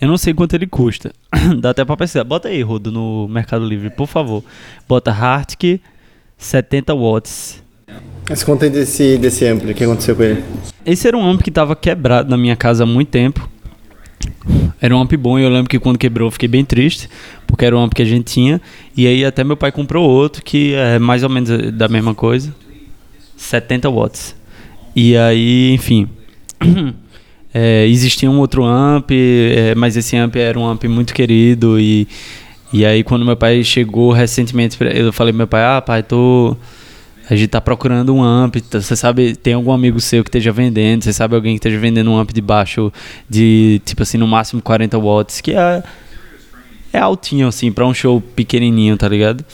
Eu 0.00 0.08
não 0.08 0.16
sei 0.16 0.32
quanto 0.32 0.54
ele 0.54 0.66
custa. 0.66 1.12
Dá 1.60 1.70
até 1.70 1.84
pra 1.84 1.96
pesquisar. 1.96 2.24
Bota 2.24 2.48
aí, 2.48 2.62
Rodo, 2.62 2.90
no 2.90 3.28
Mercado 3.28 3.64
Livre, 3.64 3.90
por 3.90 4.06
favor. 4.06 4.42
Bota 4.88 5.10
Hartke 5.10 5.80
70 6.38 6.94
watts. 6.94 7.62
Mas 8.28 8.42
conta 8.42 8.64
aí 8.64 8.70
desse, 8.70 9.18
desse 9.18 9.44
amplo, 9.46 9.70
o 9.70 9.74
que 9.74 9.84
aconteceu 9.84 10.16
com 10.16 10.22
ele? 10.22 10.42
Esse 10.84 11.06
era 11.06 11.16
um 11.16 11.28
amp 11.28 11.42
que 11.42 11.50
tava 11.50 11.76
quebrado 11.76 12.30
na 12.30 12.38
minha 12.38 12.56
casa 12.56 12.84
há 12.84 12.86
muito 12.86 13.08
tempo. 13.08 13.48
Era 14.80 14.94
um 14.94 15.00
amp 15.00 15.12
bom 15.14 15.38
e 15.38 15.42
eu 15.42 15.48
lembro 15.48 15.68
que 15.68 15.78
quando 15.78 15.98
quebrou 15.98 16.26
eu 16.28 16.30
fiquei 16.30 16.48
bem 16.48 16.64
triste, 16.64 17.08
porque 17.46 17.64
era 17.64 17.76
um 17.76 17.82
amp 17.82 17.94
que 17.94 18.02
a 18.02 18.04
gente 18.04 18.24
tinha. 18.24 18.60
E 18.96 19.06
aí 19.06 19.24
até 19.24 19.42
meu 19.42 19.56
pai 19.56 19.72
comprou 19.72 20.08
outro 20.08 20.42
que 20.42 20.74
é 20.74 20.98
mais 20.98 21.22
ou 21.22 21.28
menos 21.28 21.72
da 21.72 21.88
mesma 21.88 22.14
coisa. 22.14 22.54
70 23.36 23.90
watts. 23.90 24.36
E 24.94 25.16
aí, 25.16 25.72
enfim. 25.72 26.08
É, 27.56 27.86
existia 27.86 28.28
um 28.28 28.40
outro 28.40 28.64
amp, 28.64 29.12
é, 29.12 29.76
mas 29.76 29.96
esse 29.96 30.16
amp 30.16 30.34
era 30.34 30.58
um 30.58 30.66
amp 30.66 30.86
muito 30.86 31.14
querido. 31.14 31.78
E, 31.78 32.08
e 32.72 32.84
aí, 32.84 33.04
quando 33.04 33.24
meu 33.24 33.36
pai 33.36 33.62
chegou 33.62 34.10
recentemente, 34.10 34.76
eu 34.80 35.12
falei 35.12 35.32
pro 35.32 35.38
meu 35.38 35.46
pai: 35.46 35.62
Ah, 35.62 35.80
pai, 35.80 36.02
tô. 36.02 36.56
A 37.30 37.34
gente 37.34 37.48
tá 37.48 37.60
procurando 37.60 38.14
um 38.14 38.22
amp. 38.22 38.56
tá- 38.56 38.80
Você 38.80 38.94
sabe, 38.94 39.34
tem 39.34 39.54
algum 39.54 39.72
amigo 39.72 39.98
seu 40.00 40.22
que 40.22 40.28
esteja 40.28 40.52
vendendo? 40.52 41.02
Você 41.04 41.12
sabe 41.12 41.34
alguém 41.34 41.54
que 41.54 41.58
esteja 41.58 41.78
vendendo 41.78 42.10
um 42.10 42.18
amp 42.18 42.30
de 42.32 42.40
baixo 42.40 42.92
de, 43.28 43.80
tipo 43.84 44.02
assim, 44.02 44.18
no 44.18 44.26
máximo 44.26 44.60
40 44.60 44.98
watts? 44.98 45.40
Que 45.40 45.52
é, 45.52 45.82
é 46.92 46.98
altinho, 46.98 47.48
assim, 47.48 47.72
pra 47.72 47.86
um 47.86 47.94
show 47.94 48.20
pequenininho, 48.20 48.96
tá 48.98 49.08
ligado? 49.08 49.44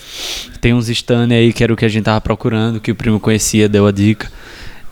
Tem 0.61 0.75
uns 0.75 0.89
stand 0.89 1.29
aí 1.33 1.53
que 1.53 1.63
era 1.63 1.73
o 1.73 1.77
que 1.77 1.85
a 1.85 1.89
gente 1.89 2.05
tava 2.05 2.21
procurando, 2.21 2.81
que 2.81 2.91
o 2.91 2.95
primo 2.95 3.21
conhecia, 3.21 3.69
deu 3.69 3.87
a 3.87 3.93
dica. 3.93 4.31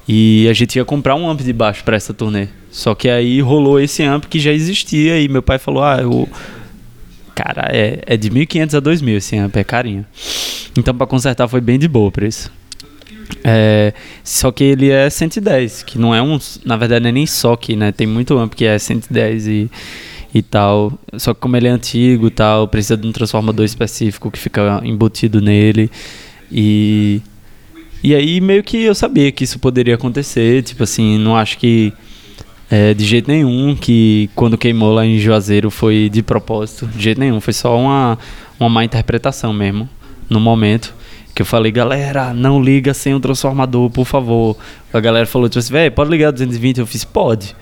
E 0.07 0.47
a 0.49 0.53
gente 0.53 0.77
ia 0.77 0.85
comprar 0.85 1.15
um 1.17 1.29
amp 1.29 1.41
de 1.43 1.53
baixo 1.53 1.83
pra 1.85 1.97
essa 1.97 2.15
turnê. 2.15 2.49
Só 2.71 2.95
que 2.95 3.09
aí 3.09 3.41
rolou 3.41 3.81
esse 3.81 4.03
amp 4.05 4.25
que 4.27 4.39
já 4.39 4.53
existia 4.53 5.21
e 5.21 5.29
meu 5.29 5.43
pai 5.43 5.59
falou: 5.59 5.83
Ah, 5.83 5.99
eu. 6.01 6.29
Cara, 7.35 7.69
é, 7.73 8.01
é 8.07 8.17
de 8.17 8.31
1.500 8.31 8.75
a 8.75 8.81
2.000 8.81 9.17
esse 9.17 9.37
amp, 9.37 9.57
é 9.57 9.65
carinho. 9.65 10.05
Então 10.77 10.95
pra 10.95 11.07
consertar 11.07 11.47
foi 11.49 11.61
bem 11.61 11.79
de 11.79 11.87
boa 11.89 12.09
o 12.09 12.13
preço. 12.13 12.51
É, 13.45 13.93
só 14.25 14.51
que 14.51 14.65
ele 14.65 14.91
é 14.91 15.09
110, 15.09 15.83
que 15.83 15.99
não 15.99 16.15
é 16.15 16.23
um. 16.23 16.39
Na 16.65 16.77
verdade, 16.77 17.03
não 17.03 17.11
é 17.11 17.13
nem 17.13 17.27
só 17.27 17.57
que, 17.57 17.77
né? 17.77 17.93
Tem 17.93 18.07
muito 18.07 18.37
amp 18.39 18.55
que 18.55 18.65
é 18.65 18.79
110 18.79 19.47
e, 19.47 19.71
e 20.35 20.43
tal. 20.43 20.99
Só 21.17 21.35
que 21.35 21.41
como 21.41 21.57
ele 21.57 21.69
é 21.69 21.71
antigo 21.71 22.31
tal, 22.31 22.69
precisa 22.69 22.97
de 22.97 23.07
um 23.07 23.13
transformador 23.13 23.65
específico 23.65 24.31
que 24.31 24.39
fica 24.39 24.81
embutido 24.85 25.41
nele. 25.41 25.91
E. 26.51 27.21
E 28.03 28.15
aí 28.15 28.41
meio 28.41 28.63
que 28.63 28.77
eu 28.85 28.95
sabia 28.95 29.33
que 29.33 29.45
isso 29.45 29.59
poderia 29.59 29.95
acontecer. 29.97 30.63
Tipo 30.63 30.85
assim, 30.85 31.19
não 31.19 31.37
acho 31.37 31.59
que. 31.59 31.93
é, 32.71 32.95
de 32.95 33.05
jeito 33.05 33.31
nenhum 33.31 33.75
que 33.75 34.31
quando 34.35 34.57
queimou 34.57 34.93
lá 34.95 35.05
em 35.05 35.19
Juazeiro 35.19 35.71
foi 35.71 36.09
de 36.09 36.23
propósito. 36.23 36.87
De 36.87 37.03
jeito 37.03 37.21
nenhum. 37.21 37.41
Foi 37.41 37.53
só 37.53 37.79
uma, 37.79 38.19
uma 38.59 38.69
má 38.69 38.85
interpretação 38.85 39.53
mesmo. 39.53 39.89
No 40.31 40.41
momento. 40.41 40.98
Que 41.39 41.43
eu 41.43 41.47
falei, 41.47 41.71
galera, 41.71 42.35
não 42.35 42.61
liga 42.61 42.93
sem 42.93 43.15
o 43.15 43.21
transformador, 43.21 43.89
por 43.91 44.05
favor. 44.05 44.57
A 44.93 44.99
galera 44.99 45.25
falou, 45.25 45.49
tipo 45.49 45.61
assim, 45.61 45.73
velho, 45.73 45.93
pode 45.93 46.11
ligar 46.11 46.33
220? 46.33 46.81
Eu 46.81 46.87
fiz, 46.87 47.05
pode. 47.05 47.55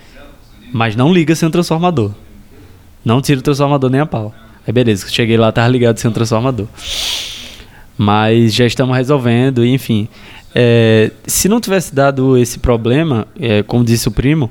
Mas 0.73 0.97
não 0.97 1.13
liga 1.13 1.35
sem 1.35 1.47
o 1.47 1.53
transformador. 1.53 2.11
Não 3.05 3.21
tira 3.21 3.39
o 3.39 3.43
transformador 3.43 3.91
nem 3.91 4.01
a 4.01 4.07
pau. 4.07 4.35
Aí 4.67 4.73
beleza, 4.73 5.07
cheguei 5.11 5.37
lá, 5.37 5.53
tava 5.53 5.69
ligado 5.69 5.99
sem 5.99 6.11
o 6.11 6.15
transformador. 6.15 6.67
Mas 7.99 8.55
já 8.55 8.65
estamos 8.65 8.97
resolvendo, 8.97 9.63
enfim. 9.63 10.09
É, 10.55 11.11
se 11.27 11.47
não 11.47 11.61
tivesse 11.61 11.95
dado 11.95 12.39
esse 12.39 12.59
problema, 12.59 13.29
é, 13.39 13.63
como 13.63 13.85
disse 13.85 14.09
o 14.09 14.11
primo, 14.11 14.51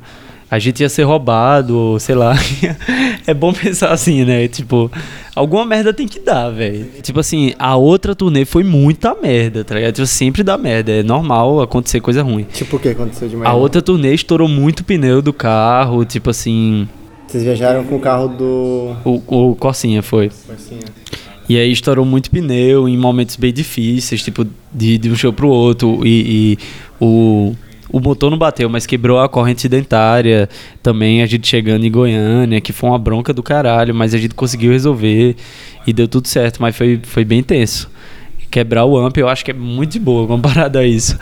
a 0.50 0.60
gente 0.60 0.82
ia 0.82 0.90
ser 0.90 1.04
roubado, 1.04 1.76
ou 1.76 2.00
sei 2.00 2.16
lá. 2.16 2.36
é 3.26 3.34
bom 3.34 3.52
pensar 3.52 3.92
assim, 3.92 4.24
né? 4.24 4.48
Tipo, 4.48 4.92
alguma 5.36 5.66
merda 5.66 5.94
tem 5.94 6.08
que 6.08 6.20
dar, 6.20 6.50
velho. 6.50 6.88
Tipo 7.02 7.20
assim, 7.20 7.54
a 7.58 7.76
outra 7.76 8.16
turnê 8.16 8.46
foi 8.46 8.64
muita 8.64 9.16
merda, 9.16 9.64
tá 9.64 9.76
ligado? 9.76 9.96
Tipo, 9.96 10.08
sempre 10.08 10.44
dá 10.44 10.58
merda. 10.58 10.92
É 10.92 11.04
normal 11.04 11.62
acontecer 11.62 12.00
coisa 12.00 12.22
ruim. 12.22 12.46
Tipo 12.54 12.78
o 12.78 12.80
que 12.80 12.90
aconteceu 12.90 13.28
de 13.28 13.36
merda? 13.36 13.50
A 13.50 13.54
outra 13.54 13.82
turnê 13.82 14.14
estourou 14.14 14.48
muito 14.48 14.82
o 14.82 14.84
pneu 14.84 15.22
do 15.22 15.34
carro, 15.34 16.06
tipo 16.06 16.30
assim. 16.30 16.88
Vocês 17.28 17.44
viajaram 17.44 17.84
com 17.84 17.96
o 17.96 18.00
carro 18.00 18.28
do... 18.28 18.96
O, 19.04 19.50
o 19.52 19.56
Corsinha 19.56 20.04
foi. 20.04 20.32
E 21.50 21.58
aí 21.58 21.72
estourou 21.72 22.06
muito 22.06 22.30
pneu 22.30 22.88
em 22.88 22.98
momentos 22.98 23.36
bem 23.36 23.52
difíceis, 23.52 24.24
tipo, 24.24 24.46
de, 24.72 24.98
de 24.98 25.10
um 25.10 25.16
show 25.16 25.34
pro 25.34 25.48
outro. 25.48 26.02
E, 26.06 26.58
e 26.58 26.58
o, 27.00 27.56
o 27.96 28.00
motor 28.02 28.30
não 28.30 28.38
bateu, 28.38 28.68
mas 28.68 28.86
quebrou 28.86 29.22
a 29.22 29.30
corrente 29.30 29.70
dentária. 29.70 30.50
Também 30.84 31.22
a 31.22 31.26
gente 31.26 31.48
chegando 31.48 31.86
em 31.86 31.90
Goiânia, 31.90 32.60
que 32.60 32.74
foi 32.74 32.90
uma 32.90 33.00
bronca 33.00 33.32
do 33.32 33.42
caralho, 33.42 33.96
mas 33.96 34.14
a 34.14 34.18
gente 34.18 34.36
conseguiu 34.36 34.74
resolver 34.74 35.38
e 35.88 35.94
deu 35.94 36.06
tudo 36.06 36.28
certo, 36.28 36.62
mas 36.62 36.76
foi, 36.76 37.00
foi 37.02 37.24
bem 37.24 37.42
tenso. 37.42 37.90
Quebrar 38.52 38.84
o 38.84 38.98
amp 38.98 39.16
eu 39.16 39.30
acho 39.30 39.46
que 39.46 39.52
é 39.52 39.54
muito 39.54 39.94
de 39.94 40.00
boa 40.00 40.28
comparado 40.28 40.78
a 40.78 40.86
isso. 40.86 41.18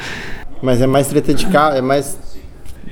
Mas 0.63 0.81
é 0.81 0.87
mais 0.87 1.05
treta 1.05 1.31
de 1.31 1.45
carro, 1.45 1.75
é 1.75 1.81
mais... 1.81 2.17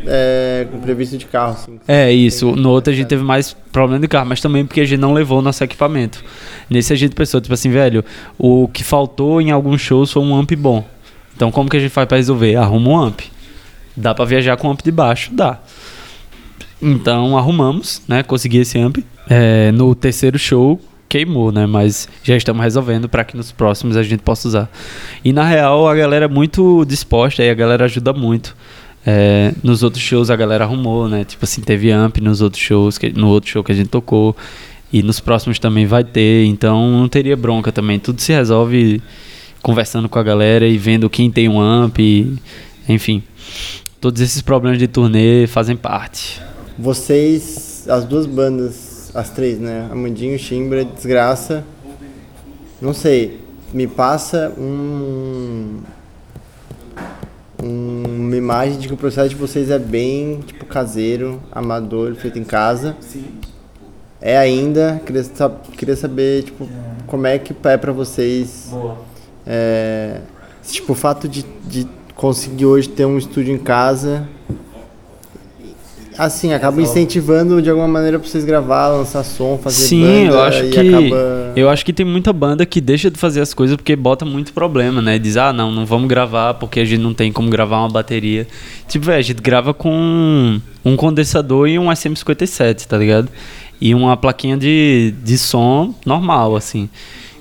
É, 0.05 0.67
com 0.71 0.79
previsto 0.79 1.17
de 1.17 1.25
carro, 1.25 1.53
assim. 1.53 1.79
É, 1.88 2.11
isso. 2.11 2.55
No 2.55 2.69
outro 2.69 2.93
a 2.93 2.95
gente 2.95 3.07
teve 3.07 3.23
mais 3.23 3.55
problema 3.71 3.99
de 3.99 4.07
carro, 4.07 4.27
mas 4.27 4.39
também 4.39 4.63
porque 4.63 4.82
a 4.82 4.86
gente 4.86 4.99
não 4.99 5.11
levou 5.11 5.39
o 5.39 5.41
nosso 5.41 5.63
equipamento. 5.63 6.23
Nesse 6.69 6.93
a 6.93 6.95
gente 6.95 7.15
pensou, 7.15 7.41
tipo 7.41 7.53
assim, 7.55 7.71
velho, 7.71 8.05
o 8.38 8.67
que 8.67 8.84
faltou 8.84 9.41
em 9.41 9.49
alguns 9.49 9.82
shows 9.82 10.11
foi 10.11 10.21
um 10.21 10.36
amp 10.36 10.51
bom. 10.51 10.86
Então 11.36 11.51
como 11.51 11.67
que 11.67 11.77
a 11.77 11.79
gente 11.79 11.89
faz 11.89 12.07
pra 12.07 12.17
resolver? 12.17 12.55
Arruma 12.57 12.89
um 12.91 12.97
amp. 12.97 13.21
Dá 13.95 14.13
pra 14.13 14.25
viajar 14.25 14.57
com 14.57 14.67
um 14.67 14.71
amp 14.71 14.81
de 14.81 14.91
baixo? 14.91 15.33
Dá. 15.33 15.59
Então 16.81 17.37
arrumamos, 17.37 18.01
né? 18.07 18.23
Consegui 18.23 18.57
esse 18.59 18.79
amp. 18.79 18.97
É, 19.29 19.71
no 19.71 19.93
terceiro 19.93 20.39
show 20.39 20.79
queimou, 21.11 21.51
né? 21.51 21.65
Mas 21.65 22.07
já 22.23 22.37
estamos 22.37 22.63
resolvendo 22.63 23.09
para 23.09 23.25
que 23.25 23.35
nos 23.35 23.51
próximos 23.51 23.97
a 23.97 24.03
gente 24.03 24.23
possa 24.23 24.47
usar. 24.47 24.71
E 25.25 25.33
na 25.33 25.43
real 25.43 25.87
a 25.87 25.93
galera 25.93 26.25
é 26.25 26.27
muito 26.27 26.85
disposta 26.85 27.43
e 27.43 27.49
a 27.49 27.53
galera 27.53 27.83
ajuda 27.83 28.13
muito. 28.13 28.55
É, 29.05 29.53
nos 29.61 29.83
outros 29.83 30.01
shows 30.01 30.29
a 30.29 30.35
galera 30.37 30.63
arrumou, 30.63 31.09
né? 31.09 31.25
Tipo 31.25 31.43
assim, 31.43 31.61
teve 31.61 31.91
amp 31.91 32.17
nos 32.19 32.41
outros 32.41 32.63
shows, 32.63 32.97
que, 32.97 33.11
no 33.11 33.27
outro 33.27 33.49
show 33.49 33.63
que 33.63 33.73
a 33.73 33.75
gente 33.75 33.89
tocou. 33.89 34.35
E 34.93 35.03
nos 35.03 35.19
próximos 35.19 35.59
também 35.59 35.85
vai 35.85 36.03
ter. 36.03 36.45
Então 36.45 36.89
não 36.89 37.09
teria 37.09 37.35
bronca 37.35 37.73
também. 37.73 37.99
Tudo 37.99 38.21
se 38.21 38.31
resolve 38.31 39.01
conversando 39.61 40.07
com 40.07 40.17
a 40.17 40.23
galera 40.23 40.65
e 40.65 40.77
vendo 40.77 41.09
quem 41.09 41.29
tem 41.29 41.49
um 41.49 41.59
amp. 41.59 41.99
E, 41.99 42.33
enfim, 42.91 43.23
todos 43.99 44.21
esses 44.21 44.41
problemas 44.41 44.77
de 44.79 44.87
turnê 44.87 45.47
fazem 45.47 45.75
parte. 45.75 46.41
Vocês, 46.77 47.85
as 47.89 48.05
duas 48.05 48.25
bandas, 48.25 49.11
as 49.13 49.29
três, 49.29 49.59
né? 49.59 49.87
Amandinho, 49.91 50.37
Chimbra, 50.39 50.83
Desgraça. 50.85 51.63
Não 52.81 52.93
sei, 52.93 53.39
me 53.73 53.85
passa 53.87 54.51
um, 54.57 55.79
um- 57.61 58.03
uma 58.05 58.35
imagem 58.35 58.79
de 58.79 58.87
que 58.87 58.93
o 58.93 58.97
processo 58.97 59.29
de 59.29 59.35
vocês 59.35 59.69
é 59.69 59.77
bem, 59.79 60.39
tipo, 60.45 60.65
caseiro, 60.65 61.41
amador, 61.51 62.15
feito 62.15 62.39
em 62.39 62.43
casa. 62.43 62.95
É 64.19 64.37
ainda, 64.37 65.01
queria, 65.05 65.23
queria 65.77 65.95
saber, 65.95 66.43
tipo, 66.43 66.67
como 67.07 67.27
é 67.27 67.37
que 67.39 67.55
é 67.65 67.77
pra 67.77 67.91
vocês 67.91 68.69
é, 69.45 70.21
tipo, 70.63 70.93
o 70.93 70.95
fato 70.95 71.27
de, 71.27 71.43
de 71.67 71.87
conseguir 72.22 72.67
hoje 72.67 72.88
ter 72.88 73.03
um 73.03 73.17
estúdio 73.17 73.51
em 73.51 73.57
casa, 73.57 74.30
assim, 76.15 76.53
acaba 76.53 76.80
incentivando 76.80 77.59
de 77.63 77.67
alguma 77.67 77.88
maneira 77.88 78.19
pra 78.19 78.30
vocês 78.30 78.45
gravar, 78.45 78.89
lançar 78.89 79.24
som, 79.24 79.57
fazer 79.57 79.88
Sim, 79.88 80.03
banda 80.03 80.36
eu 80.36 80.41
acho 80.43 80.69
que 80.69 80.80
acaba... 80.80 81.53
eu 81.55 81.69
acho 81.69 81.84
que 81.84 81.91
tem 81.91 82.05
muita 82.05 82.32
banda 82.32 82.63
que 82.63 82.80
deixa 82.80 83.09
de 83.09 83.17
fazer 83.17 83.41
as 83.41 83.55
coisas 83.55 83.76
porque 83.76 83.95
bota 83.95 84.24
muito 84.24 84.53
problema, 84.53 85.01
né? 85.01 85.17
Diz, 85.17 85.36
ah, 85.36 85.51
não, 85.51 85.72
não 85.72 85.84
vamos 85.84 86.07
gravar 86.07 86.53
porque 86.53 86.80
a 86.80 86.86
gente 86.86 87.01
não 87.01 87.11
tem 87.11 87.32
como 87.32 87.49
gravar 87.49 87.80
uma 87.80 87.89
bateria. 87.89 88.47
Tipo, 88.88 89.07
velho, 89.07 89.17
a 89.17 89.24
gente 89.24 89.41
grava 89.41 89.74
com 89.74 90.61
um 90.86 90.95
condensador 90.95 91.67
e 91.67 91.80
um 91.80 91.88
SM57, 91.88 92.86
tá 92.86 92.99
ligado? 92.99 93.30
E 93.82 93.95
uma 93.95 94.15
plaquinha 94.15 94.55
de, 94.55 95.11
de 95.24 95.39
som 95.39 95.95
normal, 96.05 96.55
assim. 96.55 96.88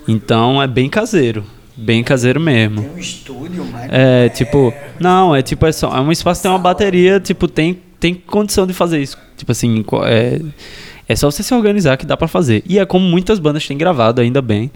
Então 0.09 0.63
é 0.63 0.67
bem 0.67 0.89
caseiro. 0.89 1.45
Bem 1.77 2.03
caseiro 2.03 2.41
mesmo. 2.41 2.81
um 2.95 2.99
estúdio, 2.99 3.65
mas. 3.71 3.89
É, 3.91 4.29
tipo, 4.29 4.73
não, 4.99 5.35
é 5.35 5.43
tipo, 5.43 5.67
é, 5.67 5.73
só, 5.73 5.97
é 5.97 6.01
um 6.01 6.13
espaço 6.13 6.41
que 6.41 6.43
tem 6.43 6.51
uma 6.51 6.59
bateria, 6.59 7.19
tipo, 7.21 7.49
tem, 7.49 7.79
tem 7.99 8.15
condição 8.15 8.67
de 8.67 8.73
fazer 8.73 9.01
isso. 9.01 9.17
Tipo 9.37 9.53
assim, 9.53 9.85
é, 10.05 10.41
é 11.09 11.17
só 11.17 11.31
você 11.31 11.43
se 11.43 11.55
organizar 11.55 11.97
que 11.97 12.07
dá 12.07 12.17
pra 12.17 12.29
fazer. 12.29 12.63
E 12.67 12.79
é 12.79 12.85
como 12.85 13.05
muitas 13.05 13.39
bandas 13.39 13.67
têm 13.67 13.79
gravado, 13.79 14.21
ainda 14.21 14.43
bem. 14.43 14.71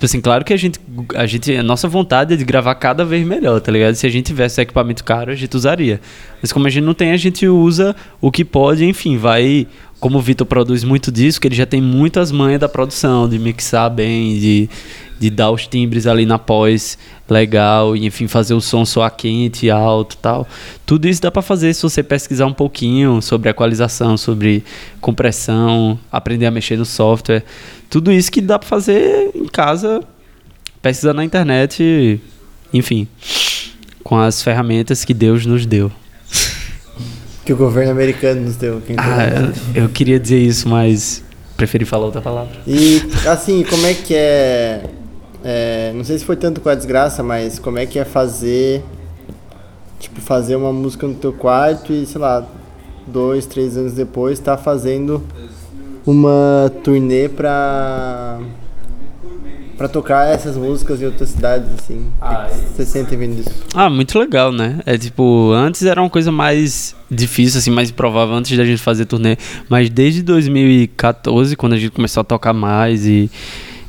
Tipo 0.00 0.06
assim, 0.06 0.20
claro 0.22 0.44
que 0.46 0.54
a 0.54 0.56
gente, 0.56 0.80
a 1.14 1.26
gente, 1.26 1.54
a 1.54 1.62
nossa 1.62 1.86
vontade 1.86 2.32
é 2.32 2.36
de 2.36 2.42
gravar 2.42 2.74
cada 2.74 3.04
vez 3.04 3.26
melhor, 3.26 3.60
tá 3.60 3.70
ligado? 3.70 3.94
Se 3.94 4.06
a 4.06 4.10
gente 4.10 4.24
tivesse 4.24 4.58
equipamento 4.58 5.04
caro, 5.04 5.30
a 5.30 5.34
gente 5.34 5.54
usaria. 5.54 6.00
Mas 6.40 6.50
como 6.52 6.66
a 6.66 6.70
gente 6.70 6.84
não 6.84 6.94
tem, 6.94 7.12
a 7.12 7.18
gente 7.18 7.46
usa 7.46 7.94
o 8.18 8.32
que 8.32 8.42
pode, 8.42 8.82
enfim, 8.82 9.18
vai. 9.18 9.66
Como 10.00 10.16
o 10.16 10.20
Vitor 10.22 10.46
produz 10.46 10.82
muito 10.84 11.12
disco, 11.12 11.46
ele 11.46 11.54
já 11.54 11.66
tem 11.66 11.82
muitas 11.82 12.32
manhas 12.32 12.58
da 12.58 12.66
produção, 12.66 13.28
de 13.28 13.38
mixar 13.38 13.90
bem, 13.90 14.38
de, 14.38 14.70
de 15.20 15.28
dar 15.28 15.50
os 15.50 15.66
timbres 15.66 16.06
ali 16.06 16.24
na 16.24 16.38
pós 16.38 16.96
legal, 17.28 17.94
e 17.94 18.06
enfim, 18.06 18.26
fazer 18.26 18.54
o 18.54 18.60
som 18.60 18.86
soar 18.86 19.14
quente, 19.14 19.70
alto 19.70 20.16
tal. 20.16 20.48
Tudo 20.86 21.06
isso 21.06 21.20
dá 21.20 21.30
para 21.30 21.42
fazer 21.42 21.74
se 21.74 21.82
você 21.82 22.02
pesquisar 22.02 22.46
um 22.46 22.54
pouquinho 22.54 23.20
sobre 23.20 23.50
equalização, 23.50 24.16
sobre 24.16 24.64
compressão, 24.98 25.98
aprender 26.10 26.46
a 26.46 26.50
mexer 26.50 26.78
no 26.78 26.86
software. 26.86 27.44
Tudo 27.90 28.10
isso 28.10 28.32
que 28.32 28.40
dá 28.40 28.58
para 28.58 28.66
fazer 28.66 29.30
em 29.34 29.44
casa, 29.46 30.02
pesquisar 30.80 31.12
na 31.12 31.22
internet, 31.22 32.18
enfim, 32.72 33.06
com 34.02 34.16
as 34.16 34.42
ferramentas 34.42 35.04
que 35.04 35.12
Deus 35.12 35.44
nos 35.44 35.66
deu. 35.66 35.92
Que 37.42 37.54
o 37.54 37.56
governo 37.56 37.90
americano 37.90 38.42
nos 38.42 38.54
deu. 38.54 38.82
Quem 38.86 38.94
Ah, 38.98 39.50
eu, 39.74 39.84
eu 39.84 39.88
queria 39.88 40.20
dizer 40.20 40.38
isso, 40.38 40.68
mas 40.68 41.24
preferi 41.56 41.84
falar 41.84 42.04
outra 42.04 42.20
palavra. 42.20 42.52
E 42.66 43.02
assim, 43.26 43.64
como 43.64 43.86
é 43.86 43.94
que 43.94 44.14
é, 44.14 44.82
é, 45.44 45.92
Não 45.94 46.04
sei 46.04 46.18
se 46.18 46.24
foi 46.24 46.36
tanto 46.36 46.60
com 46.60 46.68
a 46.68 46.74
desgraça, 46.74 47.22
mas 47.22 47.58
como 47.58 47.78
é 47.78 47.86
que 47.86 47.98
é 47.98 48.04
fazer. 48.04 48.82
Tipo, 49.98 50.20
fazer 50.20 50.56
uma 50.56 50.72
música 50.72 51.06
no 51.06 51.14
teu 51.14 51.32
quarto 51.32 51.92
e, 51.92 52.06
sei 52.06 52.20
lá, 52.20 52.46
dois, 53.06 53.44
três 53.44 53.76
anos 53.76 53.92
depois 53.92 54.38
tá 54.38 54.56
fazendo 54.56 55.22
uma 56.06 56.72
turnê 56.82 57.28
pra. 57.28 58.38
pra 59.76 59.88
tocar 59.88 60.26
essas 60.32 60.56
músicas 60.56 61.02
em 61.02 61.04
outras 61.06 61.28
cidades, 61.30 61.68
assim. 61.78 62.06
Ah, 62.20 62.46
O 62.50 62.54
que 62.54 62.60
que 62.60 62.68
você 62.76 62.86
sente 62.86 63.14
vendo 63.14 63.40
isso? 63.40 63.50
Ah, 63.74 63.90
muito 63.90 64.18
legal, 64.18 64.50
né? 64.52 64.80
É 64.86 64.96
tipo, 64.96 65.52
antes 65.52 65.82
era 65.82 66.00
uma 66.00 66.10
coisa 66.10 66.32
mais 66.32 66.94
difícil, 67.10 67.58
assim, 67.58 67.70
mais 67.70 67.90
improvável 67.90 68.34
antes 68.34 68.56
da 68.56 68.64
gente 68.64 68.80
fazer 68.80 69.04
turnê. 69.04 69.36
Mas 69.68 69.90
desde 69.90 70.22
2014, 70.22 71.56
quando 71.56 71.74
a 71.74 71.78
gente 71.78 71.90
começou 71.90 72.22
a 72.22 72.24
tocar 72.24 72.54
mais 72.54 73.06
e, 73.06 73.30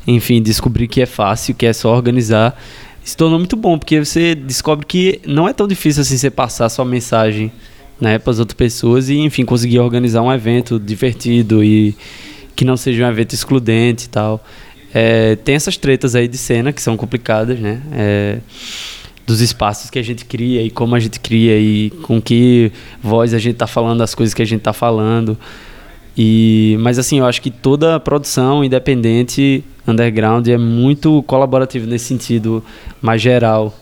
enfim, 0.08 0.42
descobrir 0.42 0.88
que 0.88 1.02
é 1.02 1.06
fácil, 1.06 1.54
que 1.56 1.66
é 1.66 1.74
só 1.74 1.94
organizar, 1.96 2.60
se 3.04 3.18
tornou 3.18 3.40
muito 3.40 3.56
bom, 3.56 3.78
porque 3.78 4.04
você 4.04 4.36
descobre 4.36 4.86
que 4.86 5.20
não 5.26 5.48
é 5.48 5.54
tão 5.54 5.68
difícil 5.68 6.02
assim 6.02 6.18
você 6.18 6.30
passar 6.30 6.70
sua 6.70 6.86
mensagem 6.86 7.52
né, 8.00 8.18
para 8.18 8.32
as 8.32 8.40
outras 8.40 8.56
pessoas 8.56 9.10
e, 9.10 9.18
enfim, 9.18 9.46
conseguir 9.46 9.80
organizar 9.80 10.22
um 10.22 10.32
evento 10.32 10.80
divertido 10.80 11.64
e 11.64 11.96
que 12.56 12.66
não 12.66 12.76
seja 12.76 13.06
um 13.06 13.10
evento 13.10 13.34
excludente 13.34 14.06
e 14.06 14.10
tal. 14.10 14.44
É, 14.94 15.36
tem 15.38 15.56
essas 15.56 15.78
tretas 15.78 16.16
aí 16.16 16.28
de 16.28 16.38
cena 16.38 16.74
que 16.74 16.82
são 16.82 16.98
complicadas, 16.98 17.60
né? 17.60 17.82
É, 17.94 18.40
dos 19.26 19.40
espaços 19.40 19.90
que 19.90 19.98
a 19.98 20.02
gente 20.02 20.26
cria 20.26 20.62
e 20.62 20.70
como 20.70 20.96
a 20.96 21.00
gente 21.00 21.20
cria 21.20 21.58
e 21.58 21.92
com 22.02 22.22
que 22.22 22.72
voz 23.02 23.34
a 23.34 23.40
gente 23.40 23.56
tá 23.56 23.68
falando 23.68 24.02
as 24.02 24.14
coisas 24.14 24.34
que 24.34 24.42
a 24.42 24.46
gente 24.46 24.62
tá 24.62 24.74
falando. 24.74 25.38
E, 26.24 26.78
mas 26.80 27.00
assim, 27.00 27.18
eu 27.18 27.26
acho 27.26 27.42
que 27.42 27.50
toda 27.50 28.00
produção 28.00 28.64
independente, 28.64 29.64
underground, 29.88 30.48
é 30.48 30.58
muito 30.58 31.24
colaborativa 31.24 31.88
nesse 31.88 32.06
sentido 32.06 32.64
mais 33.02 33.20
geral. 33.20 33.76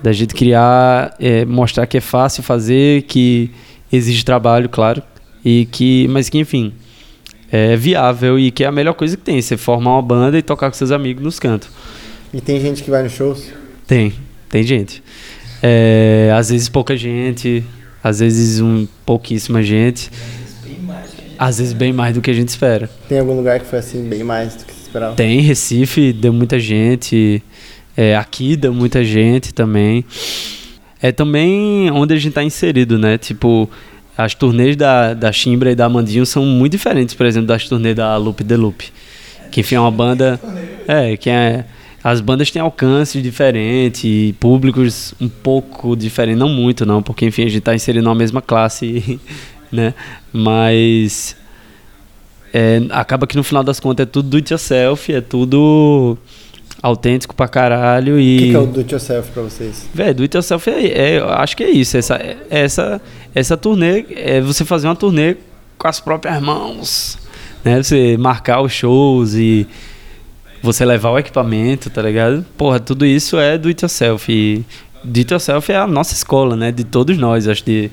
Da 0.00 0.12
gente 0.12 0.32
criar, 0.32 1.12
é, 1.18 1.44
mostrar 1.44 1.88
que 1.88 1.96
é 1.98 2.00
fácil 2.00 2.40
fazer, 2.44 3.02
que 3.02 3.50
exige 3.92 4.24
trabalho, 4.24 4.68
claro, 4.68 5.02
e 5.44 5.66
que, 5.72 6.06
mas 6.06 6.28
que 6.28 6.38
enfim, 6.38 6.72
é 7.50 7.74
viável 7.74 8.38
e 8.38 8.52
que 8.52 8.62
é 8.62 8.68
a 8.68 8.72
melhor 8.72 8.94
coisa 8.94 9.16
que 9.16 9.24
tem, 9.24 9.42
você 9.42 9.56
formar 9.56 9.94
uma 9.94 10.02
banda 10.02 10.38
e 10.38 10.42
tocar 10.42 10.70
com 10.70 10.76
seus 10.76 10.92
amigos 10.92 11.24
nos 11.24 11.40
cantos. 11.40 11.68
E 12.32 12.40
tem 12.40 12.60
gente 12.60 12.84
que 12.84 12.90
vai 12.92 13.02
nos 13.02 13.12
shows? 13.12 13.50
Tem, 13.88 14.12
tem 14.48 14.62
gente. 14.62 15.02
É, 15.60 16.32
às 16.32 16.48
vezes 16.48 16.68
pouca 16.68 16.96
gente, 16.96 17.64
às 18.04 18.20
vezes 18.20 18.60
um 18.60 18.86
pouquíssima 19.04 19.64
gente. 19.64 20.12
Às 21.42 21.58
vezes 21.58 21.72
bem 21.72 21.92
mais 21.92 22.14
do 22.14 22.20
que 22.20 22.30
a 22.30 22.34
gente 22.34 22.50
espera. 22.50 22.88
Tem 23.08 23.18
algum 23.18 23.34
lugar 23.34 23.58
que 23.58 23.66
foi 23.66 23.80
assim, 23.80 24.08
bem 24.08 24.22
mais 24.22 24.54
do 24.54 24.64
que 24.64 24.72
você 24.72 24.82
esperava? 24.82 25.16
Tem, 25.16 25.40
Recife 25.40 26.12
deu 26.12 26.32
muita 26.32 26.56
gente. 26.60 27.42
É, 27.96 28.16
aqui 28.16 28.54
deu 28.54 28.72
muita 28.72 29.02
gente 29.02 29.52
também. 29.52 30.04
É 31.02 31.10
também 31.10 31.90
onde 31.90 32.14
a 32.14 32.16
gente 32.16 32.32
tá 32.32 32.44
inserido, 32.44 32.96
né? 32.96 33.18
Tipo, 33.18 33.68
as 34.16 34.36
turnês 34.36 34.76
da, 34.76 35.14
da 35.14 35.32
Chimbra 35.32 35.72
e 35.72 35.74
da 35.74 35.88
Mandinho 35.88 36.24
são 36.24 36.46
muito 36.46 36.70
diferentes, 36.70 37.12
por 37.12 37.26
exemplo, 37.26 37.48
das 37.48 37.68
turnês 37.68 37.96
da 37.96 38.16
Loop 38.16 38.44
The 38.44 38.56
Loop. 38.56 38.92
Que 39.50 39.62
enfim 39.62 39.74
é 39.74 39.80
uma 39.80 39.90
banda. 39.90 40.40
É, 40.86 41.16
que 41.16 41.28
é. 41.28 41.64
As 42.04 42.20
bandas 42.20 42.52
têm 42.52 42.62
alcances 42.62 43.20
diferentes, 43.20 44.32
públicos 44.38 45.12
um 45.20 45.28
pouco 45.28 45.96
diferentes, 45.96 46.38
não 46.38 46.48
muito 46.48 46.86
não, 46.86 47.02
porque 47.02 47.26
enfim 47.26 47.42
a 47.44 47.48
gente 47.48 47.60
tá 47.60 47.74
inserido 47.74 48.04
na 48.04 48.14
mesma 48.14 48.42
classe, 48.42 49.20
né? 49.72 49.94
Mas 50.32 51.34
é, 52.52 52.82
acaba 52.90 53.26
que 53.26 53.36
no 53.36 53.42
final 53.42 53.64
das 53.64 53.80
contas 53.80 54.04
é 54.04 54.06
tudo 54.06 54.28
do 54.28 54.36
it 54.36 54.52
yourself, 54.52 55.12
é 55.12 55.20
tudo 55.20 56.16
autêntico 56.82 57.34
pra 57.34 57.46
caralho 57.48 58.14
O 58.16 58.20
e. 58.20 58.38
que, 58.38 58.50
que 58.50 58.56
é 58.56 58.58
o 58.58 58.66
do 58.66 58.80
it 58.80 58.92
yourself 58.92 59.30
pra 59.30 59.42
vocês? 59.42 59.88
Velho, 59.94 60.14
do 60.16 60.22
it 60.22 60.36
yourself 60.36 60.68
é, 60.68 60.86
é- 60.86 61.18
eu 61.20 61.28
acho 61.30 61.56
que 61.56 61.62
é 61.64 61.70
isso. 61.70 61.96
Essa, 61.96 62.20
essa, 62.50 63.00
essa 63.34 63.56
turnê 63.56 64.04
é 64.10 64.40
você 64.40 64.64
fazer 64.64 64.88
uma 64.88 64.96
turnê 64.96 65.36
com 65.78 65.88
as 65.88 66.00
próprias 66.00 66.40
mãos. 66.42 67.18
Né? 67.64 67.82
Você 67.82 68.16
marcar 68.16 68.60
os 68.60 68.72
shows 68.72 69.34
e 69.34 69.66
você 70.62 70.84
levar 70.84 71.10
o 71.10 71.18
equipamento, 71.18 71.88
tá 71.90 72.02
ligado? 72.02 72.44
Porra, 72.56 72.78
tudo 72.80 73.06
isso 73.06 73.38
é 73.38 73.56
do 73.56 73.68
it 73.68 73.82
yourself. 73.84 74.30
E 74.32 74.64
do 75.04 75.18
it 75.20 75.32
yourself 75.32 75.70
é 75.72 75.76
a 75.76 75.86
nossa 75.86 76.12
escola, 76.14 76.56
né? 76.56 76.72
De 76.72 76.82
todos 76.84 77.16
nós. 77.16 77.46
Acho 77.48 77.62
que 77.64 77.90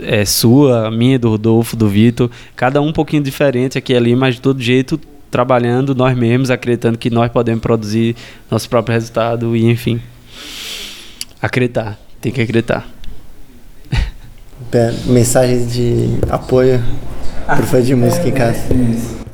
é 0.00 0.24
sua, 0.24 0.86
a 0.88 0.90
minha, 0.90 1.18
do 1.18 1.30
Rodolfo, 1.30 1.76
do 1.76 1.88
Vitor. 1.88 2.30
Cada 2.56 2.80
um 2.80 2.88
um 2.88 2.92
pouquinho 2.92 3.22
diferente 3.22 3.78
aqui 3.78 3.92
e 3.92 3.96
ali, 3.96 4.14
mas 4.14 4.36
de 4.36 4.40
todo 4.40 4.60
jeito 4.60 4.98
trabalhando 5.30 5.94
nós 5.94 6.16
mesmos, 6.16 6.50
acreditando 6.50 6.98
que 6.98 7.08
nós 7.08 7.32
podemos 7.32 7.62
produzir 7.62 8.14
nosso 8.50 8.68
próprio 8.68 8.94
resultado 8.94 9.56
e 9.56 9.64
enfim. 9.64 10.00
Acreditar, 11.40 11.98
tem 12.20 12.30
que 12.30 12.40
acreditar. 12.40 12.86
Mensagens 15.06 15.72
de 15.72 16.18
apoio 16.30 16.82
pro 17.56 17.66
fã 17.66 17.82
de 17.82 17.94
música 17.94 18.28
em 18.28 18.32
casa. 18.32 18.60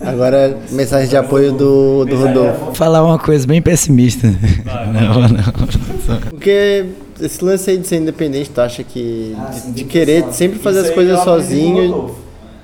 Agora, 0.01 0.57
mensagem 0.71 1.09
de 1.09 1.17
apoio 1.17 1.53
do, 1.53 2.05
do 2.05 2.17
Rodolfo. 2.17 2.67
Vou 2.67 2.75
falar 2.75 3.05
uma 3.05 3.19
coisa 3.19 3.47
bem 3.47 3.61
pessimista. 3.61 4.29
Não, 4.29 5.29
não. 5.29 6.21
Porque 6.31 6.87
esse 7.21 7.45
lance 7.45 7.71
aí 7.71 7.77
de 7.79 7.87
ser 7.87 7.97
independente, 7.97 8.51
tu 8.51 8.61
acha 8.61 8.83
que. 8.83 9.35
De, 9.53 9.73
de 9.73 9.85
querer 9.85 10.25
sempre 10.33 10.59
fazer 10.59 10.81
as 10.81 10.91
coisas 10.91 11.21
sozinho, 11.21 12.15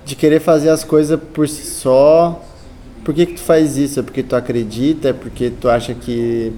de 0.05 0.15
querer 0.17 0.41
fazer 0.41 0.69
as 0.71 0.85
coisas 0.85 1.19
por 1.33 1.49
si 1.49 1.65
só. 1.65 2.43
Por 3.05 3.13
que, 3.15 3.27
que 3.27 3.35
tu 3.35 3.41
faz 3.41 3.77
isso? 3.77 4.01
É 4.01 4.03
porque 4.03 4.23
tu 4.23 4.35
acredita? 4.35 5.11
É 5.11 5.13
porque 5.13 5.51
tu 5.51 5.69
acha 5.69 5.93
que 5.95 6.53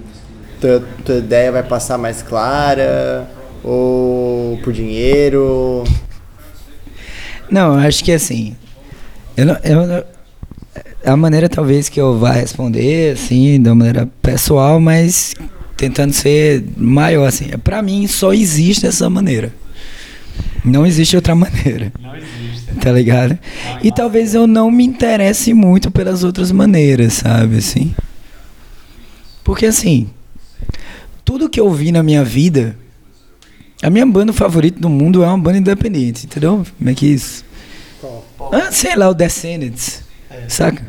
tua, 0.61 0.81
tua 1.03 1.15
ideia 1.15 1.51
vai 1.51 1.63
passar 1.63 1.97
mais 1.97 2.21
clara? 2.21 3.29
Ou 3.63 4.57
por 4.63 4.71
dinheiro? 4.71 5.83
Não, 7.49 7.73
eu 7.79 7.87
acho 7.87 8.03
que 8.03 8.11
assim. 8.11 8.55
Eu 9.35 9.45
não, 9.45 9.57
eu 9.63 9.87
não- 9.87 10.03
a 11.05 11.15
maneira 11.15 11.47
talvez 11.47 11.89
que 11.89 11.99
eu 11.99 12.17
vá 12.17 12.31
responder, 12.31 13.13
assim, 13.13 13.61
de 13.61 13.69
uma 13.69 13.75
maneira 13.75 14.09
pessoal, 14.21 14.79
mas 14.79 15.33
tentando 15.77 16.11
ser 16.11 16.63
maior, 16.75 17.27
assim. 17.27 17.49
Pra 17.63 17.81
mim 17.81 18.07
só 18.07 18.33
existe 18.33 18.85
essa 18.85 19.09
maneira. 19.09 19.53
Não 20.65 20.85
existe 20.85 21.15
outra 21.15 21.35
maneira. 21.35 21.93
Não 22.01 22.15
existe. 22.15 22.75
Tá 22.81 22.91
ligado? 22.91 23.37
E 23.81 23.91
talvez 23.91 24.33
eu 24.33 24.45
não 24.45 24.69
me 24.69 24.83
interesse 24.83 25.53
muito 25.53 25.89
pelas 25.89 26.23
outras 26.23 26.51
maneiras, 26.51 27.13
sabe, 27.13 27.57
assim. 27.57 27.95
Porque 29.43 29.65
assim, 29.65 30.09
tudo 31.23 31.49
que 31.49 31.59
eu 31.59 31.71
vi 31.71 31.91
na 31.91 32.03
minha 32.03 32.23
vida, 32.23 32.77
a 33.81 33.89
minha 33.89 34.05
banda 34.05 34.33
favorita 34.33 34.79
do 34.79 34.89
mundo 34.89 35.23
é 35.23 35.27
uma 35.27 35.37
banda 35.37 35.57
independente, 35.57 36.25
entendeu? 36.25 36.65
Como 36.77 36.89
é 36.89 36.93
que 36.93 37.05
é 37.05 37.09
isso? 37.09 37.45
Ah, 38.51 38.71
sei 38.71 38.95
lá, 38.95 39.09
o 39.09 39.13
Descendants, 39.13 40.03
saca? 40.47 40.85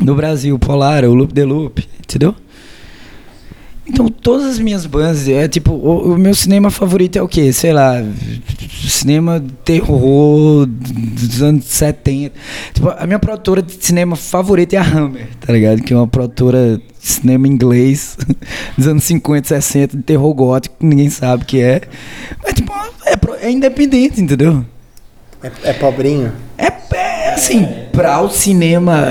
No 0.00 0.14
Brasil, 0.14 0.58
Polar, 0.58 1.04
o 1.04 1.14
Loop 1.14 1.32
the 1.32 1.44
Loop, 1.44 1.88
entendeu? 1.98 2.34
Então, 3.88 4.08
todas 4.08 4.46
as 4.46 4.58
minhas 4.58 4.84
bandas, 4.84 5.26
é 5.28 5.48
tipo, 5.48 5.72
o, 5.72 6.14
o 6.14 6.18
meu 6.18 6.34
cinema 6.34 6.70
favorito 6.70 7.18
é 7.18 7.22
o 7.22 7.28
quê? 7.28 7.52
Sei 7.52 7.72
lá, 7.72 7.94
cinema 8.86 9.42
terror 9.64 10.66
dos 10.66 11.42
anos 11.42 11.64
70. 11.64 12.34
Tipo, 12.74 12.90
a 12.90 13.06
minha 13.06 13.18
produtora 13.18 13.62
de 13.62 13.72
cinema 13.84 14.14
favorita 14.14 14.76
é 14.76 14.78
a 14.78 14.82
Hammer, 14.82 15.28
tá 15.40 15.52
ligado? 15.52 15.82
Que 15.82 15.94
é 15.94 15.96
uma 15.96 16.06
produtora 16.06 16.78
de 16.78 16.82
cinema 17.00 17.48
inglês 17.48 18.18
dos 18.76 18.86
anos 18.86 19.04
50, 19.04 19.48
60, 19.48 19.96
de 19.96 20.02
terror 20.02 20.34
gótico, 20.34 20.76
ninguém 20.80 21.08
sabe 21.08 21.44
o 21.44 21.46
que 21.46 21.60
é. 21.60 21.80
Mas, 22.42 22.52
tipo, 22.54 22.72
é, 23.06 23.46
é 23.46 23.50
independente, 23.50 24.20
entendeu? 24.20 24.64
É, 25.42 25.70
é 25.70 25.72
pobrinho? 25.72 26.32
É, 26.58 26.66
é 26.66 27.07
assim, 27.38 27.66
pra 27.92 28.20
o 28.20 28.28
cinema. 28.30 29.04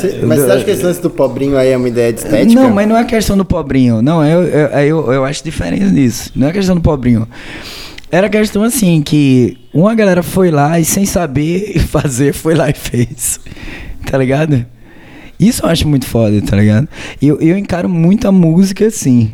Cê- 0.00 0.20
mas 0.22 0.40
você 0.40 0.50
acha 0.52 0.64
que 0.64 0.70
esse 0.70 0.82
lance 0.82 1.00
do 1.00 1.10
pobrinho 1.10 1.56
aí 1.56 1.70
é 1.70 1.76
uma 1.76 1.88
ideia 1.88 2.12
de 2.12 2.20
estética? 2.20 2.60
Não, 2.60 2.70
mas 2.70 2.88
não 2.88 2.96
é 2.96 3.04
questão 3.04 3.36
do 3.36 3.44
pobrinho. 3.44 4.02
Não, 4.02 4.24
eu, 4.24 4.42
eu, 4.44 4.68
eu, 4.80 5.12
eu 5.12 5.24
acho 5.24 5.42
diferente 5.42 5.84
nisso. 5.86 6.30
Não 6.36 6.48
é 6.48 6.52
questão 6.52 6.74
do 6.74 6.80
pobrinho. 6.80 7.26
Era 8.10 8.28
questão 8.28 8.62
assim, 8.62 9.02
que 9.02 9.58
uma 9.72 9.94
galera 9.94 10.22
foi 10.22 10.50
lá 10.50 10.78
e 10.80 10.84
sem 10.84 11.04
saber 11.04 11.78
fazer, 11.88 12.32
foi 12.32 12.54
lá 12.54 12.70
e 12.70 12.74
fez. 12.74 13.38
Tá 14.10 14.16
ligado? 14.16 14.64
Isso 15.38 15.64
eu 15.64 15.68
acho 15.68 15.86
muito 15.86 16.06
foda, 16.06 16.40
tá 16.42 16.56
ligado? 16.56 16.88
Eu, 17.22 17.38
eu 17.40 17.56
encaro 17.56 17.88
muito 17.88 18.26
a 18.26 18.32
música 18.32 18.86
assim. 18.86 19.32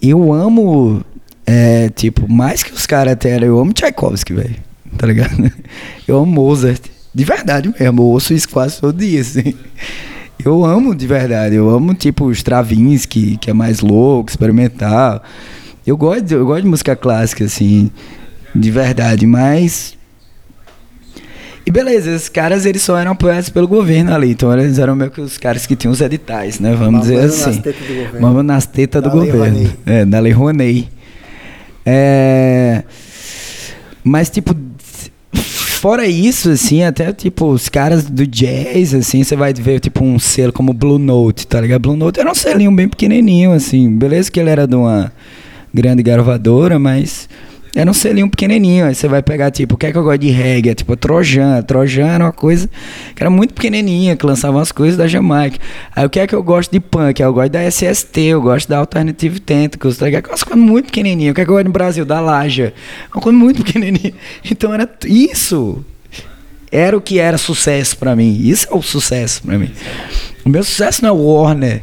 Eu 0.00 0.32
amo, 0.32 1.02
é, 1.46 1.88
tipo, 1.88 2.30
mais 2.30 2.62
que 2.62 2.72
os 2.72 2.86
caras 2.86 3.14
até, 3.14 3.42
eu 3.42 3.58
amo 3.58 3.72
Tchaikovsky, 3.72 4.34
velho. 4.34 4.56
Tá 4.96 5.06
ligado? 5.06 5.52
Eu 6.06 6.18
amo 6.18 6.26
Mozart. 6.26 6.82
De 7.14 7.24
verdade 7.24 7.72
mesmo, 7.78 8.00
eu 8.00 8.06
ouço 8.06 8.34
isso 8.34 8.48
quase 8.48 8.80
todo 8.80 8.98
dia, 8.98 9.20
assim. 9.20 9.54
Eu 10.44 10.64
amo 10.64 10.96
de 10.96 11.06
verdade, 11.06 11.54
eu 11.54 11.70
amo 11.70 11.94
tipo 11.94 12.32
Stravinsky, 12.32 13.36
que 13.36 13.50
é 13.50 13.52
mais 13.52 13.78
louco, 13.78 14.30
experimental. 14.30 15.22
Eu 15.86 15.96
gosto, 15.96 16.32
eu 16.32 16.44
gosto 16.44 16.62
de 16.62 16.68
música 16.68 16.96
clássica, 16.96 17.44
assim, 17.44 17.88
de 18.52 18.68
verdade, 18.68 19.28
mas 19.28 19.96
e 21.66 21.70
beleza, 21.70 22.10
esses 22.10 22.28
caras 22.28 22.66
eles 22.66 22.82
só 22.82 22.98
eram 22.98 23.12
apoiados 23.12 23.48
pelo 23.48 23.66
governo 23.66 24.14
ali, 24.14 24.32
então 24.32 24.52
eles 24.52 24.78
eram 24.78 24.94
meio 24.94 25.10
que 25.10 25.20
os 25.20 25.38
caras 25.38 25.64
que 25.64 25.74
tinham 25.74 25.92
os 25.92 26.00
editais, 26.00 26.60
né? 26.60 26.70
Vamos 26.74 27.08
Mamando 27.08 27.10
dizer 27.10 27.22
nas 27.22 27.48
assim. 27.48 27.60
tetas 27.62 27.86
do 27.86 27.94
governo. 27.94 28.20
Mamando 28.20 28.42
nas 28.42 28.66
tetas 28.66 29.02
do 29.02 29.08
Da 29.08 29.14
governo. 29.14 29.72
É, 29.86 30.04
da 30.04 30.20
Lei 30.20 30.32
Rouanet. 30.32 30.90
É... 31.86 32.82
Mas, 34.02 34.28
tipo, 34.28 34.54
fora 35.84 36.06
isso, 36.06 36.48
assim, 36.48 36.82
até, 36.82 37.12
tipo, 37.12 37.44
os 37.44 37.68
caras 37.68 38.04
do 38.04 38.26
jazz, 38.26 38.94
assim, 38.94 39.22
você 39.22 39.36
vai 39.36 39.52
ver, 39.52 39.80
tipo, 39.80 40.02
um 40.02 40.18
selo 40.18 40.50
como 40.50 40.72
Blue 40.72 40.98
Note, 40.98 41.46
tá 41.46 41.60
ligado? 41.60 41.82
Blue 41.82 41.94
Note 41.94 42.18
era 42.18 42.30
um 42.30 42.34
selinho 42.34 42.74
bem 42.74 42.88
pequenininho, 42.88 43.52
assim. 43.52 43.90
Beleza 43.90 44.32
que 44.32 44.40
ele 44.40 44.48
era 44.48 44.66
de 44.66 44.74
uma 44.74 45.12
grande 45.74 46.02
gravadora, 46.02 46.78
mas 46.78 47.28
era 47.74 47.90
um 47.90 47.94
selinho 47.94 48.30
pequenininho. 48.30 48.86
Aí 48.86 48.94
você 48.94 49.08
vai 49.08 49.20
pegar, 49.20 49.50
tipo, 49.50 49.74
o 49.74 49.78
que 49.78 49.86
é 49.86 49.92
que 49.92 49.98
eu 49.98 50.04
gosto 50.04 50.20
de 50.20 50.30
reggae? 50.30 50.70
É, 50.70 50.74
tipo, 50.74 50.96
Trojan. 50.96 51.60
Trojan 51.62 52.06
era 52.06 52.24
uma 52.24 52.32
coisa 52.32 52.70
que 53.14 53.22
era 53.22 53.28
muito 53.28 53.52
pequenininha, 53.52 54.16
que 54.16 54.24
lançava 54.24 54.56
umas 54.58 54.70
coisas 54.70 54.96
da 54.96 55.08
Jamaica. 55.08 55.58
Aí 55.94 56.06
o 56.06 56.10
que 56.10 56.20
é 56.20 56.26
que 56.26 56.34
eu 56.34 56.42
gosto 56.42 56.70
de 56.70 56.78
punk? 56.78 57.20
Eu 57.20 57.32
gosto 57.34 57.50
da 57.50 57.68
SST, 57.68 58.20
eu 58.20 58.40
gosto 58.40 58.68
da 58.68 58.78
Alternative 58.78 59.40
Tentacles, 59.40 59.96
tá 59.96 60.06
ligado? 60.06 60.28
Umas 60.28 60.44
coisas 60.44 60.64
muito 60.64 60.86
pequenininhas. 60.86 61.32
O 61.32 61.34
que 61.34 61.40
é 61.40 61.44
que 61.44 61.50
eu 61.50 61.54
gosto 61.54 61.66
no 61.66 61.72
Brasil? 61.72 62.04
Da 62.04 62.20
Laja. 62.20 62.72
Uma 63.12 63.20
coisa 63.20 63.36
muito 63.36 63.64
pequenininha. 63.64 64.14
Então 64.48 64.72
era 64.72 64.88
isso. 65.04 65.84
Era 66.70 66.96
o 66.96 67.00
que 67.00 67.18
era 67.18 67.38
sucesso 67.38 67.96
pra 67.98 68.14
mim. 68.14 68.38
Isso 68.40 68.68
é 68.70 68.74
o 68.74 68.82
sucesso 68.82 69.42
pra 69.42 69.58
mim. 69.58 69.70
O 70.44 70.48
meu 70.48 70.62
sucesso 70.62 71.02
não 71.02 71.10
é 71.10 71.12
Warner. 71.12 71.82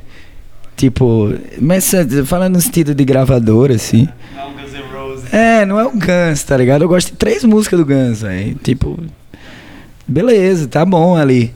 Tipo, 0.77 1.33
mas 1.59 1.93
eh, 1.93 2.05
falando 2.25 2.55
no 2.55 2.61
sentido 2.61 2.95
de 2.95 3.05
gravadora, 3.05 3.75
assim. 3.75 4.07
Não. 4.35 4.60
É, 5.31 5.65
não 5.65 5.79
é 5.79 5.85
o 5.85 5.91
Guns, 5.91 6.43
tá 6.43 6.57
ligado? 6.57 6.83
Eu 6.83 6.89
gosto 6.89 7.11
de 7.11 7.17
três 7.17 7.43
músicas 7.43 7.79
do 7.79 7.85
Guns, 7.85 8.21
velho. 8.21 8.55
Tipo, 8.55 8.99
beleza, 10.07 10.67
tá 10.67 10.83
bom 10.83 11.15
ali. 11.15 11.53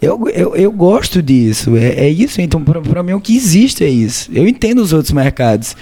Eu, 0.00 0.28
eu, 0.28 0.54
eu 0.54 0.70
gosto 0.70 1.22
disso, 1.22 1.76
é, 1.76 2.06
é 2.06 2.08
isso. 2.10 2.40
Então, 2.40 2.62
pra, 2.62 2.80
pra 2.82 3.02
mim, 3.02 3.14
o 3.14 3.20
que 3.20 3.34
existe 3.34 3.82
é 3.82 3.88
isso. 3.88 4.30
Eu 4.32 4.46
entendo 4.46 4.80
os 4.80 4.92
outros 4.92 5.12
mercados, 5.12 5.74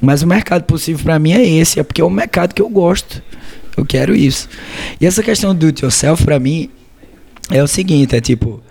mas 0.00 0.22
o 0.22 0.26
mercado 0.26 0.64
possível 0.64 1.04
pra 1.04 1.18
mim 1.18 1.32
é 1.32 1.46
esse, 1.46 1.78
é 1.78 1.82
porque 1.82 2.00
é 2.00 2.04
o 2.04 2.10
mercado 2.10 2.54
que 2.54 2.62
eu 2.62 2.68
gosto. 2.70 3.22
Eu 3.76 3.84
quero 3.84 4.14
isso. 4.14 4.48
E 4.98 5.06
essa 5.06 5.22
questão 5.22 5.54
do 5.54 5.66
yourself, 5.66 6.24
pra 6.24 6.38
mim, 6.38 6.70
é 7.50 7.62
o 7.62 7.68
seguinte: 7.68 8.16
é 8.16 8.20
tipo, 8.20 8.62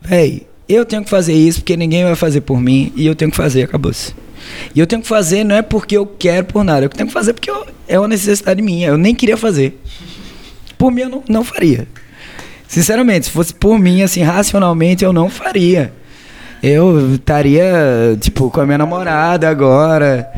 véi, 0.00 0.46
eu 0.74 0.84
tenho 0.84 1.02
que 1.04 1.10
fazer 1.10 1.32
isso 1.34 1.60
porque 1.60 1.76
ninguém 1.76 2.04
vai 2.04 2.14
fazer 2.14 2.40
por 2.42 2.60
mim 2.60 2.92
e 2.96 3.06
eu 3.06 3.14
tenho 3.14 3.30
que 3.30 3.36
fazer, 3.36 3.62
acabou-se. 3.62 4.14
E 4.74 4.80
eu 4.80 4.86
tenho 4.86 5.02
que 5.02 5.08
fazer 5.08 5.44
não 5.44 5.54
é 5.56 5.62
porque 5.62 5.96
eu 5.96 6.06
quero 6.06 6.46
por 6.46 6.64
nada, 6.64 6.84
eu 6.84 6.88
tenho 6.88 7.06
que 7.08 7.12
fazer 7.12 7.32
porque 7.34 7.50
eu- 7.50 7.66
é 7.88 7.98
uma 7.98 8.08
necessidade 8.08 8.60
minha. 8.62 8.88
Eu 8.88 8.96
nem 8.98 9.14
queria 9.14 9.36
fazer. 9.36 9.80
Por 10.78 10.90
mim, 10.90 11.02
eu 11.02 11.08
não, 11.08 11.22
não 11.28 11.44
faria. 11.44 11.86
Sinceramente, 12.66 13.26
se 13.26 13.32
fosse 13.32 13.52
por 13.52 13.78
mim, 13.78 14.02
assim, 14.02 14.22
racionalmente, 14.22 15.04
eu 15.04 15.12
não 15.12 15.28
faria. 15.28 15.92
Eu 16.62 17.14
estaria, 17.14 18.16
tipo, 18.20 18.50
com 18.50 18.60
a 18.60 18.66
minha 18.66 18.78
namorada 18.78 19.48
agora, 19.48 20.30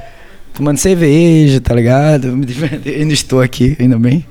tomando 0.54 0.78
cerveja, 0.78 1.60
tá 1.60 1.74
ligado? 1.74 2.28
Me. 2.36 2.46
Ainda 2.86 3.12
estou 3.12 3.40
aqui, 3.40 3.76
ainda 3.78 3.98
bem. 3.98 4.24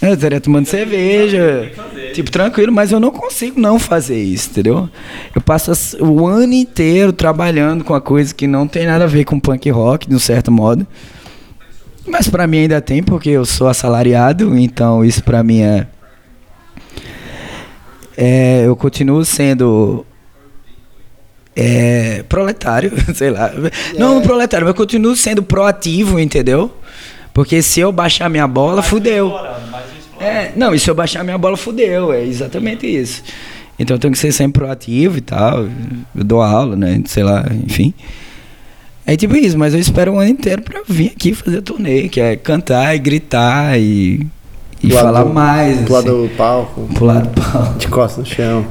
Eu 0.00 0.14
estaria 0.14 0.40
tomando 0.40 0.66
cerveja, 0.66 1.72
tipo, 2.14 2.30
tranquilo, 2.30 2.72
mas 2.72 2.92
eu 2.92 3.00
não 3.00 3.10
consigo 3.10 3.60
não 3.60 3.80
fazer 3.80 4.22
isso, 4.22 4.50
entendeu? 4.50 4.88
Eu 5.34 5.40
passo 5.40 5.72
as- 5.72 5.96
o 5.98 6.24
ano 6.24 6.52
inteiro 6.52 7.12
trabalhando 7.12 7.82
com 7.82 7.94
a 7.94 8.00
coisa 8.00 8.32
que 8.32 8.46
não 8.46 8.68
tem 8.68 8.86
nada 8.86 9.04
a 9.04 9.08
ver 9.08 9.24
com 9.24 9.40
punk 9.40 9.68
rock, 9.70 10.08
de 10.08 10.14
um 10.14 10.18
certo 10.20 10.52
modo. 10.52 10.86
Mas 12.06 12.28
pra 12.28 12.46
mim 12.46 12.58
ainda 12.58 12.80
tem, 12.80 13.02
porque 13.02 13.28
eu 13.30 13.44
sou 13.44 13.66
assalariado, 13.66 14.56
então 14.56 15.04
isso 15.04 15.22
pra 15.24 15.42
mim 15.42 15.62
é. 15.62 15.86
é 18.16 18.62
eu 18.66 18.76
continuo 18.76 19.24
sendo. 19.24 20.06
É, 21.56 22.22
proletário, 22.28 22.92
sei 23.14 23.30
lá. 23.30 23.50
Não 23.98 24.22
proletário, 24.22 24.64
mas 24.64 24.74
eu 24.74 24.76
continuo 24.76 25.16
sendo 25.16 25.42
proativo, 25.42 26.20
entendeu? 26.20 26.72
Porque 27.38 27.62
se 27.62 27.78
eu 27.78 27.92
baixar 27.92 28.28
minha 28.28 28.48
bola, 28.48 28.82
fudeu. 28.82 29.32
É, 30.18 30.50
não, 30.56 30.74
e 30.74 30.78
se 30.80 30.90
eu 30.90 30.94
baixar 30.96 31.22
minha 31.22 31.38
bola, 31.38 31.56
fudeu. 31.56 32.12
É 32.12 32.24
exatamente 32.24 32.84
isso. 32.84 33.22
Então 33.78 33.94
eu 33.94 34.00
tenho 34.00 34.12
que 34.12 34.18
ser 34.18 34.32
sempre 34.32 34.60
proativo 34.60 35.18
e 35.18 35.20
tal. 35.20 35.68
Eu 36.16 36.24
dou 36.24 36.42
aula, 36.42 36.74
né? 36.74 37.00
Sei 37.06 37.22
lá, 37.22 37.46
enfim. 37.64 37.94
É 39.06 39.16
tipo 39.16 39.36
isso, 39.36 39.56
mas 39.56 39.72
eu 39.72 39.78
espero 39.78 40.14
o 40.14 40.18
ano 40.18 40.30
inteiro 40.30 40.62
pra 40.62 40.82
vir 40.84 41.12
aqui 41.14 41.32
fazer 41.32 41.62
turnê, 41.62 42.08
que 42.08 42.20
é 42.20 42.34
cantar 42.34 42.96
e 42.96 42.98
gritar 42.98 43.78
e, 43.78 44.26
e 44.82 44.88
Pular 44.88 45.02
falar 45.02 45.24
do- 45.24 45.30
mais. 45.34 45.80
Pular 45.80 45.98
assim. 46.00 46.08
do 46.08 46.28
palco, 46.36 46.80
Pular 46.94 47.22
do 47.22 47.40
pau. 47.40 47.74
de 47.78 47.88
costas 47.88 48.18
no 48.18 48.26
chão. 48.34 48.64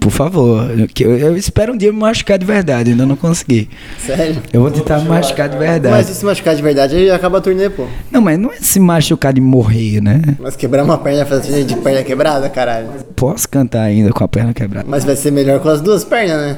Por 0.00 0.10
favor. 0.10 0.70
Eu, 1.00 1.16
eu 1.18 1.36
espero 1.36 1.74
um 1.74 1.76
dia 1.76 1.92
me 1.92 1.98
machucar 1.98 2.38
de 2.38 2.46
verdade, 2.46 2.92
ainda 2.92 3.04
não 3.04 3.16
consegui. 3.16 3.68
Sério? 3.98 4.36
Eu 4.52 4.62
vou 4.62 4.70
tentar 4.70 5.00
me 5.00 5.08
machucar 5.08 5.48
de 5.48 5.58
verdade. 5.58 5.94
Mas 5.94 6.06
se 6.06 6.14
se 6.14 6.24
machucar 6.24 6.54
de 6.56 6.62
verdade, 6.62 6.94
aí 6.96 7.10
acaba 7.10 7.38
a 7.38 7.40
turnê, 7.42 7.68
pô. 7.68 7.84
Não, 8.10 8.20
mas 8.22 8.38
não 8.38 8.50
é 8.52 8.56
se 8.60 8.80
machucar 8.80 9.32
de 9.34 9.40
morrer, 9.40 10.00
né? 10.00 10.22
Mas 10.40 10.56
quebrar 10.56 10.82
uma 10.84 10.96
perna, 10.96 11.26
fazer 11.26 11.48
turnê 11.48 11.64
de 11.64 11.76
perna 11.76 12.02
quebrada, 12.02 12.48
caralho. 12.48 12.88
Posso 13.14 13.46
cantar 13.48 13.82
ainda 13.82 14.10
com 14.12 14.24
a 14.24 14.28
perna 14.28 14.54
quebrada. 14.54 14.86
Mas 14.88 15.04
vai 15.04 15.16
ser 15.16 15.30
melhor 15.30 15.60
com 15.60 15.68
as 15.68 15.80
duas 15.82 16.04
pernas, 16.04 16.36
né? 16.40 16.56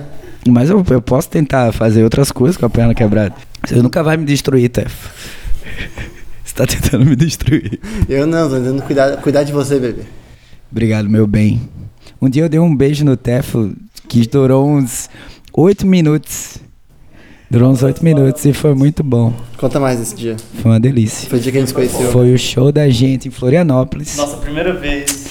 Mas 0.48 0.70
eu, 0.70 0.84
eu 0.90 1.02
posso 1.02 1.28
tentar 1.28 1.72
fazer 1.72 2.04
outras 2.04 2.30
coisas 2.30 2.56
com 2.56 2.66
a 2.66 2.70
perna 2.70 2.94
quebrada. 2.94 3.34
Você 3.66 3.74
nunca 3.76 4.02
vai 4.02 4.16
me 4.16 4.24
destruir, 4.24 4.68
Tef. 4.68 4.92
Você 6.58 6.66
tá 6.66 6.66
tentando 6.66 7.06
me 7.06 7.14
destruir. 7.14 7.78
Eu 8.08 8.26
não, 8.26 8.48
tô 8.48 8.56
tentando 8.56 8.82
cuidar, 8.82 9.16
cuidar 9.18 9.42
de 9.44 9.52
você, 9.52 9.78
bebê. 9.78 10.02
Obrigado, 10.72 11.08
meu 11.08 11.24
bem. 11.24 11.60
Um 12.20 12.28
dia 12.28 12.42
eu 12.42 12.48
dei 12.48 12.58
um 12.58 12.74
beijo 12.74 13.04
no 13.04 13.16
Tefo 13.16 13.72
que 14.08 14.26
durou 14.26 14.68
uns 14.68 15.08
oito 15.52 15.86
minutos. 15.86 16.58
Durou 17.48 17.70
uns 17.70 17.82
oito 17.84 18.04
minutos 18.04 18.44
e 18.44 18.52
foi 18.52 18.74
muito 18.74 19.04
bom. 19.04 19.32
Conta 19.56 19.78
mais 19.78 20.00
desse 20.00 20.16
dia. 20.16 20.36
Foi 20.60 20.72
uma 20.72 20.80
delícia. 20.80 21.30
Foi 21.30 21.38
o 21.38 21.42
dia 21.42 21.52
que 21.52 21.58
a 21.58 21.60
gente 21.60 21.68
se 21.68 21.74
conheceu. 21.74 22.10
Foi 22.10 22.34
o 22.34 22.38
show 22.38 22.72
da 22.72 22.88
gente 22.90 23.28
em 23.28 23.30
Florianópolis. 23.30 24.16
Nossa 24.16 24.36
primeira 24.38 24.74
vez. 24.74 25.28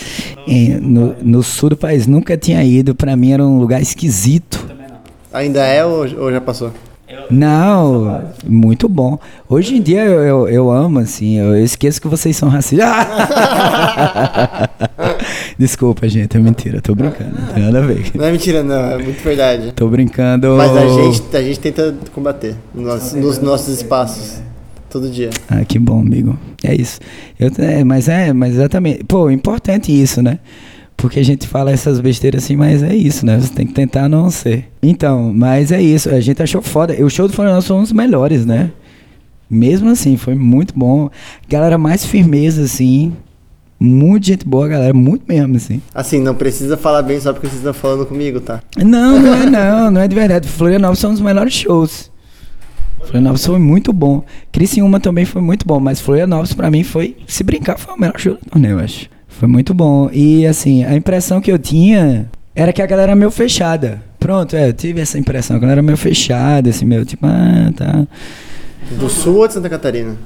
em- 0.48 0.80
no, 0.80 1.14
no 1.22 1.44
sul 1.44 1.72
do 1.72 1.78
país. 1.78 2.08
Nunca 2.08 2.38
tinha 2.38 2.64
ido. 2.64 2.96
Pra 2.96 3.18
mim 3.18 3.34
era 3.34 3.46
um 3.46 3.60
lugar 3.60 3.82
esquisito. 3.82 4.66
Ainda 5.34 5.60
é 5.66 5.84
ou, 5.86 6.08
ou 6.22 6.32
já 6.32 6.40
passou? 6.40 6.72
Não, 7.30 8.24
muito 8.46 8.88
bom. 8.88 9.20
Hoje 9.50 9.76
em 9.76 9.82
dia 9.82 10.04
eu, 10.04 10.22
eu, 10.22 10.48
eu 10.48 10.72
amo, 10.72 11.00
assim, 11.00 11.38
eu 11.38 11.58
esqueço 11.58 12.02
que 12.02 12.08
vocês 12.08 12.36
são 12.36 12.50
racistas. 12.50 12.88
Desculpa, 15.58 16.08
gente, 16.08 16.38
é 16.38 16.40
mentira, 16.40 16.82
tô 16.82 16.96
brincando, 16.96 17.36
não 17.40 17.54
tem 17.54 17.64
nada 17.64 17.80
a 17.80 17.82
ver. 17.82 18.12
Não 18.14 18.26
é 18.26 18.32
mentira, 18.32 18.64
não, 18.64 18.92
é 18.92 18.98
muito 18.98 19.24
verdade. 19.24 19.72
Tô 19.74 19.88
brincando. 19.88 20.56
Mas 20.56 20.76
a 20.76 20.88
gente, 20.88 21.36
a 21.36 21.42
gente 21.42 21.60
tenta 21.60 21.96
combater 22.14 22.56
nos, 22.74 23.14
nos 23.14 23.40
nossos 23.40 23.76
espaços. 23.76 24.42
Todo 24.90 25.10
dia. 25.10 25.30
Ah, 25.50 25.66
que 25.66 25.78
bom, 25.78 26.00
amigo. 26.00 26.40
É 26.64 26.74
isso. 26.74 27.00
Eu, 27.38 27.52
é, 27.60 27.84
mas 27.84 28.08
é, 28.08 28.32
mas 28.32 28.54
exatamente. 28.54 29.04
Pô, 29.04 29.30
importante 29.30 29.92
isso, 29.92 30.22
né? 30.22 30.40
Porque 30.98 31.20
a 31.20 31.24
gente 31.24 31.48
fala 31.48 31.72
essas 31.72 32.00
besteiras 32.00 32.44
assim, 32.44 32.56
mas 32.56 32.82
é 32.82 32.96
isso, 32.96 33.24
né? 33.24 33.40
Você 33.40 33.54
tem 33.54 33.68
que 33.68 33.74
tentar 33.74 34.10
não 34.10 34.32
ser. 34.32 34.66
Então, 34.82 35.32
mas 35.32 35.72
é 35.72 35.80
isso. 35.80 36.10
A 36.10 36.20
gente 36.20 36.42
achou 36.42 36.60
foda. 36.60 36.94
O 37.06 37.10
show 37.10 37.28
do 37.28 37.34
Florianópolis 37.34 37.68
foi 37.68 37.78
um 37.78 37.84
dos 37.84 37.92
melhores, 37.92 38.48
né? 38.48 38.72
Mesmo 39.48 39.92
assim, 39.92 40.18
foi 40.18 40.34
muito 40.34 40.74
bom. 40.76 41.10
Galera 41.48 41.78
mais 41.78 42.04
firmeza, 42.04 42.64
assim. 42.64 43.14
Muita 43.80 44.26
gente 44.26 44.44
boa, 44.44 44.68
galera. 44.68 44.92
Muito 44.92 45.24
mesmo, 45.28 45.56
assim. 45.56 45.80
Assim, 45.94 46.20
não 46.20 46.34
precisa 46.34 46.76
falar 46.76 47.04
bem 47.04 47.20
só 47.20 47.32
porque 47.32 47.46
vocês 47.46 47.60
estão 47.60 47.76
falando 47.76 48.04
comigo, 48.04 48.40
tá? 48.40 48.60
Não, 48.76 49.20
não 49.20 49.34
é 49.36 49.46
não. 49.46 49.92
Não 49.92 50.02
é 50.02 50.08
de 50.08 50.16
verdade. 50.16 50.48
Florianópolis 50.48 51.00
são 51.00 51.12
um 51.12 51.14
dos 51.14 51.22
melhores 51.22 51.54
shows. 51.54 52.12
Florianópolis 53.02 53.46
foi 53.46 53.60
muito 53.60 53.94
bom. 53.94 54.24
Criciúma 54.52 55.00
também 55.00 55.26
foi 55.26 55.44
muito 55.44 55.66
bom, 55.66 55.80
mas 55.80 56.02
Florianópolis 56.02 56.54
pra 56.54 56.72
mim 56.72 56.84
foi, 56.84 57.18
se 57.28 57.44
brincar, 57.44 57.78
foi 57.78 57.94
o 57.94 58.00
melhor 58.00 58.20
show 58.20 58.34
do 58.34 58.50
torneio, 58.50 58.80
eu 58.80 58.80
acho. 58.80 59.08
Foi 59.40 59.48
muito 59.48 59.74
bom. 59.74 60.10
E 60.12 60.48
assim, 60.48 60.84
a 60.84 60.96
impressão 60.96 61.40
que 61.40 61.52
eu 61.52 61.60
tinha 61.60 62.28
era 62.56 62.74
que 62.74 62.82
a 62.82 62.88
galera 62.88 63.12
era 63.12 63.16
meio 63.16 63.30
fechada. 63.30 64.02
Pronto, 64.20 64.56
é, 64.56 64.70
eu 64.70 64.74
tive 64.74 65.00
essa 65.00 65.18
impressão, 65.18 65.56
a 65.56 65.60
galera 65.60 65.80
era 65.80 65.84
meio 65.84 65.98
fechada, 65.98 66.72
assim, 66.72 66.86
meio 66.86 67.06
tipo, 67.06 67.26
ah, 67.26 67.72
tá. 67.76 68.08
Do 68.98 69.08
sul 69.10 69.38
ou 69.38 69.48
de 69.48 69.54
Santa 69.54 69.70
Catarina? 69.70 70.18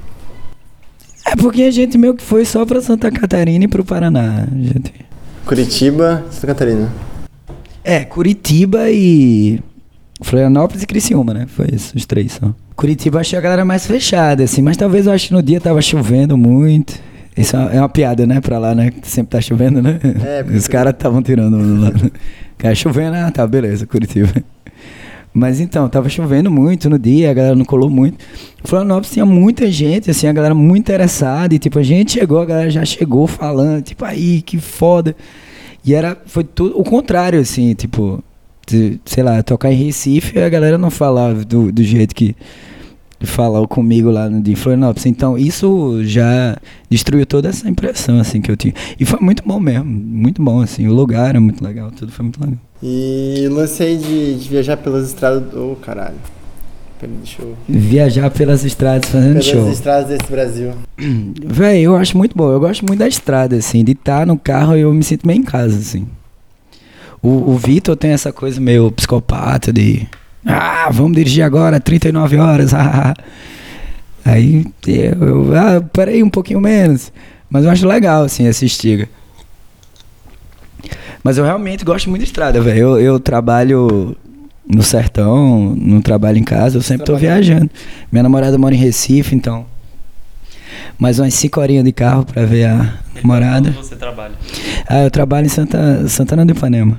É 1.26 1.36
porque 1.36 1.62
a 1.62 1.70
gente 1.70 1.98
meio 1.98 2.14
que 2.14 2.22
foi 2.22 2.44
só 2.44 2.64
pra 2.64 2.80
Santa 2.80 3.10
Catarina 3.10 3.64
e 3.64 3.68
pro 3.68 3.84
Paraná. 3.84 4.46
Gente... 4.50 4.92
Curitiba, 5.44 6.24
Santa 6.30 6.46
Catarina. 6.46 6.90
É, 7.84 8.04
Curitiba 8.04 8.90
e. 8.90 9.60
Florianópolis 10.22 10.82
e 10.84 10.86
Criciúma, 10.86 11.34
né? 11.34 11.46
Foi 11.48 11.66
isso, 11.72 11.96
os 11.96 12.06
três 12.06 12.32
só. 12.32 12.54
Curitiba 12.74 13.20
achei 13.20 13.38
a 13.38 13.42
galera 13.42 13.64
mais 13.64 13.86
fechada, 13.86 14.44
assim, 14.44 14.62
mas 14.62 14.76
talvez 14.76 15.06
eu 15.06 15.12
acho 15.12 15.28
que 15.28 15.34
no 15.34 15.42
dia 15.42 15.60
tava 15.60 15.82
chovendo 15.82 16.38
muito. 16.38 16.94
Isso 17.36 17.56
é 17.56 17.78
uma, 17.78 17.88
piada, 17.88 18.26
né, 18.26 18.40
pra 18.40 18.58
lá, 18.58 18.74
né? 18.74 18.90
Que 18.90 19.08
sempre 19.08 19.30
tá 19.30 19.40
chovendo, 19.40 19.80
né? 19.80 19.98
É, 20.24 20.42
porque- 20.42 20.56
Os 20.58 20.68
caras 20.68 20.92
estavam 20.92 21.22
tirando 21.22 21.56
lá. 21.80 21.92
Cara, 22.58 22.74
chovendo, 22.74 23.16
ah, 23.16 23.30
tá, 23.30 23.46
beleza, 23.46 23.86
Curitiba. 23.86 24.30
Mas 25.34 25.60
então, 25.60 25.88
tava 25.88 26.10
chovendo 26.10 26.50
muito 26.50 26.90
no 26.90 26.98
dia, 26.98 27.30
a 27.30 27.34
galera 27.34 27.56
não 27.56 27.64
colou 27.64 27.88
muito. 27.88 28.18
Florianópolis 28.64 29.10
tinha 29.10 29.24
muita 29.24 29.70
gente, 29.70 30.10
assim, 30.10 30.26
a 30.26 30.32
galera 30.32 30.54
muito 30.54 30.80
interessada. 30.80 31.54
E 31.54 31.58
tipo, 31.58 31.78
a 31.78 31.82
gente 31.82 32.12
chegou, 32.12 32.38
a 32.38 32.44
galera 32.44 32.68
já 32.70 32.84
chegou 32.84 33.26
falando, 33.26 33.82
tipo, 33.82 34.04
aí, 34.04 34.42
que 34.42 34.58
foda. 34.58 35.16
E 35.84 35.94
era, 35.94 36.18
foi 36.26 36.44
tudo 36.44 36.78
o 36.78 36.84
contrário, 36.84 37.40
assim, 37.40 37.72
tipo, 37.74 38.22
de- 38.68 39.00
sei 39.06 39.24
lá, 39.24 39.42
tocar 39.42 39.72
em 39.72 39.76
Recife, 39.86 40.38
a 40.38 40.48
galera 40.50 40.76
não 40.76 40.90
falava 40.90 41.42
do, 41.46 41.72
do 41.72 41.82
jeito 41.82 42.14
que 42.14 42.36
falou 43.26 43.66
comigo 43.68 44.10
lá 44.10 44.28
no 44.28 44.40
de 44.42 44.54
Florianópolis. 44.56 45.06
Então, 45.06 45.36
isso 45.38 46.00
já 46.04 46.56
destruiu 46.90 47.24
toda 47.26 47.48
essa 47.48 47.68
impressão, 47.68 48.18
assim, 48.18 48.40
que 48.40 48.50
eu 48.50 48.56
tinha. 48.56 48.74
E 48.98 49.04
foi 49.04 49.18
muito 49.20 49.42
bom 49.46 49.58
mesmo, 49.60 49.84
muito 49.84 50.42
bom, 50.42 50.60
assim, 50.60 50.86
o 50.88 50.92
lugar 50.92 51.30
era 51.30 51.40
muito 51.40 51.64
legal, 51.64 51.90
tudo 51.90 52.12
foi 52.12 52.24
muito 52.24 52.40
legal. 52.40 52.58
E 52.82 53.46
o 53.48 53.54
lance 53.54 53.82
aí 53.82 53.96
de, 53.96 54.38
de 54.38 54.48
viajar 54.48 54.76
pelas 54.76 55.08
estradas. 55.08 55.54
Ô, 55.54 55.76
caralho. 55.76 56.16
Deixa 57.20 57.42
eu. 57.42 57.56
Viajar 57.68 58.30
pelas 58.30 58.64
estradas 58.64 59.10
fazendo 59.10 59.30
Pelas 59.32 59.44
show. 59.46 59.70
estradas 59.72 60.08
desse 60.08 60.30
Brasil. 60.30 60.72
Véi, 61.44 61.82
eu 61.82 61.96
acho 61.96 62.16
muito 62.16 62.36
bom. 62.36 62.50
Eu 62.52 62.60
gosto 62.60 62.84
muito 62.86 63.00
da 63.00 63.08
estrada, 63.08 63.56
assim. 63.56 63.82
De 63.82 63.90
estar 63.92 64.24
no 64.24 64.38
carro 64.38 64.76
eu 64.76 64.92
me 64.94 65.02
sinto 65.02 65.26
meio 65.26 65.40
em 65.40 65.42
casa, 65.42 65.76
assim. 65.76 66.06
O, 67.20 67.52
o 67.52 67.56
Vitor 67.56 67.96
tem 67.96 68.12
essa 68.12 68.32
coisa 68.32 68.60
meio 68.60 68.90
psicopata 68.92 69.72
de. 69.72 70.06
Ah, 70.44 70.88
vamos 70.90 71.16
dirigir 71.16 71.44
agora, 71.44 71.80
39 71.80 72.36
horas. 72.36 72.74
ah." 72.74 73.14
Aí 74.24 74.64
eu, 74.86 75.22
eu 75.22 75.56
ah, 75.56 75.82
parei 75.92 76.22
um 76.22 76.30
pouquinho 76.30 76.60
menos. 76.60 77.12
Mas 77.50 77.64
eu 77.64 77.70
acho 77.70 77.86
legal, 77.86 78.24
assim, 78.24 78.46
essa 78.46 78.64
estiga. 78.64 79.08
Mas 81.22 81.38
eu 81.38 81.44
realmente 81.44 81.84
gosto 81.84 82.08
muito 82.08 82.22
de 82.22 82.28
estrada, 82.28 82.60
velho. 82.60 82.78
Eu, 82.78 83.00
eu 83.00 83.20
trabalho 83.20 84.16
no 84.66 84.82
sertão, 84.82 85.74
não 85.76 86.00
trabalho 86.00 86.38
em 86.38 86.44
casa, 86.44 86.78
eu 86.78 86.82
sempre 86.82 87.04
tô 87.04 87.16
viajando. 87.16 87.70
Minha 88.10 88.22
namorada 88.22 88.56
mora 88.58 88.74
em 88.74 88.78
Recife, 88.78 89.34
então. 89.34 89.66
Mais 90.98 91.18
umas 91.18 91.34
5 91.34 91.60
horinhas 91.60 91.84
de 91.84 91.92
carro 91.92 92.24
pra 92.24 92.44
ver 92.44 92.66
a 92.66 92.94
namorada. 93.14 93.68
Onde 93.70 93.78
você 93.78 93.96
trabalha? 93.96 94.34
Ah, 94.88 95.02
eu 95.02 95.10
trabalho 95.10 95.46
em 95.46 95.50
Santa, 95.50 96.08
Santana 96.08 96.44
do 96.44 96.52
Ipanema. 96.52 96.98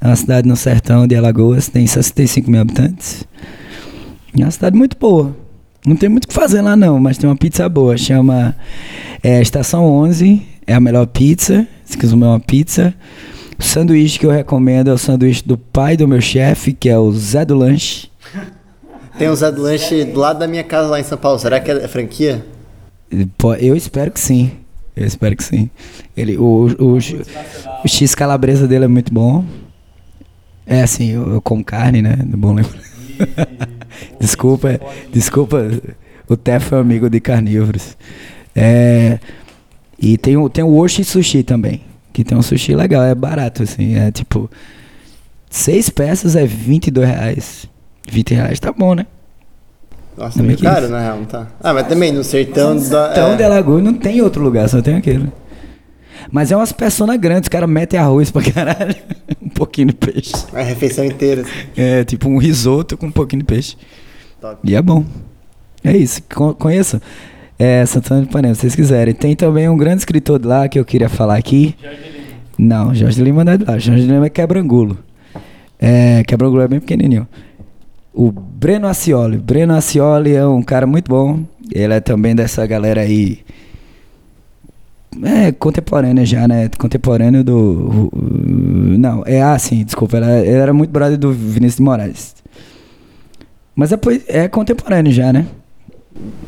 É 0.00 0.06
uma 0.06 0.16
cidade 0.16 0.48
no 0.48 0.56
sertão 0.56 1.06
de 1.06 1.14
Alagoas, 1.14 1.68
tem 1.68 1.86
65 1.86 2.50
mil 2.50 2.60
habitantes. 2.60 3.24
É 4.38 4.42
uma 4.42 4.50
cidade 4.50 4.76
muito 4.76 4.96
boa. 4.96 5.36
Não 5.84 5.94
tem 5.96 6.08
muito 6.08 6.24
o 6.24 6.28
que 6.28 6.34
fazer 6.34 6.62
lá 6.62 6.74
não, 6.76 6.98
mas 6.98 7.18
tem 7.18 7.28
uma 7.28 7.36
pizza 7.36 7.68
boa. 7.68 7.96
Chama 7.96 8.56
é, 9.22 9.42
Estação 9.42 9.84
11, 9.84 10.42
é 10.66 10.74
a 10.74 10.80
melhor 10.80 11.06
pizza. 11.06 11.66
Se 11.84 11.98
quiser 11.98 12.12
comer 12.12 12.26
uma 12.26 12.40
pizza. 12.40 12.94
O 13.58 13.62
sanduíche 13.62 14.18
que 14.18 14.24
eu 14.24 14.30
recomendo 14.30 14.88
é 14.88 14.92
o 14.92 14.98
sanduíche 14.98 15.42
do 15.46 15.58
pai 15.58 15.96
do 15.96 16.08
meu 16.08 16.20
chefe, 16.20 16.72
que 16.72 16.88
é 16.88 16.98
o 16.98 17.12
Zé 17.12 17.44
do 17.44 17.54
Lanche. 17.54 18.08
Tem 19.18 19.28
um 19.28 19.34
Zé 19.34 19.52
do 19.52 19.60
Lanche 19.60 20.04
do 20.04 20.18
lado 20.18 20.38
da 20.38 20.46
minha 20.46 20.64
casa 20.64 20.88
lá 20.88 20.98
em 20.98 21.04
São 21.04 21.18
Paulo. 21.18 21.38
Será 21.38 21.60
que 21.60 21.70
é 21.70 21.86
franquia? 21.88 22.44
Eu 23.60 23.76
espero 23.76 24.10
que 24.10 24.20
sim. 24.20 24.52
Eu 24.96 25.06
espero 25.06 25.36
que 25.36 25.44
sim. 25.44 25.68
Ele, 26.16 26.38
o, 26.38 26.68
o, 26.78 26.96
o 27.84 27.88
X 27.88 28.14
calabresa 28.14 28.66
dele 28.66 28.86
é 28.86 28.88
muito 28.88 29.12
bom. 29.12 29.44
É 30.70 30.82
assim, 30.82 31.10
eu, 31.10 31.34
eu 31.34 31.42
como 31.42 31.64
carne, 31.64 32.00
né? 32.00 32.16
É 32.20 32.36
bom 32.36 32.54
lembrar. 32.54 32.80
desculpa, 34.20 34.80
desculpa. 35.12 35.68
O 36.28 36.36
Tef 36.36 36.72
é 36.72 36.78
amigo 36.78 37.10
de 37.10 37.18
carnívoros. 37.18 37.96
É, 38.54 39.18
e 39.98 40.16
tem 40.16 40.36
o, 40.36 40.48
tem 40.48 40.62
o 40.62 40.78
Oshi 40.78 41.02
Sushi 41.02 41.42
também. 41.42 41.82
Que 42.12 42.22
tem 42.22 42.38
um 42.38 42.42
sushi 42.42 42.76
legal, 42.76 43.02
é 43.02 43.16
barato, 43.16 43.64
assim. 43.64 43.96
É 43.96 44.12
tipo. 44.12 44.48
Seis 45.50 45.90
peças 45.90 46.36
é 46.36 46.46
22 46.46 47.08
reais. 47.08 47.66
20 48.08 48.34
reais 48.34 48.60
tá 48.60 48.72
bom, 48.72 48.94
né? 48.94 49.06
Nossa, 50.16 50.38
Também 50.38 50.56
meio 50.56 50.58
caro, 50.58 50.88
na 50.88 51.00
real, 51.00 51.16
não 51.18 51.24
tá? 51.24 51.48
Ah, 51.60 51.74
mas 51.74 51.88
também 51.88 52.12
no 52.12 52.22
sertão 52.22 52.76
da. 52.76 52.80
Sertão 52.80 53.32
é. 53.32 53.36
de 53.36 53.42
Alagoas 53.42 53.82
não 53.82 53.94
tem 53.94 54.20
outro 54.22 54.40
lugar, 54.40 54.68
só 54.68 54.80
tem 54.80 54.94
aquele. 54.94 55.32
Mas 56.30 56.50
é 56.50 56.56
umas 56.56 56.72
personas 56.72 57.16
grandes, 57.18 57.44
os 57.44 57.48
caras 57.48 57.68
metem 57.68 57.98
arroz 57.98 58.30
pra 58.30 58.42
caralho. 58.42 58.96
um 59.40 59.48
pouquinho 59.48 59.88
de 59.88 59.94
peixe. 59.94 60.32
A 60.52 60.62
refeição 60.62 61.04
inteira. 61.04 61.42
assim. 61.42 61.52
É 61.76 62.04
tipo 62.04 62.28
um 62.28 62.38
risoto 62.38 62.96
com 62.96 63.06
um 63.06 63.12
pouquinho 63.12 63.40
de 63.40 63.46
peixe. 63.46 63.76
Top. 64.40 64.58
E 64.64 64.74
é 64.74 64.82
bom. 64.82 65.04
É 65.84 65.96
isso, 65.96 66.22
con 66.34 66.54
conheço. 66.54 67.00
É, 67.58 67.84
Santana 67.84 68.22
de 68.22 68.28
Panema, 68.28 68.54
se 68.54 68.62
vocês 68.62 68.74
quiserem. 68.74 69.14
Tem 69.14 69.36
também 69.36 69.68
um 69.68 69.76
grande 69.76 69.98
escritor 69.98 70.38
de 70.38 70.46
lá 70.46 70.66
que 70.68 70.78
eu 70.78 70.84
queria 70.84 71.08
falar 71.08 71.36
aqui. 71.36 71.74
Não, 72.58 72.94
Jorge 72.94 73.22
Lima 73.22 73.44
não 73.44 73.52
é 73.52 73.58
de 73.58 73.64
lá. 73.64 73.78
Jorge 73.78 74.06
Lima 74.06 74.26
é 74.26 74.30
quebrangulo. 74.30 74.98
É, 75.78 76.22
quebrangulo 76.24 76.62
é 76.62 76.68
bem 76.68 76.80
pequenininho. 76.80 77.28
O 78.12 78.30
Breno 78.32 78.86
Acioli. 78.86 79.38
Breno 79.38 79.74
Acioli 79.74 80.34
é 80.34 80.46
um 80.46 80.62
cara 80.62 80.86
muito 80.86 81.08
bom. 81.08 81.40
Ele 81.72 81.94
é 81.94 82.00
também 82.00 82.34
dessa 82.34 82.66
galera 82.66 83.02
aí. 83.02 83.40
É, 85.22 85.50
contemporânea 85.52 86.24
já, 86.24 86.46
né? 86.46 86.68
Contemporâneo 86.78 87.42
do. 87.42 88.10
Não, 88.98 89.22
é 89.26 89.42
assim, 89.42 89.84
desculpa. 89.84 90.16
Ele 90.18 90.26
ele 90.26 90.50
era 90.56 90.72
muito 90.72 90.90
brother 90.90 91.18
do 91.18 91.32
Vinícius 91.32 91.76
de 91.76 91.82
Moraes. 91.82 92.34
Mas 93.74 93.90
é, 93.92 93.98
é 94.28 94.48
contemporâneo 94.48 95.12
já, 95.12 95.32
né? 95.32 95.46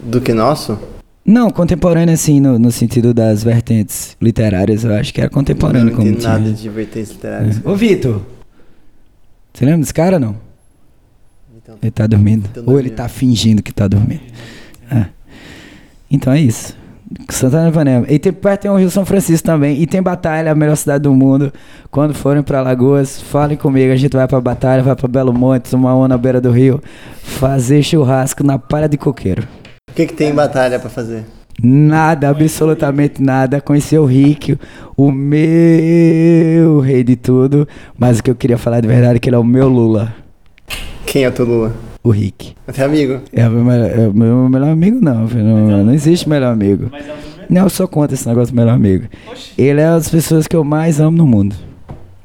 Do 0.05 0.21
que 0.21 0.33
nosso? 0.33 0.79
Não, 1.25 1.51
contemporâneo 1.51 2.13
assim, 2.15 2.41
no, 2.41 2.59
no 2.59 2.71
sentido 2.73 3.15
das 3.15 3.45
vertentes 3.45 4.17
literárias, 4.21 4.85
eu 4.85 4.93
acho 4.95 5.15
que 5.15 5.21
era 5.21 5.31
contemporâneo 5.31 5.87
não 5.87 5.95
como 5.95 6.15
tinha. 6.17 6.29
nada 6.29 6.53
de 6.53 6.69
vertentes 6.69 7.13
literárias. 7.13 7.61
Ô, 7.65 7.75
Vitor! 7.77 8.23
Você 9.55 9.65
lembra 9.65 9.81
desse 9.81 9.95
cara 9.95 10.19
não? 10.19 10.37
Então, 11.57 11.77
Ele 11.81 11.91
tá 11.91 12.07
dormindo. 12.07 12.49
Então 12.51 12.65
Ou 12.67 12.79
ele 12.79 12.91
tá 12.91 13.09
fingindo 13.09 13.63
que 13.63 13.73
tá 13.73 13.87
dormindo. 13.87 14.23
É. 14.91 15.07
Então 16.11 16.33
é 16.33 16.41
isso. 16.41 16.77
Santana 17.29 17.71
do 17.71 17.75
Panema. 17.75 18.07
E 18.09 18.19
tem, 18.19 18.33
perto 18.33 18.63
tem 18.63 18.71
o 18.71 18.77
Rio 18.77 18.91
São 18.91 19.05
Francisco 19.05 19.47
também. 19.47 19.81
E 19.81 19.87
tem 19.87 20.03
Batalha, 20.03 20.53
a 20.53 20.55
melhor 20.55 20.77
cidade 20.77 21.03
do 21.03 21.15
mundo. 21.15 21.53
Quando 21.91 22.15
forem 22.15 22.43
pra 22.43 22.63
Lagoas, 22.63 23.21
falem 23.21 23.57
comigo. 23.57 23.93
A 23.93 23.97
gente 23.97 24.17
vai 24.17 24.27
pra 24.27 24.41
Batalha, 24.41 24.83
vai 24.83 24.95
pra 24.97 25.09
Belo 25.09 25.33
Monte, 25.33 25.75
uma 25.75 26.09
na 26.09 26.19
beira 26.19 26.41
do 26.41 26.51
rio, 26.51 26.81
fazer 27.23 27.83
churrasco 27.83 28.45
na 28.45 28.59
palha 28.59 28.89
de 28.89 28.97
coqueiro. 28.97 29.43
o 29.91 29.95
que, 29.95 30.07
que 30.07 30.15
tem 30.15 30.31
em 30.31 30.35
batalha 30.35 30.79
pra 30.79 30.91
fazer? 30.91 31.25
Nada, 31.63 32.29
absolutamente 32.29 33.23
nada. 33.23 33.61
Conhecer 33.61 33.99
o 33.99 34.05
Rick, 34.05 34.59
o 34.97 35.13
meu 35.13 36.81
rei 36.81 37.05
de 37.05 37.17
tudo. 37.17 37.69
Mas 37.97 38.19
o 38.19 38.23
que 38.23 38.31
eu 38.31 38.35
queria 38.35 38.59
falar 38.59 38.81
de 38.81 38.89
verdade 38.89 39.17
é 39.17 39.19
que 39.19 39.29
ele 39.29 39.37
é 39.37 39.39
o 39.39 39.45
meu 39.45 39.69
Lula, 39.69 40.15
Quem 41.07 41.25
é 41.25 41.29
o 41.29 41.33
teu 41.33 41.45
Lula? 41.45 41.92
O 42.03 42.11
Rick. 42.11 42.55
Até 42.67 42.85
amigo. 42.85 43.21
É 43.33 43.47
o 43.47 43.51
meu, 43.51 43.65
melhor- 43.65 43.91
é 43.91 44.09
meu 44.13 44.49
melhor 44.49 44.69
amigo, 44.71 44.99
não. 45.01 45.29
filho. 45.29 45.45
Não, 45.45 45.85
não 45.85 45.95
existe 45.95 46.29
melhor 46.29 46.53
amigo. 46.53 46.91
Não, 47.49 47.63
eu 47.63 47.71
sou 47.71 47.87
contra 47.87 48.15
esse 48.15 48.27
negócio 48.29 48.49
de 48.53 48.57
melhor 48.59 48.75
amigo. 48.75 49.05
Ele 49.59 49.81
é 49.81 49.87
uma 49.89 49.97
das 49.99 50.09
pessoas 50.09 50.47
que 50.47 50.57
eu 50.57 50.65
mais 50.65 51.01
amo 51.01 51.17
no 51.17 51.27
mundo. 51.27 51.55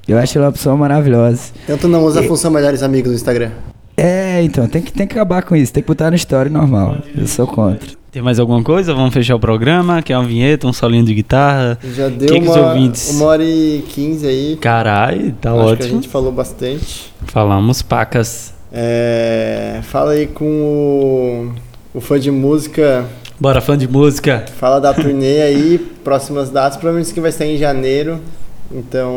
Eu 0.07 0.17
acho 0.17 0.37
ele 0.37 0.45
uma 0.45 0.51
pessoa 0.51 0.75
maravilhosa. 0.77 1.51
Então 1.65 1.77
tu 1.77 1.87
não 1.87 2.03
usa 2.05 2.21
a 2.21 2.23
função 2.23 2.49
melhores 2.49 2.81
amigos 2.81 3.09
no 3.11 3.15
Instagram. 3.15 3.51
É, 3.99 4.41
então, 4.43 4.67
tem 4.67 4.81
que, 4.81 4.91
tem 4.93 5.07
que 5.07 5.13
acabar 5.15 5.41
com 5.43 5.55
isso. 5.55 5.73
Tem 5.73 5.81
que 5.83 5.87
botar 5.87 6.09
na 6.11 6.15
história 6.15 6.49
normal. 6.51 6.97
Eu 7.15 7.27
sou 7.27 7.45
contra. 7.47 7.89
Tem 8.11 8.21
mais 8.21 8.39
alguma 8.39 8.63
coisa? 8.63 8.93
Vamos 8.93 9.13
fechar 9.13 9.35
o 9.35 9.39
programa? 9.39 10.01
Quer 10.01 10.17
uma 10.17 10.25
vinheta, 10.25 10.65
um 10.67 10.71
solinho 10.71 11.03
de 11.03 11.13
guitarra? 11.13 11.77
Já 11.95 12.07
deu 12.07 12.27
que 12.29 12.39
que 12.39 12.47
os 12.49 12.55
uma, 12.55 12.67
ouvintes- 12.69 13.09
uma 13.11 13.25
hora 13.25 13.43
e 13.43 13.83
quinze 13.89 14.25
aí. 14.25 14.57
Carai, 14.61 15.35
tá 15.41 15.51
Acho 15.51 15.59
que 15.59 15.65
a 15.65 15.71
ótimo. 15.71 15.89
gente 15.89 16.07
falou 16.07 16.31
bastante. 16.31 17.11
Falamos 17.25 17.81
pacas. 17.81 18.53
É, 18.71 19.79
fala 19.83 20.11
aí 20.11 20.27
com 20.27 20.45
o, 21.93 21.97
o 21.97 22.01
fã 22.01 22.19
de 22.19 22.29
música. 22.31 23.05
Bora, 23.39 23.61
fã 23.61 23.77
de 23.77 23.87
música. 23.87 24.45
Fala 24.57 24.79
da 24.79 24.93
turnê 24.95 25.41
aí, 25.41 25.77
próximas 26.03 26.49
datas. 26.49 26.77
Provavelmente 26.77 27.13
que 27.13 27.21
vai 27.21 27.31
sair 27.31 27.55
em 27.55 27.57
janeiro. 27.57 28.19
Então. 28.71 29.13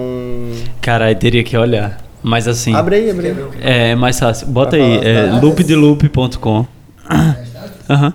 Carai, 0.81 1.14
teria 1.14 1.43
que 1.43 1.56
olhar. 1.56 2.01
Mas 2.22 2.47
assim, 2.47 2.74
Abre 2.74 2.97
aí, 2.97 3.10
abre 3.10 3.28
aí. 3.28 3.36
é 3.62 3.94
mais 3.94 4.18
fácil. 4.18 4.47
Bota 4.47 4.77
aí, 4.77 4.98
é 5.02 5.31
loopdeloop.com. 5.40 6.66
Aham. 7.89 8.12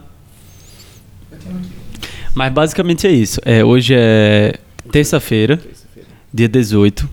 Mas 2.36 2.54
basicamente 2.54 3.08
é 3.08 3.12
isso. 3.12 3.40
É, 3.44 3.64
hoje 3.64 3.96
é 3.98 4.56
terça-feira, 4.92 5.60
dia 6.34 6.48
18. 6.48 7.10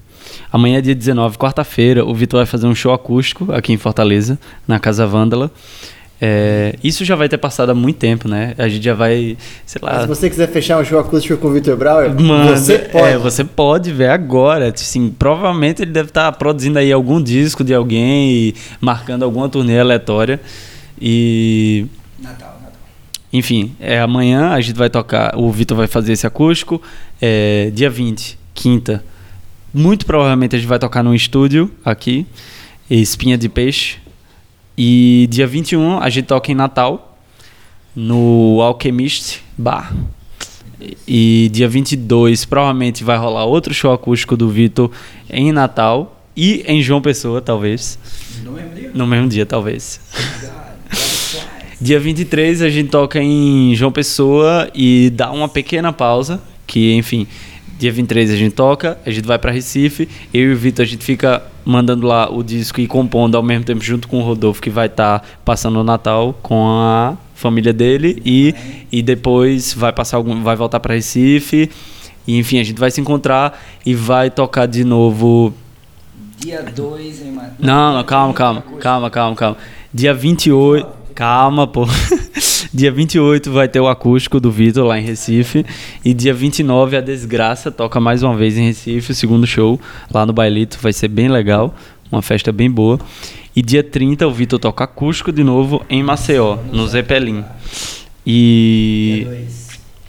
Amanhã 0.53 0.79
é 0.79 0.81
dia 0.83 0.95
19, 0.95 1.39
quarta-feira. 1.39 2.05
O 2.05 2.15
Vitor 2.15 2.39
vai 2.39 2.47
fazer 2.47 2.67
um 2.67 2.75
show 2.75 2.93
acústico 2.93 3.51
aqui 3.53 3.73
em 3.73 3.79
Fortaleza, 3.79 4.39
na 4.69 4.79
Casa 4.79 5.07
Vândala. 5.07 5.51
É, 6.25 6.77
isso 6.85 7.05
já 7.05 7.17
vai 7.17 7.29
ter 7.29 7.39
passado 7.39 7.71
há 7.71 7.75
muito 7.75 7.97
tempo, 7.97 8.29
né? 8.29 8.55
A 8.57 8.69
gente 8.69 8.85
já 8.85 8.95
vai, 8.95 9.37
sei 9.67 9.81
lá. 9.83 10.03
Se 10.03 10.07
você 10.07 10.31
quiser 10.31 10.47
fechar 10.49 10.79
um 10.81 10.85
show 10.85 11.01
acústico 11.01 11.37
com 11.37 11.49
o 11.49 11.53
Victor 11.53 11.77
Brauer, 11.77 12.15
Mano, 12.15 12.57
você 12.57 12.79
pode. 12.79 13.09
É, 13.09 13.19
você 13.19 13.43
pode 13.43 13.91
ver 13.91 14.11
agora. 14.11 14.69
Assim, 14.69 15.11
provavelmente 15.11 15.83
ele 15.83 15.91
deve 15.91 16.11
estar 16.11 16.31
produzindo 16.33 16.79
aí 16.79 16.93
algum 16.93 17.21
disco 17.21 17.65
de 17.65 17.75
alguém 17.75 18.31
e 18.31 18.55
marcando 18.81 19.25
alguma 19.25 19.49
turnê 19.49 19.81
aleatória. 19.81 20.41
E. 21.01 21.87
Natal, 22.21 22.57
Natal. 22.63 22.79
Enfim, 23.33 23.75
é, 23.81 23.99
amanhã 23.99 24.51
a 24.51 24.61
gente 24.61 24.77
vai 24.77 24.89
tocar. 24.89 25.37
O 25.37 25.51
Vitor 25.51 25.77
vai 25.77 25.89
fazer 25.89 26.13
esse 26.13 26.25
acústico. 26.25 26.81
É, 27.21 27.73
dia 27.75 27.91
20, 27.91 28.39
quinta. 28.55 29.03
Muito 29.73 30.05
provavelmente 30.05 30.55
a 30.55 30.59
gente 30.59 30.69
vai 30.69 30.79
tocar 30.79 31.03
num 31.03 31.15
estúdio 31.15 31.71
aqui. 31.85 32.27
Espinha 32.91 33.39
de 33.39 33.49
Peixe. 33.49 33.97
E 34.77 35.27
dia 35.31 35.47
21 35.47 35.99
a 35.99 36.11
gente 36.11 36.27
toca 36.27 36.53
em 36.53 36.55
Natal. 36.55 37.19
No 37.95 38.61
Alchemist 38.61 39.41
Bar. 39.57 39.95
E 41.07 41.49
dia 41.53 41.69
22 41.69 42.45
provavelmente 42.45 43.05
vai 43.05 43.17
rolar 43.17 43.45
outro 43.45 43.73
show 43.73 43.93
acústico 43.93 44.37
do 44.37 44.49
Vitor 44.49 44.91
em 45.31 45.53
Natal. 45.53 46.19
E 46.37 46.65
em 46.67 46.83
João 46.83 47.01
Pessoa, 47.01 47.41
talvez. 47.41 47.99
No 48.43 48.53
mesmo 48.53 48.75
dia? 48.75 48.91
No 48.95 49.07
mesmo 49.07 49.29
dia, 49.29 49.47
talvez. 49.47 50.01
Dia 51.81 51.99
23 51.99 52.63
a 52.63 52.71
gente 52.71 52.91
toca 52.91 53.21
em 53.21 53.75
João 53.75 53.91
Pessoa 53.91 54.71
e 54.75 55.11
dá 55.11 55.33
uma 55.33 55.49
pequena 55.49 55.93
pausa, 55.93 56.41
que 56.65 56.95
enfim, 56.95 57.27
dia 57.83 57.91
23 57.91 58.31
a 58.31 58.37
gente 58.37 58.55
toca, 58.55 58.97
a 59.05 59.11
gente 59.11 59.27
vai 59.27 59.41
para 59.41 59.51
Recife, 59.51 60.09
eu 60.33 60.53
e 60.53 60.55
o 60.55 60.57
Vitor 60.57 60.85
a 60.85 60.87
gente 60.87 61.05
fica 61.05 61.43
mandando 61.65 62.07
lá 62.07 62.33
o 62.33 62.41
disco 62.41 62.81
e 62.81 62.87
compondo 62.87 63.37
ao 63.37 63.43
mesmo 63.43 63.65
tempo 63.65 63.83
junto 63.83 64.07
com 64.07 64.21
o 64.21 64.23
Rodolfo 64.23 64.63
que 64.63 64.71
vai 64.71 64.87
estar 64.87 65.41
passando 65.45 65.81
o 65.81 65.83
Natal 65.83 66.33
com 66.43 66.65
a 66.65 67.17
família 67.35 67.73
dele 67.73 68.23
e, 68.25 68.55
e 68.93 69.03
depois 69.03 69.75
vai 69.75 69.93
passar 69.93 70.17
algum, 70.17 70.45
vai 70.45 70.55
voltar 70.55 70.79
para 70.79 70.95
Recife. 70.95 71.69
E 72.25 72.39
enfim, 72.39 72.61
a 72.61 72.63
gente 72.63 72.79
vai 72.79 72.89
se 72.89 73.01
encontrar 73.01 73.61
e 73.85 73.97
vai 73.97 74.31
tocar 74.31 74.67
de 74.67 74.85
novo 74.85 75.53
Dia 76.39 76.63
2 76.63 77.23
em 77.23 77.33
não, 77.59 77.95
não, 77.95 78.05
calma, 78.05 78.33
calma, 78.33 78.63
calma, 78.79 79.11
calma, 79.11 79.37
calma. 79.37 79.57
Dia 79.93 80.15
28, 80.15 80.87
calma, 81.15 81.67
pô. 81.67 81.87
dia 82.73 82.91
28 82.91 83.51
vai 83.51 83.69
ter 83.69 83.81
o 83.81 83.89
acústico 83.89 84.41
do 84.41 84.51
Vitor 84.51 84.87
lá 84.87 84.99
em 84.99 85.03
Recife. 85.03 85.65
E 86.05 86.13
dia 86.15 86.35
29 86.35 86.97
a 86.97 87.01
Desgraça 87.01 87.71
toca 87.71 88.01
mais 88.01 88.23
uma 88.23 88.35
vez 88.35 88.57
em 88.57 88.67
Recife, 88.67 89.13
o 89.13 89.15
segundo 89.15 89.47
show 89.47 89.81
lá 90.13 90.27
no 90.27 90.33
Bailito. 90.33 90.79
Vai 90.81 90.93
ser 90.93 91.09
bem 91.09 91.29
legal, 91.29 91.75
uma 92.11 92.23
festa 92.23 92.51
bem 92.51 92.71
boa. 92.71 92.99
E 93.55 93.63
dia 93.63 93.83
30 93.83 94.27
o 94.27 94.33
Vitor 94.33 94.59
toca 94.59 94.85
acústico 94.85 95.31
de 95.31 95.45
novo 95.45 95.85
em 95.89 96.03
Maceió, 96.03 96.59
no 96.73 96.87
Zeppelin. 96.89 97.45
E 98.27 99.27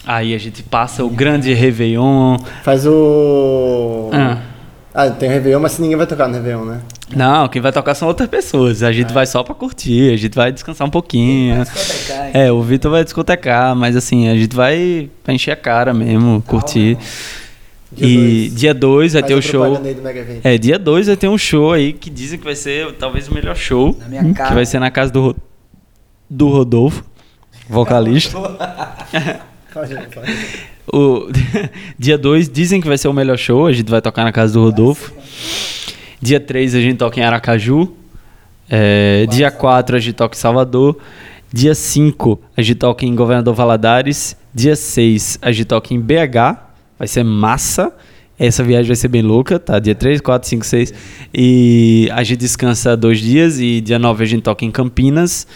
aí 0.05 0.34
a 0.34 0.38
gente 0.38 0.63
passa 0.63 1.03
o 1.03 1.09
grande 1.09 1.53
Réveillon. 1.53 2.38
Faz 2.63 2.85
o. 2.85 4.09
Ah. 4.13 4.43
Ah, 4.94 5.10
tem 5.10 5.28
Réveillon, 5.28 5.60
mas 5.60 5.80
ninguém 5.80 5.98
vai 5.98 6.06
tocar 6.06 6.28
no 6.28 6.36
Réveillon, 6.36 6.65
né? 6.65 6.82
Não, 7.15 7.48
quem 7.48 7.61
vai 7.61 7.72
tocar 7.72 7.95
são 7.95 8.07
outras 8.07 8.30
pessoas. 8.30 8.84
A 8.84 8.91
gente 8.91 9.11
vai 9.11 9.26
só 9.26 9.41
pra 9.41 9.56
curtir, 9.56 10.14
a 10.14 10.18
gente 10.18 10.36
vai 10.36 10.52
descansar 10.52 10.88
um 10.88 10.91
pouquinho. 10.91 11.64
Discotecar, 11.64 12.28
hein? 12.28 12.32
É, 12.34 12.52
o 12.52 12.61
Vitor 12.61 12.91
vai 12.91 13.03
discotecar, 13.03 13.76
mas 13.76 13.95
assim, 13.95 14.30
a 14.30 14.36
gente 14.36 14.56
vai 14.56 15.10
pra 15.24 15.34
encher 15.34 15.52
a 15.52 15.56
cara 15.56 15.94
mesmo, 15.94 16.44
curtir. 16.45 16.98
Dia 17.91 18.07
e 18.07 18.49
dois. 18.49 18.56
dia 18.56 18.74
2 18.74 19.14
vai 19.14 19.22
Faz 19.22 19.32
ter 19.32 19.38
o 19.38 19.41
show. 19.41 19.82
É, 20.44 20.57
dia 20.57 20.80
2 20.80 21.07
vai 21.07 21.15
ter 21.15 21.28
um 21.28 21.38
show 21.38 21.74
aí 21.74 21.94
que 21.94 22.10
dizem 22.10 22.40
que 22.40 22.45
vai 22.45 22.56
ser 22.56 22.91
talvez 22.94 23.28
o 23.28 23.34
melhor 23.34 23.56
show. 23.56 23.95
Na 23.99 24.07
minha 24.07 24.34
cara. 24.34 24.49
Que 24.49 24.56
vai 24.56 24.65
ser 24.65 24.80
na 24.80 24.90
casa 24.90 25.11
do, 25.11 25.36
do 26.30 26.49
Rodolfo, 26.49 27.03
vocalista. 27.70 28.38
O 30.94 31.28
dia 31.98 32.20
2 32.20 32.48
dizem 32.49 32.80
que 32.80 32.88
vai 32.88 32.99
ser 32.99 33.07
o 33.07 33.14
melhor 33.14 33.36
show, 33.36 33.65
a 33.65 33.74
gente 33.74 33.90
vai 33.90 33.99
tocar 33.99 34.24
na 34.24 34.32
casa 34.32 34.53
do 34.53 34.61
Rodolfo. 34.61 35.11
Dia 36.22 36.40
3 36.40 36.76
a 36.76 36.80
gente 36.80 36.98
toca 36.98 37.20
em 37.20 37.24
Aracaju. 37.24 37.91
É, 38.70 39.26
dia 39.26 39.49
4 39.49 39.95
a 39.95 39.99
gente 39.99 40.14
toca 40.14 40.36
em 40.36 40.40
Salvador. 40.40 40.95
Dia 41.52 41.74
5 41.74 42.40
a 42.56 42.61
gente 42.61 42.76
toca 42.76 43.07
em 43.07 43.15
Governador 43.15 43.56
Valadares. 43.56 44.38
Dia 44.53 44.76
6 44.76 45.40
a 45.41 45.52
gente 45.52 45.65
toca 45.65 45.95
em 45.95 45.99
BH. 45.99 46.60
Vai 46.99 47.07
ser 47.07 47.24
massa. 47.24 47.91
Essa 48.38 48.64
viagem 48.64 48.86
vai 48.86 48.95
ser 48.95 49.07
bem 49.07 49.24
louca, 49.24 49.57
tá? 49.57 49.80
Dia 49.80 49.95
3, 49.95 50.22
4, 50.22 50.48
5, 50.48 50.65
6. 50.65 50.94
E 51.34 52.07
a 52.14 52.22
gente 52.24 52.40
descansa 52.40 52.95
dois 52.95 53.20
dias. 53.20 53.60
E 53.60 53.82
dia 53.82 53.98
9 53.98 54.24
a 54.24 54.28
gente 54.28 54.44
toca 54.44 54.64
em 54.64 54.70
Campinas. 54.70 55.48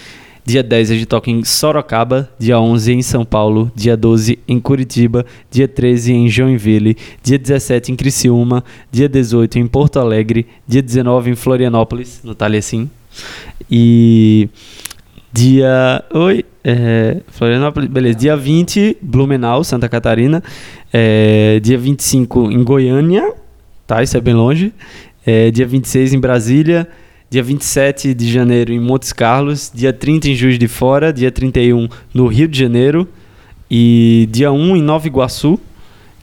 Dia 0.48 0.64
10 0.64 0.92
a 0.92 0.94
gente 0.94 1.06
toca 1.08 1.30
em 1.30 1.44
Sorocaba, 1.44 2.30
dia 2.40 2.58
11 2.58 2.94
em 2.94 3.02
São 3.02 3.26
Paulo, 3.26 3.70
dia 3.76 3.98
12 3.98 4.40
em 4.48 4.62
Curitiba, 4.62 5.26
dia 5.52 5.68
13 5.68 6.14
em 6.14 6.30
Joinville, 6.30 6.96
dia 7.22 7.38
17 7.38 7.92
em 7.92 7.98
Criciúma, 7.98 8.64
dia 8.90 9.10
18 9.10 9.60
em 9.60 9.68
Porto 9.68 10.00
Alegre, 10.00 10.48
dia 10.66 10.82
19 10.82 11.32
em 11.32 11.36
Florianópolis, 11.36 12.22
no 12.24 12.34
Talhecim. 12.34 12.90
E 13.70 14.48
dia. 15.34 16.02
Oi, 16.14 16.46
é, 16.64 17.18
Florianópolis, 17.28 17.90
beleza. 17.90 18.18
Dia 18.18 18.38
20, 18.38 19.00
Blumenau, 19.02 19.66
Santa 19.66 19.90
Catarina. 19.90 20.42
É, 20.94 21.60
dia 21.62 21.78
25 21.78 22.54
em 22.54 22.64
Goiânia, 22.64 23.34
tá? 23.86 24.02
Isso 24.02 24.16
é 24.16 24.22
bem 24.22 24.34
longe. 24.34 24.74
É, 25.26 25.52
dia 25.52 25.68
26 25.68 26.14
em 26.14 26.20
Brasília. 26.22 26.88
Dia 27.30 27.44
27 27.44 28.14
de 28.14 28.32
janeiro 28.32 28.72
em 28.72 28.80
Montes 28.80 29.12
Carlos, 29.12 29.70
dia 29.74 29.92
30 29.92 30.30
em 30.30 30.36
Juiz 30.36 30.58
de 30.58 30.68
Fora, 30.68 31.12
dia 31.12 31.30
31 31.30 31.90
no 32.14 32.28
Rio 32.28 32.48
de 32.48 32.58
Janeiro 32.58 33.08
e 33.70 34.30
dia 34.32 34.50
1 34.52 34.78
em 34.78 34.82
Nova 34.82 35.08
Iguaçu, 35.08 35.60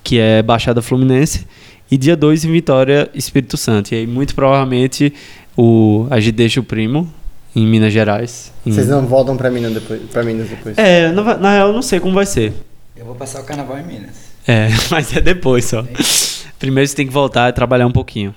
que 0.02 0.18
é 0.18 0.42
Baixada 0.42 0.80
Fluminense, 0.80 1.46
e 1.90 1.98
dia 1.98 2.16
2 2.16 2.46
em 2.46 2.52
Vitória, 2.52 3.10
Espírito 3.14 3.58
Santo. 3.58 3.92
E 3.92 3.96
aí 3.98 4.06
muito 4.06 4.34
provavelmente 4.34 5.12
o 5.54 6.06
a 6.10 6.18
gente 6.20 6.32
deixa 6.36 6.58
o 6.60 6.64
primo 6.64 7.12
em 7.54 7.66
Minas 7.66 7.92
Gerais. 7.92 8.50
em- 8.64 8.72
Vocês 8.72 8.88
não 8.88 9.06
voltam 9.06 9.36
pra 9.36 9.50
Minas 9.50 9.74
depois? 9.74 10.00
Pra 10.10 10.22
Minas 10.22 10.48
depois. 10.48 10.78
É, 10.78 11.12
na, 11.12 11.36
na 11.36 11.52
real 11.52 11.68
eu 11.68 11.74
não 11.74 11.82
sei 11.82 12.00
como 12.00 12.14
vai 12.14 12.24
ser. 12.24 12.54
Eu 12.96 13.04
vou 13.04 13.14
passar 13.14 13.42
o 13.42 13.44
carnaval 13.44 13.78
em 13.78 13.84
Minas. 13.84 14.10
É, 14.48 14.68
mas 14.90 15.14
é 15.14 15.20
depois 15.20 15.66
só. 15.66 15.84
Primeiro 16.64 16.88
você 16.88 16.96
tem 16.96 17.06
que 17.06 17.12
voltar 17.12 17.50
e 17.50 17.52
trabalhar 17.52 17.86
um 17.86 17.90
pouquinho. 17.92 18.34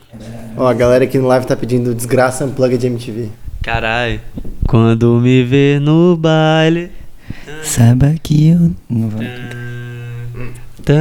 Ó, 0.58 0.68
a 0.68 0.74
galera 0.74 1.06
aqui 1.06 1.18
no 1.18 1.28
live 1.28 1.46
tá 1.48 1.56
pedindo 1.56 1.96
desgraça 1.96 2.44
unplugged 2.44 2.78
de 2.78 2.88
MTV. 2.88 3.30
Caralho. 3.64 4.20
Quando 4.68 5.18
me 5.22 5.46
vê 5.46 5.80
no 5.80 6.18
baile. 6.18 6.92
Saiba 7.64 8.14
que 8.22 8.50
eu. 8.50 8.72
Não 8.90 9.08
vou. 9.08 9.22
Tá. 10.84 10.94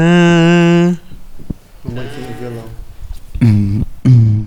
Um 1.85 1.91
banquinho 1.91 2.27
de 2.29 2.33
violão. 2.35 2.65
Hum, 3.43 3.83
hum. 4.07 4.47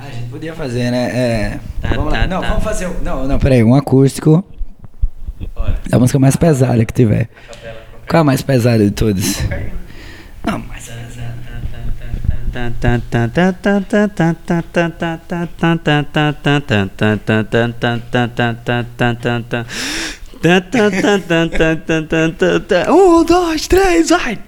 A 0.00 0.10
gente 0.10 0.28
podia 0.30 0.52
fazer, 0.54 0.90
né? 0.90 1.10
É... 1.16 1.60
Tá, 1.80 1.90
vamos 1.94 2.12
lá. 2.12 2.18
tá, 2.22 2.26
Não, 2.26 2.40
tá. 2.40 2.48
vamos 2.48 2.64
fazer. 2.64 2.88
um- 2.88 3.00
Não, 3.04 3.28
não, 3.28 3.38
peraí. 3.38 3.62
Um 3.62 3.76
acústico. 3.76 4.44
A 5.92 5.98
música 6.00 6.18
mais 6.18 6.34
pesada 6.34 6.84
que 6.84 6.92
tiver. 6.92 7.28
Qual 8.08 8.18
é 8.18 8.20
a 8.22 8.24
mais 8.24 8.42
pesada 8.42 8.84
de 8.84 8.90
todas? 8.90 9.38
Não, 10.46 10.58
mas. 10.58 10.90
Um, 22.88 23.24
dois, 23.24 23.66
três, 23.66 24.10
vai! 24.10 24.38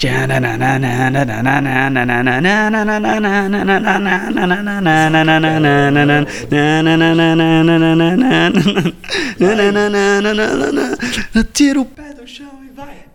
Tira 11.55 11.81
o 11.81 11.85
pé 11.87 12.13
do 12.13 12.27
chão 12.27 12.56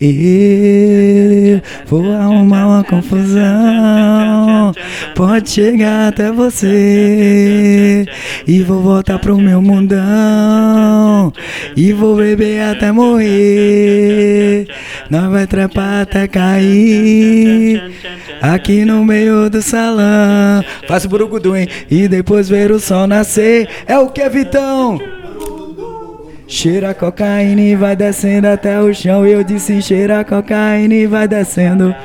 e 0.03 1.61
vou 1.85 2.11
arrumar 2.11 2.67
uma 2.67 2.83
confusão. 2.83 4.73
Pode 5.13 5.51
chegar 5.51 6.07
até 6.07 6.31
você. 6.31 8.07
E 8.47 8.63
vou 8.63 8.81
voltar 8.81 9.19
pro 9.19 9.37
meu 9.37 9.61
mundão. 9.61 11.31
E 11.77 11.93
vou 11.93 12.15
beber 12.15 12.61
até 12.61 12.91
morrer. 12.91 14.67
Nós 15.07 15.29
vai 15.29 15.45
trepar 15.45 16.01
até 16.01 16.27
cair. 16.27 17.91
Aqui 18.41 18.83
no 18.83 19.05
meio 19.05 19.51
do 19.51 19.61
salão. 19.61 20.63
Faço 20.87 21.07
burugudu, 21.07 21.55
hein? 21.55 21.67
E 21.91 22.07
depois 22.07 22.49
ver 22.49 22.71
o 22.71 22.79
sol 22.79 23.05
nascer. 23.05 23.69
É 23.85 23.99
o 23.99 24.09
que, 24.09 24.27
Vitão? 24.29 25.20
Cheira 26.51 26.93
cocaína 26.93 27.61
e 27.61 27.75
vai 27.77 27.95
descendo 27.95 28.45
até 28.45 28.77
o 28.81 28.93
chão. 28.93 29.25
Eu 29.25 29.41
disse 29.41 29.81
cheira 29.81 30.21
cocaína 30.21 30.93
e 30.93 31.07
vai 31.07 31.25
descendo. 31.25 31.95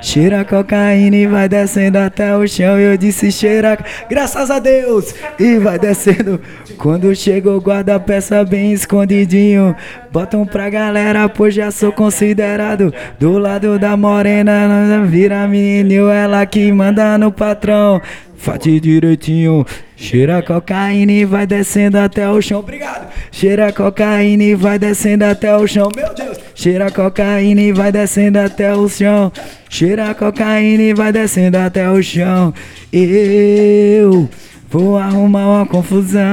Cheira 0.00 0.44
cocaína 0.44 1.16
e 1.16 1.26
vai 1.26 1.48
descendo 1.48 1.98
até 1.98 2.36
o 2.36 2.46
chão. 2.46 2.78
Eu 2.78 2.96
disse 2.96 3.32
cheira, 3.32 3.76
graças 4.08 4.48
a 4.48 4.60
Deus, 4.60 5.12
e 5.40 5.58
vai 5.58 5.76
descendo. 5.76 6.40
Quando 6.78 7.14
chegou 7.16 7.60
guarda 7.60 7.98
peça 7.98 8.44
bem 8.44 8.72
escondidinho. 8.72 9.74
Botam 10.12 10.46
pra 10.46 10.70
galera, 10.70 11.28
pois 11.28 11.52
já 11.52 11.72
sou 11.72 11.90
considerado 11.90 12.94
do 13.18 13.38
lado 13.38 13.76
da 13.76 13.96
morena. 13.96 15.04
Vira 15.04 15.48
menino, 15.48 16.08
ela 16.08 16.46
que 16.46 16.70
manda 16.70 17.18
no 17.18 17.32
patrão. 17.32 18.00
Fate 18.42 18.80
direitinho, 18.80 19.64
cheira 19.94 20.42
cocaína 20.42 21.12
e 21.12 21.24
vai 21.24 21.46
descendo 21.46 21.96
até 21.96 22.28
o 22.28 22.42
chão. 22.42 22.58
Obrigado. 22.58 23.08
Cheira 23.30 23.72
cocaína 23.72 24.42
e 24.42 24.56
vai 24.56 24.80
descendo 24.80 25.24
até 25.24 25.56
o 25.56 25.64
chão. 25.64 25.88
Meu 25.94 26.12
Deus. 26.12 26.38
Cheira 26.52 26.90
cocaína 26.90 27.60
e 27.62 27.72
vai 27.72 27.92
descendo 27.92 28.40
até 28.40 28.74
o 28.74 28.88
chão. 28.88 29.30
Cheira 29.70 30.12
cocaína 30.12 30.82
e 30.82 30.92
vai 30.92 31.12
descendo 31.12 31.56
até 31.56 31.88
o 31.88 32.02
chão. 32.02 32.52
Eu 32.92 34.28
vou 34.68 34.98
arrumar 34.98 35.46
uma 35.46 35.66
confusão. 35.66 36.26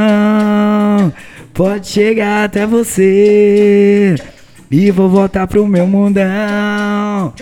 Pode 1.53 1.89
chegar 1.89 2.45
até 2.45 2.65
você. 2.65 4.15
E 4.71 4.89
vou 4.89 5.09
voltar 5.09 5.45
pro 5.45 5.67
meu 5.67 5.85
mundão. 5.85 7.35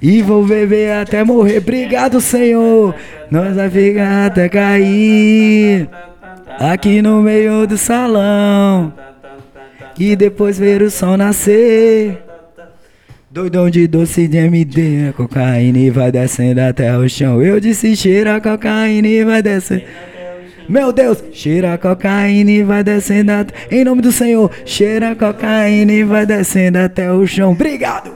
E 0.00 0.22
vou 0.22 0.44
beber 0.44 0.92
até 0.92 1.24
morrer. 1.24 1.58
Obrigado, 1.58 2.20
Senhor. 2.20 2.94
Nós 3.30 3.56
vai 3.56 3.70
ficar 3.70 4.26
até 4.26 4.48
cair. 4.48 5.88
Aqui 6.58 7.02
no 7.02 7.22
meio 7.22 7.66
do 7.66 7.76
salão. 7.76 8.92
E 9.98 10.14
depois 10.14 10.58
ver 10.58 10.82
o 10.82 10.90
sol 10.90 11.16
nascer. 11.16 12.22
Doidão 13.30 13.68
de 13.68 13.86
doce 13.86 14.26
de 14.28 14.38
MD, 14.38 15.12
cocaína 15.14 15.78
e 15.78 15.90
vai 15.90 16.10
descendo 16.10 16.60
até 16.60 16.96
o 16.96 17.06
chão. 17.08 17.42
Eu 17.42 17.60
disse 17.60 17.94
cheira 17.94 18.40
cocaína 18.40 19.08
e 19.08 19.24
vai 19.24 19.42
descendo. 19.42 19.82
Meu 20.68 20.92
Deus, 20.92 21.22
cheira 21.32 21.74
a 21.74 21.78
cocaína 21.78 22.50
e 22.50 22.62
vai 22.62 22.82
descendo 22.82 23.30
até... 23.30 23.54
Em 23.70 23.84
nome 23.84 24.02
do 24.02 24.10
Senhor, 24.10 24.50
cheira 24.64 25.12
a 25.12 25.14
cocaína 25.14 25.92
e 25.92 26.02
vai 26.02 26.26
descendo 26.26 26.78
até 26.78 27.12
o 27.12 27.26
chão. 27.26 27.52
Obrigado! 27.52 28.10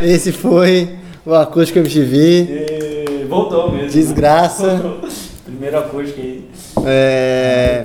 Esse 0.00 0.32
foi 0.32 0.88
o 1.26 1.34
Acústico 1.34 1.80
MTV. 1.80 3.26
Voltou 3.28 3.70
mesmo. 3.72 3.90
Desgraça. 3.90 4.80
Primeiro 5.44 5.78
acústico 5.78 6.20
aí. 6.20 6.48
É... 6.86 7.84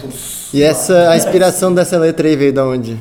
E 0.53 0.61
essa, 0.61 1.09
a 1.09 1.17
inspiração 1.17 1.73
dessa 1.73 1.97
letra 1.97 2.27
aí 2.27 2.35
veio 2.35 2.53
da 2.53 2.65
onde? 2.65 2.97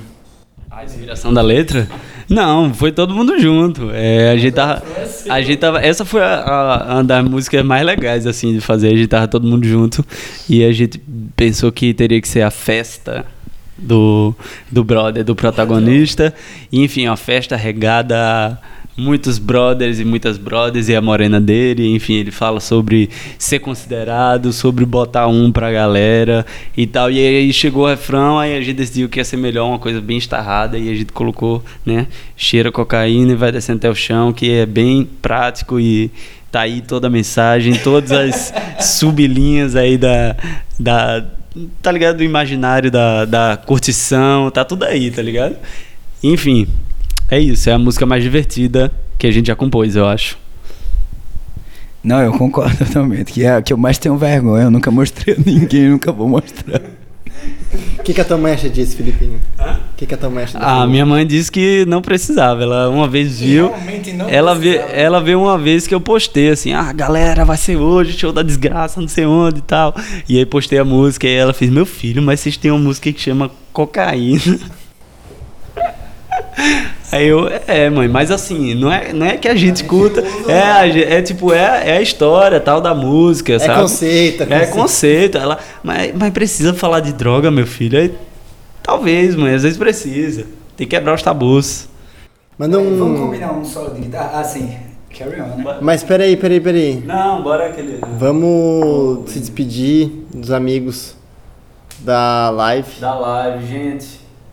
A 0.71 0.85
inspiração 0.85 1.33
da 1.33 1.43
letra? 1.43 1.87
Não, 2.33 2.73
foi 2.73 2.91
todo 2.91 3.15
mundo 3.15 3.39
junto. 3.39 3.91
É, 3.93 4.31
a 4.31 4.37
gente 4.37 4.55
tava, 4.55 4.83
a 5.29 5.43
gente 5.43 5.59
tava, 5.59 5.81
essa 5.81 6.05
foi 6.05 6.23
a, 6.23 6.43
a, 6.43 6.95
uma 6.95 7.05
das 7.05 7.25
músicas 7.25 7.63
mais 7.65 7.85
legais 7.85 8.27
assim 8.27 8.55
de 8.55 8.61
fazer. 8.61 8.89
A 8.89 8.97
gente 8.97 9.09
tava 9.09 9.29
todo 9.29 9.47
mundo 9.47 9.67
junto 9.67 10.05
e 10.49 10.65
a 10.65 10.73
gente 10.73 10.99
pensou 11.37 11.71
que 11.71 11.93
teria 11.93 12.21
que 12.21 12.29
ser 12.29 12.41
a 12.41 12.51
festa 12.51 13.27
do, 13.77 14.35
do 14.71 14.83
brother, 14.83 15.23
do 15.23 15.35
protagonista. 15.35 16.33
E, 16.71 16.83
enfim, 16.83 17.07
uma 17.07 17.19
festa 17.19 17.55
regada 17.55 18.17
a 18.17 18.59
muitos 18.97 19.39
brothers 19.39 19.99
e 19.99 20.05
muitas 20.05 20.37
brothers 20.37 20.89
e 20.89 20.97
a 20.97 21.01
morena 21.01 21.41
dele. 21.41 21.95
Enfim, 21.95 22.15
ele 22.15 22.31
fala 22.31 22.61
sobre 22.61 23.11
ser 23.39 23.59
considerado, 23.59 24.53
sobre 24.53 24.85
botar 24.85 25.27
um 25.27 25.51
pra 25.51 25.73
galera 25.73 26.45
e 26.77 26.87
tal. 26.87 27.11
E 27.11 27.19
aí 27.19 27.53
chegou 27.53 27.85
o 27.85 27.89
refrão, 27.89 28.39
aí 28.39 28.57
a 28.57 28.61
gente 28.61 28.77
decidiu 28.77 29.09
que 29.09 29.19
ia 29.19 29.25
ser 29.25 29.37
melhor 29.37 29.69
uma 29.69 29.79
coisa 29.79 30.01
bem 30.01 30.19
estarrada 30.19 30.79
e 30.79 30.91
a 30.91 30.95
gente 30.95 31.13
colocou, 31.13 31.65
né? 31.85 32.07
Cheira 32.37 32.71
cocaína 32.71 33.33
e 33.33 33.37
vai 33.37 33.51
descendo 33.51 33.79
até 33.79 33.91
o 33.91 33.95
chão, 33.95 34.33
que 34.33 34.51
é 34.51 34.67
bem 34.67 35.09
prático 35.21 35.81
e 35.81 36.11
tá 36.51 36.61
aí 36.61 36.83
toda 36.83 37.07
a 37.07 37.11
mensagem, 37.11 37.75
todas 37.75 38.13
as 38.13 38.53
sublinhas 38.99 39.75
aí 39.75 39.97
da, 39.97 40.37
da 40.79 41.25
tá 41.81 41.91
ligado? 41.91 42.19
Do 42.19 42.25
imaginário 42.25 42.91
da, 42.91 43.25
da 43.25 43.57
curtição, 43.57 44.51
tá 44.51 44.65
tudo 44.65 44.85
aí, 44.85 45.11
tá 45.11 45.23
ligado? 45.23 45.57
Enfim, 46.23 46.69
é 47.33 47.41
isso, 47.41 47.71
é 47.71 47.73
a 47.73 47.79
música 47.79 48.05
mais 48.05 48.23
divertida 48.23 48.93
que 49.19 49.27
a 49.27 49.31
gente 49.31 49.47
já 49.47 49.57
compôs, 49.57 49.97
eu 49.97 50.07
acho. 50.07 50.37
Não, 52.05 52.21
eu 52.21 52.33
concordo 52.33 52.77
totalmente. 52.85 53.33
Que 53.33 53.45
é 53.45 53.55
a 53.55 53.63
que 53.63 53.73
eu 53.73 53.79
mais 53.79 53.97
tenho 53.97 54.19
vergonha. 54.19 54.65
Eu 54.65 54.71
nunca 54.71 54.91
mostrei 54.91 55.35
a 55.37 55.39
ninguém, 55.39 55.89
nunca 55.89 56.13
vou 56.13 56.29
mostrar. 56.29 56.83
O 57.99 58.03
que, 58.03 58.13
que 58.13 58.21
a 58.21 58.25
tua 58.25 58.37
mãe 58.37 58.53
acha 58.53 58.69
disso, 58.69 58.97
Filipinho? 58.97 59.41
O 59.59 59.97
que, 59.97 60.05
que 60.05 60.13
a 60.13 60.19
tua 60.19 60.29
mãe 60.29 60.45
acha 60.45 60.59
dessa 60.59 60.71
Ah, 60.83 60.87
minha 60.87 61.07
mãe 61.07 61.27
disse 61.27 61.51
que 61.51 61.87
não 61.87 62.03
precisava. 62.03 62.65
Ela 62.65 62.91
uma 62.91 63.09
vez 63.09 63.41
viu. 63.41 63.69
realmente 63.69 64.13
não 64.13 64.29
ela, 64.29 64.55
vê, 64.55 64.75
precisava. 64.75 65.01
ela 65.01 65.21
viu 65.23 65.41
uma 65.41 65.57
vez 65.57 65.87
que 65.87 65.95
eu 65.95 66.01
postei 66.03 66.51
assim: 66.51 66.75
ah, 66.75 66.93
galera, 66.93 67.47
vai 67.47 67.57
ser 67.57 67.77
hoje, 67.77 68.13
show 68.13 68.31
da 68.31 68.43
desgraça, 68.43 69.01
não 69.01 69.09
sei 69.09 69.25
onde 69.25 69.61
e 69.61 69.63
tal. 69.63 69.95
E 70.29 70.37
aí 70.37 70.45
postei 70.45 70.79
a 70.79 70.85
música 70.85 71.27
e 71.27 71.35
ela 71.35 71.55
fez: 71.55 71.71
meu 71.71 71.87
filho, 71.87 72.21
mas 72.23 72.41
vocês 72.41 72.59
têm 72.59 72.71
uma 72.71 72.81
música 72.81 73.11
que 73.11 73.21
chama 73.21 73.51
Cocaína. 73.73 74.59
Aí 77.13 77.29
eu, 77.29 77.47
é, 77.67 77.91
mãe, 77.91 78.09
mas 78.09 78.31
assim, 78.31 78.75
não 78.75 78.91
é, 78.91 79.13
não 79.13 79.27
é 79.27 79.37
que 79.37 79.47
a 79.47 79.55
gente 79.55 79.77
escuta, 79.77 80.25
é, 80.49 81.19
é 81.19 81.21
tipo, 81.23 81.53
é, 81.53 81.91
é 81.91 81.97
a 81.99 82.01
história 82.01 82.59
tal 82.59 82.81
da 82.81 82.95
música, 82.95 83.59
sabe? 83.59 83.83
conceito, 83.83 84.43
é 84.43 84.47
É 84.47 84.49
conceito. 84.61 84.73
conceito. 84.73 85.39
Ela, 85.39 85.59
mas, 85.83 86.11
mas 86.19 86.33
precisa 86.33 86.73
falar 86.73 87.01
de 87.01 87.13
droga, 87.13 87.51
meu 87.51 87.67
filho? 87.67 87.99
Aí, 87.99 88.15
talvez, 88.83 89.37
mãe, 89.37 89.55
às 89.55 89.63
vezes 89.63 89.77
precisa. 89.77 90.47
Tem 90.75 90.87
que 90.87 90.97
quebrar 90.97 91.15
os 91.15 91.23
tabus. 91.23 91.87
Manda 92.59 92.79
Vamos 92.79 93.01
um. 93.01 93.27
combinar 93.27 93.53
um 93.53 93.63
solo 93.65 93.91
de 93.95 94.01
guitarra? 94.01 94.41
Ah, 94.41 94.45
sim. 94.45 94.75
Carry 95.19 95.39
on, 95.43 95.57
né? 95.63 95.77
Mas 95.83 96.03
peraí, 96.03 96.35
peraí, 96.39 96.61
peraí. 96.61 97.03
Não, 97.05 97.43
bora 97.43 97.67
aquele. 97.67 97.99
Vamos 98.19 99.31
se 99.31 99.39
despedir 99.39 100.11
dos 100.35 100.51
amigos 100.51 101.15
da 102.01 102.49
live 102.49 102.89
Da 102.99 103.15
live, 103.19 103.67
gente. 103.67 104.07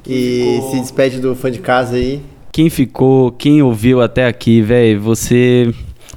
e 0.06 0.60
se 0.72 0.80
despede 0.82 1.20
do 1.20 1.34
fã 1.36 1.50
de 1.50 1.60
casa 1.60 1.96
aí. 1.96 2.22
Quem 2.60 2.70
ficou, 2.70 3.32
quem 3.32 3.62
ouviu 3.62 4.02
até 4.02 4.28
aqui, 4.28 4.62
velho, 4.62 5.00
você. 5.00 5.74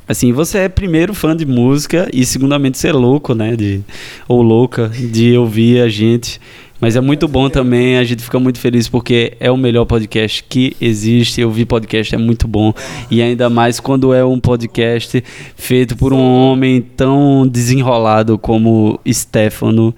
Assim, 0.09 0.33
você 0.33 0.59
é 0.59 0.69
primeiro 0.69 1.15
fã 1.15 1.37
de 1.37 1.47
música 1.47 2.09
e 2.13 2.27
segundamente 2.27 2.79
você 2.79 2.89
é 2.89 2.93
louco, 2.93 3.33
né? 3.33 3.55
De, 3.55 3.81
ou 4.27 4.43
louca 4.43 4.89
de 4.89 5.37
ouvir 5.37 5.81
a 5.81 5.89
gente. 5.89 6.41
Mas 6.81 6.97
é 6.97 7.01
muito 7.01 7.29
bom 7.29 7.49
também, 7.49 7.97
a 7.97 8.03
gente 8.03 8.25
fica 8.25 8.41
muito 8.41 8.59
feliz 8.59 8.89
porque 8.89 9.37
é 9.39 9.53
o 9.53 9.57
melhor 9.57 9.85
podcast 9.85 10.43
que 10.49 10.77
existe. 10.81 11.45
Ouvir 11.45 11.65
podcast 11.65 12.13
é 12.13 12.19
muito 12.19 12.49
bom. 12.49 12.75
E 13.09 13.23
ainda 13.23 13.49
mais 13.49 13.79
quando 13.79 14.13
é 14.13 14.25
um 14.25 14.41
podcast 14.41 15.23
feito 15.55 15.97
por 15.97 16.13
um 16.13 16.19
homem 16.21 16.81
tão 16.81 17.47
desenrolado 17.47 18.37
como 18.37 18.99
Stefano. 19.09 19.95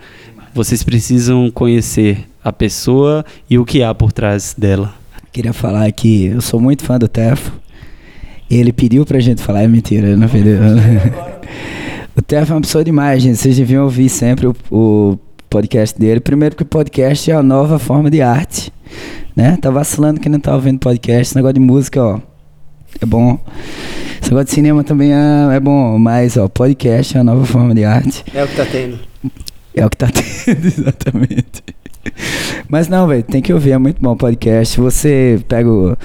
Vocês 0.55 0.85
precisam 0.85 1.51
conhecer 1.51 2.19
a 2.45 2.53
pessoa 2.53 3.25
e 3.49 3.59
o 3.59 3.65
que 3.65 3.83
há 3.83 3.95
por 3.95 4.13
trás 4.13 4.55
dela. 4.59 5.04
Queria 5.35 5.53
falar 5.53 5.91
que 5.91 6.27
eu 6.27 6.41
sou 6.41 6.61
muito 6.61 6.85
fã 6.85 6.97
do 6.97 7.09
Tefo. 7.09 7.51
Ele 8.49 8.73
pediu 8.73 9.05
pra 9.05 9.19
gente 9.19 9.43
falar, 9.43 9.65
é 9.65 9.67
mentira, 9.67 10.07
ele 10.07 10.15
não 10.15 10.29
pediu. 10.29 10.59
o 12.15 12.23
Tefo 12.23 12.53
é 12.53 12.55
uma 12.55 12.61
pessoa 12.61 12.85
demais, 12.85 13.21
gente. 13.21 13.37
Vocês 13.37 13.57
deviam 13.57 13.83
ouvir 13.83 14.09
sempre 14.09 14.47
o, 14.47 14.55
o 14.71 15.19
podcast 15.51 15.99
dele. 15.99 16.21
Primeiro 16.21 16.55
que 16.55 16.63
o 16.63 16.65
podcast 16.65 17.33
é 17.33 17.35
a 17.35 17.43
nova 17.43 17.81
forma 17.81 18.09
de 18.13 18.23
arte, 18.23 18.73
né? 19.35 19.59
Tá 19.61 19.73
vacilando 19.73 20.21
que 20.21 20.29
não 20.29 20.39
tá 20.39 20.55
ouvindo 20.55 20.79
podcast. 20.79 21.23
Esse 21.23 21.35
negócio 21.35 21.55
de 21.55 21.61
música, 21.61 22.01
ó, 22.01 22.21
é 23.03 23.05
bom. 23.05 23.37
Esse 24.23 24.31
negócio 24.31 24.47
de 24.47 24.53
cinema 24.53 24.85
também 24.85 25.13
é, 25.13 25.57
é 25.57 25.59
bom, 25.59 25.99
mas, 25.99 26.37
ó, 26.37 26.47
podcast 26.47 27.17
é 27.17 27.21
a 27.21 27.25
nova 27.25 27.45
forma 27.45 27.75
de 27.75 27.83
arte. 27.85 28.25
É 28.33 28.45
o 28.45 28.47
que 28.47 28.55
tá 28.55 28.67
tendo. 28.67 29.01
É 29.75 29.85
o 29.85 29.91
que 29.91 29.97
tá 29.97 30.07
tendo, 30.15 30.65
exatamente. 30.65 31.65
Mas 32.69 32.89
não, 32.89 33.07
velho, 33.07 33.23
tem 33.23 33.43
que 33.43 33.53
ouvir, 33.53 33.73
é 33.73 33.79
muito 33.79 34.01
bom 34.01 34.13
o 34.13 34.17
podcast. 34.17 34.81
Você 34.81 35.41
pega 35.49 35.69
o, 35.69 35.97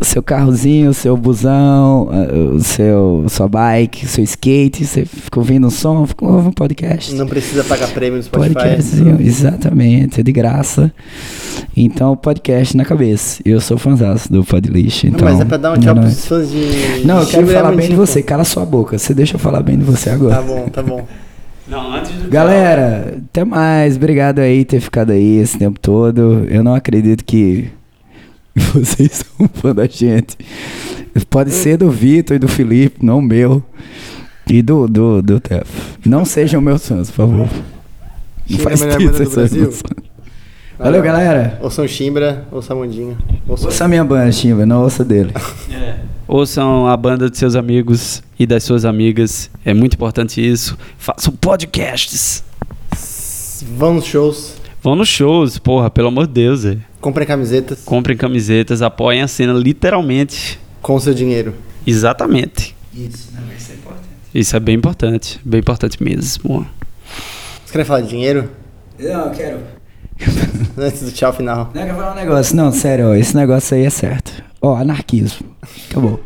o 0.00 0.04
seu 0.04 0.22
carrozinho, 0.22 0.90
o 0.90 0.94
seu 0.94 1.16
busão, 1.16 2.08
o 2.54 2.60
seu 2.60 3.24
sua 3.28 3.48
bike, 3.48 4.04
o 4.04 4.08
seu 4.08 4.24
skate, 4.24 4.84
você 4.84 5.04
fica 5.04 5.38
ouvindo 5.38 5.66
um 5.66 5.70
som, 5.70 6.06
fica 6.06 6.24
ouvindo 6.24 6.48
um 6.48 6.52
podcast. 6.52 7.14
Não 7.14 7.26
precisa 7.26 7.64
pagar 7.64 7.88
prêmio 7.88 8.18
no 8.18 8.22
Spotify. 8.22 8.54
Podcastzinho, 8.54 9.20
exatamente, 9.20 10.20
é 10.20 10.22
de 10.22 10.32
graça. 10.32 10.92
Então, 11.76 12.16
podcast 12.16 12.76
na 12.76 12.84
cabeça. 12.84 13.40
Eu 13.44 13.60
sou 13.60 13.78
fãzaço 13.78 14.30
do 14.30 14.44
Podlist, 14.44 15.04
então... 15.04 15.26
Mas 15.26 15.40
é 15.40 15.44
pra 15.44 15.56
dar 15.56 15.72
um 15.72 15.78
tchau 15.78 15.94
não, 15.94 16.02
pros 16.02 16.26
fãs 16.26 16.50
de. 16.50 17.06
Não, 17.06 17.20
eu 17.20 17.26
quero 17.26 17.46
falar 17.46 17.72
é 17.72 17.76
bem 17.76 17.88
de 17.88 17.96
você, 17.96 18.22
cala 18.22 18.44
sua 18.44 18.66
boca. 18.66 18.98
Você 18.98 19.14
deixa 19.14 19.36
eu 19.36 19.38
falar 19.38 19.62
bem 19.62 19.78
de 19.78 19.84
você 19.84 20.10
agora. 20.10 20.36
Tá 20.36 20.42
bom, 20.42 20.68
tá 20.68 20.82
bom. 20.82 21.06
Não, 21.72 21.94
antes 21.94 22.12
do 22.12 22.28
Galera, 22.28 23.14
até 23.30 23.46
mais. 23.46 23.96
Obrigado 23.96 24.40
aí 24.40 24.62
ter 24.62 24.78
ficado 24.78 25.10
aí 25.10 25.38
esse 25.38 25.58
tempo 25.58 25.80
todo. 25.80 26.46
Eu 26.50 26.62
não 26.62 26.74
acredito 26.74 27.24
que 27.24 27.70
vocês 28.74 29.24
são 29.24 29.48
fã 29.48 29.74
da 29.74 29.86
gente. 29.86 30.36
Pode 31.30 31.50
ser 31.50 31.78
do 31.78 31.90
Vitor 31.90 32.36
e 32.36 32.38
do 32.38 32.46
Felipe, 32.46 33.02
não 33.02 33.22
meu. 33.22 33.62
E 34.46 34.60
do, 34.60 34.86
do, 34.86 35.22
do 35.22 35.40
Tefo. 35.40 35.98
Não 36.04 36.26
sejam 36.26 36.60
meus 36.60 36.86
fãs, 36.86 37.10
por 37.10 37.16
favor. 37.16 37.48
Não 37.48 37.48
Chimbra 38.58 38.64
faz 38.64 38.82
é 38.82 38.86
banda 38.86 39.02
isso, 39.02 39.12
do 39.24 39.30
vocês 39.30 39.34
Brasil. 39.34 39.72
Valeu, 40.78 41.02
galera. 41.02 41.58
Ouçam 41.62 41.88
Chimbra, 41.88 42.46
ouçam 42.52 42.76
Mundinho. 42.76 43.16
Ouçam 43.48 43.68
Ouça 43.68 43.86
a 43.86 43.88
minha 43.88 44.04
banda, 44.04 44.30
Chimba, 44.30 44.66
não 44.66 44.82
ouça 44.82 45.02
dele. 45.02 45.32
É. 45.72 46.11
ouçam 46.32 46.86
a 46.86 46.96
banda 46.96 47.28
de 47.28 47.36
seus 47.36 47.54
amigos 47.54 48.22
e 48.38 48.46
das 48.46 48.64
suas 48.64 48.84
amigas. 48.86 49.50
É 49.64 49.74
muito 49.74 49.94
importante 49.94 50.40
isso. 50.40 50.78
Façam 50.96 51.32
podcasts. 51.34 52.42
Vão 53.76 53.94
nos 53.94 54.06
shows, 54.06 54.54
Vão 54.82 54.96
nos 54.96 55.08
shows, 55.08 55.56
porra, 55.58 55.88
pelo 55.88 56.08
amor 56.08 56.26
de 56.26 56.32
Deus. 56.32 56.64
É. 56.64 56.76
comprem 57.00 57.24
camisetas 57.26 57.84
Comprem 57.84 58.16
camisetas, 58.16 58.82
apoiem 58.82 59.22
a 59.22 59.28
cena 59.28 59.52
literalmente. 59.52 60.58
com 60.80 60.98
seu 60.98 61.14
dinheiro. 61.14 61.54
Exatamente. 61.86 62.74
Isso, 62.92 63.28
não 63.34 63.46
vai 63.46 63.56
ser 63.58 63.74
importante. 63.74 64.02
Isso 64.34 64.56
é 64.56 64.60
bem 64.60 64.74
importante. 64.74 65.40
Bem 65.44 65.60
importante 65.60 66.02
mesmo. 66.02 66.66
Você 67.64 67.72
quer 67.72 67.84
falar 67.84 68.00
de 68.00 68.08
dinheiro? 68.08 68.50
Não, 68.98 69.26
eu 69.26 69.30
quero. 69.30 69.60
Antes 70.76 71.02
do 71.02 71.12
tchau 71.12 71.32
final. 71.32 71.70
Não, 71.74 71.82
quero 71.82 71.94
falar 71.94 72.12
um 72.12 72.16
negócio. 72.16 72.56
Não, 72.56 72.72
sério, 72.72 73.10
ó, 73.10 73.14
esse 73.14 73.36
negócio 73.36 73.76
aí 73.76 73.84
é 73.84 73.90
certo. 73.90 74.42
Ó, 74.60 74.76
anarquismo. 74.76 75.46
Acabou. 75.90 76.20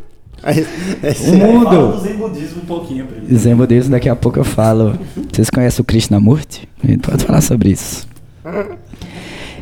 O 0.44 1.36
mundo. 1.36 1.98
zen 2.00 2.16
budismo 2.16 2.62
um 2.62 2.66
pouquinho, 2.66 3.06
primo. 3.06 3.36
Zen 3.36 3.56
budismo, 3.56 3.90
daqui 3.90 4.08
a 4.08 4.14
pouco 4.14 4.38
eu 4.38 4.44
falo. 4.44 4.98
Vocês 5.32 5.50
conhecem 5.50 5.82
o 5.82 5.84
Krishnamurti? 5.84 6.68
A 6.82 6.86
gente 6.86 7.08
pode 7.08 7.24
falar 7.24 7.40
sobre 7.40 7.70
isso. 7.70 8.06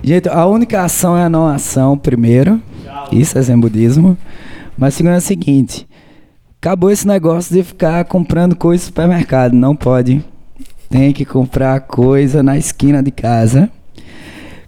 Gente, 0.03 0.29
a 0.29 0.45
única 0.47 0.83
ação 0.83 1.17
é 1.17 1.25
a 1.25 1.29
não 1.31 1.47
ação, 1.47 1.97
primeiro. 1.97 2.61
Isso 3.11 3.39
é 3.39 3.43
Zen 3.43 3.59
budismo. 3.59 4.19
Mas 4.77 4.95
segundo 4.95 5.15
é 5.15 5.19
o 5.19 5.23
seguinte: 5.23 5.87
acabou 6.61 6.91
esse 6.91 7.07
negócio 7.07 7.55
de 7.55 7.63
ficar 7.63 8.05
comprando 8.05 8.55
coisa 8.55 8.83
no 8.83 8.87
supermercado. 8.87 9.55
Não 9.55 9.75
pode. 9.75 10.23
Tem 10.91 11.13
que 11.13 11.25
comprar 11.25 11.81
coisa 11.81 12.43
na 12.43 12.59
esquina 12.59 13.03
de 13.03 13.11
casa. 13.11 13.71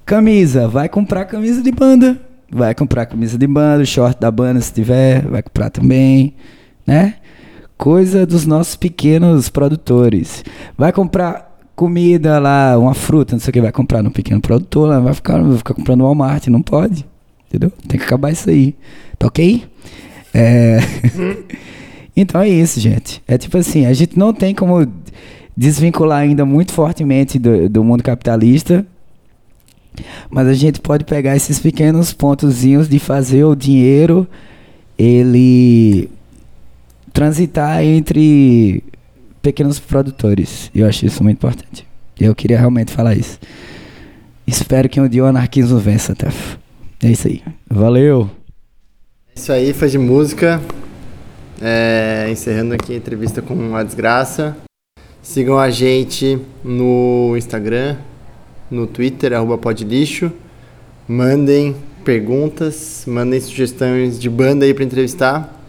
Camisa, 0.06 0.68
vai 0.68 0.88
comprar 0.88 1.24
camisa 1.24 1.60
de 1.60 1.72
banda. 1.72 2.16
Vai 2.48 2.72
comprar 2.76 3.06
camisa 3.06 3.36
de 3.36 3.44
banda, 3.44 3.84
short 3.84 4.20
da 4.20 4.30
banda 4.30 4.60
se 4.60 4.72
tiver, 4.72 5.26
vai 5.26 5.42
comprar 5.42 5.68
também, 5.68 6.32
né? 6.86 7.14
Coisa 7.76 8.24
dos 8.24 8.46
nossos 8.46 8.76
pequenos 8.76 9.48
produtores. 9.48 10.44
Vai 10.78 10.92
comprar 10.92 11.58
comida 11.74 12.38
lá, 12.38 12.78
uma 12.78 12.94
fruta, 12.94 13.34
não 13.34 13.40
sei 13.40 13.50
o 13.50 13.52
que, 13.52 13.60
vai 13.60 13.72
comprar 13.72 14.00
no 14.00 14.12
pequeno 14.12 14.40
produtor, 14.40 14.88
lá, 14.88 15.00
vai 15.00 15.12
ficar, 15.12 15.42
vai 15.42 15.58
ficar 15.58 15.74
comprando 15.74 16.02
Walmart, 16.02 16.46
não 16.46 16.62
pode. 16.62 17.04
Entendeu? 17.48 17.72
Tem 17.88 17.98
que 17.98 18.06
acabar 18.06 18.30
isso 18.30 18.48
aí. 18.48 18.76
Tá 19.18 19.26
ok? 19.26 19.64
É... 20.32 20.78
então 22.16 22.40
é 22.40 22.48
isso, 22.48 22.78
gente. 22.78 23.20
É 23.26 23.36
tipo 23.36 23.58
assim, 23.58 23.86
a 23.86 23.92
gente 23.92 24.16
não 24.16 24.32
tem 24.32 24.54
como 24.54 24.86
desvincular 25.56 26.20
ainda 26.20 26.44
muito 26.44 26.72
fortemente 26.72 27.40
do, 27.40 27.68
do 27.68 27.82
mundo 27.82 28.04
capitalista, 28.04 28.86
mas 30.30 30.48
a 30.48 30.54
gente 30.54 30.80
pode 30.80 31.04
pegar 31.04 31.36
esses 31.36 31.58
pequenos 31.58 32.12
pontozinhos 32.12 32.88
de 32.88 32.98
fazer 32.98 33.44
o 33.44 33.54
dinheiro 33.54 34.26
ele 34.98 36.08
transitar 37.12 37.82
entre 37.82 38.82
pequenos 39.42 39.78
produtores. 39.78 40.70
Eu 40.74 40.86
acho 40.86 41.06
isso 41.06 41.22
muito 41.22 41.36
importante. 41.36 41.86
Eu 42.18 42.34
queria 42.34 42.58
realmente 42.58 42.92
falar 42.92 43.14
isso. 43.14 43.38
Espero 44.46 44.88
que 44.88 45.00
um 45.00 45.08
dia 45.08 45.24
o 45.24 45.26
anarquismo 45.26 45.78
vença, 45.78 46.14
Tef. 46.14 46.56
É 47.02 47.10
isso 47.10 47.28
aí. 47.28 47.42
Valeu! 47.68 48.30
Isso 49.34 49.52
aí 49.52 49.72
foi 49.72 49.88
de 49.88 49.98
música. 49.98 50.60
É, 51.60 52.28
encerrando 52.30 52.74
aqui 52.74 52.94
a 52.94 52.96
entrevista 52.96 53.42
com 53.42 53.74
a 53.76 53.82
desgraça. 53.82 54.56
Sigam 55.22 55.58
a 55.58 55.68
gente 55.70 56.38
no 56.62 57.34
Instagram, 57.36 57.96
no 58.70 58.86
Twitter, 58.86 59.32
arroba 59.32 59.58
podlixo. 59.58 60.32
Mandem 61.08 61.76
perguntas, 62.04 63.04
mandem 63.06 63.40
sugestões 63.40 64.18
de 64.18 64.30
banda 64.30 64.64
aí 64.64 64.72
pra 64.72 64.84
entrevistar. 64.84 65.68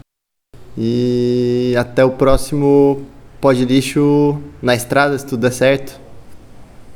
E 0.76 1.74
até 1.76 2.04
o 2.04 2.10
próximo 2.10 3.02
Pod 3.40 3.64
Lixo 3.64 4.40
na 4.60 4.74
estrada, 4.74 5.16
se 5.18 5.24
tudo 5.26 5.40
der 5.40 5.52
certo. 5.52 6.00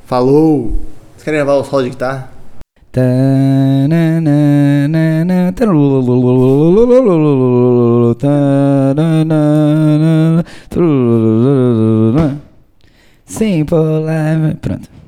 Falou! 0.07 0.73
Vocês 1.13 1.25
querem 1.25 1.39
gravar 1.39 1.55
o 1.55 1.65
solo 1.65 1.85
de 1.85 1.91
guitarra? 1.91 2.33
Tananana, 2.91 4.33
Simple 13.25 13.79
life. 14.05 14.57
Pronto. 14.61 15.02